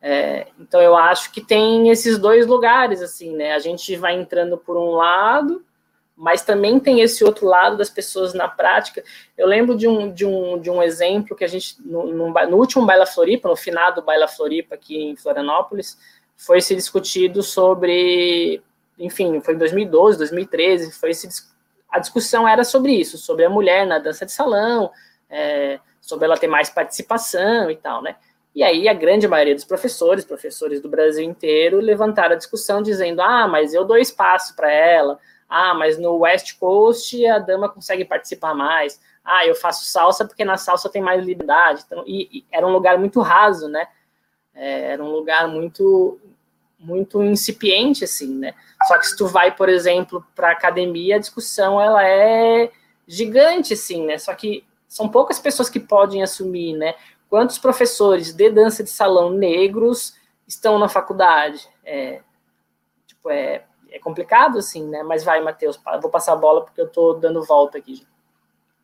[0.01, 3.53] É, então eu acho que tem esses dois lugares, assim, né?
[3.53, 5.65] A gente vai entrando por um lado
[6.15, 9.03] mas também tem esse outro lado das pessoas na prática.
[9.37, 12.85] Eu lembro de um, de um, de um exemplo que a gente, no, no, último
[12.85, 15.97] Baila Floripa, no final do Baila Floripa aqui em Florianópolis,
[16.37, 18.63] foi se discutido sobre,
[18.97, 21.27] enfim, foi em 2012, 2013, foi se,
[21.89, 24.91] a discussão era sobre isso, sobre a mulher na dança de salão,
[25.29, 28.15] é, sobre ela ter mais participação e tal, né?
[28.53, 33.21] E aí a grande maioria dos professores, professores do Brasil inteiro, levantaram a discussão dizendo,
[33.21, 35.19] ah, mas eu dou espaço para ela,
[35.55, 38.99] ah, mas no West Coast a dama consegue participar mais.
[39.23, 41.83] Ah, eu faço salsa porque na salsa tem mais liberdade.
[41.85, 43.87] Então, e, e era um lugar muito raso, né?
[44.53, 46.19] É, era um lugar muito
[46.77, 48.53] muito incipiente assim, né?
[48.85, 52.69] Só que se tu vai, por exemplo, para academia, a discussão ela é
[53.07, 54.17] gigante assim, né?
[54.17, 56.95] Só que são poucas pessoas que podem assumir, né?
[57.29, 61.65] Quantos professores de dança de salão negros estão na faculdade?
[61.85, 62.21] É,
[63.07, 63.63] tipo, é
[63.95, 65.01] é complicado, assim, né?
[65.03, 68.05] Mas vai, Matheus, vou passar a bola porque eu tô dando volta aqui.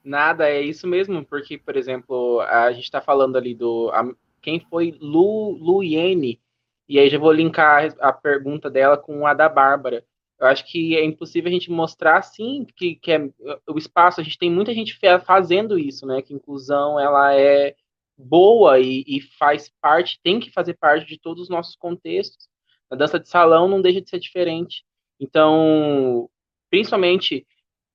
[0.04, 3.92] Nada, é isso mesmo, porque, por exemplo, a gente está falando ali do.
[3.94, 4.10] A,
[4.42, 6.42] quem foi Lu, Lu Yene,
[6.88, 10.04] e aí já vou linkar a pergunta dela com a da Bárbara.
[10.40, 13.30] Eu acho que é impossível a gente mostrar, sim, que, que é
[13.68, 16.22] o espaço, a gente tem muita gente fazendo isso, né?
[16.22, 17.76] Que inclusão, ela é
[18.18, 22.50] boa e, e faz parte, tem que fazer parte de todos os nossos contextos.
[22.90, 24.84] A dança de salão não deixa de ser diferente.
[25.22, 26.28] Então,
[26.72, 27.46] principalmente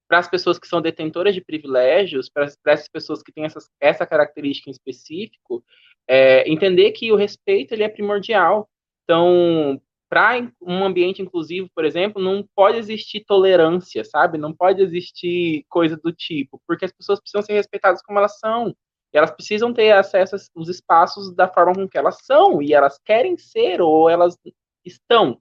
[0.08, 4.06] para as pessoas que são detentoras de privilégios, para essas pessoas que têm essas, essa
[4.06, 5.64] característica em específico,
[6.08, 8.68] é, entender que o respeito ele é primordial.
[9.02, 14.38] Então, para um ambiente inclusivo, por exemplo, não pode existir tolerância, sabe?
[14.38, 18.68] Não pode existir coisa do tipo, porque as pessoas precisam ser respeitadas como elas são.
[19.12, 23.00] E elas precisam ter acesso aos espaços da forma com que elas são, e elas
[23.04, 24.38] querem ser ou elas
[24.84, 25.40] estão.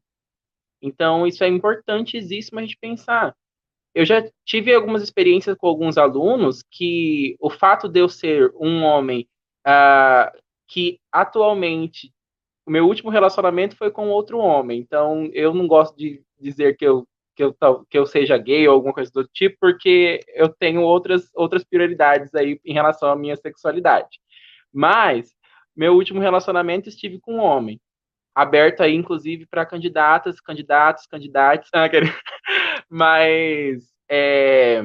[0.82, 3.36] Então, isso é importantíssimo a gente pensar.
[3.94, 8.84] Eu já tive algumas experiências com alguns alunos que o fato de eu ser um
[8.84, 9.28] homem
[9.66, 10.38] uh,
[10.68, 12.12] que atualmente
[12.66, 16.86] o meu último relacionamento foi com outro homem, então eu não gosto de dizer que
[16.86, 17.54] eu que eu,
[17.90, 22.34] que eu seja gay ou alguma coisa do tipo, porque eu tenho outras, outras prioridades
[22.34, 24.20] aí em relação à minha sexualidade.
[24.74, 25.36] Mas,
[25.76, 27.80] meu último relacionamento estive com um homem,
[28.36, 31.70] aberto aí, inclusive, para candidatas, candidatos, candidatos.
[31.74, 31.90] Ah,
[32.90, 34.84] Mas, é,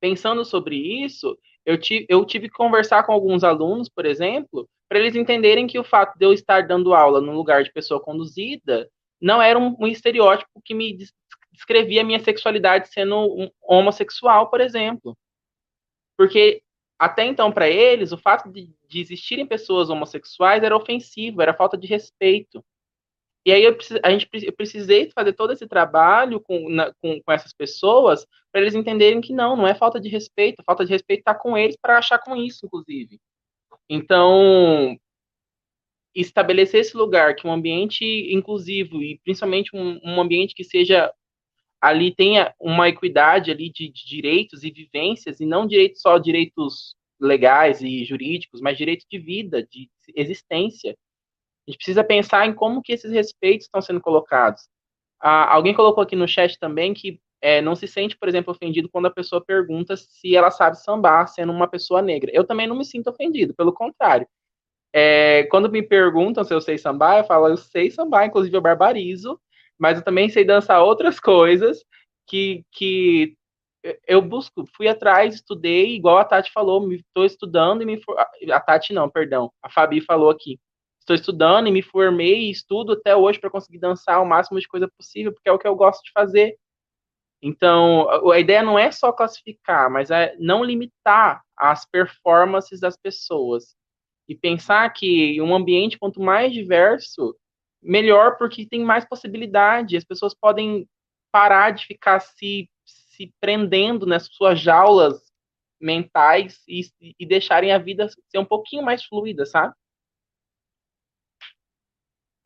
[0.00, 4.98] pensando sobre isso, eu, tive, eu tive que conversar com alguns alunos, por exemplo, para
[4.98, 8.88] eles entenderem que o fato de eu estar dando aula no lugar de pessoa conduzida
[9.20, 10.96] não era um, um estereótipo que me
[11.52, 15.16] descrevia a minha sexualidade sendo um homossexual, por exemplo.
[16.16, 16.62] Porque
[16.98, 21.76] até então, para eles, o fato de, de, existirem pessoas homossexuais era ofensivo, era falta
[21.76, 22.64] de respeito.
[23.44, 27.32] E aí eu, a gente, eu precisei fazer todo esse trabalho com, na, com, com
[27.32, 31.20] essas pessoas para eles entenderem que não, não é falta de respeito, falta de respeito
[31.20, 33.20] está com eles para achar com isso, inclusive.
[33.88, 34.98] Então,
[36.14, 41.12] estabelecer esse lugar que um ambiente inclusivo e principalmente um, um ambiente que seja
[41.80, 46.94] ali tenha uma equidade ali de, de, direitos e vivências e não direitos só direitos
[47.20, 50.96] legais e jurídicos, mas direitos de vida, de existência.
[51.66, 54.68] A gente precisa pensar em como que esses respeitos estão sendo colocados.
[55.20, 58.88] Ah, alguém colocou aqui no chat também que é, não se sente, por exemplo, ofendido
[58.88, 62.30] quando a pessoa pergunta se ela sabe sambar, sendo uma pessoa negra.
[62.32, 64.26] Eu também não me sinto ofendido, pelo contrário.
[64.92, 68.60] É, quando me perguntam se eu sei sambar, eu falo, eu sei sambar, inclusive eu
[68.60, 69.38] barbarizo,
[69.78, 71.84] mas eu também sei dançar outras coisas
[72.26, 73.36] que, que
[74.06, 78.00] eu busco, fui atrás, estudei, igual a Tati falou, estou estudando e me
[78.50, 80.58] a Tati não, perdão, a Fabi falou aqui.
[81.00, 84.66] Estou estudando e me formei e estudo até hoje para conseguir dançar o máximo de
[84.66, 86.56] coisa possível, porque é o que eu gosto de fazer.
[87.40, 93.76] Então, a ideia não é só classificar, mas é não limitar as performances das pessoas.
[94.28, 97.36] E pensar que um ambiente, quanto mais diverso,
[97.82, 99.96] melhor, porque tem mais possibilidade.
[99.96, 100.88] As pessoas podem
[101.30, 105.26] parar de ficar se, se prendendo nas suas jaulas
[105.80, 106.82] mentais e,
[107.18, 109.74] e deixarem a vida ser um pouquinho mais fluida, sabe?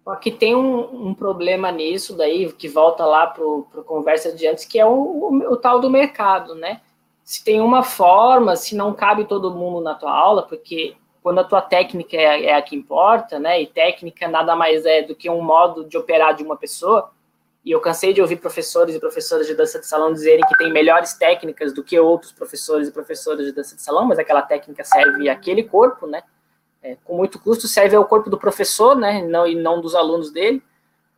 [0.07, 3.44] Aqui tem um, um, problema nisso daí, que volta lá para
[3.81, 6.81] a conversa de antes, que é o, o, o, tal do mercado, né?
[7.23, 11.44] Se tem uma forma, se não cabe todo mundo na tua aula, porque quando a
[11.44, 13.60] tua técnica é, é a que importa, né?
[13.60, 17.10] E técnica nada mais é do que um modo de operar de uma pessoa.
[17.62, 20.73] E eu cansei de ouvir professores e professoras de dança de salão dizerem que tem
[20.73, 24.82] melhores técnicas do que outros professores e professoras de dança de salão, mas aquela técnica
[24.82, 26.23] serve àquele corpo, né?
[26.82, 29.23] É, com muito custo serve ao corpo do professor, né?
[29.23, 30.62] Não, e não dos alunos dele.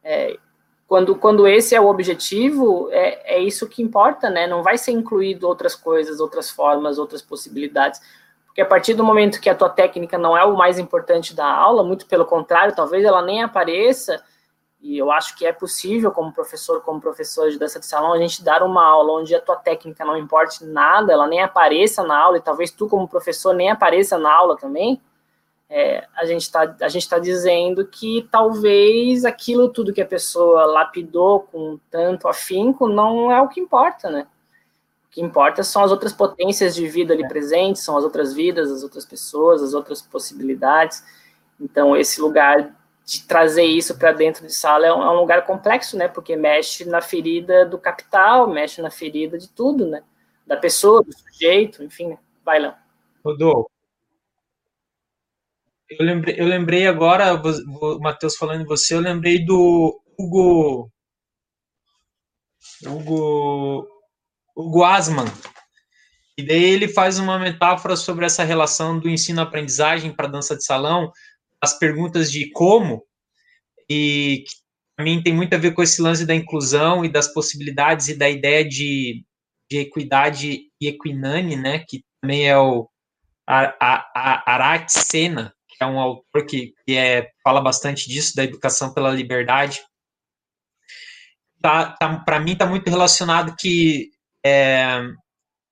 [0.02, 0.36] É,
[0.88, 4.48] quando, quando esse é o objetivo, é, é isso que importa, né?
[4.48, 8.00] Não vai ser incluído outras coisas, outras formas, outras possibilidades
[8.52, 11.46] porque a partir do momento que a tua técnica não é o mais importante da
[11.46, 14.22] aula, muito pelo contrário, talvez ela nem apareça,
[14.78, 18.18] e eu acho que é possível, como professor, como professor de dança de salão, a
[18.18, 22.18] gente dar uma aula onde a tua técnica não importe nada, ela nem apareça na
[22.18, 25.00] aula, e talvez tu, como professor, nem apareça na aula também,
[25.70, 31.78] é, a gente está tá dizendo que talvez aquilo tudo que a pessoa lapidou com
[31.90, 34.26] tanto afinco não é o que importa, né?
[35.12, 38.82] Que importa são as outras potências de vida ali presentes, são as outras vidas, as
[38.82, 41.04] outras pessoas, as outras possibilidades.
[41.60, 42.74] Então, esse lugar
[43.04, 46.08] de trazer isso para dentro de sala é um, é um, lugar complexo, né?
[46.08, 50.02] Porque mexe na ferida do capital, mexe na ferida de tudo, né?
[50.46, 52.08] Da pessoa, do sujeito, enfim.
[52.08, 52.18] Né?
[52.42, 52.82] Vai lá.
[53.22, 53.70] Rodolfo.
[55.90, 60.90] Eu lembrei, eu lembrei agora, o Matheus falando de você, eu lembrei do Hugo.
[62.86, 63.91] Hugo
[64.54, 65.26] o Guasman.
[66.36, 71.12] E daí ele faz uma metáfora sobre essa relação do ensino-aprendizagem para dança de salão,
[71.60, 73.04] as perguntas de como,
[73.88, 74.54] e que
[74.96, 78.16] para mim tem muito a ver com esse lance da inclusão e das possibilidades e
[78.16, 79.24] da ideia de,
[79.70, 82.88] de equidade e equinane, né, que também é o
[83.46, 89.10] Arat Sena, que é um autor que, que é, fala bastante disso, da educação pela
[89.10, 89.80] liberdade.
[91.60, 94.10] Tá, tá, para mim está muito relacionado que
[94.44, 95.00] é,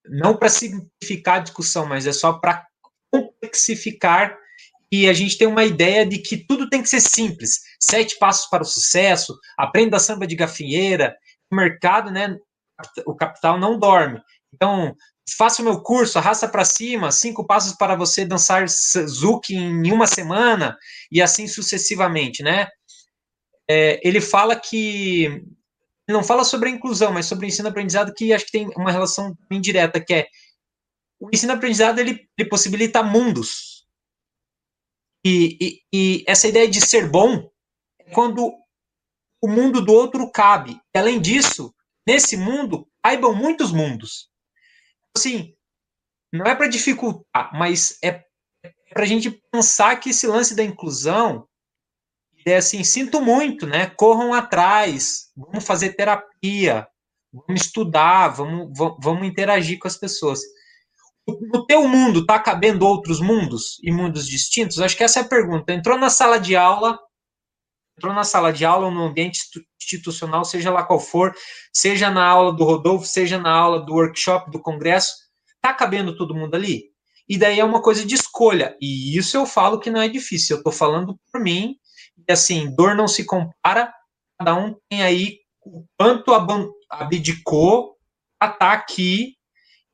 [0.07, 2.65] não para simplificar a discussão, mas é só para
[3.11, 4.37] complexificar
[4.93, 7.61] e a gente tem uma ideia de que tudo tem que ser simples.
[7.81, 11.17] Sete passos para o sucesso, aprenda a samba de gafinheira,
[11.51, 12.37] o mercado, né,
[13.07, 14.21] o capital não dorme.
[14.53, 14.97] Então,
[15.37, 20.09] faça o meu curso, arrasta para cima, cinco passos para você dançar Zuki em uma
[20.09, 20.77] semana,
[21.11, 22.67] e assim sucessivamente, né?
[23.69, 25.45] É, ele fala que
[26.11, 29.37] não fala sobre a inclusão, mas sobre o ensino-aprendizado, que acho que tem uma relação
[29.51, 30.29] indireta, que é
[31.21, 33.87] o ensino-aprendizado ele, ele, possibilita mundos.
[35.25, 37.51] E, e, e, essa ideia de ser bom
[37.99, 38.55] é quando
[39.43, 40.81] o mundo do outro cabe.
[40.95, 41.75] E, além disso,
[42.07, 44.31] nesse mundo, caibam muitos mundos.
[45.17, 45.55] Assim,
[46.33, 48.25] não é para dificultar, mas é
[48.93, 51.47] para a gente pensar que esse lance da inclusão
[52.47, 53.87] é assim, sinto muito, né?
[53.87, 56.87] Corram atrás, vamos fazer terapia,
[57.33, 58.71] vamos estudar, vamos,
[59.01, 60.41] vamos interagir com as pessoas.
[61.27, 64.81] No teu mundo, tá cabendo outros mundos e mundos distintos?
[64.81, 65.73] Acho que essa é a pergunta.
[65.73, 66.99] Entrou na sala de aula,
[67.97, 69.41] entrou na sala de aula no ambiente
[69.81, 71.35] institucional, seja lá qual for,
[71.73, 75.13] seja na aula do Rodolfo, seja na aula do workshop, do congresso,
[75.61, 76.91] tá cabendo todo mundo ali?
[77.29, 78.77] E daí é uma coisa de escolha.
[78.81, 80.57] E isso eu falo que não é difícil.
[80.57, 81.77] Eu tô falando por mim,
[82.29, 83.93] e assim, dor não se compara,
[84.39, 86.33] cada um tem aí o quanto
[86.91, 87.97] abdicou
[88.41, 89.35] a estar tá aqui.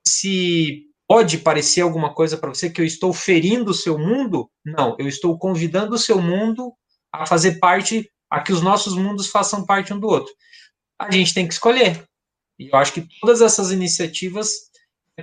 [0.06, 4.96] Se pode parecer alguma coisa para você que eu estou ferindo o seu mundo, não,
[4.98, 6.72] eu estou convidando o seu mundo
[7.12, 10.32] a fazer parte, a que os nossos mundos façam parte um do outro.
[10.98, 12.04] A gente tem que escolher.
[12.58, 14.48] E eu acho que todas essas iniciativas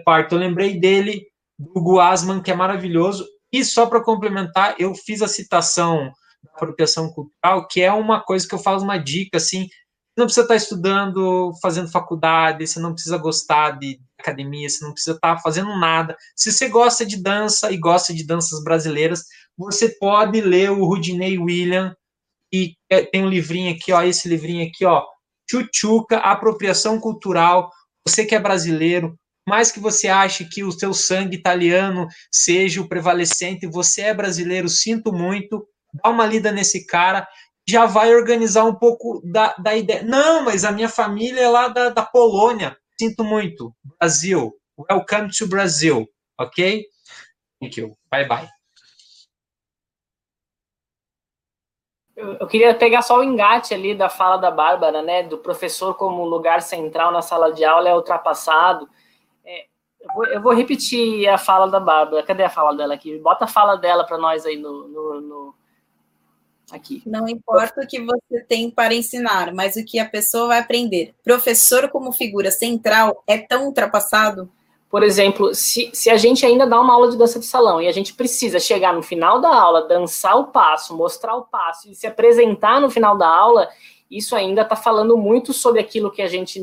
[0.02, 0.34] parte.
[0.34, 3.28] Eu lembrei dele, do Guasman, que é maravilhoso.
[3.52, 6.12] E só para complementar, eu fiz a citação
[6.54, 9.68] apropriação cultural, que é uma coisa que eu falo uma dica, assim,
[10.18, 15.16] não precisa estar estudando, fazendo faculdade, você não precisa gostar de academia, você não precisa
[15.16, 16.16] estar fazendo nada.
[16.36, 19.24] Se você gosta de dança e gosta de danças brasileiras,
[19.58, 21.96] você pode ler o Rudinei William,
[22.54, 22.76] e
[23.12, 25.04] tem um livrinho aqui, ó, esse livrinho aqui, ó,
[25.50, 27.72] Chuchuca, Apropriação Cultural,
[28.08, 32.88] você que é brasileiro, mais que você ache que o seu sangue italiano seja o
[32.88, 37.28] prevalecente, você é brasileiro, sinto muito, dá uma lida nesse cara,
[37.68, 40.04] já vai organizar um pouco da, da ideia.
[40.04, 42.78] Não, mas a minha família é lá da, da Polônia.
[43.00, 43.74] Sinto muito.
[44.00, 44.54] Brasil.
[44.78, 46.08] Welcome to Brazil.
[46.40, 46.86] Ok?
[47.62, 47.96] Thank you.
[48.12, 48.50] Bye bye.
[52.16, 55.24] Eu, eu queria pegar só o engate ali da fala da Bárbara, né?
[55.24, 58.88] Do professor como lugar central na sala de aula é ultrapassado.
[59.44, 59.66] É,
[60.00, 62.24] eu, vou, eu, vou, repetir a fala da Bárbara.
[62.24, 63.18] Cadê a fala dela aqui?
[63.20, 65.56] Bota a fala dela para nós aí no, no, no
[66.72, 67.02] aqui.
[67.06, 71.14] Não importa o que você tem para ensinar, mas o que a pessoa vai aprender.
[71.24, 74.50] Professor como figura central é tão ultrapassado?
[74.90, 77.88] Por exemplo, se, se a gente ainda dá uma aula de dança de salão e
[77.88, 81.96] a gente precisa chegar no final da aula, dançar o passo, mostrar o passo e
[81.96, 83.68] se apresentar no final da aula,
[84.10, 86.62] isso ainda está falando muito sobre aquilo que a gente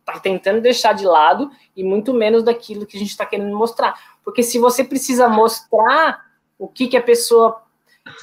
[0.00, 3.98] está tentando deixar de lado e muito menos daquilo que a gente está querendo mostrar.
[4.22, 6.26] Porque se você precisa mostrar
[6.58, 7.62] o que, que a pessoa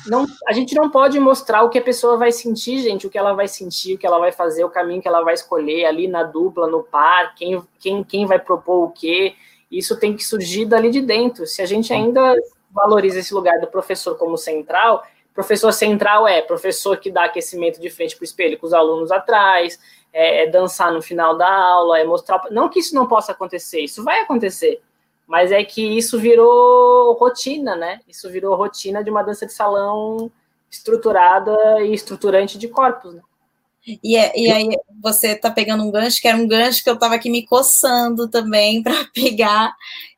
[0.05, 3.17] não, a gente não pode mostrar o que a pessoa vai sentir, gente, o que
[3.17, 6.07] ela vai sentir, o que ela vai fazer, o caminho que ela vai escolher ali
[6.07, 9.35] na dupla, no par, quem, quem, quem vai propor o quê.
[9.71, 11.45] Isso tem que surgir dali de dentro.
[11.45, 12.35] Se a gente ainda
[12.71, 17.89] valoriza esse lugar do professor como central, professor central é professor que dá aquecimento de
[17.89, 19.79] frente para o espelho com os alunos atrás,
[20.11, 22.41] é, é dançar no final da aula, é mostrar.
[22.51, 24.81] Não que isso não possa acontecer, isso vai acontecer
[25.29, 27.99] mas é que isso virou rotina, né?
[28.07, 30.31] Isso virou rotina de uma dança de salão
[30.71, 33.21] estruturada e estruturante de corpos, né?
[34.03, 36.97] E, é, e aí você tá pegando um gancho, que era um gancho que eu
[36.97, 39.75] tava aqui me coçando também para pegar,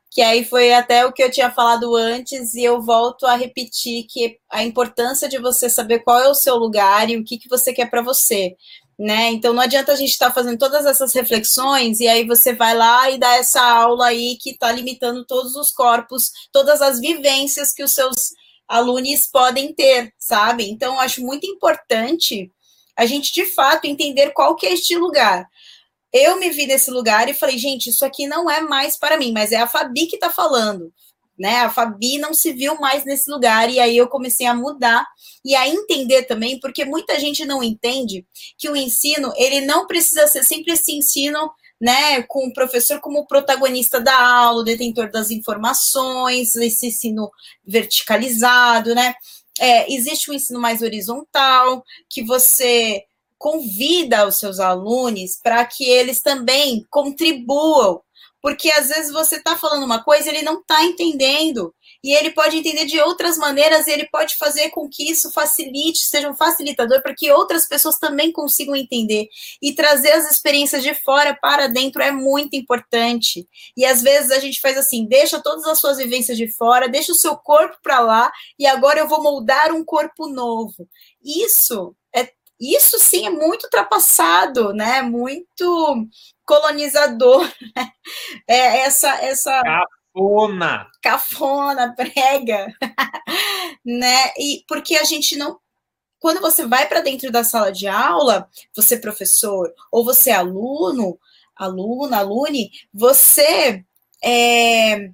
[0.10, 4.06] que aí foi até o que eu tinha falado antes, e eu volto a repetir
[4.08, 7.50] que a importância de você saber qual é o seu lugar e o que, que
[7.50, 8.56] você quer para você
[9.02, 9.32] né?
[9.32, 12.76] Então não adianta a gente estar tá fazendo todas essas reflexões e aí você vai
[12.76, 17.74] lá e dá essa aula aí que está limitando todos os corpos, todas as vivências
[17.74, 18.16] que os seus
[18.68, 20.70] alunos podem ter, sabe?
[20.70, 22.52] Então acho muito importante
[22.96, 25.48] a gente de fato entender qual que é este lugar.
[26.14, 29.32] Eu me vi nesse lugar e falei, gente, isso aqui não é mais para mim,
[29.32, 30.94] mas é a Fabi que está falando
[31.42, 31.62] né?
[31.62, 35.04] A Fabi não se viu mais nesse lugar e aí eu comecei a mudar
[35.44, 38.24] e a entender também, porque muita gente não entende
[38.60, 43.26] que o ensino, ele não precisa ser sempre esse ensino né, com o professor como
[43.26, 47.32] protagonista da aula, detentor das informações, esse ensino
[47.66, 49.16] verticalizado, né?
[49.60, 53.04] É, existe um ensino mais horizontal, que você
[53.36, 58.00] convida os seus alunos para que eles também contribuam,
[58.42, 62.58] porque às vezes você está falando uma coisa ele não está entendendo e ele pode
[62.58, 67.14] entender de outras maneiras ele pode fazer com que isso facilite, seja um facilitador para
[67.16, 69.28] que outras pessoas também consigam entender
[69.62, 73.48] e trazer as experiências de fora para dentro é muito importante.
[73.78, 77.12] E às vezes a gente faz assim, deixa todas as suas vivências de fora, deixa
[77.12, 80.88] o seu corpo para lá e agora eu vou moldar um corpo novo.
[81.24, 81.96] Isso
[82.62, 85.02] isso sim é muito ultrapassado, né?
[85.02, 86.08] Muito
[86.46, 87.50] colonizador.
[87.76, 87.92] Né?
[88.48, 92.68] É essa essa cafona, cafona, prega,
[93.86, 94.34] né?
[94.38, 95.60] E porque a gente não
[96.20, 101.18] quando você vai para dentro da sala de aula, você professor ou você aluno,
[101.56, 103.84] aluna, alune, você
[104.24, 105.10] é,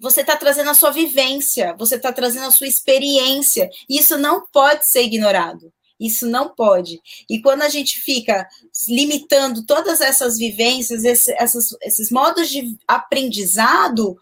[0.00, 4.46] você está trazendo a sua vivência, você está trazendo a sua experiência, e isso não
[4.48, 5.72] pode ser ignorado.
[6.02, 7.00] Isso não pode.
[7.30, 8.46] E quando a gente fica
[8.88, 14.16] limitando todas essas vivências, esse, essas, esses modos de aprendizado,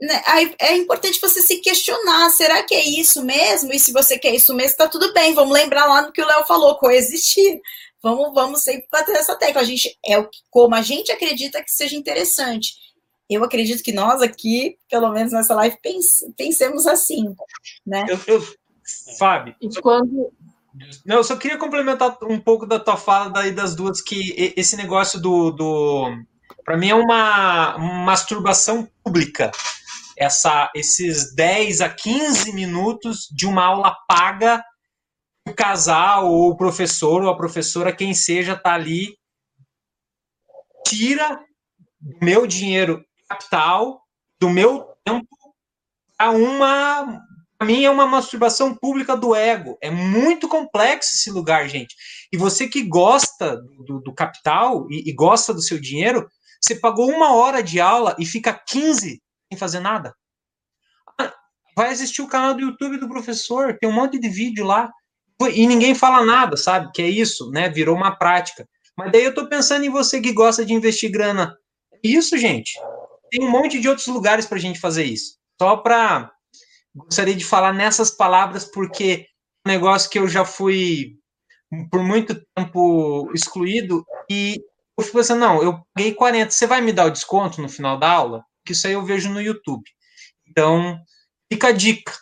[0.00, 0.22] né,
[0.58, 3.72] é importante você se questionar: será que é isso mesmo?
[3.72, 5.34] E se você quer isso mesmo, está tudo bem.
[5.34, 7.60] Vamos lembrar lá no que o Léo falou: coexistir.
[8.02, 9.62] Vamos, vamos sempre bater essa tecla.
[9.62, 12.74] A gente é o como a gente acredita que seja interessante.
[13.28, 17.32] Eu acredito que nós aqui, pelo menos nessa live, pense, pensemos assim,
[17.86, 18.04] né?
[18.08, 18.42] Eu, eu,
[19.18, 19.54] Fábio.
[19.60, 20.32] E quando,
[21.04, 24.76] não, eu só queria complementar um pouco da tua fala daí das duas, que esse
[24.76, 25.50] negócio do.
[25.50, 26.24] do
[26.64, 29.50] para mim é uma masturbação pública.
[30.16, 34.62] Essa, esses 10 a 15 minutos de uma aula paga,
[35.48, 39.16] o casal, ou o professor, ou a professora, quem seja, tá ali,
[40.86, 41.42] tira
[42.20, 44.02] meu dinheiro capital,
[44.38, 45.28] do meu tempo,
[46.18, 47.20] a uma
[47.66, 49.76] mim é uma masturbação pública do ego.
[49.82, 51.94] É muito complexo esse lugar, gente.
[52.32, 53.56] E você que gosta
[53.86, 56.28] do, do capital e, e, gosta do seu dinheiro,
[56.60, 59.20] você pagou uma hora de aula e fica 15
[59.52, 60.14] sem fazer nada.
[61.20, 61.32] Ah,
[61.76, 64.90] vai assistir o canal do YouTube do professor, tem um monte de vídeo lá.
[65.54, 66.90] E ninguém fala nada, sabe?
[66.94, 67.68] Que é isso, né?
[67.68, 68.68] Virou uma prática.
[68.96, 71.56] Mas daí eu tô pensando em você que gosta de investir grana.
[72.02, 72.78] Isso, gente.
[73.30, 75.38] Tem um monte de outros lugares pra gente fazer isso.
[75.60, 76.30] Só para
[77.04, 79.26] gostaria de falar nessas palavras porque
[79.66, 81.16] é um negócio que eu já fui
[81.90, 84.60] por muito tempo excluído e
[84.98, 87.98] eu fui pensando, não, eu paguei 40, você vai me dar o desconto no final
[87.98, 88.44] da aula?
[88.64, 89.84] Que isso aí eu vejo no YouTube.
[90.46, 90.98] Então,
[91.50, 92.12] fica a dica.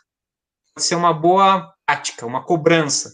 [0.74, 3.10] Pode ser uma boa prática, uma cobrança.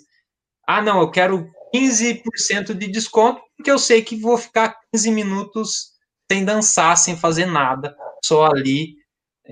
[0.67, 5.94] Ah, não, eu quero 15% de desconto, porque eu sei que vou ficar 15 minutos
[6.31, 8.94] sem dançar, sem fazer nada, só ali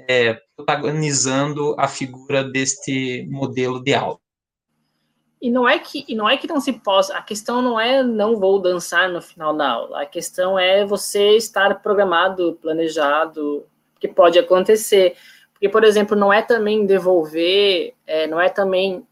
[0.09, 4.19] é, protagonizando a figura deste modelo de aula.
[5.41, 7.17] E não é que e não é que não se possa.
[7.17, 10.03] A questão não é não vou dançar no final da aula.
[10.03, 13.67] A questão é você estar programado, planejado,
[13.99, 15.17] que pode acontecer.
[15.53, 19.05] Porque, por exemplo, não é também devolver, é, não é também.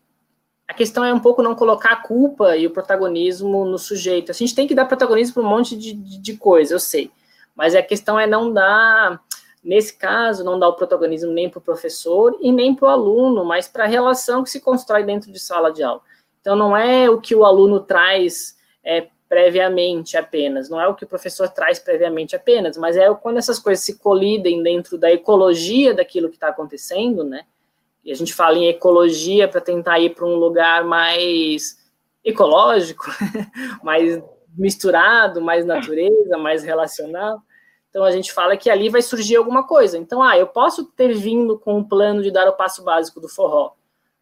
[0.68, 4.30] A questão é um pouco não colocar a culpa e o protagonismo no sujeito.
[4.30, 7.10] A gente tem que dar protagonismo para um monte de, de, de coisa, eu sei.
[7.56, 9.20] Mas a questão é não dar
[9.62, 13.44] Nesse caso, não dá o protagonismo nem para o professor e nem para o aluno,
[13.44, 16.00] mas para a relação que se constrói dentro de sala de aula.
[16.40, 21.04] Então, não é o que o aluno traz é, previamente apenas, não é o que
[21.04, 25.94] o professor traz previamente apenas, mas é quando essas coisas se colidem dentro da ecologia
[25.94, 27.44] daquilo que está acontecendo, né?
[28.04, 31.78] E a gente fala em ecologia para tentar ir para um lugar mais
[32.24, 33.04] ecológico,
[33.84, 34.20] mais
[34.56, 37.42] misturado, mais natureza, mais relacional.
[37.90, 39.98] Então a gente fala que ali vai surgir alguma coisa.
[39.98, 43.28] Então, ah, eu posso ter vindo com um plano de dar o passo básico do
[43.28, 43.72] forró,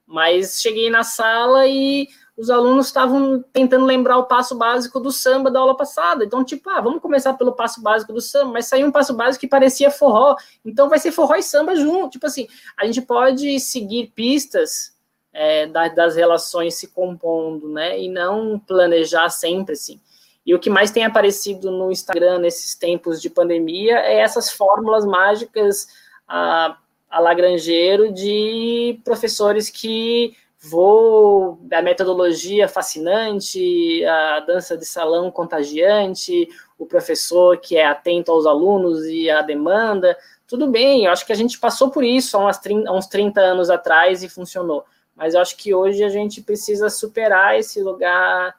[0.06, 5.50] mas cheguei na sala e os alunos estavam tentando lembrar o passo básico do samba
[5.50, 6.24] da aula passada.
[6.24, 9.40] Então, tipo, ah, vamos começar pelo passo básico do samba, mas saiu um passo básico
[9.40, 10.36] que parecia forró.
[10.64, 12.10] Então vai ser forró e samba junto.
[12.10, 14.96] Tipo assim, a gente pode seguir pistas
[15.32, 18.00] é, das relações se compondo, né?
[18.00, 20.00] E não planejar sempre assim.
[20.48, 25.04] E o que mais tem aparecido no Instagram nesses tempos de pandemia é essas fórmulas
[25.04, 25.88] mágicas
[26.26, 26.78] a,
[27.10, 36.86] a Lagrangeiro de professores que vou a metodologia fascinante, a dança de salão contagiante, o
[36.86, 40.16] professor que é atento aos alunos e à demanda.
[40.46, 43.06] Tudo bem, eu acho que a gente passou por isso há, umas 30, há uns
[43.06, 44.82] 30 anos atrás e funcionou.
[45.14, 48.56] Mas eu acho que hoje a gente precisa superar esse lugar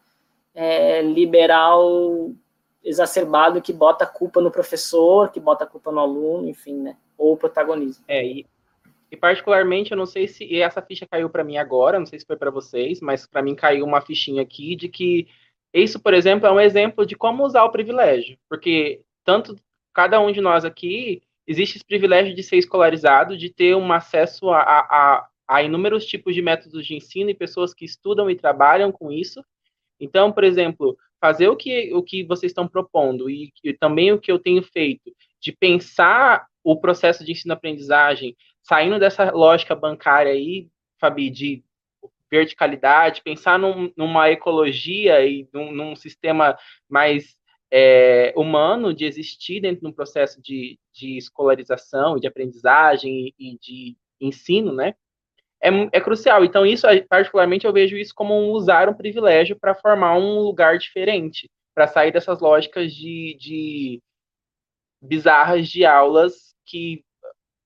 [0.61, 2.33] é, liberal
[2.83, 6.97] exacerbado que bota a culpa no professor, que bota a culpa no aluno, enfim, né?
[7.17, 8.03] Ou o protagonismo.
[8.09, 8.45] É, e,
[9.09, 12.25] E particularmente, eu não sei se essa ficha caiu para mim agora, não sei se
[12.25, 15.27] foi para vocês, mas para mim caiu uma fichinha aqui de que
[15.73, 19.55] isso, por exemplo, é um exemplo de como usar o privilégio, porque tanto
[19.93, 24.49] cada um de nós aqui existe esse privilégio de ser escolarizado, de ter um acesso
[24.49, 28.91] a, a, a inúmeros tipos de métodos de ensino e pessoas que estudam e trabalham
[28.91, 29.41] com isso.
[29.99, 34.19] Então, por exemplo, fazer o que, o que vocês estão propondo e, e também o
[34.19, 35.11] que eu tenho feito,
[35.41, 40.67] de pensar o processo de ensino-aprendizagem, saindo dessa lógica bancária aí,
[40.99, 41.63] Fabi, de
[42.29, 47.35] verticalidade, pensar num, numa ecologia e num, num sistema mais
[47.71, 53.57] é, humano de existir dentro de um processo de, de escolarização, de aprendizagem e, e
[53.57, 54.95] de ensino, né?
[55.61, 56.45] É, é, crucial.
[56.45, 60.77] Então, isso, particularmente, eu vejo isso como um usar um privilégio para formar um lugar
[60.77, 64.01] diferente, para sair dessas lógicas de, de
[65.01, 67.03] bizarras de aulas que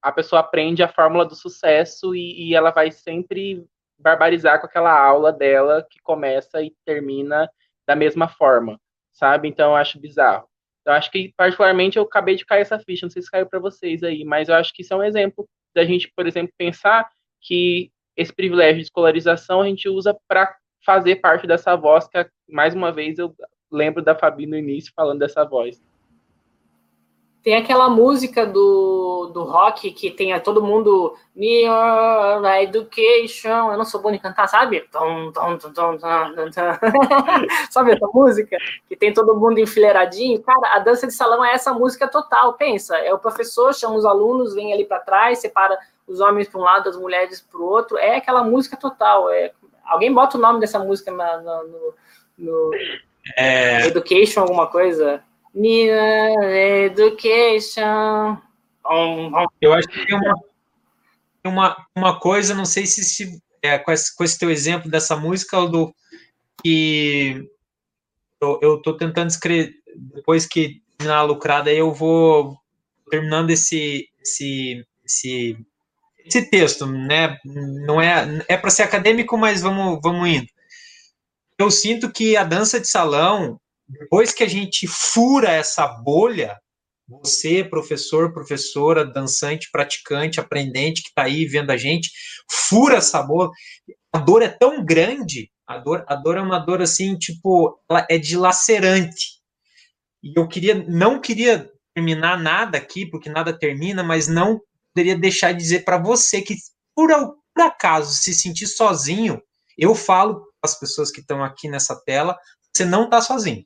[0.01, 3.65] a pessoa aprende a fórmula do sucesso e, e ela vai sempre
[3.97, 7.49] barbarizar com aquela aula dela que começa e termina
[7.87, 8.79] da mesma forma,
[9.13, 9.47] sabe?
[9.47, 10.47] Então eu acho bizarro.
[10.85, 13.59] Eu acho que, particularmente, eu acabei de cair essa ficha, não sei se caiu para
[13.59, 17.09] vocês aí, mas eu acho que isso é um exemplo da gente, por exemplo, pensar
[17.43, 20.55] que esse privilégio de escolarização a gente usa para
[20.85, 23.35] fazer parte dessa voz, que, mais uma vez, eu
[23.71, 25.81] lembro da Fabi no início falando dessa voz.
[27.43, 33.69] Tem aquela música do, do rock que tem a todo mundo Your Education.
[33.69, 34.87] Eu não sou bom em cantar, sabe?
[37.69, 38.57] sabe essa música?
[38.87, 40.41] Que tem todo mundo enfileiradinho.
[40.41, 42.53] Cara, a dança de salão é essa música total.
[42.53, 46.61] Pensa, é o professor, chama os alunos, vem ali para trás, separa os homens para
[46.61, 47.97] um lado, as mulheres para o outro.
[47.97, 49.29] É aquela música total.
[49.29, 49.51] É...
[49.83, 51.93] Alguém bota o nome dessa música na, na, no,
[52.37, 52.71] no
[53.35, 53.85] é...
[53.87, 55.21] Education, alguma coisa?
[56.85, 58.37] Education.
[59.61, 60.33] Eu acho que tem uma,
[61.45, 65.15] uma, uma coisa, não sei se, se é, com, esse, com esse teu exemplo dessa
[65.15, 65.93] música, do
[66.61, 67.47] que
[68.41, 72.57] eu estou tentando escrever, depois que terminar a lucrada, eu vou
[73.09, 75.57] terminando esse, esse, esse,
[76.25, 77.37] esse texto, né?
[77.45, 80.47] Não é, é para ser acadêmico, mas vamos, vamos indo.
[81.57, 86.57] Eu sinto que a dança de salão depois que a gente fura essa bolha,
[87.07, 92.11] você, professor, professora, dançante, praticante, aprendente que está aí vendo a gente,
[92.49, 93.51] fura essa bolha.
[94.11, 98.05] A dor é tão grande, a dor, a dor é uma dor assim, tipo, ela
[98.09, 99.41] é dilacerante.
[100.23, 104.59] E eu queria, não queria terminar nada aqui, porque nada termina, mas não
[104.93, 106.55] poderia deixar de dizer para você que,
[106.95, 107.09] por,
[107.53, 109.41] por acaso, se sentir sozinho,
[109.77, 112.37] eu falo para as pessoas que estão aqui nessa tela,
[112.73, 113.65] você não está sozinho.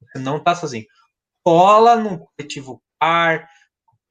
[0.00, 0.86] Você não está sozinho.
[1.44, 3.48] Cola no coletivo par,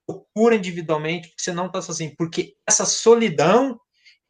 [0.05, 2.13] procura individualmente, porque você não está sozinho.
[2.17, 3.79] Porque essa solidão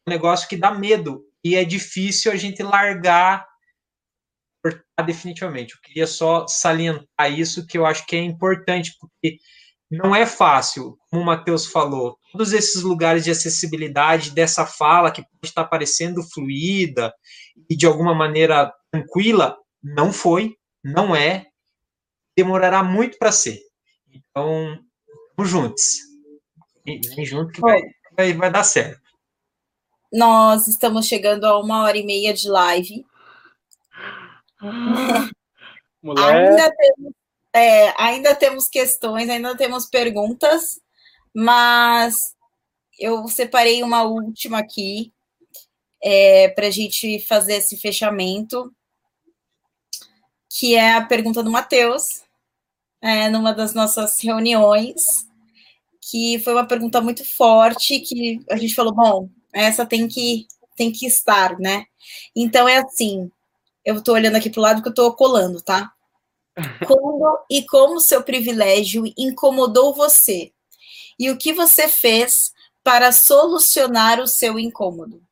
[0.06, 1.24] é um negócio que dá medo.
[1.42, 3.46] E é difícil a gente largar
[5.04, 5.74] definitivamente.
[5.74, 9.38] Eu queria só salientar isso, que eu acho que é importante, porque
[9.90, 15.22] não é fácil, como o Matheus falou, todos esses lugares de acessibilidade dessa fala que
[15.22, 17.12] pode estar parecendo fluida
[17.68, 21.46] e de alguma maneira tranquila, não foi, não é,
[22.36, 23.60] demorará muito para ser.
[24.12, 24.78] Então,
[25.36, 25.98] vamos juntos.
[26.84, 27.82] Vem junto que vai,
[28.16, 29.00] vai, vai dar certo.
[30.12, 33.06] Nós estamos chegando a uma hora e meia de live.
[36.18, 37.12] ainda, temos,
[37.52, 40.80] é, ainda temos questões, ainda temos perguntas,
[41.34, 42.16] mas
[42.98, 45.12] eu separei uma última aqui
[46.02, 48.74] é, para a gente fazer esse fechamento,
[50.50, 52.24] que é a pergunta do Matheus
[53.00, 55.26] é, numa das nossas reuniões,
[56.00, 60.46] que foi uma pergunta muito forte, que a gente falou, bom, essa tem que,
[60.76, 61.84] tem que estar, né?
[62.34, 63.30] Então é assim,
[63.84, 65.92] eu estou olhando aqui para o lado que eu estou colando, tá?
[66.86, 70.52] Quando e como seu privilégio incomodou você?
[71.18, 75.22] E o que você fez para solucionar o seu incômodo?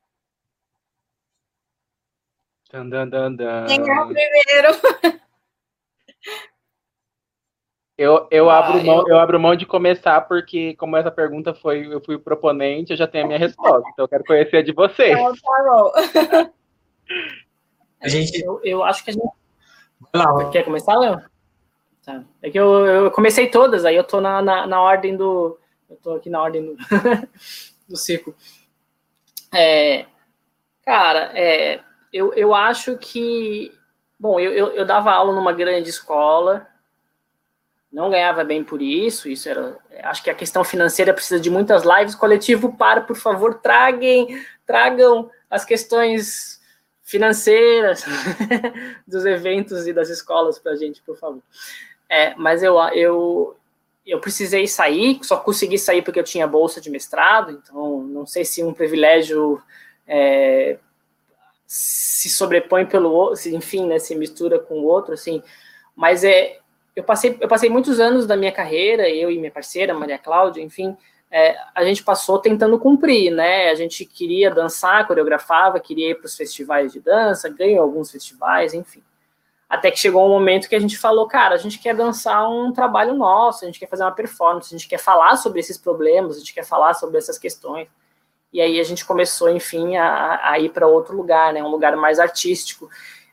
[2.70, 3.66] Dan, dan, dan, dan.
[3.66, 5.20] Quem é o primeiro?
[7.98, 9.08] Eu, eu, ah, abro mão, eu...
[9.08, 9.18] eu...
[9.18, 13.08] abro mão de começar, porque como essa pergunta foi, eu fui o proponente, eu já
[13.08, 13.88] tenho a minha resposta.
[13.92, 15.18] Então eu quero conhecer a de vocês.
[15.18, 15.92] Então, tá bom.
[18.00, 18.40] a gente...
[18.40, 19.28] eu, eu acho que a gente.
[20.14, 21.20] Lá, Quer começar, Léo?
[22.04, 22.22] Tá.
[22.40, 25.58] É que eu, eu comecei todas, aí eu tô na, na, na ordem do.
[25.90, 26.76] Eu tô aqui na ordem do,
[27.88, 28.32] do ciclo.
[29.52, 30.06] É,
[30.84, 31.80] cara, é,
[32.12, 33.72] eu, eu acho que.
[34.18, 36.66] Bom, eu, eu, eu dava aula numa grande escola,
[37.92, 41.84] não ganhava bem por isso, isso era, acho que a questão financeira precisa de muitas
[41.84, 46.60] lives, coletivo para, por favor, traguem, tragam as questões
[47.02, 48.04] financeiras
[49.06, 51.42] dos eventos e das escolas para a gente, por favor.
[52.08, 53.56] É, mas eu, eu,
[54.04, 58.44] eu precisei sair, só consegui sair porque eu tinha bolsa de mestrado, então não sei
[58.44, 59.62] se um privilégio
[60.06, 60.78] é,
[61.68, 65.42] se sobrepõe pelo outro, enfim, né, se mistura com o outro, assim,
[65.94, 66.58] mas é,
[66.96, 70.62] eu passei, eu passei muitos anos da minha carreira, eu e minha parceira, Maria Cláudia,
[70.62, 70.96] enfim,
[71.30, 73.68] é, a gente passou tentando cumprir, né?
[73.68, 78.72] A gente queria dançar, coreografava, queria ir para os festivais de dança, ganhou alguns festivais,
[78.72, 79.02] enfim.
[79.68, 82.72] Até que chegou um momento que a gente falou, cara, a gente quer dançar um
[82.72, 86.36] trabalho nosso, a gente quer fazer uma performance, a gente quer falar sobre esses problemas,
[86.36, 87.86] a gente quer falar sobre essas questões.
[88.52, 91.62] E aí a gente começou, enfim, a, a ir para outro lugar, né?
[91.62, 92.88] Um lugar mais artístico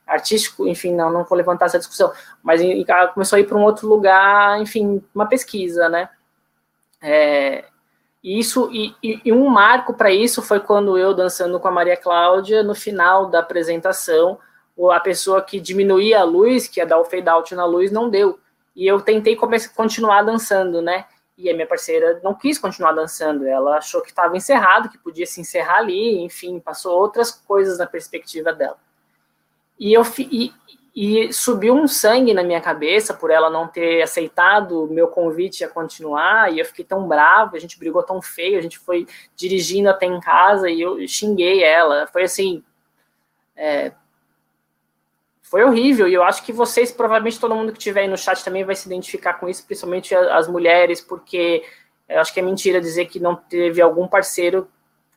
[0.06, 2.14] artístico, enfim, não, não vou levantar essa discussão,
[2.44, 2.62] mas
[3.14, 6.10] começou a ir para um outro lugar, enfim, uma pesquisa, né?
[7.02, 7.66] É,
[8.24, 11.98] e isso e, e um marco para isso foi quando eu dançando com a Maria
[11.98, 14.40] Cláudia no final da apresentação,
[14.92, 18.10] a pessoa que diminuía a luz, que ia dar o fade out na luz, não
[18.10, 18.40] deu.
[18.76, 21.06] E eu tentei começar, continuar dançando, né?
[21.38, 25.26] E a minha parceira não quis continuar dançando, ela achou que estava encerrado, que podia
[25.26, 28.78] se encerrar ali, enfim, passou outras coisas na perspectiva dela.
[29.78, 30.54] E eu e,
[30.96, 35.62] e subiu um sangue na minha cabeça por ela não ter aceitado o meu convite
[35.62, 39.06] a continuar, e eu fiquei tão bravo, a gente brigou tão feio, a gente foi
[39.36, 42.08] dirigindo até em casa e eu xinguei ela.
[42.08, 42.64] Foi assim.
[43.58, 43.92] É,
[45.56, 48.44] foi horrível, e eu acho que vocês, provavelmente todo mundo que estiver aí no chat
[48.44, 51.64] também vai se identificar com isso, principalmente as mulheres, porque
[52.10, 54.68] eu acho que é mentira dizer que não teve algum parceiro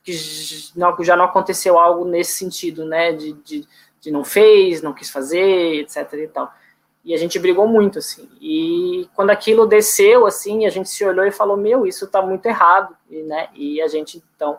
[0.01, 3.11] que já não aconteceu algo nesse sentido, né?
[3.11, 3.67] De, de
[4.01, 6.53] de não fez, não quis fazer, etc e tal.
[7.03, 8.29] E a gente brigou muito, assim.
[8.41, 12.45] E quando aquilo desceu, assim, a gente se olhou e falou, meu, isso tá muito
[12.45, 13.49] errado, e, né?
[13.53, 14.57] E a gente, então,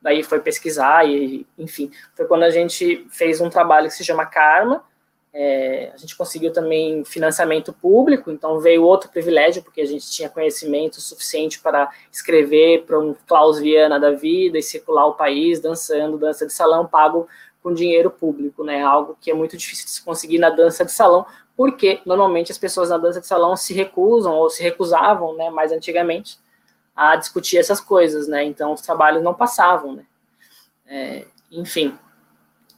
[0.00, 4.26] daí foi pesquisar e, enfim, foi quando a gente fez um trabalho que se chama
[4.26, 4.84] Karma,
[5.32, 10.28] é, a gente conseguiu também financiamento público, então veio outro privilégio, porque a gente tinha
[10.28, 16.18] conhecimento suficiente para escrever para um Klaus Viana da vida e circular o país dançando
[16.18, 17.28] dança de salão pago
[17.62, 18.82] com dinheiro público, né?
[18.82, 21.24] Algo que é muito difícil de se conseguir na dança de salão,
[21.56, 25.70] porque normalmente as pessoas na dança de salão se recusam ou se recusavam, né, mais
[25.70, 26.38] antigamente,
[26.96, 28.42] a discutir essas coisas, né?
[28.44, 30.04] Então os trabalhos não passavam, né?
[30.86, 31.96] É, enfim.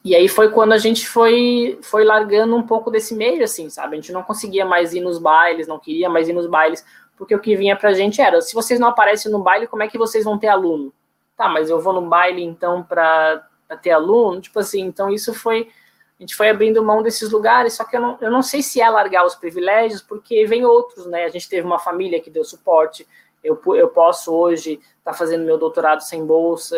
[0.04, 3.96] E aí foi quando a gente foi foi largando um pouco desse meio, assim, sabe?
[3.96, 6.84] A gente não conseguia mais ir nos bailes, não queria mais ir nos bailes,
[7.16, 9.88] porque o que vinha pra gente era: se vocês não aparecem no baile, como é
[9.88, 10.92] que vocês vão ter aluno?
[11.36, 15.32] Tá, mas eu vou no baile então para a ter aluno, tipo assim, então isso
[15.32, 15.70] foi,
[16.18, 18.80] a gente foi abrindo mão desses lugares, só que eu não, eu não sei se
[18.80, 22.44] é largar os privilégios, porque vem outros, né, a gente teve uma família que deu
[22.44, 23.06] suporte,
[23.42, 26.76] eu, eu posso hoje estar tá fazendo meu doutorado sem bolsa,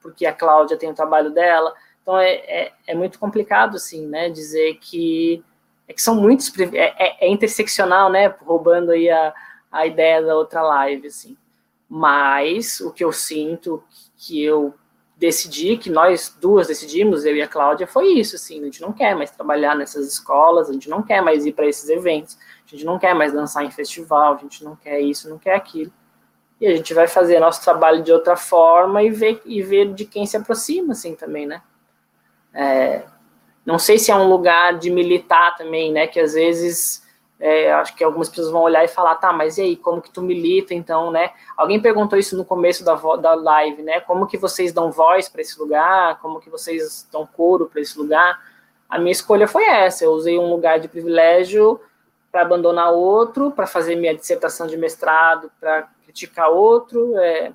[0.00, 1.74] porque a Cláudia tem o trabalho dela,
[2.06, 5.42] então é, é, é muito complicado, assim, né, dizer que,
[5.88, 9.34] é que são muitos, é, é, é interseccional, né, roubando aí a,
[9.72, 11.36] a ideia da outra live, assim,
[11.88, 13.82] mas o que eu sinto
[14.16, 14.72] que eu
[15.16, 18.92] decidi, que nós duas decidimos, eu e a Cláudia, foi isso, assim, a gente não
[18.92, 22.70] quer mais trabalhar nessas escolas, a gente não quer mais ir para esses eventos, a
[22.70, 25.92] gente não quer mais dançar em festival, a gente não quer isso, não quer aquilo.
[26.60, 30.04] E a gente vai fazer nosso trabalho de outra forma e ver, e ver de
[30.04, 31.60] quem se aproxima, assim, também, né?
[32.56, 33.04] É,
[33.64, 37.06] não sei se é um lugar de militar também, né, que às vezes
[37.38, 40.10] é, acho que algumas pessoas vão olhar e falar, tá, mas e aí, como que
[40.10, 41.32] tu milita, então, né?
[41.54, 44.00] Alguém perguntou isso no começo da, da live, né?
[44.00, 46.18] Como que vocês dão voz para esse lugar?
[46.20, 48.40] Como que vocês dão couro para esse lugar?
[48.88, 50.04] A minha escolha foi essa.
[50.04, 51.78] Eu usei um lugar de privilégio
[52.32, 57.18] para abandonar outro, para fazer minha dissertação de mestrado, para criticar outro.
[57.18, 57.52] É,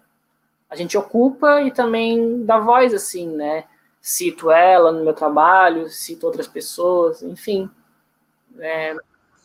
[0.70, 3.64] a gente ocupa e também dá voz, assim, né?
[4.02, 7.70] Cito ela no meu trabalho, cito outras pessoas, enfim.
[8.60, 8.96] É,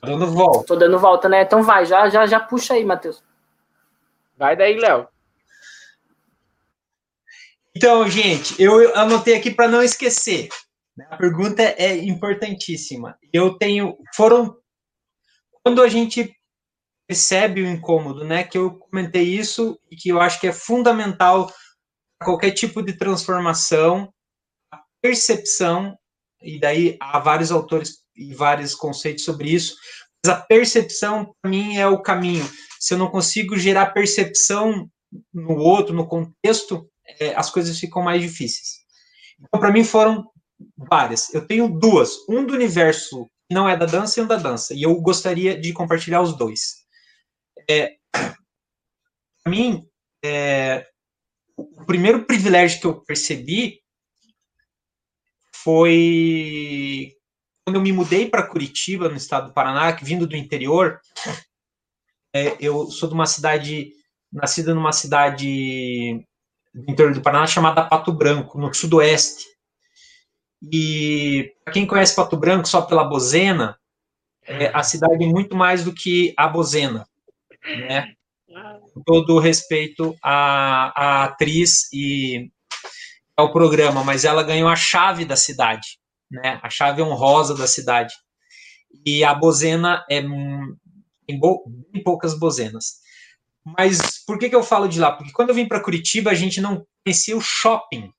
[0.07, 0.67] Dando volta.
[0.67, 1.43] Tô dando volta, né?
[1.43, 3.23] Então vai, já, já, já puxa aí, Matheus.
[4.37, 5.09] Vai daí, Léo.
[7.75, 10.49] Então, gente, eu anotei aqui para não esquecer.
[10.97, 11.07] Né?
[11.11, 13.19] A pergunta é importantíssima.
[13.33, 13.97] Eu tenho.
[14.15, 14.57] Foram.
[15.63, 16.33] Quando a gente
[17.07, 18.45] percebe o incômodo, né?
[18.45, 21.51] Que eu comentei isso e que eu acho que é fundamental
[22.19, 24.13] para qualquer tipo de transformação,
[25.07, 25.97] percepção,
[26.43, 29.77] e daí há vários autores e vários conceitos sobre isso,
[30.25, 32.49] mas a percepção, para mim, é o caminho.
[32.81, 34.91] Se eu não consigo gerar percepção
[35.33, 38.85] no outro, no contexto, é, as coisas ficam mais difíceis.
[39.39, 40.29] Então, para mim, foram
[40.77, 41.33] várias.
[41.33, 42.17] Eu tenho duas.
[42.29, 44.75] Um do universo que não é da dança e um da dança.
[44.75, 46.85] E eu gostaria de compartilhar os dois.
[47.71, 49.87] É, para mim,
[50.25, 50.85] é,
[51.57, 53.81] o primeiro privilégio que eu percebi
[55.67, 57.13] foi
[57.65, 61.01] quando eu me mudei para Curitiba, no estado do Paraná, vindo do interior.
[62.33, 63.91] É, eu sou de uma cidade,
[64.33, 66.25] nascida numa cidade
[66.73, 69.45] do interior do Paraná chamada Pato Branco, no sudoeste.
[70.73, 73.77] E para quem conhece Pato Branco só pela Bozena,
[74.45, 77.05] é, a cidade é muito mais do que a Bozena,
[77.65, 78.15] né?
[78.95, 82.53] Com todo respeito à, à atriz e
[83.37, 85.99] ao programa, mas ela ganhou a chave da cidade,
[86.31, 86.59] né?
[86.63, 88.15] A chave honrosa da cidade.
[89.05, 90.23] E a Bozena é
[91.27, 93.01] tem poucas Bozenas.
[93.65, 95.13] Mas por que, que eu falo de lá?
[95.13, 98.13] Porque quando eu vim para Curitiba, a gente não conhecia o shopping.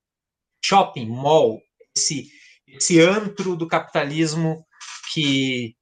[0.64, 1.62] Shopping, mall,
[1.96, 2.30] esse,
[2.68, 4.66] esse antro do capitalismo
[5.14, 5.74] que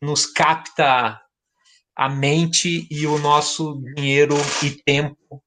[0.00, 1.18] nos capta
[1.96, 5.42] a mente e o nosso dinheiro e tempo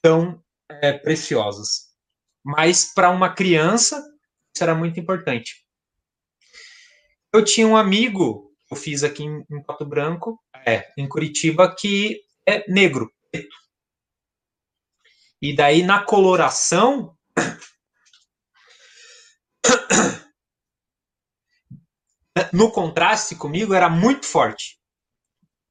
[0.00, 1.91] tão é, preciosos.
[2.44, 3.96] Mas para uma criança,
[4.54, 5.64] isso era muito importante.
[7.32, 12.20] Eu tinha um amigo, eu fiz aqui em, em Pato Branco, é, em Curitiba, que
[12.46, 13.56] é negro, preto.
[15.40, 17.16] E daí na coloração
[22.52, 24.78] no contraste comigo era muito forte.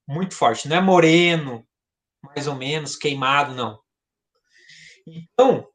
[0.08, 1.66] Muito forte, não é moreno,
[2.22, 3.80] mais ou menos, queimado, não.
[5.08, 5.71] Então,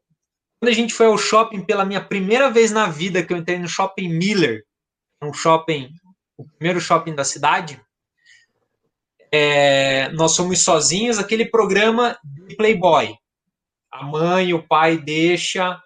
[0.59, 3.59] quando a gente foi ao shopping pela minha primeira vez na vida, que eu entrei
[3.59, 4.63] no shopping Miller,
[5.21, 5.89] um shopping,
[6.37, 7.81] o primeiro shopping da cidade,
[9.31, 13.15] é, nós fomos sozinhos, aquele programa de Playboy.
[13.91, 15.79] A mãe, o pai deixa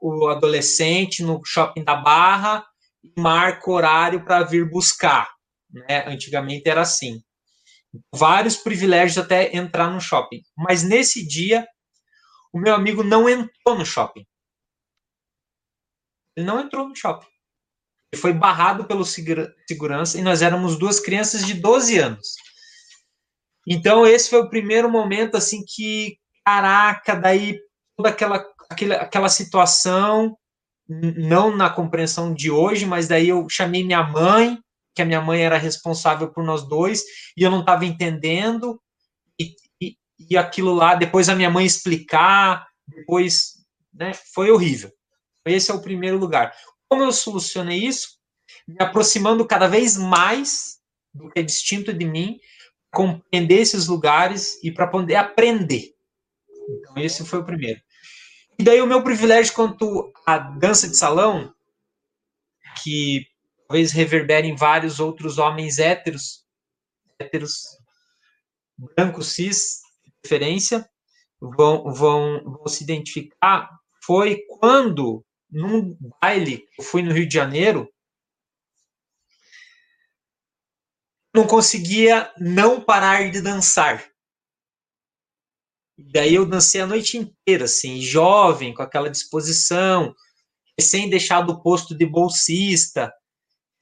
[0.00, 2.64] o adolescente no shopping da Barra
[3.02, 5.28] e marca horário para vir buscar.
[5.70, 6.04] Né?
[6.06, 7.20] Antigamente era assim.
[8.14, 10.42] Vários privilégios até entrar no shopping.
[10.56, 11.66] Mas nesse dia,
[12.52, 14.24] o meu amigo não entrou no shopping.
[16.36, 17.26] Ele não entrou no shopping.
[18.12, 22.34] Ele foi barrado pelo segurança e nós éramos duas crianças de 12 anos.
[23.66, 27.60] Então esse foi o primeiro momento assim que caraca, daí
[27.96, 28.38] toda aquela
[28.70, 30.36] aquela, aquela situação
[30.88, 34.58] não na compreensão de hoje, mas daí eu chamei minha mãe,
[34.94, 37.02] que a minha mãe era responsável por nós dois,
[37.36, 38.80] e eu não estava entendendo,
[40.18, 44.92] e, aquilo lá, depois a minha mãe explicar, depois, né, foi horrível.
[45.44, 46.54] Esse é o primeiro lugar.
[46.88, 48.18] Como eu solucionei isso?
[48.66, 50.78] Me aproximando cada vez mais
[51.14, 52.38] do que é distinto de mim,
[52.92, 55.94] compreender esses lugares e para poder aprender.
[56.68, 57.80] Então, esse foi o primeiro.
[58.58, 61.54] E daí o meu privilégio quanto à dança de salão,
[62.82, 63.26] que
[63.66, 66.44] talvez reverbere em vários outros homens héteros,
[67.18, 67.62] héteros,
[68.76, 69.80] brancos, cis,
[70.18, 70.88] de preferência,
[71.40, 73.70] vão, vão, vão se identificar,
[74.02, 77.88] foi quando, num baile, eu fui no Rio de Janeiro,
[81.34, 84.04] não conseguia não parar de dançar.
[85.96, 90.14] Daí eu dancei a noite inteira, assim, jovem, com aquela disposição,
[90.80, 93.12] sem deixar do posto de bolsista,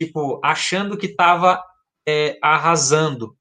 [0.00, 1.62] tipo, achando que estava
[2.06, 3.36] é, arrasando.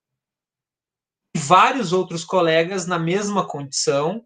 [1.35, 4.23] Vários outros colegas na mesma condição,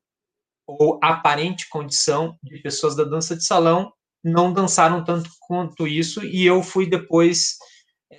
[0.68, 3.92] ou aparente condição, de pessoas da dança de salão,
[4.24, 7.58] não dançaram tanto quanto isso, e eu fui depois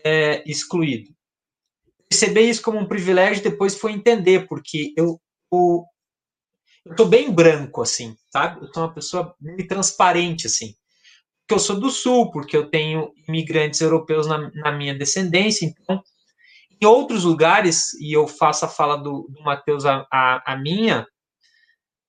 [0.04, 1.10] é, excluído
[2.10, 5.20] perceber isso como um privilégio depois foi entender, porque eu,
[5.52, 5.84] eu,
[6.84, 8.60] eu tô bem branco, assim, sabe?
[8.60, 10.74] Eu sou uma pessoa meio transparente, assim.
[11.40, 16.02] Porque eu sou do Sul, porque eu tenho imigrantes europeus na, na minha descendência, então,
[16.80, 21.06] em outros lugares, e eu faço a fala do, do Matheus a, a, a minha,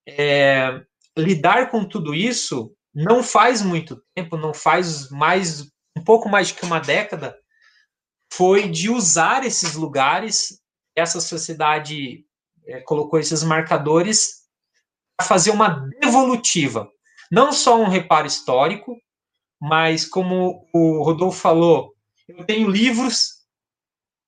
[0.07, 0.81] é,
[1.17, 6.65] lidar com tudo isso não faz muito tempo, não faz mais um pouco mais que
[6.65, 7.37] uma década,
[8.31, 10.61] foi de usar esses lugares,
[10.95, 12.25] essa sociedade
[12.65, 14.41] é, colocou esses marcadores
[15.17, 16.89] para fazer uma devolutiva.
[17.29, 18.95] Não só um reparo histórico,
[19.59, 21.93] mas como o Rodolfo falou,
[22.27, 23.40] eu tenho livros,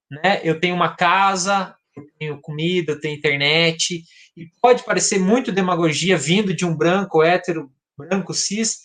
[0.09, 0.41] né?
[0.43, 4.03] eu tenho uma casa, eu tenho comida, eu tenho internet,
[4.35, 8.81] e pode parecer muito demagogia vindo de um branco, hétero, branco, cis,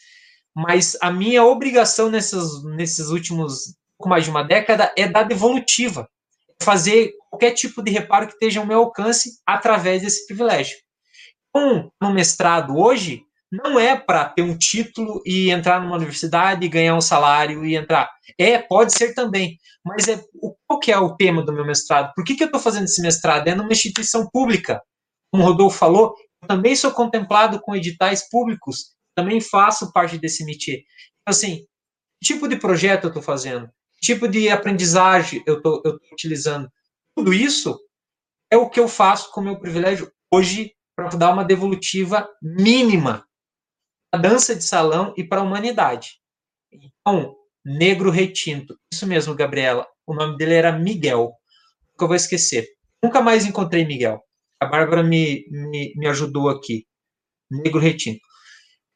[0.54, 6.08] mas a minha obrigação nesses, nesses últimos pouco mais de uma década é da devolutiva,
[6.62, 10.78] fazer qualquer tipo de reparo que esteja ao meu alcance através desse privilégio.
[11.52, 16.68] Com no mestrado hoje, não é para ter um título e entrar numa universidade e
[16.68, 18.10] ganhar um salário e entrar.
[18.38, 20.22] É, pode ser também, mas é
[20.66, 22.12] qual que é o tema do meu mestrado?
[22.14, 23.48] Por que, que eu estou fazendo esse mestrado?
[23.48, 24.82] É numa instituição pública.
[25.32, 30.44] Como o Rodolfo falou, eu também sou contemplado com editais públicos, também faço parte desse
[30.44, 30.78] métier.
[30.78, 31.64] Então, assim,
[32.20, 33.66] que tipo de projeto eu estou fazendo?
[33.96, 36.70] Que tipo de aprendizagem eu estou utilizando?
[37.16, 37.78] Tudo isso
[38.50, 43.27] é o que eu faço com o meu privilégio hoje para dar uma devolutiva mínima
[44.12, 46.18] a dança de salão e para a humanidade.
[46.72, 48.78] Então, Negro Retinto.
[48.92, 49.86] Isso mesmo, Gabriela.
[50.06, 51.32] O nome dele era Miguel.
[51.90, 52.66] Nunca vou esquecer.
[53.02, 54.22] Nunca mais encontrei Miguel.
[54.60, 56.86] A Bárbara me, me, me ajudou aqui.
[57.50, 58.20] Negro Retinto.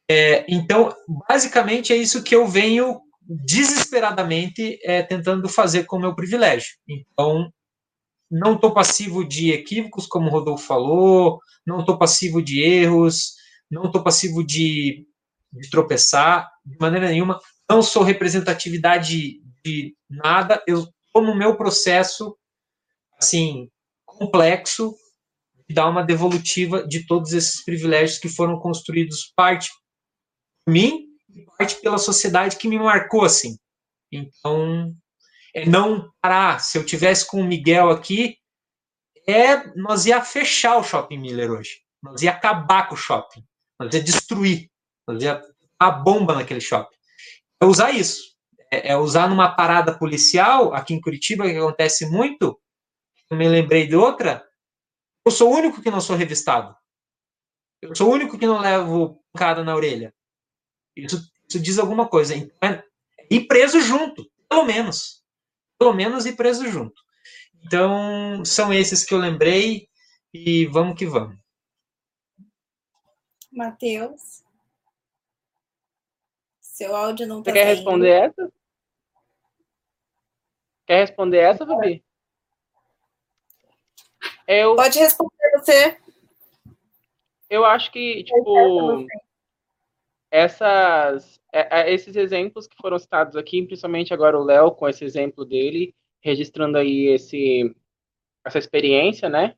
[0.09, 0.93] É, então,
[1.27, 6.75] basicamente é isso que eu venho desesperadamente é, tentando fazer com o meu privilégio.
[6.87, 7.51] Então,
[8.29, 13.35] não estou passivo de equívocos, como o Rodolfo falou, não estou passivo de erros,
[13.73, 15.05] não estou passivo de,
[15.51, 22.37] de, tropeçar, de maneira nenhuma, não sou representatividade de nada, eu estou no meu processo,
[23.19, 23.69] assim,
[24.05, 24.95] complexo,
[25.67, 29.69] de dar uma devolutiva de todos esses privilégios que foram construídos parte
[30.63, 33.57] por mim e parte pela sociedade que me marcou, assim.
[34.11, 34.93] Então,
[35.53, 36.59] é não parar.
[36.59, 38.37] Se eu tivesse com o Miguel aqui,
[39.27, 41.83] é nós ia fechar o Shopping Miller hoje.
[42.01, 43.41] Nós ia acabar com o shopping.
[43.79, 44.69] Nós ia destruir.
[45.07, 45.41] Nós ia
[45.79, 46.95] a bomba naquele shopping.
[47.61, 48.33] É usar isso.
[48.71, 52.59] É, é, usar numa parada policial, aqui em Curitiba, que acontece muito.
[53.29, 54.43] Eu me lembrei de outra.
[55.25, 56.75] Eu sou o único que não sou revistado.
[57.81, 60.13] Eu sou o único que não levo pancada na orelha.
[60.95, 62.35] Isso, isso diz alguma coisa.
[62.35, 62.83] Então, é
[63.29, 65.21] ir preso junto, pelo menos.
[65.77, 67.01] Pelo menos ir preso junto.
[67.65, 69.87] Então, são esses que eu lembrei
[70.33, 71.42] e vamos que vamos.
[73.53, 74.43] Matheus.
[76.59, 77.77] Seu áudio não está Você quer saindo.
[77.77, 78.53] responder essa?
[80.85, 82.03] Quer responder essa, Fabi?
[84.47, 85.97] Eu, Pode responder você.
[87.49, 89.05] Eu acho que, tipo,
[90.31, 95.05] essas, é, é, esses exemplos que foram citados aqui, principalmente agora o Léo, com esse
[95.05, 97.73] exemplo dele, registrando aí esse,
[98.43, 99.55] essa experiência, né?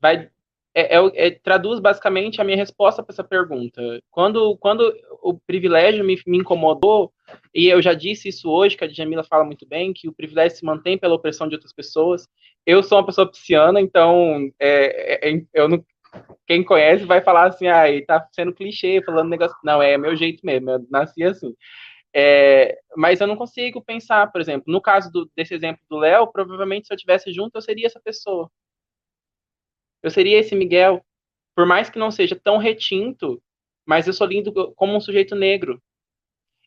[0.00, 0.30] Vai
[0.74, 3.82] é, é, é, traduz basicamente a minha resposta para essa pergunta.
[4.10, 4.92] Quando, quando
[5.22, 7.12] o privilégio me, me, incomodou,
[7.54, 10.58] e eu já disse isso hoje, que a Djamila fala muito bem, que o privilégio
[10.58, 12.26] se mantém pela opressão de outras pessoas.
[12.64, 15.84] Eu sou uma pessoa pisciana, então é, é, é eu não,
[16.46, 19.56] quem conhece vai falar assim, ah, tá sendo clichê, falando negócio.
[19.64, 21.54] Não, é meu jeito mesmo, eu nasci assim.
[22.14, 26.26] É, mas eu não consigo pensar, por exemplo, no caso do, desse exemplo do Léo,
[26.30, 28.50] provavelmente se eu tivesse junto, eu seria essa pessoa.
[30.02, 31.04] Eu seria esse Miguel,
[31.54, 33.42] por mais que não seja tão retinto,
[33.86, 35.80] mas eu sou lindo como um sujeito negro.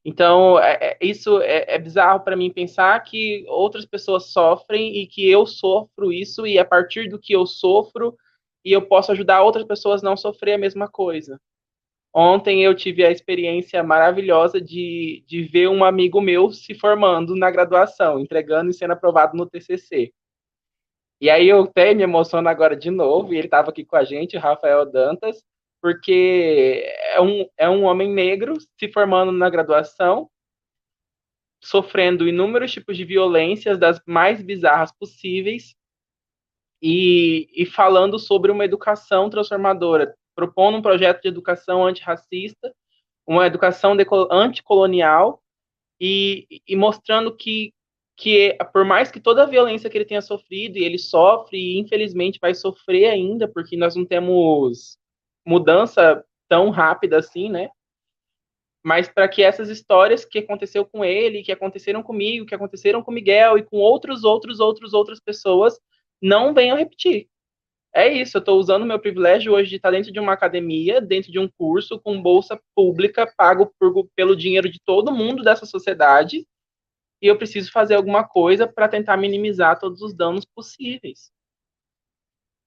[0.04, 5.08] Então, é, é, isso é, é bizarro para mim pensar que outras pessoas sofrem e
[5.08, 8.16] que eu sofro isso, e a partir do que eu sofro,
[8.64, 11.42] e eu posso ajudar outras pessoas a não sofrer a mesma coisa.
[12.14, 17.52] Ontem eu tive a experiência maravilhosa de, de ver um amigo meu se formando na
[17.52, 20.14] graduação, entregando e sendo aprovado no TCC.
[21.20, 24.04] E aí eu até me emociono agora de novo, e ele estava aqui com a
[24.04, 25.44] gente, Rafael Dantas,
[25.82, 30.30] porque é um, é um homem negro se formando na graduação,
[31.64, 35.76] sofrendo inúmeros tipos de violências, das mais bizarras possíveis,
[36.82, 42.76] e, e falando sobre uma educação transformadora, propondo um projeto de educação antirracista,
[43.26, 43.96] uma educação
[44.32, 45.42] anticolonial,
[46.00, 47.74] e, e mostrando que
[48.18, 51.80] que por mais que toda a violência que ele tenha sofrido, e ele sofre, e
[51.80, 54.98] infelizmente vai sofrer ainda, porque nós não temos
[55.46, 57.70] mudança tão rápida assim, né?
[58.84, 63.12] Mas para que essas histórias que aconteceu com ele, que aconteceram comigo, que aconteceram com
[63.12, 65.80] Miguel e com outros, outros, outros, outras pessoas,
[66.22, 67.28] não venham repetir.
[67.94, 71.32] É isso, eu estou usando meu privilégio hoje de estar dentro de uma academia, dentro
[71.32, 76.46] de um curso com bolsa pública, pago por, pelo dinheiro de todo mundo dessa sociedade,
[77.22, 81.32] e eu preciso fazer alguma coisa para tentar minimizar todos os danos possíveis.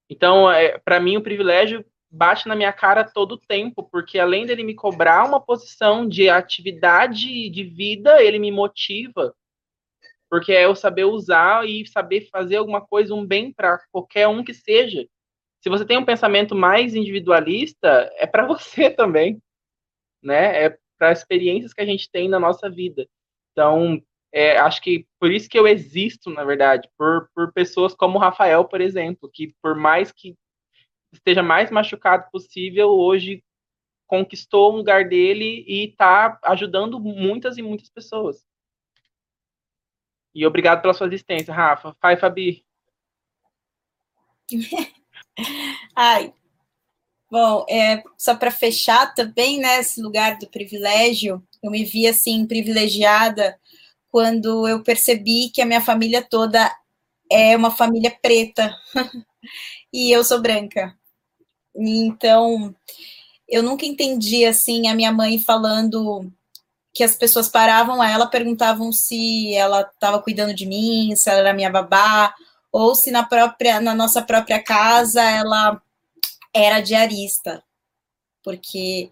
[0.09, 4.45] Então, é, para mim, o privilégio bate na minha cara todo o tempo, porque além
[4.45, 9.35] dele me cobrar uma posição de atividade de vida, ele me motiva.
[10.29, 14.43] Porque é eu saber usar e saber fazer alguma coisa, um bem para qualquer um
[14.43, 15.07] que seja.
[15.61, 19.41] Se você tem um pensamento mais individualista, é para você também,
[20.21, 20.65] né?
[20.65, 23.07] É para experiências que a gente tem na nossa vida.
[23.51, 28.17] Então, é, acho que por isso que eu existo, na verdade, por, por pessoas como
[28.17, 30.37] o Rafael, por exemplo, que por mais que
[31.11, 33.43] esteja mais machucado possível, hoje
[34.05, 38.45] conquistou um lugar dele e está ajudando muitas e muitas pessoas.
[40.33, 41.95] E obrigado pela sua existência, Rafa.
[42.01, 42.63] Vai, Fabi.
[45.95, 46.33] Ai.
[47.31, 52.47] Bom, é, só para fechar também, né, esse lugar do privilégio, eu me vi assim
[52.47, 53.59] privilegiada
[54.11, 56.71] quando eu percebi que a minha família toda
[57.31, 58.75] é uma família preta
[59.93, 60.95] e eu sou branca.
[61.75, 62.75] Então,
[63.47, 66.31] eu nunca entendi assim a minha mãe falando
[66.93, 71.53] que as pessoas paravam ela, perguntavam se ela estava cuidando de mim, se ela era
[71.53, 72.33] minha babá,
[72.71, 75.81] ou se na própria na nossa própria casa ela
[76.53, 77.63] era diarista.
[78.43, 79.11] Porque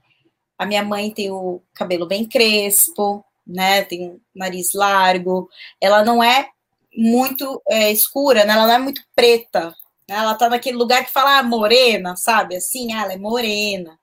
[0.58, 3.84] a minha mãe tem o cabelo bem crespo, né?
[3.84, 5.50] Tem nariz largo.
[5.82, 6.50] Ela não é
[6.96, 8.54] muito é, escura, né?
[8.54, 9.70] Ela não é muito preta.
[10.10, 10.16] Né?
[10.16, 12.56] Ela tá naquele lugar que fala ah, morena, sabe?
[12.56, 13.98] Assim, ah, ela é morena.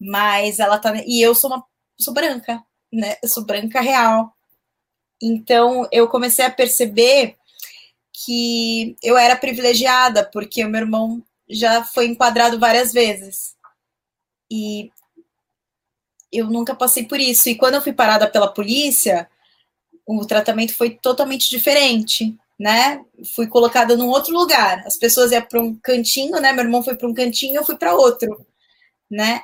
[0.00, 0.92] Mas ela tá.
[1.06, 1.64] E eu sou uma.
[1.98, 3.16] Sou branca, né?
[3.22, 4.34] Eu sou branca real.
[5.22, 7.36] Então eu comecei a perceber
[8.12, 13.54] que eu era privilegiada, porque o meu irmão já foi enquadrado várias vezes.
[14.50, 14.90] E
[16.36, 17.48] eu nunca passei por isso.
[17.48, 19.28] E quando eu fui parada pela polícia,
[20.06, 23.04] o tratamento foi totalmente diferente, né?
[23.34, 24.82] Fui colocada num outro lugar.
[24.86, 26.52] As pessoas iam para um cantinho, né?
[26.52, 28.46] Meu irmão foi para um cantinho, eu fui para outro,
[29.10, 29.40] né?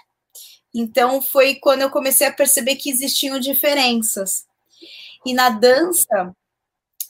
[0.75, 4.45] Então foi quando eu comecei a perceber que existiam diferenças.
[5.27, 6.35] E na dança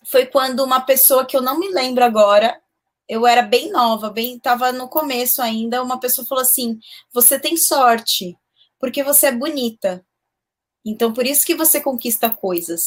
[0.06, 2.60] foi quando uma pessoa que eu não me lembro agora,
[3.08, 6.78] eu era bem nova, bem estava no começo ainda, uma pessoa falou assim:
[7.12, 8.36] "Você tem sorte,
[8.80, 10.04] porque você é bonita.
[10.84, 12.82] Então por isso que você conquista coisas.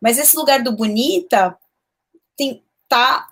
[0.00, 1.58] Mas esse lugar do bonita
[2.36, 3.28] tem tá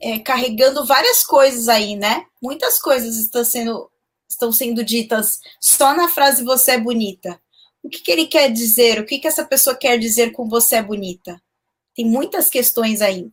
[0.00, 2.26] é, carregando várias coisas aí, né?
[2.42, 3.90] Muitas coisas estão sendo
[4.28, 7.40] estão sendo ditas só na frase você é bonita.
[7.82, 9.00] O que, que ele quer dizer?
[9.00, 11.40] O que, que essa pessoa quer dizer com você é bonita?
[11.94, 13.32] Tem muitas questões ainda.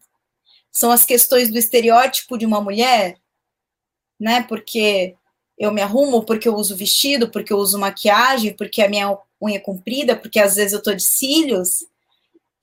[0.71, 3.17] São as questões do estereótipo de uma mulher,
[4.19, 4.43] né?
[4.43, 5.15] Porque
[5.57, 9.57] eu me arrumo porque eu uso vestido, porque eu uso maquiagem, porque a minha unha
[9.57, 11.85] é comprida, porque às vezes eu tô de cílios.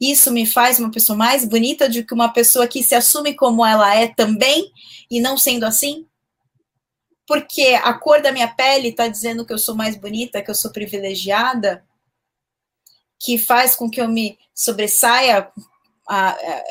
[0.01, 3.65] Isso me faz uma pessoa mais bonita do que uma pessoa que se assume como
[3.65, 4.71] ela é também
[5.11, 6.07] e não sendo assim?
[7.27, 10.55] Porque a cor da minha pele está dizendo que eu sou mais bonita, que eu
[10.55, 11.85] sou privilegiada,
[13.19, 15.51] que faz com que eu me sobressaia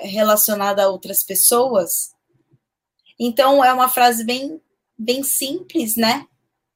[0.03, 2.11] relacionada a outras pessoas.
[3.17, 4.61] Então é uma frase bem
[5.01, 6.27] bem simples, né?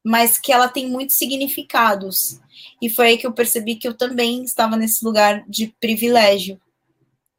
[0.04, 2.40] Mas que ela tem muitos significados.
[2.82, 6.60] E foi aí que eu percebi que eu também estava nesse lugar de privilégio.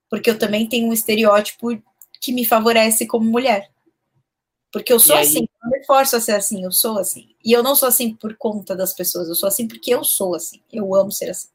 [0.08, 1.80] Porque eu também tenho um estereótipo
[2.20, 3.70] que me favorece como mulher.
[4.72, 7.34] Porque eu sou assim, eu me forço a ser assim, eu sou assim.
[7.44, 10.34] E eu não sou assim por conta das pessoas, eu sou assim porque eu sou
[10.34, 10.60] assim.
[10.72, 11.48] Eu amo ser assim.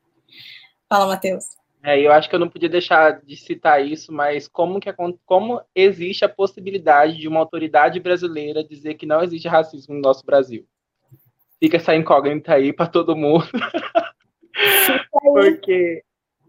[0.89, 1.45] Fala, Matheus.
[1.83, 4.93] É, eu acho que eu não podia deixar de citar isso, mas como, que,
[5.25, 10.25] como existe a possibilidade de uma autoridade brasileira dizer que não existe racismo no nosso
[10.25, 10.65] Brasil?
[11.59, 13.45] Fica essa incógnita aí para todo mundo.
[15.11, 16.03] Porque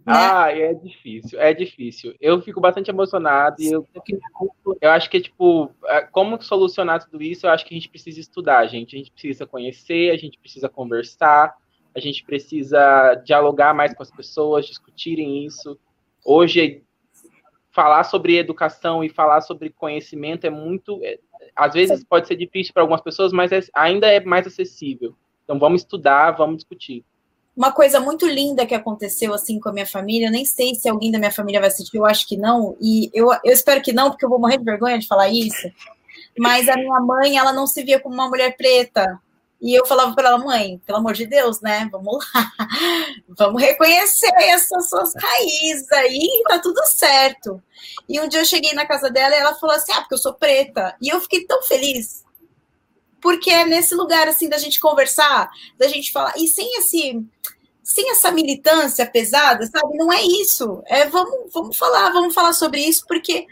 [0.05, 0.12] né?
[0.15, 2.15] Ah, é difícil, é difícil.
[2.20, 3.86] Eu fico bastante emocionado e eu,
[4.81, 8.19] eu acho que, tipo, é, como solucionar tudo isso, eu acho que a gente precisa
[8.19, 8.97] estudar, gente.
[8.97, 11.55] A gente precisa conhecer, a gente precisa conversar,
[11.95, 15.79] a gente precisa dialogar mais com as pessoas, discutirem isso.
[16.25, 16.83] Hoje,
[17.71, 21.01] falar sobre educação e falar sobre conhecimento é muito.
[21.03, 21.19] É,
[21.57, 25.15] às vezes pode ser difícil para algumas pessoas, mas é, ainda é mais acessível.
[25.45, 27.05] Então, vamos estudar, vamos discutir.
[27.55, 30.89] Uma coisa muito linda que aconteceu assim com a minha família, eu nem sei se
[30.89, 33.93] alguém da minha família vai assistir, eu acho que não, e eu, eu espero que
[33.93, 35.71] não, porque eu vou morrer de vergonha de falar isso.
[36.39, 39.21] Mas a minha mãe, ela não se via como uma mulher preta,
[39.62, 41.89] e eu falava para ela, mãe, pelo amor de Deus, né?
[41.92, 42.52] Vamos lá,
[43.39, 47.62] vamos reconhecer essas suas raízes aí, tá tudo certo.
[48.08, 50.18] E um dia eu cheguei na casa dela e ela falou assim: ah, porque eu
[50.18, 50.97] sou preta.
[51.00, 52.24] E eu fiquei tão feliz,
[53.20, 57.24] porque é nesse lugar assim da gente conversar, da gente falar, e sem esse.
[57.84, 59.97] Sem essa militância pesada, sabe?
[59.97, 60.82] Não é isso.
[60.86, 63.44] É vamos, vamos falar, vamos falar sobre isso, porque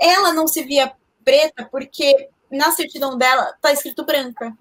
[0.00, 4.56] ela não se via preta, porque na certidão dela tá escrito branca.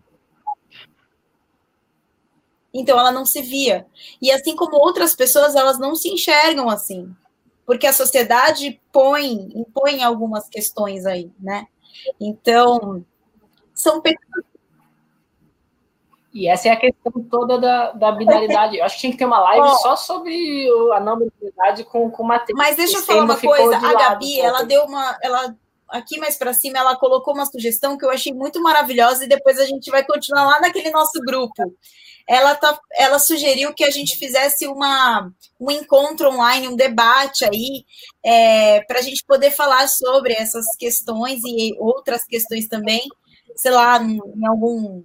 [2.74, 3.86] Então ela não se via.
[4.22, 7.14] E assim como outras pessoas, elas não se enxergam assim.
[7.66, 11.68] Porque a sociedade põe, impõe algumas questões aí, né?
[12.20, 13.06] Então,
[13.74, 14.02] são
[16.34, 18.78] e essa é a questão toda da, da binaridade.
[18.78, 19.76] Eu acho que tinha que ter uma live oh.
[19.76, 22.58] só sobre a não binaridade com, com Matheus.
[22.58, 23.78] Mas deixa eu falar uma coisa.
[23.78, 25.18] A Gabi, lado, ela deu uma.
[25.22, 25.56] Ela,
[25.88, 29.60] aqui mais para cima, ela colocou uma sugestão que eu achei muito maravilhosa e depois
[29.60, 31.72] a gente vai continuar lá naquele nosso grupo.
[32.28, 35.30] Ela, tá, ela sugeriu que a gente fizesse uma,
[35.60, 37.86] um encontro online, um debate aí,
[38.24, 43.02] é, para a gente poder falar sobre essas questões e outras questões também,
[43.56, 45.04] sei lá, em algum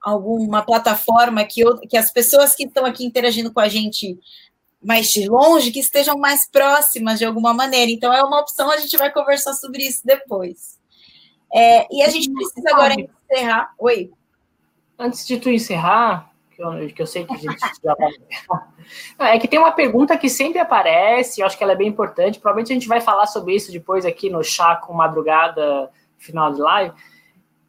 [0.00, 4.18] alguma plataforma que, que as pessoas que estão aqui interagindo com a gente
[4.80, 7.90] mais de longe, que estejam mais próximas de alguma maneira.
[7.90, 10.78] Então, é uma opção, a gente vai conversar sobre isso depois.
[11.52, 13.74] É, e a gente precisa agora encerrar.
[13.78, 14.10] Oi.
[14.98, 19.32] Antes de tu encerrar, que eu, que eu sei que a gente já vai.
[19.32, 22.40] É que tem uma pergunta que sempre aparece, eu acho que ela é bem importante.
[22.40, 26.60] Provavelmente a gente vai falar sobre isso depois aqui no chá com madrugada, final de
[26.60, 26.94] live.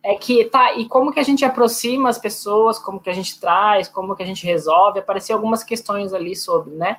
[0.01, 3.39] É que, tá, e como que a gente aproxima as pessoas, como que a gente
[3.39, 4.99] traz, como que a gente resolve?
[4.99, 6.97] Apareceu algumas questões ali sobre, né?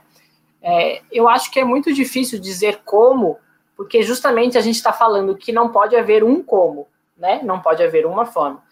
[0.63, 3.39] É, eu acho que é muito difícil dizer como,
[3.75, 6.87] porque justamente a gente está falando que não pode haver um como,
[7.17, 7.41] né?
[7.43, 8.63] Não pode haver uma forma.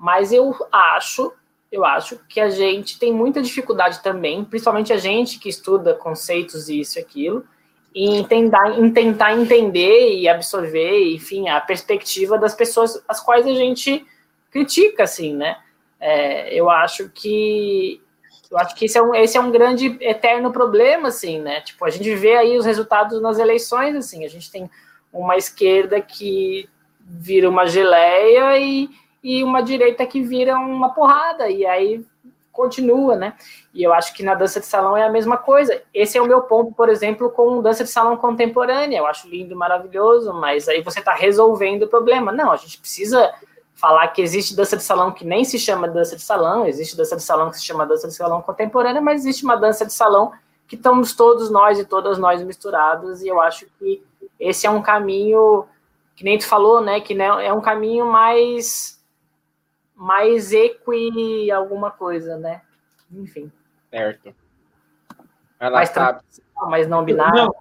[0.00, 1.30] Mas eu acho
[1.70, 6.68] eu acho que a gente tem muita dificuldade também, principalmente a gente que estuda conceitos
[6.68, 7.44] e isso e aquilo,
[7.94, 13.54] em tentar, em tentar entender e absorver, enfim, a perspectiva das pessoas as quais a
[13.54, 14.04] gente
[14.50, 15.58] critica, assim, né?
[16.00, 18.00] É, eu acho que
[18.50, 21.60] eu acho que esse é, um, esse é um grande eterno problema, assim, né?
[21.60, 24.68] Tipo, a gente vê aí os resultados nas eleições, assim, a gente tem
[25.12, 28.88] uma esquerda que vira uma geleia e,
[29.22, 32.04] e uma direita que vira uma porrada, e aí
[32.52, 33.34] continua, né?
[33.72, 35.80] E eu acho que na dança de salão é a mesma coisa.
[35.94, 38.98] Esse é o meu ponto, por exemplo, com dança de salão contemporânea.
[38.98, 42.32] Eu acho lindo, maravilhoso, mas aí você está resolvendo o problema.
[42.32, 43.32] Não, a gente precisa
[43.80, 47.16] falar que existe dança de salão que nem se chama dança de salão, existe dança
[47.16, 50.32] de salão que se chama dança de salão contemporânea, mas existe uma dança de salão
[50.68, 54.02] que estamos todos nós e todas nós misturados, e eu acho que
[54.38, 55.64] esse é um caminho,
[56.14, 58.99] que nem tu falou, né, que é um caminho mais
[60.00, 62.62] mais equi alguma coisa, né?
[63.12, 63.52] Enfim.
[63.90, 64.34] Certo.
[65.60, 66.22] Ela mais, tá...
[66.62, 67.34] mais não binário.
[67.34, 67.54] Não,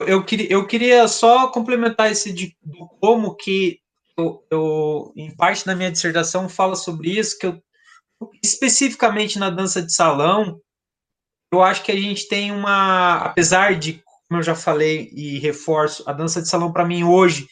[0.00, 3.78] eu, queria, eu queria só complementar esse de, do como que
[4.16, 7.62] eu, eu, em parte da minha dissertação, fala sobre isso, que eu,
[8.42, 10.60] especificamente na dança de salão,
[11.52, 16.02] eu acho que a gente tem uma, apesar de, como eu já falei e reforço,
[16.10, 17.46] a dança de salão para mim hoje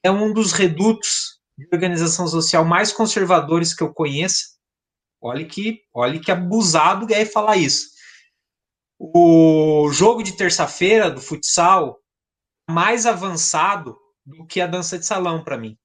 [0.00, 4.54] é um dos redutos de organização social mais conservadores que eu conheço.
[5.20, 7.88] Olhe que, olhe que abusado é falar isso.
[8.98, 11.98] O jogo de terça-feira do futsal
[12.68, 15.76] mais avançado do que a dança de salão para mim.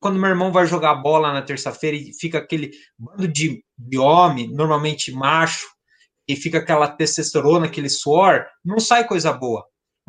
[0.00, 4.52] Quando meu irmão vai jogar bola na terça-feira e fica aquele bando de, de homem,
[4.52, 5.66] normalmente macho,
[6.28, 9.66] e fica aquela testosterona, aquele suor, não sai coisa boa.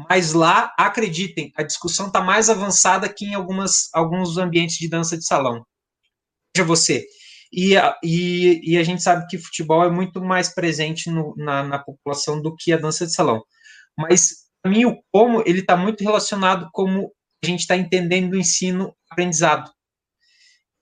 [0.10, 5.18] Mas lá, acreditem, a discussão está mais avançada que em algumas, alguns ambientes de dança
[5.18, 5.66] de salão.
[6.56, 7.06] Veja você.
[7.52, 11.80] E, e, e a gente sabe que futebol é muito mais presente no, na, na
[11.80, 13.42] população do que a dança de salão.
[13.98, 18.34] Mas, para mim, o como ele está muito relacionado com como a gente está entendendo
[18.34, 19.72] o ensino-aprendizado.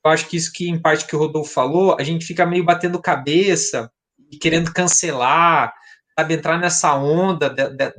[0.06, 2.64] Eu acho que isso que, em parte, que o Rodolfo falou, a gente fica meio
[2.64, 3.92] batendo cabeça
[4.32, 5.74] e querendo cancelar,
[6.17, 7.93] sabe, entrar nessa onda de, de,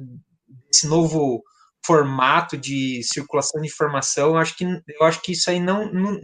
[0.74, 1.42] esse novo
[1.84, 6.20] formato de circulação de informação, eu acho que, eu acho que isso aí não, não,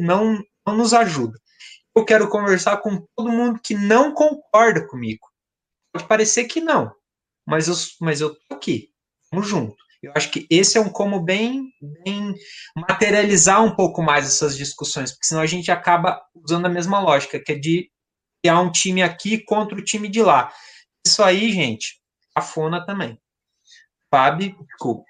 [0.67, 1.39] não, nos ajuda.
[1.95, 5.27] Eu quero conversar com todo mundo que não concorda comigo.
[5.93, 6.91] Pode parecer que não,
[7.47, 8.89] mas eu, mas eu tô aqui,
[9.33, 9.77] vamos junto.
[10.03, 12.35] Eu acho que esse é um como bem, bem
[12.75, 17.39] materializar um pouco mais essas discussões, porque senão a gente acaba usando a mesma lógica,
[17.39, 17.91] que é de
[18.43, 20.51] criar um time aqui contra o time de lá.
[21.07, 22.01] Isso aí, gente,
[22.35, 23.20] afona também.
[24.11, 25.05] Fábio, desculpa.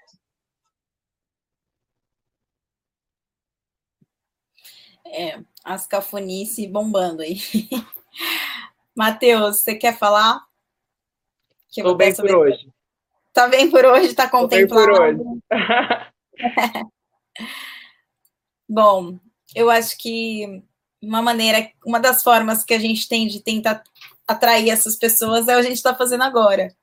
[5.07, 7.37] É, as cafonice bombando aí.
[8.95, 10.45] Matheus, você quer falar?
[11.69, 12.71] Que Tô bem por hoje.
[13.33, 14.85] Tá bem por hoje, tá contemplado.
[14.85, 16.89] Tô bem por hoje.
[18.69, 19.19] Bom,
[19.55, 20.63] eu acho que
[21.01, 23.83] uma maneira, uma das formas que a gente tem de tentar
[24.27, 26.73] atrair essas pessoas é o que a gente está fazendo agora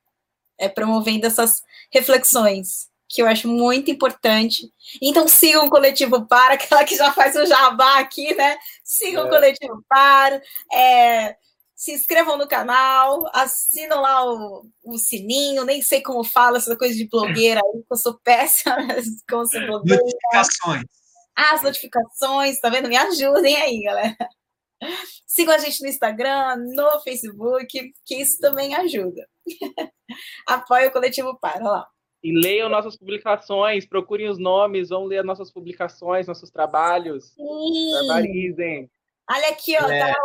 [0.59, 4.71] é, promovendo essas reflexões, que eu acho muito importante.
[5.01, 8.57] Então, sigam o Coletivo Para, aquela que já faz o jabá aqui, né?
[8.83, 9.25] Sigam é.
[9.25, 11.35] o Coletivo Para, é,
[11.75, 16.93] se inscrevam no canal, assinam lá o, o, sininho, nem sei como fala essa coisa
[16.93, 18.75] de blogueira aí, eu sou péssima
[19.29, 20.01] com ser blogueira.
[20.01, 20.83] Notificações.
[21.35, 22.89] As notificações, tá vendo?
[22.89, 24.17] Me ajudem aí, galera.
[25.25, 29.27] Sigam a gente no Instagram, no Facebook, que isso também ajuda.
[30.47, 31.87] Apoia o coletivo Para, lá.
[32.21, 37.33] E leiam nossas publicações, procurem os nomes, vão ler nossas publicações, nossos trabalhos.
[37.33, 38.07] Sim.
[38.07, 38.91] Barbarizem.
[39.31, 39.99] Olha aqui, ó, é.
[39.99, 40.19] tá,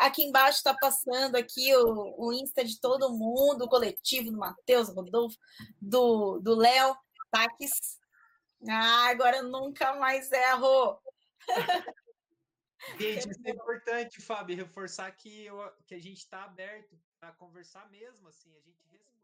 [0.00, 4.88] aqui embaixo está passando aqui o, o Insta de todo mundo, o coletivo do Matheus,
[4.88, 5.36] Rodolfo,
[5.80, 6.96] do Léo,
[7.30, 7.98] Taques.
[8.68, 10.98] Ah, agora nunca mais erro.
[12.98, 17.88] Gente, isso é importante, Fábio, reforçar que, eu, que a gente está aberto para conversar
[17.90, 19.15] mesmo, assim, a gente respeita.